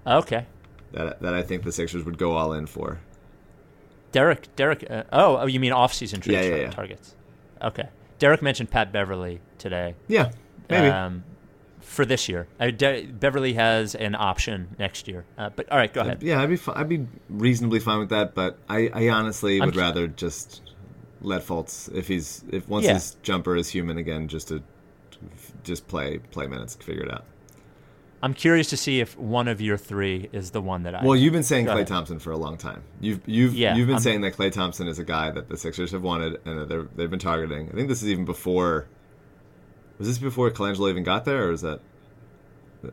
Okay, 0.08 0.46
that 0.94 1.22
that 1.22 1.34
I 1.34 1.42
think 1.44 1.64
the 1.64 1.72
Sixers 1.72 2.04
would 2.06 2.18
go 2.18 2.32
all 2.32 2.54
in 2.54 2.66
for. 2.66 3.00
Derek. 4.12 4.54
Derek. 4.56 4.86
Uh, 4.90 5.04
oh, 5.12 5.38
oh, 5.38 5.46
you 5.46 5.60
mean 5.60 5.72
off-season 5.72 6.22
trade 6.22 6.34
Yeah, 6.36 6.42
yeah, 6.42 6.56
yeah. 6.64 6.70
targets? 6.72 7.16
Okay. 7.62 7.90
Derek 8.20 8.42
mentioned 8.42 8.70
Pat 8.70 8.92
Beverley 8.92 9.40
today. 9.58 9.96
Yeah, 10.08 10.32
maybe. 10.70 10.88
Um, 10.88 11.24
for 11.82 12.06
this 12.06 12.28
year, 12.30 12.48
uh, 12.60 12.70
De- 12.72 13.06
Beverley 13.08 13.54
has 13.54 13.96
an 13.96 14.14
option 14.16 14.76
next 14.78 15.08
year. 15.08 15.26
Uh, 15.38 15.50
but 15.56 15.72
all 15.72 15.78
right, 15.78 15.92
go 15.94 16.02
ahead. 16.02 16.22
yeah, 16.22 16.42
I'd 16.42 16.50
be 16.50 16.56
fi- 16.58 16.74
I'd 16.76 16.90
be 16.90 17.08
reasonably 17.30 17.80
fine 17.80 18.00
with 18.00 18.10
that, 18.10 18.36
but 18.36 18.58
I, 18.70 18.90
I 18.94 19.10
honestly 19.10 19.60
I'm 19.60 19.68
would 19.68 19.74
cu- 19.76 19.80
rather 19.82 20.08
just 20.08 20.62
let 21.22 21.42
Fultz 21.46 21.94
if 21.96 22.08
he's 22.08 22.44
if 22.52 22.68
once 22.70 22.86
his 22.86 23.16
jumper 23.24 23.56
is 23.56 23.70
human 23.70 23.98
again, 23.98 24.28
just 24.28 24.50
to 24.50 24.62
just 25.64 25.88
play 25.88 26.20
play 26.32 26.48
minutes, 26.48 26.76
figure 26.76 27.04
it 27.04 27.12
out. 27.12 27.26
I'm 28.22 28.34
curious 28.34 28.70
to 28.72 28.78
see 28.78 29.00
if 29.00 29.18
one 29.18 29.48
of 29.48 29.62
your 29.62 29.78
three 29.78 30.30
is 30.34 30.52
the 30.52 30.62
one 30.62 30.84
that 30.84 30.94
I. 30.96 31.06
Well, 31.06 31.16
you've 31.16 31.32
been 31.34 31.44
saying 31.44 31.68
Klay 31.68 31.74
ahead. 31.76 31.88
Thompson 31.88 32.20
for 32.20 32.32
a 32.32 32.38
long 32.38 32.58
time. 32.58 32.84
You've 33.00 33.22
you've 33.26 33.54
Yeah, 33.56 33.76
you've 33.76 33.88
been 33.88 33.96
I'm- 33.96 34.02
saying 34.04 34.22
that 34.22 34.36
Klay 34.36 34.52
Thompson 34.52 34.88
is 34.88 35.00
a 35.00 35.06
guy 35.06 35.32
that 35.32 35.48
the 35.50 35.56
Sixers 35.58 35.92
have 35.92 36.04
wanted 36.04 36.40
and 36.46 36.60
that 36.60 36.68
they're, 36.70 36.88
they've 36.96 37.10
been 37.10 37.20
targeting. 37.20 37.70
I 37.70 37.76
think 37.76 37.88
this 37.88 38.02
is 38.04 38.10
even 38.10 38.26
before. 38.26 38.88
Was 39.98 40.08
this 40.08 40.18
before 40.18 40.50
Colangelo 40.52 40.90
even 40.90 41.04
got 41.04 41.26
there, 41.26 41.46
or 41.48 41.52
is 41.52 41.62
that? 41.62 41.80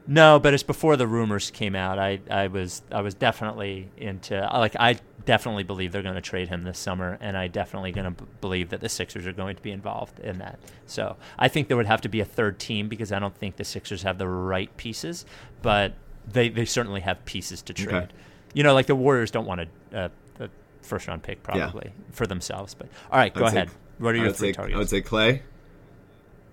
No, 0.06 0.38
but 0.40 0.52
it's 0.52 0.62
before 0.64 0.96
the 0.96 1.06
rumors 1.06 1.50
came 1.50 1.76
out. 1.76 1.98
I, 1.98 2.18
I 2.30 2.48
was 2.48 2.82
I 2.90 3.02
was 3.02 3.14
definitely 3.14 3.88
into 3.96 4.34
like 4.52 4.74
I 4.78 4.98
definitely 5.24 5.62
believe 5.62 5.92
they're 5.92 6.02
going 6.02 6.14
to 6.16 6.20
trade 6.20 6.48
him 6.48 6.64
this 6.64 6.78
summer, 6.78 7.18
and 7.20 7.36
I 7.36 7.46
definitely 7.48 7.92
going 7.92 8.14
to 8.16 8.24
b- 8.24 8.30
believe 8.40 8.70
that 8.70 8.80
the 8.80 8.88
Sixers 8.88 9.26
are 9.28 9.32
going 9.32 9.54
to 9.56 9.62
be 9.62 9.70
involved 9.70 10.18
in 10.20 10.38
that. 10.38 10.58
So 10.86 11.16
I 11.38 11.46
think 11.48 11.68
there 11.68 11.76
would 11.76 11.86
have 11.86 12.00
to 12.00 12.08
be 12.08 12.18
a 12.20 12.24
third 12.24 12.58
team 12.58 12.88
because 12.88 13.12
I 13.12 13.18
don't 13.20 13.36
think 13.36 13.56
the 13.56 13.64
Sixers 13.64 14.02
have 14.02 14.18
the 14.18 14.26
right 14.28 14.76
pieces, 14.76 15.24
but 15.62 15.92
they 16.26 16.48
they 16.48 16.64
certainly 16.64 17.02
have 17.02 17.24
pieces 17.24 17.62
to 17.62 17.72
trade. 17.72 17.94
Okay. 17.94 18.06
You 18.54 18.64
know, 18.64 18.74
like 18.74 18.86
the 18.86 18.96
Warriors 18.96 19.30
don't 19.30 19.46
want 19.46 19.60
a, 19.60 19.68
a, 19.92 20.10
a 20.40 20.48
first 20.82 21.06
round 21.06 21.22
pick 21.22 21.38
Yeah. 21.48 21.58
probably 21.70 21.92
for 22.10 22.26
themselves. 22.26 22.74
But 22.74 22.88
all 23.12 23.18
right, 23.18 23.32
go 23.32 23.42
say- 23.48 23.56
ahead. 23.56 23.70
What 23.98 24.14
are 24.14 24.18
your 24.18 24.32
three 24.32 24.48
say, 24.48 24.52
targets? 24.52 24.74
I 24.74 24.78
would 24.78 24.88
say 24.88 25.00
Klay. 25.02 25.42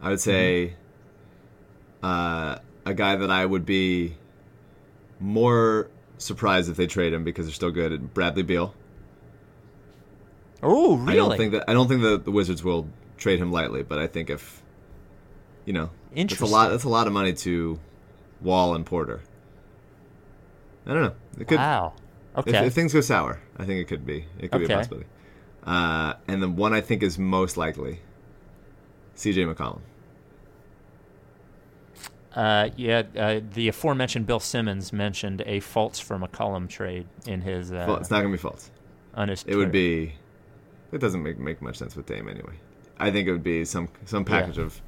I 0.01 0.09
would 0.09 0.19
say 0.21 0.75
Mm-hmm. 2.03 2.05
uh, 2.05 2.57
a 2.85 2.93
guy 2.93 3.15
that 3.15 3.31
I 3.31 3.45
would 3.45 3.65
be 3.65 4.15
more 5.19 5.89
surprised 6.17 6.69
if 6.69 6.77
they 6.77 6.87
trade 6.87 7.13
him 7.13 7.23
because 7.23 7.45
they're 7.45 7.53
still 7.53 7.71
good. 7.71 8.13
Bradley 8.13 8.43
Beal. 8.43 8.73
oh, 10.61 10.95
really? 10.97 11.13
I 11.13 11.15
don't 11.15 11.37
think 11.37 11.51
that 11.53 11.63
I 11.69 11.73
don't 11.73 11.87
think 11.87 12.01
that 12.01 12.25
the 12.25 12.31
Wizards 12.31 12.63
will 12.63 12.87
trade 13.17 13.39
him 13.39 13.51
lightly, 13.51 13.83
but 13.83 13.99
I 13.99 14.07
think 14.07 14.29
if 14.29 14.61
you 15.65 15.73
know, 15.73 15.89
that's 16.15 16.41
a 16.41 16.45
lot. 16.45 16.69
That's 16.71 16.83
a 16.83 16.89
lot 16.89 17.07
of 17.07 17.13
money 17.13 17.33
to 17.33 17.79
Wall 18.41 18.75
and 18.75 18.85
Porter. 18.85 19.21
I 20.85 20.93
don't 20.93 21.03
know. 21.03 21.15
It 21.39 21.47
could. 21.47 21.57
wow. 21.57 21.93
If, 22.35 22.47
Okay. 22.47 22.65
if 22.65 22.73
things 22.73 22.93
go 22.93 23.01
sour, 23.01 23.39
I 23.57 23.65
think 23.65 23.79
it 23.79 23.87
could 23.87 24.05
be. 24.05 24.25
It 24.39 24.51
could 24.51 24.59
be 24.59 24.65
a 24.65 24.75
possibility. 24.75 25.07
Uh, 25.63 26.15
and 26.27 26.41
the 26.41 26.49
one 26.49 26.73
I 26.73 26.81
think 26.81 27.03
is 27.03 27.19
most 27.19 27.57
likely, 27.57 27.99
C.J. 29.13 29.45
McCollum. 29.45 29.81
Uh, 32.35 32.69
yeah, 32.75 33.03
uh, 33.17 33.39
the 33.53 33.67
aforementioned 33.67 34.25
Bill 34.25 34.39
Simmons 34.39 34.91
mentioned 34.91 35.41
a 35.45 35.59
Fultz 35.61 36.01
for 36.01 36.17
McCollum 36.17 36.67
trade 36.67 37.05
in 37.27 37.41
his 37.41 37.71
uh, 37.71 37.85
Well, 37.87 37.97
it's 37.97 38.09
not 38.09 38.21
gonna 38.21 38.31
be 38.31 38.37
false. 38.37 38.71
on 39.13 39.29
his. 39.29 39.43
It 39.47 39.55
would 39.55 39.71
be. 39.71 40.13
It 40.91 40.99
doesn't 40.99 41.21
make 41.23 41.37
make 41.39 41.61
much 41.61 41.77
sense 41.77 41.95
with 41.95 42.05
Dame 42.07 42.27
anyway. 42.29 42.53
I 42.99 43.11
think 43.11 43.27
it 43.27 43.31
would 43.31 43.43
be 43.43 43.65
some 43.65 43.87
some 44.05 44.23
Yeah. 44.23 44.39
package 44.41 44.57
of 44.57 44.81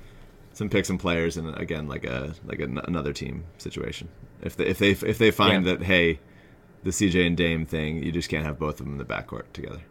some 0.53 0.69
picks 0.69 0.89
and 0.89 0.99
players, 0.99 1.37
and 1.37 1.55
again 1.57 1.87
like 1.87 2.05
a 2.05 2.33
like 2.45 2.59
an, 2.59 2.79
another 2.85 3.13
team 3.13 3.43
situation. 3.57 4.07
If 4.41 4.55
they 4.55 4.65
if 4.65 4.79
they 4.79 4.91
if 4.91 5.17
they 5.17 5.29
find 5.31 5.65
Yeah. 5.65 5.75
that 5.75 5.83
hey, 5.85 6.19
the 6.83 6.91
CJ 6.91 7.27
and 7.27 7.37
Dame 7.37 7.65
thing, 7.65 8.01
you 8.03 8.11
just 8.11 8.29
can't 8.29 8.45
have 8.45 8.57
both 8.57 8.79
of 8.79 8.85
them 8.85 8.93
in 8.93 8.97
the 8.97 9.05
backcourt 9.05 9.43
together. 9.53 9.81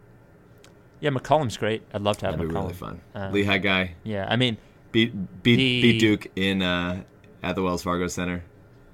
Yeah, 1.01 1.09
McCollum's 1.11 1.57
great. 1.57 1.83
I'd 1.93 2.01
love 2.01 2.17
to 2.19 2.25
have 2.25 2.35
That'd 2.37 2.49
be 2.49 2.53
McCollum. 2.55 2.61
really 2.63 2.73
fun. 2.73 3.01
Uh, 3.13 3.29
Lehigh 3.31 3.57
guy 3.59 3.95
Yeah, 4.03 4.27
I 4.29 4.35
mean, 4.37 4.57
beat 4.91 5.13
beat 5.43 5.55
The- 5.57 5.81
beat 5.81 5.99
Duke 5.99 6.27
in 6.35 6.61
uh, 6.61 7.03
at 7.45 7.55
the 7.55 7.61
Wells 7.63 7.83
Fargo 7.83 8.07
Center 8.07 8.43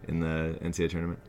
in 0.07 0.19
the 0.19 0.57
NCAA 0.61 0.89
tournament. 0.89 1.19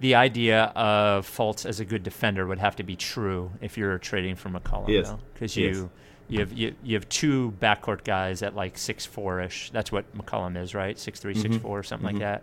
the 0.00 0.14
idea 0.16 0.64
of 0.74 1.26
Fultz 1.28 1.64
as 1.66 1.78
a 1.80 1.84
good 1.84 2.02
defender 2.02 2.46
would 2.46 2.58
have 2.58 2.76
to 2.76 2.82
be 2.82 2.96
true 2.96 3.50
if 3.60 3.76
you're 3.78 3.98
trading 3.98 4.34
for 4.34 4.48
McCollum, 4.48 4.88
He 4.88 4.96
is. 4.96 5.12
because 5.34 5.54
He 5.54 5.66
is. 5.66 5.78
you. 5.78 5.90
You 6.26 6.40
have 6.40 6.52
you, 6.54 6.74
you 6.82 6.94
have 6.96 7.06
two 7.10 7.52
backcourt 7.60 8.02
guys 8.02 8.42
at 8.42 8.56
like 8.56 8.78
six 8.78 9.04
four 9.04 9.42
ish. 9.42 9.70
That's 9.70 9.92
what 9.92 10.04
McCollum 10.16 10.56
is, 10.56 10.74
right? 10.74 10.98
Six 10.98 11.20
three, 11.20 11.34
six 11.34 11.54
Mm-hmm. 11.56 11.62
four, 11.62 11.82
something 11.82 12.06
like 12.06 12.18
that. 12.20 12.42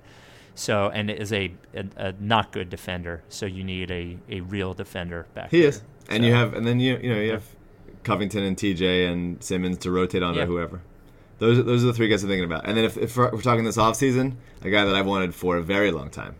So 0.53 0.89
and 0.91 1.09
is 1.09 1.33
a, 1.33 1.51
a 1.73 1.85
a 1.97 2.11
not 2.19 2.51
good 2.51 2.69
defender. 2.69 3.23
So 3.29 3.47
you 3.47 3.63
need 3.63 3.89
a, 3.89 4.17
a 4.29 4.41
real 4.41 4.75
defender 4.75 5.25
back. 5.33 5.49
He 5.49 5.61
there. 5.61 5.69
is, 5.69 5.81
and 6.09 6.23
you 6.23 6.31
have, 6.33 6.53
and 6.53 6.65
then 6.67 6.79
you 6.79 6.97
you 7.01 7.09
know 7.13 7.19
you 7.19 7.31
have 7.31 7.43
Covington 8.03 8.43
and 8.43 8.55
TJ 8.55 9.11
and 9.11 9.41
Simmons 9.43 9.79
to 9.79 9.89
rotate 9.91 10.21
onto 10.21 10.39
Yeah. 10.41 10.45
whoever. 10.45 10.81
Those 11.41 11.65
those 11.65 11.83
are 11.83 11.87
the 11.87 11.93
three 11.93 12.07
guys 12.07 12.21
I'm 12.21 12.29
thinking 12.29 12.45
about. 12.45 12.67
And 12.67 12.77
then 12.77 12.85
if, 12.85 12.97
if 12.97 13.17
we're 13.17 13.31
we're 13.31 13.41
talking 13.41 13.63
this 13.63 13.75
offseason, 13.75 14.35
a 14.61 14.69
guy 14.69 14.85
that 14.85 14.93
I've 14.93 15.07
wanted 15.07 15.33
for 15.33 15.57
a 15.57 15.63
very 15.63 15.89
long 15.89 16.11
time, 16.11 16.35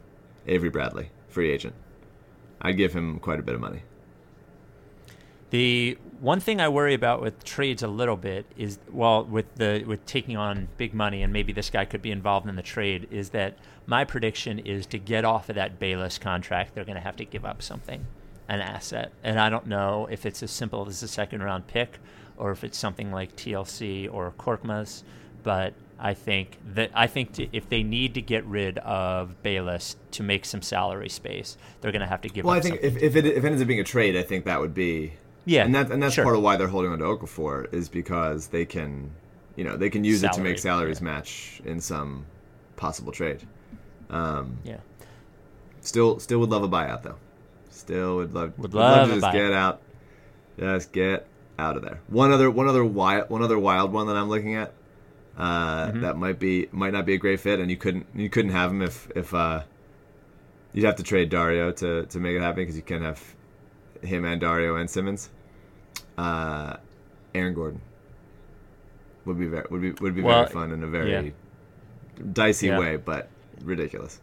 Avery 0.45 0.69
Bradley, 0.69 1.09
free 1.27 1.49
agent. 1.49 1.73
I'd 2.61 2.77
give 2.77 2.93
him 2.93 3.17
quite 3.17 3.39
a 3.39 3.41
bit 3.41 3.55
of 3.55 3.61
money. 3.61 3.81
The 5.49 5.97
one 6.19 6.39
thing 6.39 6.61
I 6.61 6.69
worry 6.69 6.93
about 6.93 7.19
with 7.19 7.43
trades 7.43 7.81
a 7.81 7.87
little 7.87 8.15
bit 8.15 8.45
is 8.55 8.77
well 8.91 9.23
with 9.25 9.55
the 9.55 9.83
with 9.87 10.05
taking 10.05 10.37
on 10.37 10.67
big 10.77 10.93
money 10.93 11.23
and 11.23 11.33
maybe 11.33 11.51
this 11.51 11.71
guy 11.71 11.83
could 11.83 12.03
be 12.03 12.11
involved 12.11 12.47
in 12.47 12.55
the 12.55 12.61
trade 12.61 13.07
is 13.09 13.31
that 13.31 13.57
my 13.87 14.05
prediction 14.05 14.59
is 14.59 14.85
to 14.85 14.99
get 14.99 15.25
off 15.25 15.49
of 15.49 15.55
that 15.55 15.79
Bayless 15.79 16.19
contract 16.19 16.75
they're 16.75 16.85
going 16.85 16.95
to 16.95 17.01
have 17.01 17.15
to 17.15 17.25
give 17.25 17.43
up 17.43 17.63
something 17.63 18.05
an 18.47 18.61
asset 18.61 19.11
and 19.23 19.39
I 19.39 19.49
don't 19.49 19.65
know 19.65 20.07
if 20.11 20.27
it's 20.27 20.43
as 20.43 20.51
simple 20.51 20.87
as 20.87 21.01
a 21.01 21.07
second 21.07 21.41
round 21.41 21.65
pick 21.65 21.97
or 22.41 22.51
if 22.51 22.63
it's 22.63 22.77
something 22.77 23.11
like 23.11 23.35
TLC 23.35 24.11
or 24.13 24.33
Korkmaz 24.37 25.03
but 25.43 25.73
I 25.99 26.13
think 26.13 26.57
that 26.73 26.89
I 26.93 27.07
think 27.07 27.33
to, 27.33 27.47
if 27.55 27.69
they 27.69 27.83
need 27.83 28.15
to 28.15 28.21
get 28.21 28.43
rid 28.45 28.77
of 28.79 29.41
Bayless 29.43 29.95
to 30.11 30.23
make 30.23 30.45
some 30.45 30.61
salary 30.61 31.09
space 31.09 31.57
they're 31.79 31.91
going 31.91 32.01
to 32.01 32.07
have 32.07 32.21
to 32.21 32.29
give 32.29 32.43
Well, 32.45 32.55
up 32.55 32.59
I 32.59 32.61
think 32.61 32.79
if, 32.81 32.97
if 32.97 33.15
it 33.15 33.25
if 33.25 33.43
it 33.43 33.47
ends 33.47 33.61
up 33.61 33.67
being 33.67 33.79
a 33.79 33.83
trade, 33.83 34.15
I 34.17 34.23
think 34.23 34.45
that 34.45 34.59
would 34.59 34.73
be 34.73 35.13
Yeah, 35.45 35.63
and 35.65 35.73
that 35.75 35.91
and 35.91 36.01
that's 36.01 36.15
sure. 36.15 36.23
part 36.23 36.35
of 36.35 36.41
why 36.41 36.57
they're 36.57 36.67
holding 36.75 36.91
on 36.91 36.99
to 36.99 37.05
Okafor 37.05 37.71
is 37.73 37.87
because 37.89 38.47
they 38.47 38.65
can, 38.65 39.11
you 39.55 39.63
know, 39.63 39.77
they 39.77 39.89
can 39.89 40.03
use 40.03 40.23
it 40.23 40.33
to 40.33 40.41
make 40.41 40.57
salaries 40.59 40.99
yeah. 40.99 41.05
match 41.05 41.61
in 41.65 41.79
some 41.79 42.25
possible 42.75 43.11
trade. 43.11 43.47
Um, 44.09 44.57
yeah 44.63 44.77
Still, 45.81 46.19
still 46.19 46.39
would 46.39 46.49
love 46.49 46.63
a 46.63 46.69
buyout 46.69 47.03
though. 47.03 47.17
Still 47.69 48.17
would 48.17 48.33
love 48.33 48.57
Would 48.59 48.73
love 48.73 48.97
love 48.97 49.09
to 49.09 49.15
just 49.15 49.25
buyout. 49.25 49.33
get 49.33 49.53
out. 49.53 49.81
Just 50.59 50.91
get 50.91 51.27
out 51.61 51.77
of 51.77 51.83
there. 51.83 52.01
One 52.07 52.31
other, 52.31 52.49
one 52.49 52.67
other 52.67 52.83
wild, 52.83 53.29
one 53.29 53.43
other 53.43 53.57
wild 53.59 53.93
one 53.93 54.07
that 54.07 54.17
I'm 54.17 54.29
looking 54.29 54.55
at. 54.55 54.73
Uh, 55.37 55.87
Mm-hmm. 55.87 56.01
That 56.01 56.17
might 56.17 56.39
be 56.39 56.67
might 56.71 56.91
not 56.93 57.05
be 57.05 57.13
a 57.13 57.17
great 57.17 57.39
fit, 57.39 57.59
and 57.59 57.69
you 57.71 57.77
couldn't 57.77 58.05
you 58.15 58.29
couldn't 58.29 58.51
have 58.51 58.71
him 58.71 58.81
if 58.81 59.09
if 59.15 59.33
uh, 59.33 59.61
you'd 60.73 60.85
have 60.85 60.97
to 60.97 61.03
trade 61.03 61.29
Dario 61.29 61.71
to 61.71 62.05
to 62.05 62.19
make 62.19 62.35
it 62.35 62.41
happen 62.41 62.61
because 62.63 62.75
you 62.75 62.81
can't 62.81 63.03
have 63.03 63.21
him 64.01 64.25
and 64.25 64.41
Dario 64.41 64.75
and 64.75 64.89
Simmons. 64.89 65.29
Uh, 66.17 66.75
Aaron 67.33 67.53
Gordon 67.53 67.81
would 69.25 69.39
be 69.39 69.47
very 69.47 69.65
would 69.71 69.81
be 69.81 69.91
would 70.01 70.15
be 70.15 70.21
Well, 70.21 70.43
very 70.43 70.53
fun 70.53 70.71
in 70.71 70.83
a 70.83 70.87
very 70.87 71.11
yeah. 71.11 71.29
dicey 72.33 72.67
Yeah. 72.67 72.79
way, 72.79 72.97
but 72.97 73.29
ridiculous. 73.63 74.19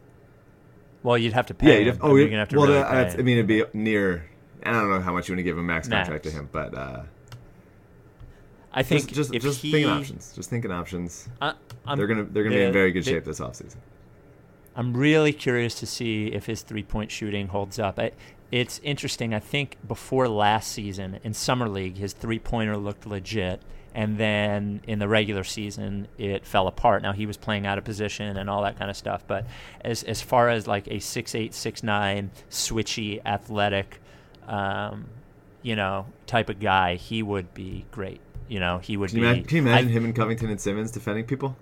Well, 1.02 1.16
you'd 1.16 1.32
have 1.32 1.46
to 1.46 1.54
pay. 1.54 1.68
Yeah, 1.68 1.78
you'd 1.78 1.86
him. 1.88 1.94
have, 1.94 2.04
I 2.04 2.06
oh, 2.06 2.08
mean, 2.08 2.16
yeah. 2.16 2.20
you're 2.20 2.30
gonna 2.30 2.40
have 2.40 2.48
to 2.50 2.58
well, 2.58 2.68
really 2.68 2.82
I 2.82 3.22
mean, 3.22 3.38
it'd 3.38 3.46
be 3.46 3.64
near. 3.72 4.28
I 4.64 4.72
don't 4.72 4.90
know 4.90 5.00
how 5.00 5.12
much 5.12 5.28
you 5.28 5.32
want 5.32 5.38
to 5.38 5.44
give 5.44 5.56
a 5.56 5.62
max 5.62 5.88
contract 5.88 6.24
to 6.24 6.30
him, 6.30 6.48
but 6.52 6.74
uh, 6.74 7.02
I 8.72 8.82
think 8.82 9.06
just 9.12 9.32
just, 9.32 9.42
just 9.42 9.62
he, 9.62 9.72
thinking 9.72 9.90
options. 9.90 10.32
Just 10.34 10.50
thinking 10.50 10.70
options. 10.70 11.28
I, 11.40 11.54
they're 11.96 12.06
gonna 12.06 12.24
they're 12.24 12.44
gonna 12.44 12.56
be 12.56 12.62
in 12.62 12.72
very 12.72 12.92
good 12.92 13.04
the- 13.04 13.10
shape 13.10 13.24
this 13.24 13.40
offseason. 13.40 13.76
I'm 14.76 14.96
really 14.96 15.32
curious 15.32 15.74
to 15.80 15.86
see 15.86 16.28
if 16.28 16.46
his 16.46 16.62
three 16.62 16.84
point 16.84 17.10
shooting 17.10 17.48
holds 17.48 17.80
up. 17.80 17.98
I, 17.98 18.12
it's 18.52 18.80
interesting. 18.84 19.34
I 19.34 19.40
think 19.40 19.76
before 19.86 20.28
last 20.28 20.70
season 20.70 21.18
in 21.24 21.34
summer 21.34 21.68
league, 21.68 21.96
his 21.96 22.12
three 22.12 22.38
pointer 22.38 22.76
looked 22.76 23.04
legit, 23.04 23.60
and 23.92 24.18
then 24.18 24.80
in 24.86 25.00
the 25.00 25.08
regular 25.08 25.42
season, 25.42 26.06
it 26.16 26.46
fell 26.46 26.68
apart. 26.68 27.02
Now 27.02 27.12
he 27.12 27.26
was 27.26 27.36
playing 27.36 27.66
out 27.66 27.78
of 27.78 27.84
position 27.84 28.36
and 28.36 28.48
all 28.48 28.62
that 28.62 28.78
kind 28.78 28.88
of 28.90 28.96
stuff. 28.96 29.24
But 29.26 29.46
as 29.80 30.04
as 30.04 30.22
far 30.22 30.48
as 30.48 30.68
like 30.68 30.86
a 30.88 31.00
six 31.00 31.34
eight 31.34 31.54
six 31.54 31.82
nine 31.82 32.30
switchy 32.48 33.20
athletic, 33.26 34.00
um, 34.46 35.08
you 35.62 35.74
know, 35.74 36.06
type 36.26 36.48
of 36.48 36.60
guy, 36.60 36.94
he 36.94 37.22
would 37.22 37.52
be 37.52 37.84
great. 37.90 38.20
You 38.48 38.60
know, 38.60 38.78
he 38.78 38.96
would 38.96 39.10
Can 39.10 39.18
you, 39.18 39.24
imagine, 39.26 39.44
can 39.44 39.56
you 39.56 39.62
imagine 39.62 39.88
I- 39.88 39.92
him 39.92 40.04
and 40.04 40.14
Covington 40.16 40.50
and 40.50 40.60
Simmons 40.60 40.90
defending 40.90 41.24
people? 41.24 41.56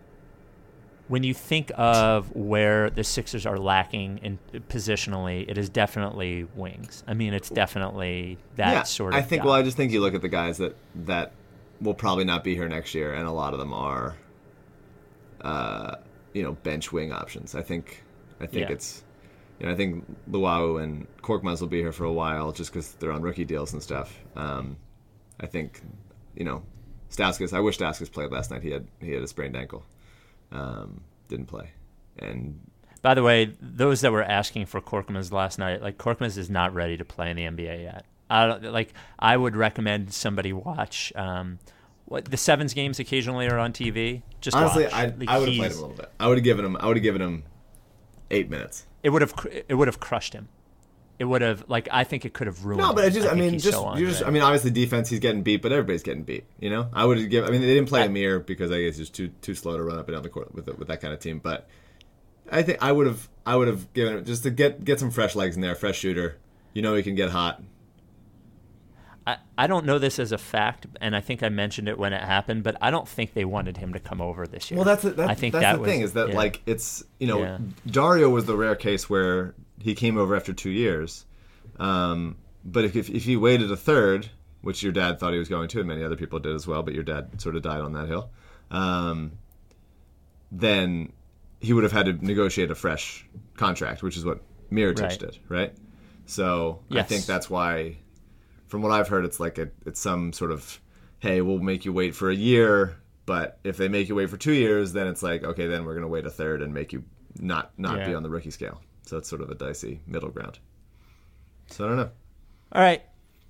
when 1.09 1.23
you 1.23 1.33
think 1.33 1.71
of 1.77 2.35
where 2.35 2.91
the 2.91 3.05
Sixers 3.05 3.47
are 3.47 3.59
lacking 3.59 4.19
in 4.25 4.41
positionally, 4.69 5.49
it 5.49 5.57
is 5.57 5.69
definitely 5.69 6.49
wings. 6.57 7.05
I 7.07 7.15
mean, 7.15 7.33
it's 7.33 7.49
definitely 7.49 8.39
that 8.57 8.73
yeah, 8.73 8.83
sort 8.83 9.15
of. 9.15 9.19
I 9.21 9.23
think. 9.23 9.43
guy. 9.43 9.47
Well, 9.47 9.55
I 9.55 9.63
just 9.63 9.77
think 9.77 9.93
you 9.93 10.01
look 10.01 10.15
at 10.17 10.23
the 10.23 10.29
guys 10.29 10.59
that 10.59 10.75
that 11.05 11.31
will 11.81 11.95
probably 11.95 12.25
not 12.25 12.43
be 12.43 12.57
here 12.57 12.69
next 12.69 12.93
year, 12.93 13.15
and 13.15 13.29
a 13.29 13.31
lot 13.31 13.53
of 13.53 13.61
them 13.61 13.73
are, 13.73 14.17
uh, 15.43 15.97
you 16.33 16.43
know, 16.43 16.53
bench 16.53 16.93
wing 16.93 17.13
options. 17.13 17.55
I 17.55 17.63
think. 17.63 18.03
I 18.41 18.47
think 18.47 18.69
Yeah. 18.69 18.75
it's. 18.75 19.05
You 19.61 19.67
know, 19.67 19.73
I 19.73 19.77
think 19.77 20.05
Luwawu 20.31 20.83
and 20.83 21.07
Korkmaz 21.23 21.61
will 21.61 21.69
be 21.69 21.79
here 21.81 21.93
for 21.93 22.05
a 22.05 22.13
while 22.13 22.53
just 22.53 22.71
because 22.73 22.93
they're 22.95 23.13
on 23.13 23.23
rookie 23.23 23.45
deals 23.47 23.73
and 23.73 23.83
stuff. 23.83 24.19
Um, 24.35 24.77
I 25.41 25.47
think, 25.47 25.81
you 26.35 26.45
know, 26.45 26.63
Stauskas. 27.11 27.53
I 27.53 27.61
wish 27.61 27.79
Stauskas 27.79 28.11
played 28.11 28.31
last 28.31 28.51
night. 28.51 28.63
He 28.63 28.71
had 28.71 28.87
he 29.01 29.13
had 29.13 29.23
a 29.23 29.29
sprained 29.29 29.57
ankle, 29.57 29.85
um, 30.53 31.01
didn't 31.29 31.47
play, 31.47 31.71
and 32.19 32.61
By 33.03 33.15
the 33.15 33.23
way, 33.23 33.53
those 33.61 34.01
that 34.01 34.13
were 34.13 34.23
asking 34.23 34.67
for 34.67 34.81
Korkmaz 34.81 35.33
last 35.33 35.59
night, 35.59 35.83
like 35.83 35.99
Korkmaz 35.99 36.37
is 36.37 36.51
not 36.51 36.75
ready 36.75 36.97
to 36.97 37.05
play 37.05 37.31
in 37.31 37.37
the 37.37 37.45
NBA 37.45 37.83
yet. 37.83 38.05
I 38.29 38.47
don't, 38.47 38.65
like. 38.73 38.93
I 39.19 39.37
would 39.37 39.55
recommend 39.57 40.13
somebody 40.13 40.53
watch. 40.53 41.13
Um, 41.15 41.59
what 42.07 42.25
the 42.27 42.37
sevens 42.37 42.73
games 42.75 42.99
occasionally 42.99 43.49
are 43.49 43.59
on 43.59 43.73
TV. 43.73 44.23
Just 44.41 44.57
honestly, 44.57 44.85
watch. 44.85 44.93
I 44.93 45.07
Like, 45.07 45.29
I 45.29 45.39
would 45.39 45.49
have 45.49 45.59
played 45.59 45.73
him 45.73 45.79
a 45.79 45.81
little 45.81 45.97
bit. 45.97 46.11
I 46.19 46.29
would 46.29 46.39
have 46.39 46.45
given 46.45 46.65
him. 46.65 46.77
I 46.77 46.87
would 46.87 46.97
have 46.97 47.03
given 47.03 47.23
him 47.23 47.43
eight 48.31 48.51
minutes. 48.51 48.87
It 49.03 49.11
would 49.11 49.23
have 49.23 49.35
it 49.69 49.75
would 49.75 49.89
have 49.89 50.01
crushed 50.01 50.33
him. 50.33 50.49
It 51.19 51.25
would 51.25 51.43
have 51.43 51.65
like 51.69 51.89
I 51.91 52.05
think 52.05 52.25
it 52.25 52.35
could 52.35 52.47
have 52.47 52.65
ruined. 52.65 52.83
No, 52.83 52.93
but 52.93 53.05
him. 53.05 53.11
I 53.11 53.15
just, 53.15 53.27
I, 53.27 53.31
think 53.31 53.41
mean, 53.41 53.59
just, 53.59 53.77
so 53.77 53.97
you 53.97 54.07
just, 54.07 54.23
I 54.25 54.31
mean, 54.31 54.43
obviously 54.43 54.71
defense, 54.71 55.09
he's 55.09 55.21
getting 55.21 55.43
beat, 55.43 55.63
but 55.63 55.73
everybody's 55.73 56.03
getting 56.03 56.25
beat. 56.25 56.45
You 56.61 56.71
know, 56.71 56.89
I 56.93 57.05
would 57.05 57.31
give. 57.31 57.45
I 57.45 57.51
mean, 57.51 57.63
they 57.63 57.75
didn't 57.75 57.89
play 57.89 58.03
I- 58.03 58.07
Amir 58.07 58.41
because 58.41 58.71
I 58.71 58.83
guess 58.83 58.99
he's 58.99 59.11
too 59.11 59.29
too 59.41 59.55
slow 59.55 59.77
to 59.77 59.83
run 59.83 59.99
up 59.99 60.09
and 60.09 60.17
down 60.17 60.23
the 60.23 60.29
court 60.29 60.55
with 60.55 60.67
with 60.79 60.89
that 60.89 61.01
kind 61.01 61.15
of 61.15 61.21
team. 61.21 61.39
But 61.39 61.69
I 62.51 62.63
think 62.63 62.79
I 62.83 62.93
would 62.93 63.07
have, 63.07 63.29
I 63.47 63.57
would 63.57 63.69
have 63.69 63.93
given 63.95 64.19
it 64.19 64.27
just 64.27 64.43
to 64.43 64.51
get 64.51 64.85
get 64.85 65.01
some 65.01 65.11
fresh 65.11 65.35
legs 65.35 65.57
in 65.57 65.63
there, 65.63 65.75
fresh 65.75 65.99
shooter. 65.99 66.39
You 66.75 66.83
know, 66.83 66.95
he 66.95 67.03
can 67.03 67.15
get 67.15 67.31
hot. 67.31 67.63
I, 69.27 69.39
I 69.59 69.67
don't 69.67 69.87
know 69.87 69.99
this 69.99 70.19
as 70.19 70.31
a 70.31 70.39
fact, 70.39 70.87
and 71.01 71.17
I 71.17 71.21
think 71.21 71.43
I 71.43 71.49
mentioned 71.49 71.89
it 71.89 71.99
when 71.99 72.13
it 72.13 72.23
happened, 72.23 72.63
but 72.63 72.77
I 72.81 72.91
don't 72.93 73.09
think 73.09 73.35
they 73.35 73.45
wanted 73.45 73.77
him 73.77 73.93
to 73.95 73.99
come 73.99 74.21
over 74.21 74.47
this 74.47 74.71
year. 74.71 74.77
Well, 74.77 74.85
that's 74.85 75.03
that's, 75.03 75.19
I 75.19 75.35
think 75.35 75.53
that's 75.53 75.65
that 75.65 75.73
the 75.75 75.81
was, 75.81 75.91
thing 75.91 76.01
is 76.03 76.13
that 76.13 76.29
yeah. 76.29 76.37
like 76.37 76.63
it's 76.67 77.03
you 77.19 77.27
know 77.27 77.41
Yeah. 77.41 77.59
Dario 77.87 78.31
was 78.31 78.45
the 78.45 78.57
rare 78.57 78.77
case 78.77 79.11
where 79.11 79.55
he 79.81 79.95
came 79.95 80.17
over 80.19 80.35
after 80.37 80.53
two 80.53 80.71
years, 80.71 81.25
um, 81.79 82.37
but 82.65 82.85
if, 82.85 82.97
if 82.97 83.09
if 83.11 83.25
he 83.25 83.37
waited 83.37 83.71
a 83.71 83.77
third, 83.77 84.29
which 84.63 84.83
your 84.83 84.93
dad 84.93 85.19
thought 85.19 85.33
he 85.33 85.39
was 85.39 85.49
going 85.49 85.69
to, 85.69 85.79
and 85.79 85.89
many 85.89 86.03
other 86.03 86.17
people 86.17 86.39
did 86.39 86.55
as 86.55 86.67
well, 86.67 86.83
but 86.83 86.95
your 86.95 87.05
dad 87.05 87.41
sort 87.41 87.57
of 87.57 87.63
died 87.63 87.81
on 87.81 87.93
that 87.93 88.09
hill, 88.09 88.31
um, 88.71 89.33
then 90.51 91.13
he 91.61 91.73
would 91.73 91.85
have 91.85 91.93
had 91.93 92.07
to 92.07 92.13
negotiate 92.25 92.71
a 92.71 92.75
fresh 92.75 93.27
contract, 93.57 94.03
which 94.03 94.17
is 94.17 94.25
what 94.25 94.41
Mirotic 94.71 95.01
Right. 95.01 95.19
did, 95.19 95.39
right? 95.49 95.75
So 96.27 96.81
I 96.91 97.03
think 97.05 97.27
that's 97.27 97.49
why, 97.49 97.99
from 98.67 98.83
what 98.83 98.93
I've 98.93 99.09
heard, 99.09 99.25
it's 99.25 99.39
like 99.39 99.59
a, 99.59 99.69
it's 99.85 100.01
some 100.01 100.33
sort 100.33 100.51
of, 100.51 100.81
hey, 101.21 101.41
we'll 101.41 101.59
make 101.59 101.85
you 101.85 101.93
wait 101.93 102.15
for 102.15 102.31
a 102.31 102.35
year, 102.35 102.97
but 103.27 103.59
if 103.65 103.77
they 103.77 103.89
make 103.89 104.09
you 104.09 104.15
wait 104.15 104.29
for 104.31 104.37
two 104.37 104.53
years, 104.53 104.93
then 104.93 105.07
it's 105.07 105.23
like, 105.23 105.45
okay, 105.45 105.67
then 105.67 105.85
we're 105.85 105.95
gonna 105.95 106.09
wait 106.09 106.27
a 106.27 106.31
third 106.31 106.63
and 106.63 106.75
make 106.75 106.93
you 106.93 107.05
not 107.39 107.73
not 107.79 108.05
be 108.07 108.15
on 108.15 108.23
the 108.23 108.31
rookie 108.31 108.51
scale. 108.51 108.81
So 109.07 109.17
it's 109.17 109.29
sort 109.29 109.41
of 109.41 109.51
a 109.51 109.55
dicey 109.55 110.01
middle 110.07 110.29
ground. 110.29 110.59
So 111.69 111.85
I 111.85 111.89
don't 111.89 111.97
know. 111.97 112.11
All 112.73 112.83
right. 112.83 113.03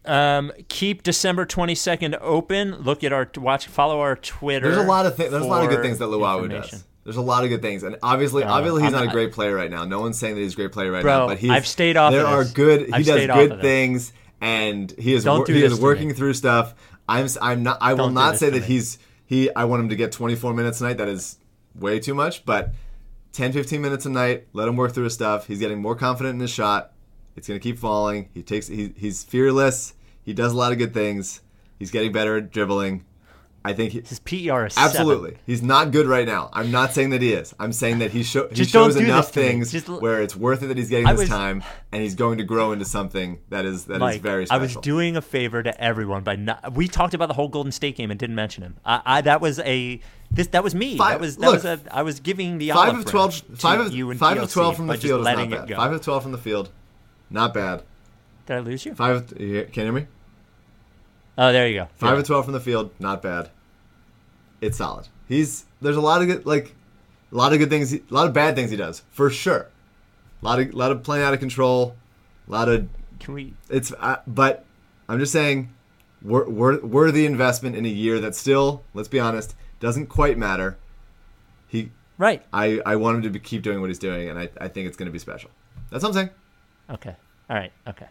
Um, 0.05 0.53
keep 0.69 1.03
December 1.03 1.45
twenty 1.47 1.75
second 1.75 2.17
open. 2.21 2.77
Look 2.77 3.03
at 3.03 3.13
our 3.13 3.29
watch. 3.37 3.67
Follow 3.67 4.01
our 4.01 4.15
Twitter. 4.15 4.71
There's 4.71 4.85
a 4.85 4.89
lot 4.89 5.05
of 5.07 5.17
things. 5.17 5.33
There's 5.33 5.45
a 5.45 5.49
lot 5.49 5.65
of 5.65 5.71
good 5.71 5.83
things 5.83 5.99
that 5.99 6.05
Luwawu 6.05 6.49
does. 6.49 6.85
There's 7.03 7.17
a 7.17 7.23
lot 7.23 7.45
of 7.45 7.51
good 7.51 7.63
things, 7.63 7.85
and 7.85 7.97
obviously, 8.03 8.43
obviously, 8.43 8.83
he's 8.83 8.93
I'm 8.93 9.05
not 9.05 9.09
a 9.09 9.13
great 9.13 9.31
player 9.33 9.55
right 9.55 9.71
now. 9.71 9.85
No 9.85 10.01
one's 10.01 10.19
saying 10.19 10.35
that 10.35 10.41
he's 10.41 10.55
a 10.55 10.57
great 10.57 10.73
player 10.73 10.91
right 10.91 11.03
Bro, 11.03 11.19
now, 11.19 11.27
but 11.29 11.39
he's. 11.39 11.51
I've 11.53 11.67
stayed 11.67 11.97
off 11.97 12.13
There 12.13 12.27
of 12.27 12.33
are 12.33 12.45
good. 12.45 12.87
He 12.87 12.93
I've 12.93 13.07
does 13.07 13.27
good 13.27 13.53
of 13.53 13.61
things, 13.61 14.13
and 14.41 14.93
he 14.99 15.15
is. 15.15 15.23
Don't 15.23 15.39
wor- 15.39 15.47
do 15.47 15.55
he 15.55 15.63
is 15.63 15.81
working 15.81 16.15
through 16.15 16.35
stuff. 16.35 16.75
I'm. 17.09 17.29
I'm 17.41 17.63
not. 17.63 17.79
I 17.81 17.93
will 17.93 18.07
Don't 18.07 18.09
do 18.11 18.15
not 18.15 18.39
say 18.39 18.51
that 18.51 18.61
me. 18.61 18.67
he's. 18.67 18.99
He. 19.25 19.55
I 19.55 19.65
want 19.65 19.85
him 19.85 19.89
to 19.91 19.97
get 19.97 20.11
24 20.13 20.53
minutes 20.55 20.79
tonight. 20.79 20.95
That 20.99 21.07
is 21.09 21.39
way 21.77 22.01
too 22.01 22.15
much. 22.15 22.45
But 22.45 22.73
10, 23.37 23.53
15 23.53 23.83
minutes 23.83 24.07
a 24.07 24.11
night. 24.11 24.47
Let 24.55 24.67
him 24.67 24.77
work 24.77 24.93
through 24.95 25.05
his 25.05 25.13
stuff. 25.15 25.47
He's 25.47 25.59
getting 25.59 25.81
more 25.81 25.95
confident 25.95 26.35
in 26.35 26.41
his 26.41 26.51
shot. 26.51 26.93
It's 27.37 27.47
gonna 27.47 27.61
keep 27.61 27.79
falling. 27.79 28.31
He 28.33 28.43
takes. 28.43 28.67
He, 28.67 28.95
he's 28.97 29.23
fearless. 29.23 29.93
He 30.23 30.33
does 30.33 30.53
a 30.53 30.57
lot 30.57 30.73
of 30.73 30.79
good 30.79 30.95
things. 30.95 31.43
He's 31.79 31.91
getting 31.91 32.13
better 32.13 32.39
at 32.39 32.51
dribbling. 32.51 33.05
I 33.63 33.73
think 33.73 33.93
he, 33.93 34.01
His 34.01 34.21
PER 34.21 34.67
is 34.67 34.75
seven. 34.75 34.91
Absolutely. 34.91 35.37
He's 35.45 35.61
not 35.61 35.91
good 35.91 36.07
right 36.07 36.25
now. 36.25 36.51
I'm 36.53 36.71
not 36.71 36.93
saying 36.93 37.11
that 37.11 37.21
he 37.21 37.33
is. 37.33 37.53
I'm 37.59 37.73
saying 37.73 37.99
that 37.99 38.13
he, 38.13 38.23
show, 38.23 38.47
he 38.49 38.65
shows 38.65 38.95
enough 38.95 39.27
this 39.27 39.35
to 39.35 39.41
me. 39.41 39.47
things 39.49 39.73
Just 39.73 39.89
where 39.89 40.23
it's 40.23 40.37
worth 40.37 40.63
it 40.63 40.69
that 40.69 40.77
he's 40.77 40.89
getting 40.89 41.09
I 41.09 41.13
this 41.15 41.23
was- 41.23 41.29
time 41.29 41.65
and 41.91 42.01
he's 42.01 42.15
going 42.15 42.39
to 42.39 42.45
grow 42.45 42.71
into 42.71 42.85
something 42.85 43.41
that 43.49 43.65
is 43.65 43.87
that 43.87 43.95
is 43.97 44.01
Mike, 44.01 44.23
very 44.23 44.47
Special. 44.47 44.61
I 44.61 44.63
was 44.63 44.77
doing 44.77 45.17
a 45.17 45.21
favor 45.21 45.65
to 45.65 45.81
everyone 45.83 46.23
by 46.23 46.37
not. 46.37 46.75
We 46.75 46.87
talked 46.87 47.13
about 47.13 47.27
the 47.27 47.35
whole 47.35 47.49
Golden 47.49 47.73
State 47.73 47.97
game 47.97 48.13
and 48.13 48.21
didn't 48.21 48.37
mention 48.37 48.63
him. 48.63 48.77
I, 48.85 49.03
I 49.05 49.21
that 49.23 49.41
was 49.41 49.59
a 49.59 50.01
this 50.37 50.47
that 50.49 50.63
was 50.63 50.75
me. 50.75 50.97
Five- 50.97 51.13
that 51.15 51.21
was 51.21 51.37
that 51.37 51.47
look, 51.47 51.55
was 51.55 51.65
a. 51.65 51.81
I 51.91 52.03
was 52.03 52.21
giving 52.21 52.59
the 52.59 52.71
five 52.71 52.97
of 52.97 53.05
12 53.05 53.43
five 53.55 53.81
of, 53.81 53.93
you 53.95 54.11
and 54.11 54.19
five 54.21 54.39
of 54.39 54.51
12 54.53 54.77
from 54.77 54.87
the 54.87 54.97
field 54.97 55.21
is 55.21 55.25
not 55.27 55.51
bad. 55.51 55.77
Five 55.77 55.93
of 55.93 56.03
12 56.03 56.23
from 56.23 56.33
the 56.33 56.39
field. 56.39 56.71
Not 57.31 57.53
bad. 57.55 57.83
Did 58.47 58.57
I 58.57 58.61
lose 58.61 58.87
you? 58.87 58.95
Five 58.95 59.17
of, 59.17 59.29
can 59.37 59.41
you 59.41 59.67
hear 59.73 59.93
me? 59.93 60.07
Oh, 61.39 61.53
there 61.53 61.67
you 61.69 61.75
go. 61.81 61.89
Five 61.97 62.15
Yeah. 62.15 62.21
of 62.21 62.27
12 62.27 62.45
from 62.45 62.55
the 62.55 62.61
field. 62.61 62.91
Not 62.99 63.23
bad. 63.23 63.51
It's 64.61 64.79
solid. 64.79 65.09
He's 65.29 65.65
there's 65.83 65.97
a 65.97 66.01
lot 66.01 66.23
of 66.23 66.29
good 66.29 66.47
like 66.47 66.75
a 67.33 67.35
lot 67.37 67.53
of 67.53 67.59
good 67.59 67.69
things, 67.71 67.93
a 67.93 68.01
lot 68.11 68.27
of 68.27 68.33
bad 68.33 68.55
things 68.55 68.71
he 68.71 68.77
does 68.77 69.03
for 69.11 69.29
sure. 69.31 69.69
A 70.43 70.45
lot 70.45 70.61
of 70.61 70.73
lot 70.75 70.93
of 70.93 71.03
playing 71.03 71.25
out 71.25 71.35
of 71.35 71.41
control. 71.41 71.97
A 72.49 72.51
lot 72.53 72.69
of 72.69 72.89
Can 73.19 73.35
we? 73.35 73.55
it's 73.69 73.93
uh, 73.99 74.17
but 74.27 74.65
I'm 75.09 75.19
just 75.19 75.33
saying 75.33 75.73
wor- 76.23 76.49
worthy 76.49 77.27
investment 77.27 77.75
in 77.77 77.85
a 77.85 77.89
year 77.91 78.21
that 78.21 78.35
still, 78.35 78.83
let's 78.95 79.09
be 79.09 79.19
honest, 79.21 79.55
doesn't 79.81 80.07
quite 80.07 80.39
matter. 80.39 80.79
He, 81.69 81.91
Right. 82.19 82.43
I, 82.53 82.81
I 82.87 82.97
want 82.97 83.17
him 83.17 83.23
to 83.23 83.31
be, 83.31 83.39
keep 83.39 83.63
doing 83.63 83.81
what 83.81 83.91
he's 83.91 83.99
doing, 83.99 84.29
and 84.29 84.39
I, 84.39 84.49
I 84.61 84.69
think 84.69 84.89
it's 84.89 84.97
going 84.97 85.07
to 85.07 85.13
be 85.13 85.19
special. 85.19 85.51
That's 85.91 86.03
what 86.03 86.11
I'm 86.11 86.15
saying. 86.15 86.31
Okay. 86.91 87.17
All 87.51 87.57
right. 87.57 87.73
Okay. 87.87 88.07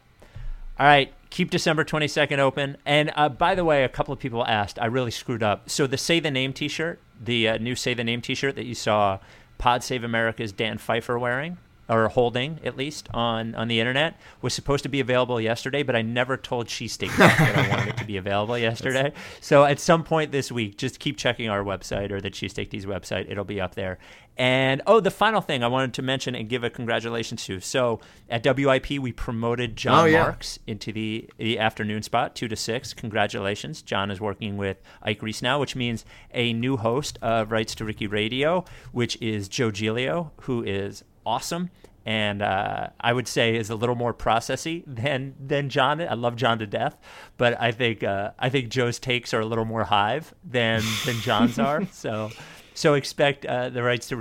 All 0.79 0.85
right. 0.85 1.11
Keep 1.29 1.51
December 1.51 1.83
22nd 1.83 2.37
open. 2.37 2.77
And 2.85 3.11
uh, 3.15 3.29
by 3.29 3.55
the 3.55 3.65
way, 3.65 3.83
a 3.83 3.89
couple 3.89 4.13
of 4.13 4.19
people 4.19 4.45
asked, 4.45 4.79
I 4.79 4.85
really 4.85 5.11
screwed 5.11 5.43
up. 5.43 5.69
So 5.69 5.87
the 5.87 5.97
Say 5.97 6.19
the 6.19 6.31
Name 6.31 6.53
t 6.53 6.67
shirt, 6.67 6.99
the 7.19 7.49
uh, 7.49 7.57
new 7.57 7.75
Say 7.75 7.93
the 7.93 8.03
Name 8.03 8.21
t 8.21 8.35
shirt 8.35 8.55
that 8.55 8.65
you 8.65 8.75
saw 8.75 9.19
Pod 9.57 9.83
Save 9.83 10.03
America's 10.03 10.51
Dan 10.51 10.77
Pfeiffer 10.77 11.17
wearing, 11.17 11.57
or 11.87 12.07
holding 12.09 12.59
at 12.63 12.75
least, 12.77 13.07
on, 13.13 13.55
on 13.55 13.67
the 13.67 13.79
internet, 13.79 14.19
was 14.41 14.53
supposed 14.53 14.83
to 14.83 14.89
be 14.89 14.99
available 14.99 15.39
yesterday, 15.39 15.83
but 15.83 15.95
I 15.95 16.01
never 16.01 16.37
told 16.37 16.67
Cheesesteak 16.67 17.15
that 17.17 17.57
I 17.57 17.69
wanted 17.69 17.89
it 17.89 17.97
to 17.97 18.05
be 18.05 18.17
available 18.25 18.57
yesterday. 18.57 19.13
So 19.41 19.65
at 19.65 19.79
some 19.79 20.03
point 20.03 20.31
this 20.31 20.51
week, 20.51 20.77
just 20.77 20.99
keep 20.99 21.17
checking 21.17 21.49
our 21.49 21.63
website 21.63 22.11
or 22.11 22.21
the 22.21 22.31
Cheesesteak 22.31 22.69
Tees 22.69 22.85
website. 22.85 23.29
It'll 23.29 23.43
be 23.43 23.61
up 23.61 23.75
there. 23.75 23.99
And 24.37 24.81
oh, 24.85 24.99
the 24.99 25.11
final 25.11 25.39
thing 25.39 25.63
I 25.63 25.67
wanted 25.67 25.93
to 25.93 26.01
mention 26.01 26.35
and 26.35 26.49
give 26.49 26.63
a 26.63 26.69
congratulations 26.69 27.45
to. 27.45 27.61
So 27.61 28.01
at 28.29 28.45
WIP, 28.45 28.89
we 28.99 29.11
promoted 29.13 29.71
oh, 29.71 29.75
John 29.75 30.03
Oh, 30.03 30.05
yeah. 30.05 30.23
Marks 30.23 30.59
into 30.67 30.91
the 30.91 31.29
the 31.37 31.57
afternoon 31.57 32.03
spot, 32.03 32.35
two 32.35 32.47
to 32.49 32.55
six. 32.55 32.93
Congratulations, 32.93 33.81
John 33.81 34.11
is 34.11 34.19
working 34.19 34.57
with 34.57 34.77
Ike 35.01 35.21
Reese 35.21 35.41
now, 35.41 35.59
which 35.59 35.75
means 35.75 36.03
a 36.33 36.51
new 36.51 36.75
host 36.75 37.17
of 37.21 37.51
Rights 37.51 37.75
to 37.75 37.85
Ricky 37.85 38.07
Radio, 38.07 38.65
which 38.91 39.17
is 39.21 39.47
Joe 39.47 39.71
Giglio, 39.71 40.31
who 40.41 40.63
is 40.63 41.03
awesome. 41.25 41.69
And 42.07 42.43
uh, 42.43 42.89
I 42.99 43.11
would 43.11 43.27
say 43.27 43.55
is 43.55 43.71
a 43.71 43.75
little 43.75 43.95
more 43.95 44.13
processy 44.13 44.83
than 44.85 45.33
than 45.39 45.69
John. 45.69 45.99
I 46.01 46.13
love 46.13 46.35
John 46.35 46.59
to 46.59 46.67
death, 46.67 46.97
but 47.37 47.59
I 47.59 47.71
think 47.71 48.03
uh, 48.03 48.31
I 48.37 48.49
think 48.49 48.69
Joe's 48.69 48.99
takes 48.99 49.33
are 49.33 49.39
a 49.39 49.45
little 49.45 49.65
more 49.65 49.83
hive 49.83 50.33
than 50.43 50.83
than 51.05 51.15
John's 51.21 51.57
are. 51.57 51.81
So 51.91 52.29
so 52.75 52.93
expect 52.93 53.45
uh, 53.45 53.69
the 53.69 53.81
rights 53.81 54.09
to 54.09 54.17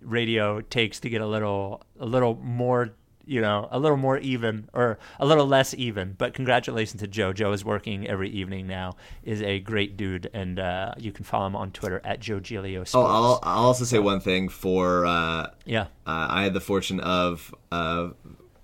radio 0.00 0.60
takes 0.60 1.00
to 1.00 1.08
get 1.08 1.22
a 1.22 1.26
little 1.26 1.82
a 1.98 2.06
little 2.06 2.36
more 2.36 2.90
you 3.26 3.40
know 3.40 3.68
a 3.70 3.78
little 3.78 3.96
more 3.96 4.18
even 4.18 4.68
or 4.72 4.98
a 5.18 5.26
little 5.26 5.46
less 5.46 5.74
even 5.74 6.14
but 6.18 6.34
congratulations 6.34 7.00
to 7.00 7.06
joe 7.08 7.32
joe 7.32 7.52
is 7.52 7.64
working 7.64 8.06
every 8.06 8.28
evening 8.30 8.66
now 8.66 8.94
is 9.22 9.40
a 9.42 9.58
great 9.60 9.96
dude 9.96 10.30
and 10.34 10.58
uh, 10.58 10.92
you 10.98 11.10
can 11.12 11.24
follow 11.24 11.46
him 11.46 11.56
on 11.56 11.70
twitter 11.72 12.00
at 12.04 12.20
joe 12.20 12.40
Giglio 12.40 12.84
Oh, 12.94 13.02
I'll, 13.02 13.40
I'll 13.42 13.64
also 13.64 13.84
say 13.84 13.98
one 13.98 14.20
thing 14.20 14.48
for, 14.48 15.06
uh, 15.06 15.48
yeah 15.64 15.82
uh, 16.06 16.26
I 16.30 16.42
had 16.44 16.54
the 16.54 16.60
fortune 16.60 17.00
of 17.00 17.54
a 17.72 18.10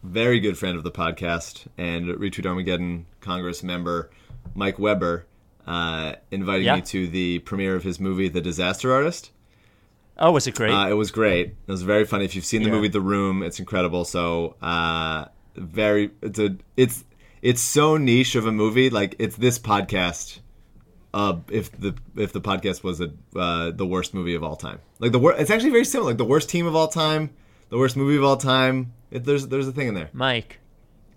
very 0.03 0.41
good 0.41 0.57
friend 0.59 0.77
of 0.77 0.83
the 0.85 0.91
podcast 0.91 1.67
and 1.77 2.07
Retweet 2.07 2.47
Armageddon 2.47 3.07
Congress 3.21 3.63
member 3.63 4.11
Mike 4.55 4.79
Weber 4.79 5.27
uh, 5.67 6.15
inviting 6.31 6.67
Yeah. 6.67 6.77
me 6.77 6.83
to 6.83 7.07
the 7.07 7.39
premiere 7.41 7.77
of 7.77 7.83
his 7.85 8.01
movie 8.01 8.29
The 8.29 8.41
Disaster 8.41 8.93
Artist. 8.93 9.31
Oh 10.21 10.31
was 10.33 10.47
it 10.47 10.55
great 10.55 10.73
Uh, 10.73 10.89
it 10.89 10.95
was 10.95 11.11
great. 11.11 11.47
It 11.67 11.71
was 11.71 11.83
very 11.83 12.05
funny. 12.05 12.25
If 12.25 12.35
you've 12.35 12.45
seen 12.45 12.63
the 12.63 12.69
Yeah. 12.69 12.75
movie 12.77 12.89
The 12.89 13.01
Room, 13.01 13.43
it's 13.43 13.59
incredible. 13.59 14.05
So 14.05 14.57
uh, 14.63 15.27
very, 15.57 16.11
it's 16.23 16.39
a, 16.39 16.57
it's 16.77 17.05
it's 17.43 17.61
so 17.61 17.97
niche 17.97 18.35
of 18.37 18.47
a 18.47 18.53
movie. 18.53 18.91
Like 18.91 19.17
it's 19.19 19.37
this 19.37 19.59
podcast. 19.59 20.39
Uh, 21.13 21.39
if 21.51 21.73
the 21.73 21.93
if 22.17 22.33
the 22.33 22.41
podcast 22.41 22.85
was 22.85 23.01
a 23.01 23.11
uh, 23.35 23.73
the 23.73 23.85
worst 23.87 24.15
movie 24.15 24.37
of 24.37 24.45
all 24.45 24.55
time, 24.55 24.79
like 25.01 25.11
the 25.11 25.19
wor- 25.19 25.35
it's 25.35 25.51
actually 25.51 25.71
very 25.71 25.85
similar. 25.85 26.11
Like 26.11 26.19
the 26.19 26.25
worst 26.25 26.49
team 26.49 26.67
of 26.69 26.77
all 26.77 26.87
time, 26.87 27.31
the 27.69 27.79
worst 27.79 27.97
movie 27.97 28.17
of 28.17 28.23
all 28.23 28.37
time. 28.37 28.93
It, 29.11 29.25
there's 29.25 29.49
there's 29.49 29.67
a 29.67 29.73
thing 29.73 29.89
in 29.89 29.95
there. 29.95 30.09
mike 30.13 30.60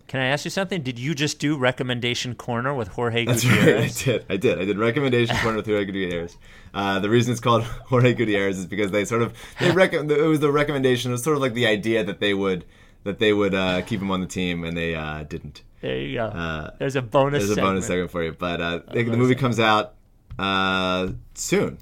can 0.08 0.20
i 0.22 0.26
ask 0.26 0.46
you 0.46 0.52
something 0.52 0.82
did 0.82 1.00
you 1.00 1.16
just 1.16 1.40
do 1.40 1.58
recommendation 1.58 2.36
corner 2.36 2.74
with 2.74 2.90
jorge 2.90 3.26
That's 3.26 3.46
right. 3.46 3.60
I 3.78 3.88
did. 3.88 4.26
I 4.30 4.38
did. 4.38 4.60
I 4.62 4.66
did 4.66 4.78
recommendation 4.78 5.36
corner 5.38 5.58
with 5.58 5.66
Jorge 5.66 5.86
Gutierrez. 5.86 6.38
Uh, 6.74 7.00
the 7.00 7.10
reason 7.10 7.32
it's 7.32 7.42
called 7.42 7.64
Jorge 7.90 8.14
Gutierrez 8.14 8.58
is 8.60 8.66
because 8.66 8.92
they 8.92 9.06
sort 9.06 9.22
of 9.22 9.34
they 9.60 9.72
rec- 9.82 9.94
it 9.94 10.08
was 10.28 10.40
the 10.40 10.52
recommendation. 10.52 11.12
It 11.12 11.14
was 11.14 11.24
sort 11.24 11.36
of 11.38 11.42
like 11.42 11.54
the 11.54 11.68
idea 11.68 12.04
that 12.04 12.20
they 12.20 12.34
would 12.34 12.66
that 13.04 13.20
they 13.20 13.34
would 13.34 13.54
uh, 13.54 13.82
keep 13.82 14.02
him 14.02 14.12
on 14.12 14.22
the 14.22 14.28
team, 14.28 14.64
and 14.64 14.76
they 14.78 14.96
uh, 14.96 15.24
didn't. 15.24 15.62
there 15.82 15.98
you 15.98 16.16
go 16.18 16.26
Uh, 16.26 16.72
there's 16.80 16.96
a 16.96 17.02
bonus 17.02 17.46
There's 17.46 17.58
a 17.58 17.62
bonus 17.62 17.86
segment. 17.86 18.10
segment 18.10 18.12
for 18.12 18.24
you, 18.24 18.32
but 18.34 18.62
uh, 18.62 18.80
the, 18.94 19.04
the 19.04 19.18
movie 19.18 19.36
comes 19.36 19.60
out 19.60 19.94
uh, 20.40 21.10
soon. 21.34 21.78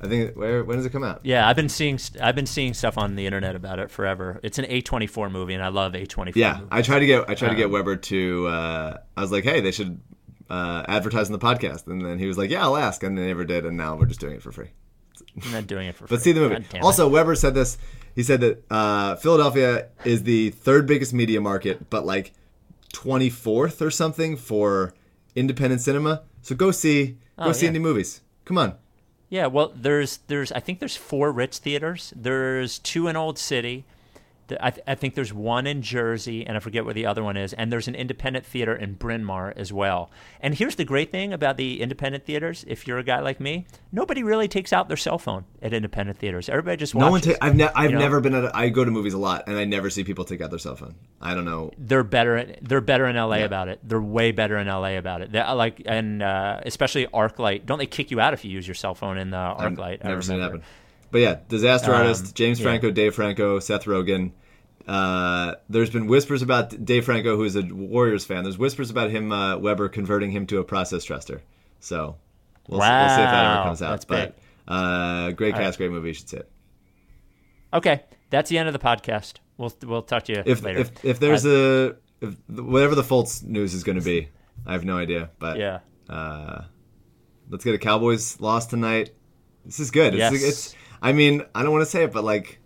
I 0.00 0.06
think 0.06 0.36
where 0.36 0.62
when 0.64 0.76
does 0.76 0.86
it 0.86 0.90
come 0.90 1.02
out? 1.04 1.20
Yeah, 1.24 1.48
I've 1.48 1.56
been 1.56 1.68
seeing 1.68 1.98
I've 2.22 2.34
been 2.36 2.46
seeing 2.46 2.72
stuff 2.74 2.96
on 2.98 3.16
the 3.16 3.26
internet 3.26 3.56
about 3.56 3.78
it 3.78 3.90
forever. 3.90 4.38
It's 4.42 4.58
an 4.58 4.64
A24 4.66 5.30
movie, 5.30 5.54
and 5.54 5.62
I 5.62 5.68
love 5.68 5.92
A24. 5.94 6.32
Yeah, 6.36 6.54
movies. 6.54 6.68
I 6.70 6.82
tried 6.82 7.00
to 7.00 7.06
get 7.06 7.22
I 7.28 7.34
tried 7.34 7.48
to 7.48 7.54
Um, 7.54 7.56
get 7.56 7.70
Weber 7.70 7.96
to. 7.96 8.46
Uh, 8.46 8.96
I 9.16 9.20
was 9.20 9.32
like, 9.32 9.44
hey, 9.44 9.60
they 9.60 9.72
should 9.72 10.00
uh, 10.48 10.84
advertise 10.88 11.26
in 11.28 11.32
the 11.32 11.38
podcast, 11.38 11.86
and 11.88 12.04
then 12.04 12.18
he 12.18 12.26
was 12.26 12.38
like, 12.38 12.50
yeah, 12.50 12.62
I'll 12.62 12.76
ask, 12.76 13.02
and 13.02 13.18
they 13.18 13.26
never 13.26 13.44
did, 13.44 13.66
and 13.66 13.76
now 13.76 13.96
we're 13.96 14.06
just 14.06 14.20
doing 14.20 14.34
it 14.36 14.42
for 14.42 14.52
free. 14.52 14.68
I'm 15.44 15.52
not 15.52 15.66
doing 15.66 15.88
it 15.88 15.94
for. 15.96 16.04
But 16.08 16.20
free. 16.20 16.24
see 16.24 16.32
the 16.32 16.40
movie. 16.48 16.64
Also, 16.80 17.08
Weber 17.08 17.34
said 17.34 17.54
this. 17.54 17.76
He 18.14 18.22
said 18.22 18.40
that 18.40 18.64
uh, 18.70 19.16
Philadelphia 19.16 19.88
is 20.04 20.22
the 20.24 20.50
third 20.50 20.86
biggest 20.86 21.12
media 21.12 21.40
market, 21.40 21.90
but 21.90 22.06
like 22.06 22.32
24th 22.94 23.80
or 23.80 23.90
something 23.90 24.36
for 24.36 24.94
independent 25.34 25.80
cinema. 25.82 26.22
So 26.42 26.54
go 26.54 26.70
see 26.70 27.18
go 27.36 27.44
Oh, 27.50 27.52
see 27.52 27.66
yeah. 27.66 27.72
indie 27.72 27.80
movies. 27.80 28.22
Come 28.44 28.58
on. 28.58 28.74
Yeah, 29.30 29.46
well, 29.46 29.72
there's 29.74 30.18
there's 30.28 30.52
I 30.52 30.60
think 30.60 30.78
there's 30.78 30.96
four 30.96 31.30
Ritz 31.32 31.58
theaters. 31.58 32.12
There's 32.16 32.78
two 32.78 33.08
in 33.08 33.16
Old 33.16 33.38
City. 33.38 33.84
I, 34.60 34.70
th- 34.70 34.84
I 34.86 34.94
think 34.94 35.14
there's 35.14 35.32
one 35.32 35.66
in 35.66 35.82
Jersey, 35.82 36.46
and 36.46 36.56
I 36.56 36.60
forget 36.60 36.84
where 36.84 36.94
the 36.94 37.06
other 37.06 37.22
one 37.22 37.36
is. 37.36 37.52
And 37.52 37.72
there's 37.72 37.88
an 37.88 37.94
independent 37.94 38.46
theater 38.46 38.74
in 38.74 38.94
Bryn 38.94 39.24
Mawr 39.24 39.52
as 39.56 39.72
well. 39.72 40.10
And 40.40 40.54
here's 40.54 40.76
the 40.76 40.84
great 40.84 41.10
thing 41.10 41.32
about 41.32 41.56
the 41.56 41.80
independent 41.80 42.24
theaters: 42.24 42.64
if 42.68 42.86
you're 42.86 42.98
a 42.98 43.02
guy 43.02 43.20
like 43.20 43.40
me, 43.40 43.66
nobody 43.92 44.22
really 44.22 44.48
takes 44.48 44.72
out 44.72 44.88
their 44.88 44.96
cell 44.96 45.18
phone 45.18 45.44
at 45.62 45.72
independent 45.72 46.18
theaters. 46.18 46.48
Everybody 46.48 46.76
just 46.76 46.94
watches. 46.94 47.06
No 47.06 47.10
one. 47.10 47.20
Ta- 47.38 47.46
I've 47.46 47.54
ne- 47.56 47.70
I've 47.74 47.90
You 47.90 47.96
know? 47.96 48.02
never 48.02 48.20
been 48.20 48.34
at. 48.34 48.44
A- 48.44 48.56
I 48.56 48.68
go 48.68 48.84
to 48.84 48.90
movies 48.90 49.14
a 49.14 49.18
lot, 49.18 49.44
and 49.46 49.56
I 49.56 49.64
never 49.64 49.90
see 49.90 50.04
people 50.04 50.24
take 50.24 50.40
out 50.40 50.50
their 50.50 50.58
cell 50.58 50.76
phone. 50.76 50.94
I 51.20 51.34
don't 51.34 51.44
know. 51.44 51.70
they're 51.78 52.04
better. 52.04 52.54
They're 52.62 52.80
better 52.80 53.06
in 53.06 53.16
LA 53.16 53.36
Yeah. 53.38 53.44
about 53.44 53.68
it. 53.68 53.80
They're 53.82 54.00
way 54.00 54.32
better 54.32 54.56
in 54.58 54.66
LA 54.68 54.96
about 54.98 55.22
it. 55.22 55.32
They, 55.32 55.42
like 55.42 55.82
and 55.86 56.22
uh, 56.22 56.60
especially 56.64 57.06
ArcLight. 57.06 57.66
Don't 57.66 57.78
they 57.78 57.86
kick 57.86 58.10
you 58.10 58.20
out 58.20 58.34
if 58.34 58.44
you 58.44 58.50
use 58.50 58.66
your 58.66 58.74
cell 58.74 58.94
phone 58.94 59.18
in 59.18 59.30
the 59.30 59.36
I've 59.36 59.72
ArcLight? 59.72 60.04
Never 60.04 60.22
seen 60.22 60.38
it 60.38 60.42
happen. 60.42 60.62
But 61.10 61.20
yeah, 61.20 61.38
disaster 61.48 61.92
Um, 61.94 62.00
artist 62.02 62.34
James 62.34 62.58
yeah. 62.60 62.64
Franco, 62.64 62.90
Dave 62.90 63.14
Franco, 63.14 63.58
Seth 63.60 63.84
Rogen. 63.84 64.32
Uh, 64.86 65.54
there's 65.68 65.90
been 65.90 66.06
whispers 66.06 66.40
about 66.42 66.84
Dave 66.84 67.04
Franco, 67.04 67.36
who 67.36 67.44
is 67.44 67.56
a 67.56 67.62
Warriors 67.62 68.24
fan. 68.24 68.42
There's 68.44 68.58
whispers 68.58 68.90
about 68.90 69.10
him, 69.10 69.32
uh, 69.32 69.58
Weber, 69.58 69.88
converting 69.88 70.30
him 70.30 70.46
to 70.46 70.58
a 70.58 70.64
process 70.64 71.04
truster. 71.06 71.40
So 71.80 72.16
we'll, 72.68 72.82
s- 72.82 72.88
we'll 73.08 73.16
see 73.16 73.22
if 73.22 73.30
that 73.30 73.54
ever 73.56 73.62
comes 73.64 73.82
out. 73.82 73.90
that's 73.90 74.04
but 74.06 74.38
uh, 74.66 75.30
great 75.32 75.54
All 75.54 75.60
cast, 75.60 75.78
right. 75.78 75.86
great 75.88 75.90
movie. 75.90 76.08
You 76.08 76.14
should 76.14 76.28
see 76.28 76.36
it. 76.38 76.50
Okay, 77.72 78.02
that's 78.30 78.48
the 78.48 78.56
end 78.58 78.68
of 78.68 78.72
the 78.72 78.78
podcast. 78.78 79.34
We'll 79.58 79.72
we'll 79.84 80.02
talk 80.02 80.24
to 80.24 80.32
you 80.32 80.42
If 80.46 80.62
later. 80.62 80.78
if 80.80 81.04
if 81.04 81.20
there's 81.20 81.44
a 81.44 81.96
if, 82.20 82.34
whatever 82.48 82.94
the 82.94 83.02
Fultz 83.02 83.42
news 83.44 83.74
is 83.74 83.84
going 83.84 83.98
to 83.98 84.04
be, 84.04 84.28
I 84.66 84.72
have 84.72 84.84
no 84.84 84.96
idea. 84.96 85.30
But 85.38 85.58
yeah. 85.58 85.80
uh, 86.08 86.62
let's 87.50 87.64
get 87.64 87.74
a 87.74 87.78
Cowboys 87.78 88.40
loss 88.40 88.66
tonight. 88.66 89.10
This 89.66 89.80
is 89.80 89.90
good. 89.90 90.14
It's, 90.14 90.18
Yes. 90.18 90.42
it's 90.42 90.74
I 91.00 91.12
mean, 91.12 91.42
I 91.54 91.62
don't 91.62 91.72
want 91.72 91.82
to 91.82 91.90
say 91.90 92.04
it, 92.04 92.12
but 92.12 92.24
like, 92.24 92.58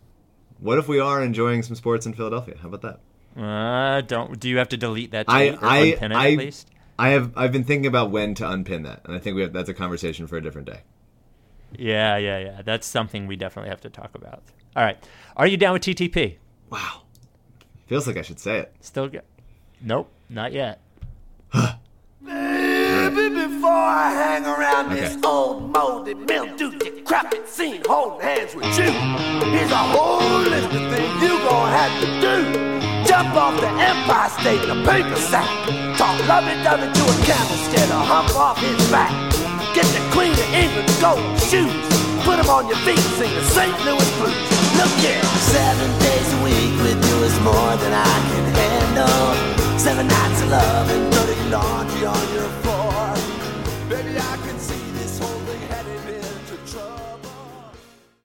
what 0.58 0.78
if 0.78 0.88
we 0.88 1.00
are 1.00 1.22
enjoying 1.22 1.62
some 1.62 1.76
sports 1.76 2.06
in 2.06 2.14
Philadelphia? 2.14 2.56
How 2.60 2.68
about 2.68 2.82
that? 2.82 3.00
Uh, 3.40 4.02
don't 4.02 4.38
do 4.38 4.48
you 4.48 4.58
have 4.58 4.68
to 4.68 4.76
delete 4.76 5.12
that 5.12 5.26
I 5.28 5.48
tweet 5.48 5.62
or 5.62 5.66
I 5.66 5.78
unpin 5.78 6.12
it 6.12 6.16
I, 6.16 6.32
at 6.32 6.38
least? 6.38 6.70
I 6.98 7.08
have 7.10 7.32
I've 7.36 7.52
been 7.52 7.64
thinking 7.64 7.86
about 7.86 8.10
when 8.10 8.34
to 8.36 8.48
unpin 8.48 8.82
that, 8.82 9.00
and 9.04 9.14
I 9.14 9.18
think 9.18 9.36
we 9.36 9.42
have 9.42 9.52
that's 9.52 9.68
a 9.68 9.74
conversation 9.74 10.26
for 10.26 10.36
a 10.36 10.42
different 10.42 10.66
day. 10.68 10.80
Yeah, 11.78 12.18
yeah, 12.18 12.38
yeah. 12.38 12.62
That's 12.62 12.86
something 12.86 13.26
we 13.26 13.36
definitely 13.36 13.70
have 13.70 13.80
to 13.82 13.90
talk 13.90 14.14
about. 14.14 14.42
All 14.76 14.84
right. 14.84 14.98
Are 15.36 15.46
you 15.46 15.56
down 15.56 15.72
with 15.72 15.82
TTP? 15.82 16.36
Wow, 16.70 17.02
feels 17.86 18.06
like 18.06 18.18
I 18.18 18.22
should 18.22 18.38
say 18.38 18.58
it. 18.58 18.74
Still 18.80 19.08
good? 19.08 19.22
Nope, 19.80 20.10
not 20.28 20.52
yet. 20.52 20.80
Baby, 21.52 23.30
before 23.30 23.70
I 23.70 24.12
hang 24.14 24.44
around 24.44 24.90
this 24.90 25.16
old 25.24 25.72
moldy, 25.72 26.14
mildew, 26.14 26.78
crappy 27.04 27.38
scene 27.46 27.82
holding 27.86 28.20
hands 28.20 28.54
with 28.54 28.66
you. 28.78 28.90
Here's 29.50 29.70
a 29.70 29.84
whole 29.94 30.42
list 30.42 30.70
of 30.72 30.84
things 30.92 31.22
you 31.22 31.34
gonna 31.44 31.76
have 31.76 31.94
to 32.02 32.08
do. 32.20 32.36
Jump 33.06 33.34
off 33.34 33.60
the 33.60 33.68
Empire 33.68 34.30
State 34.40 34.62
in 34.62 34.70
a 34.70 34.80
paper 34.86 35.16
sack. 35.16 35.48
Talk 35.98 36.16
lovey-dovey 36.28 36.88
to 36.92 37.02
a 37.02 37.16
camel 37.26 37.58
scare 37.66 37.86
the 37.86 37.98
hump 37.98 38.34
off 38.36 38.58
his 38.58 38.78
back. 38.90 39.10
Get 39.74 39.86
the 39.96 40.02
Queen 40.14 40.32
of 40.32 40.48
England 40.54 40.90
gold 41.00 41.22
shoes. 41.50 41.86
Put 42.24 42.36
them 42.38 42.48
on 42.48 42.68
your 42.68 42.78
feet 42.86 42.98
and 42.98 43.14
sing 43.18 43.34
the 43.34 43.44
St. 43.50 43.76
Louis 43.84 44.10
blues. 44.18 44.48
Look 44.78 44.94
here. 45.02 45.22
Seven 45.50 45.90
days 45.98 46.28
a 46.32 46.38
week 46.46 46.74
with 46.86 46.98
you 47.08 47.16
is 47.26 47.36
more 47.40 47.74
than 47.82 47.92
I 47.92 48.14
can 48.30 48.46
handle. 48.54 49.78
Seven 49.78 50.06
nights 50.06 50.42
of 50.42 50.50
love 50.50 50.88
and 50.90 51.12
dirty 51.12 51.38
laundry 51.50 52.06
on 52.06 52.26
your 52.32 52.50
floor. 52.62 53.02
Baby, 53.90 54.16
I 54.16 54.36
can 54.46 54.58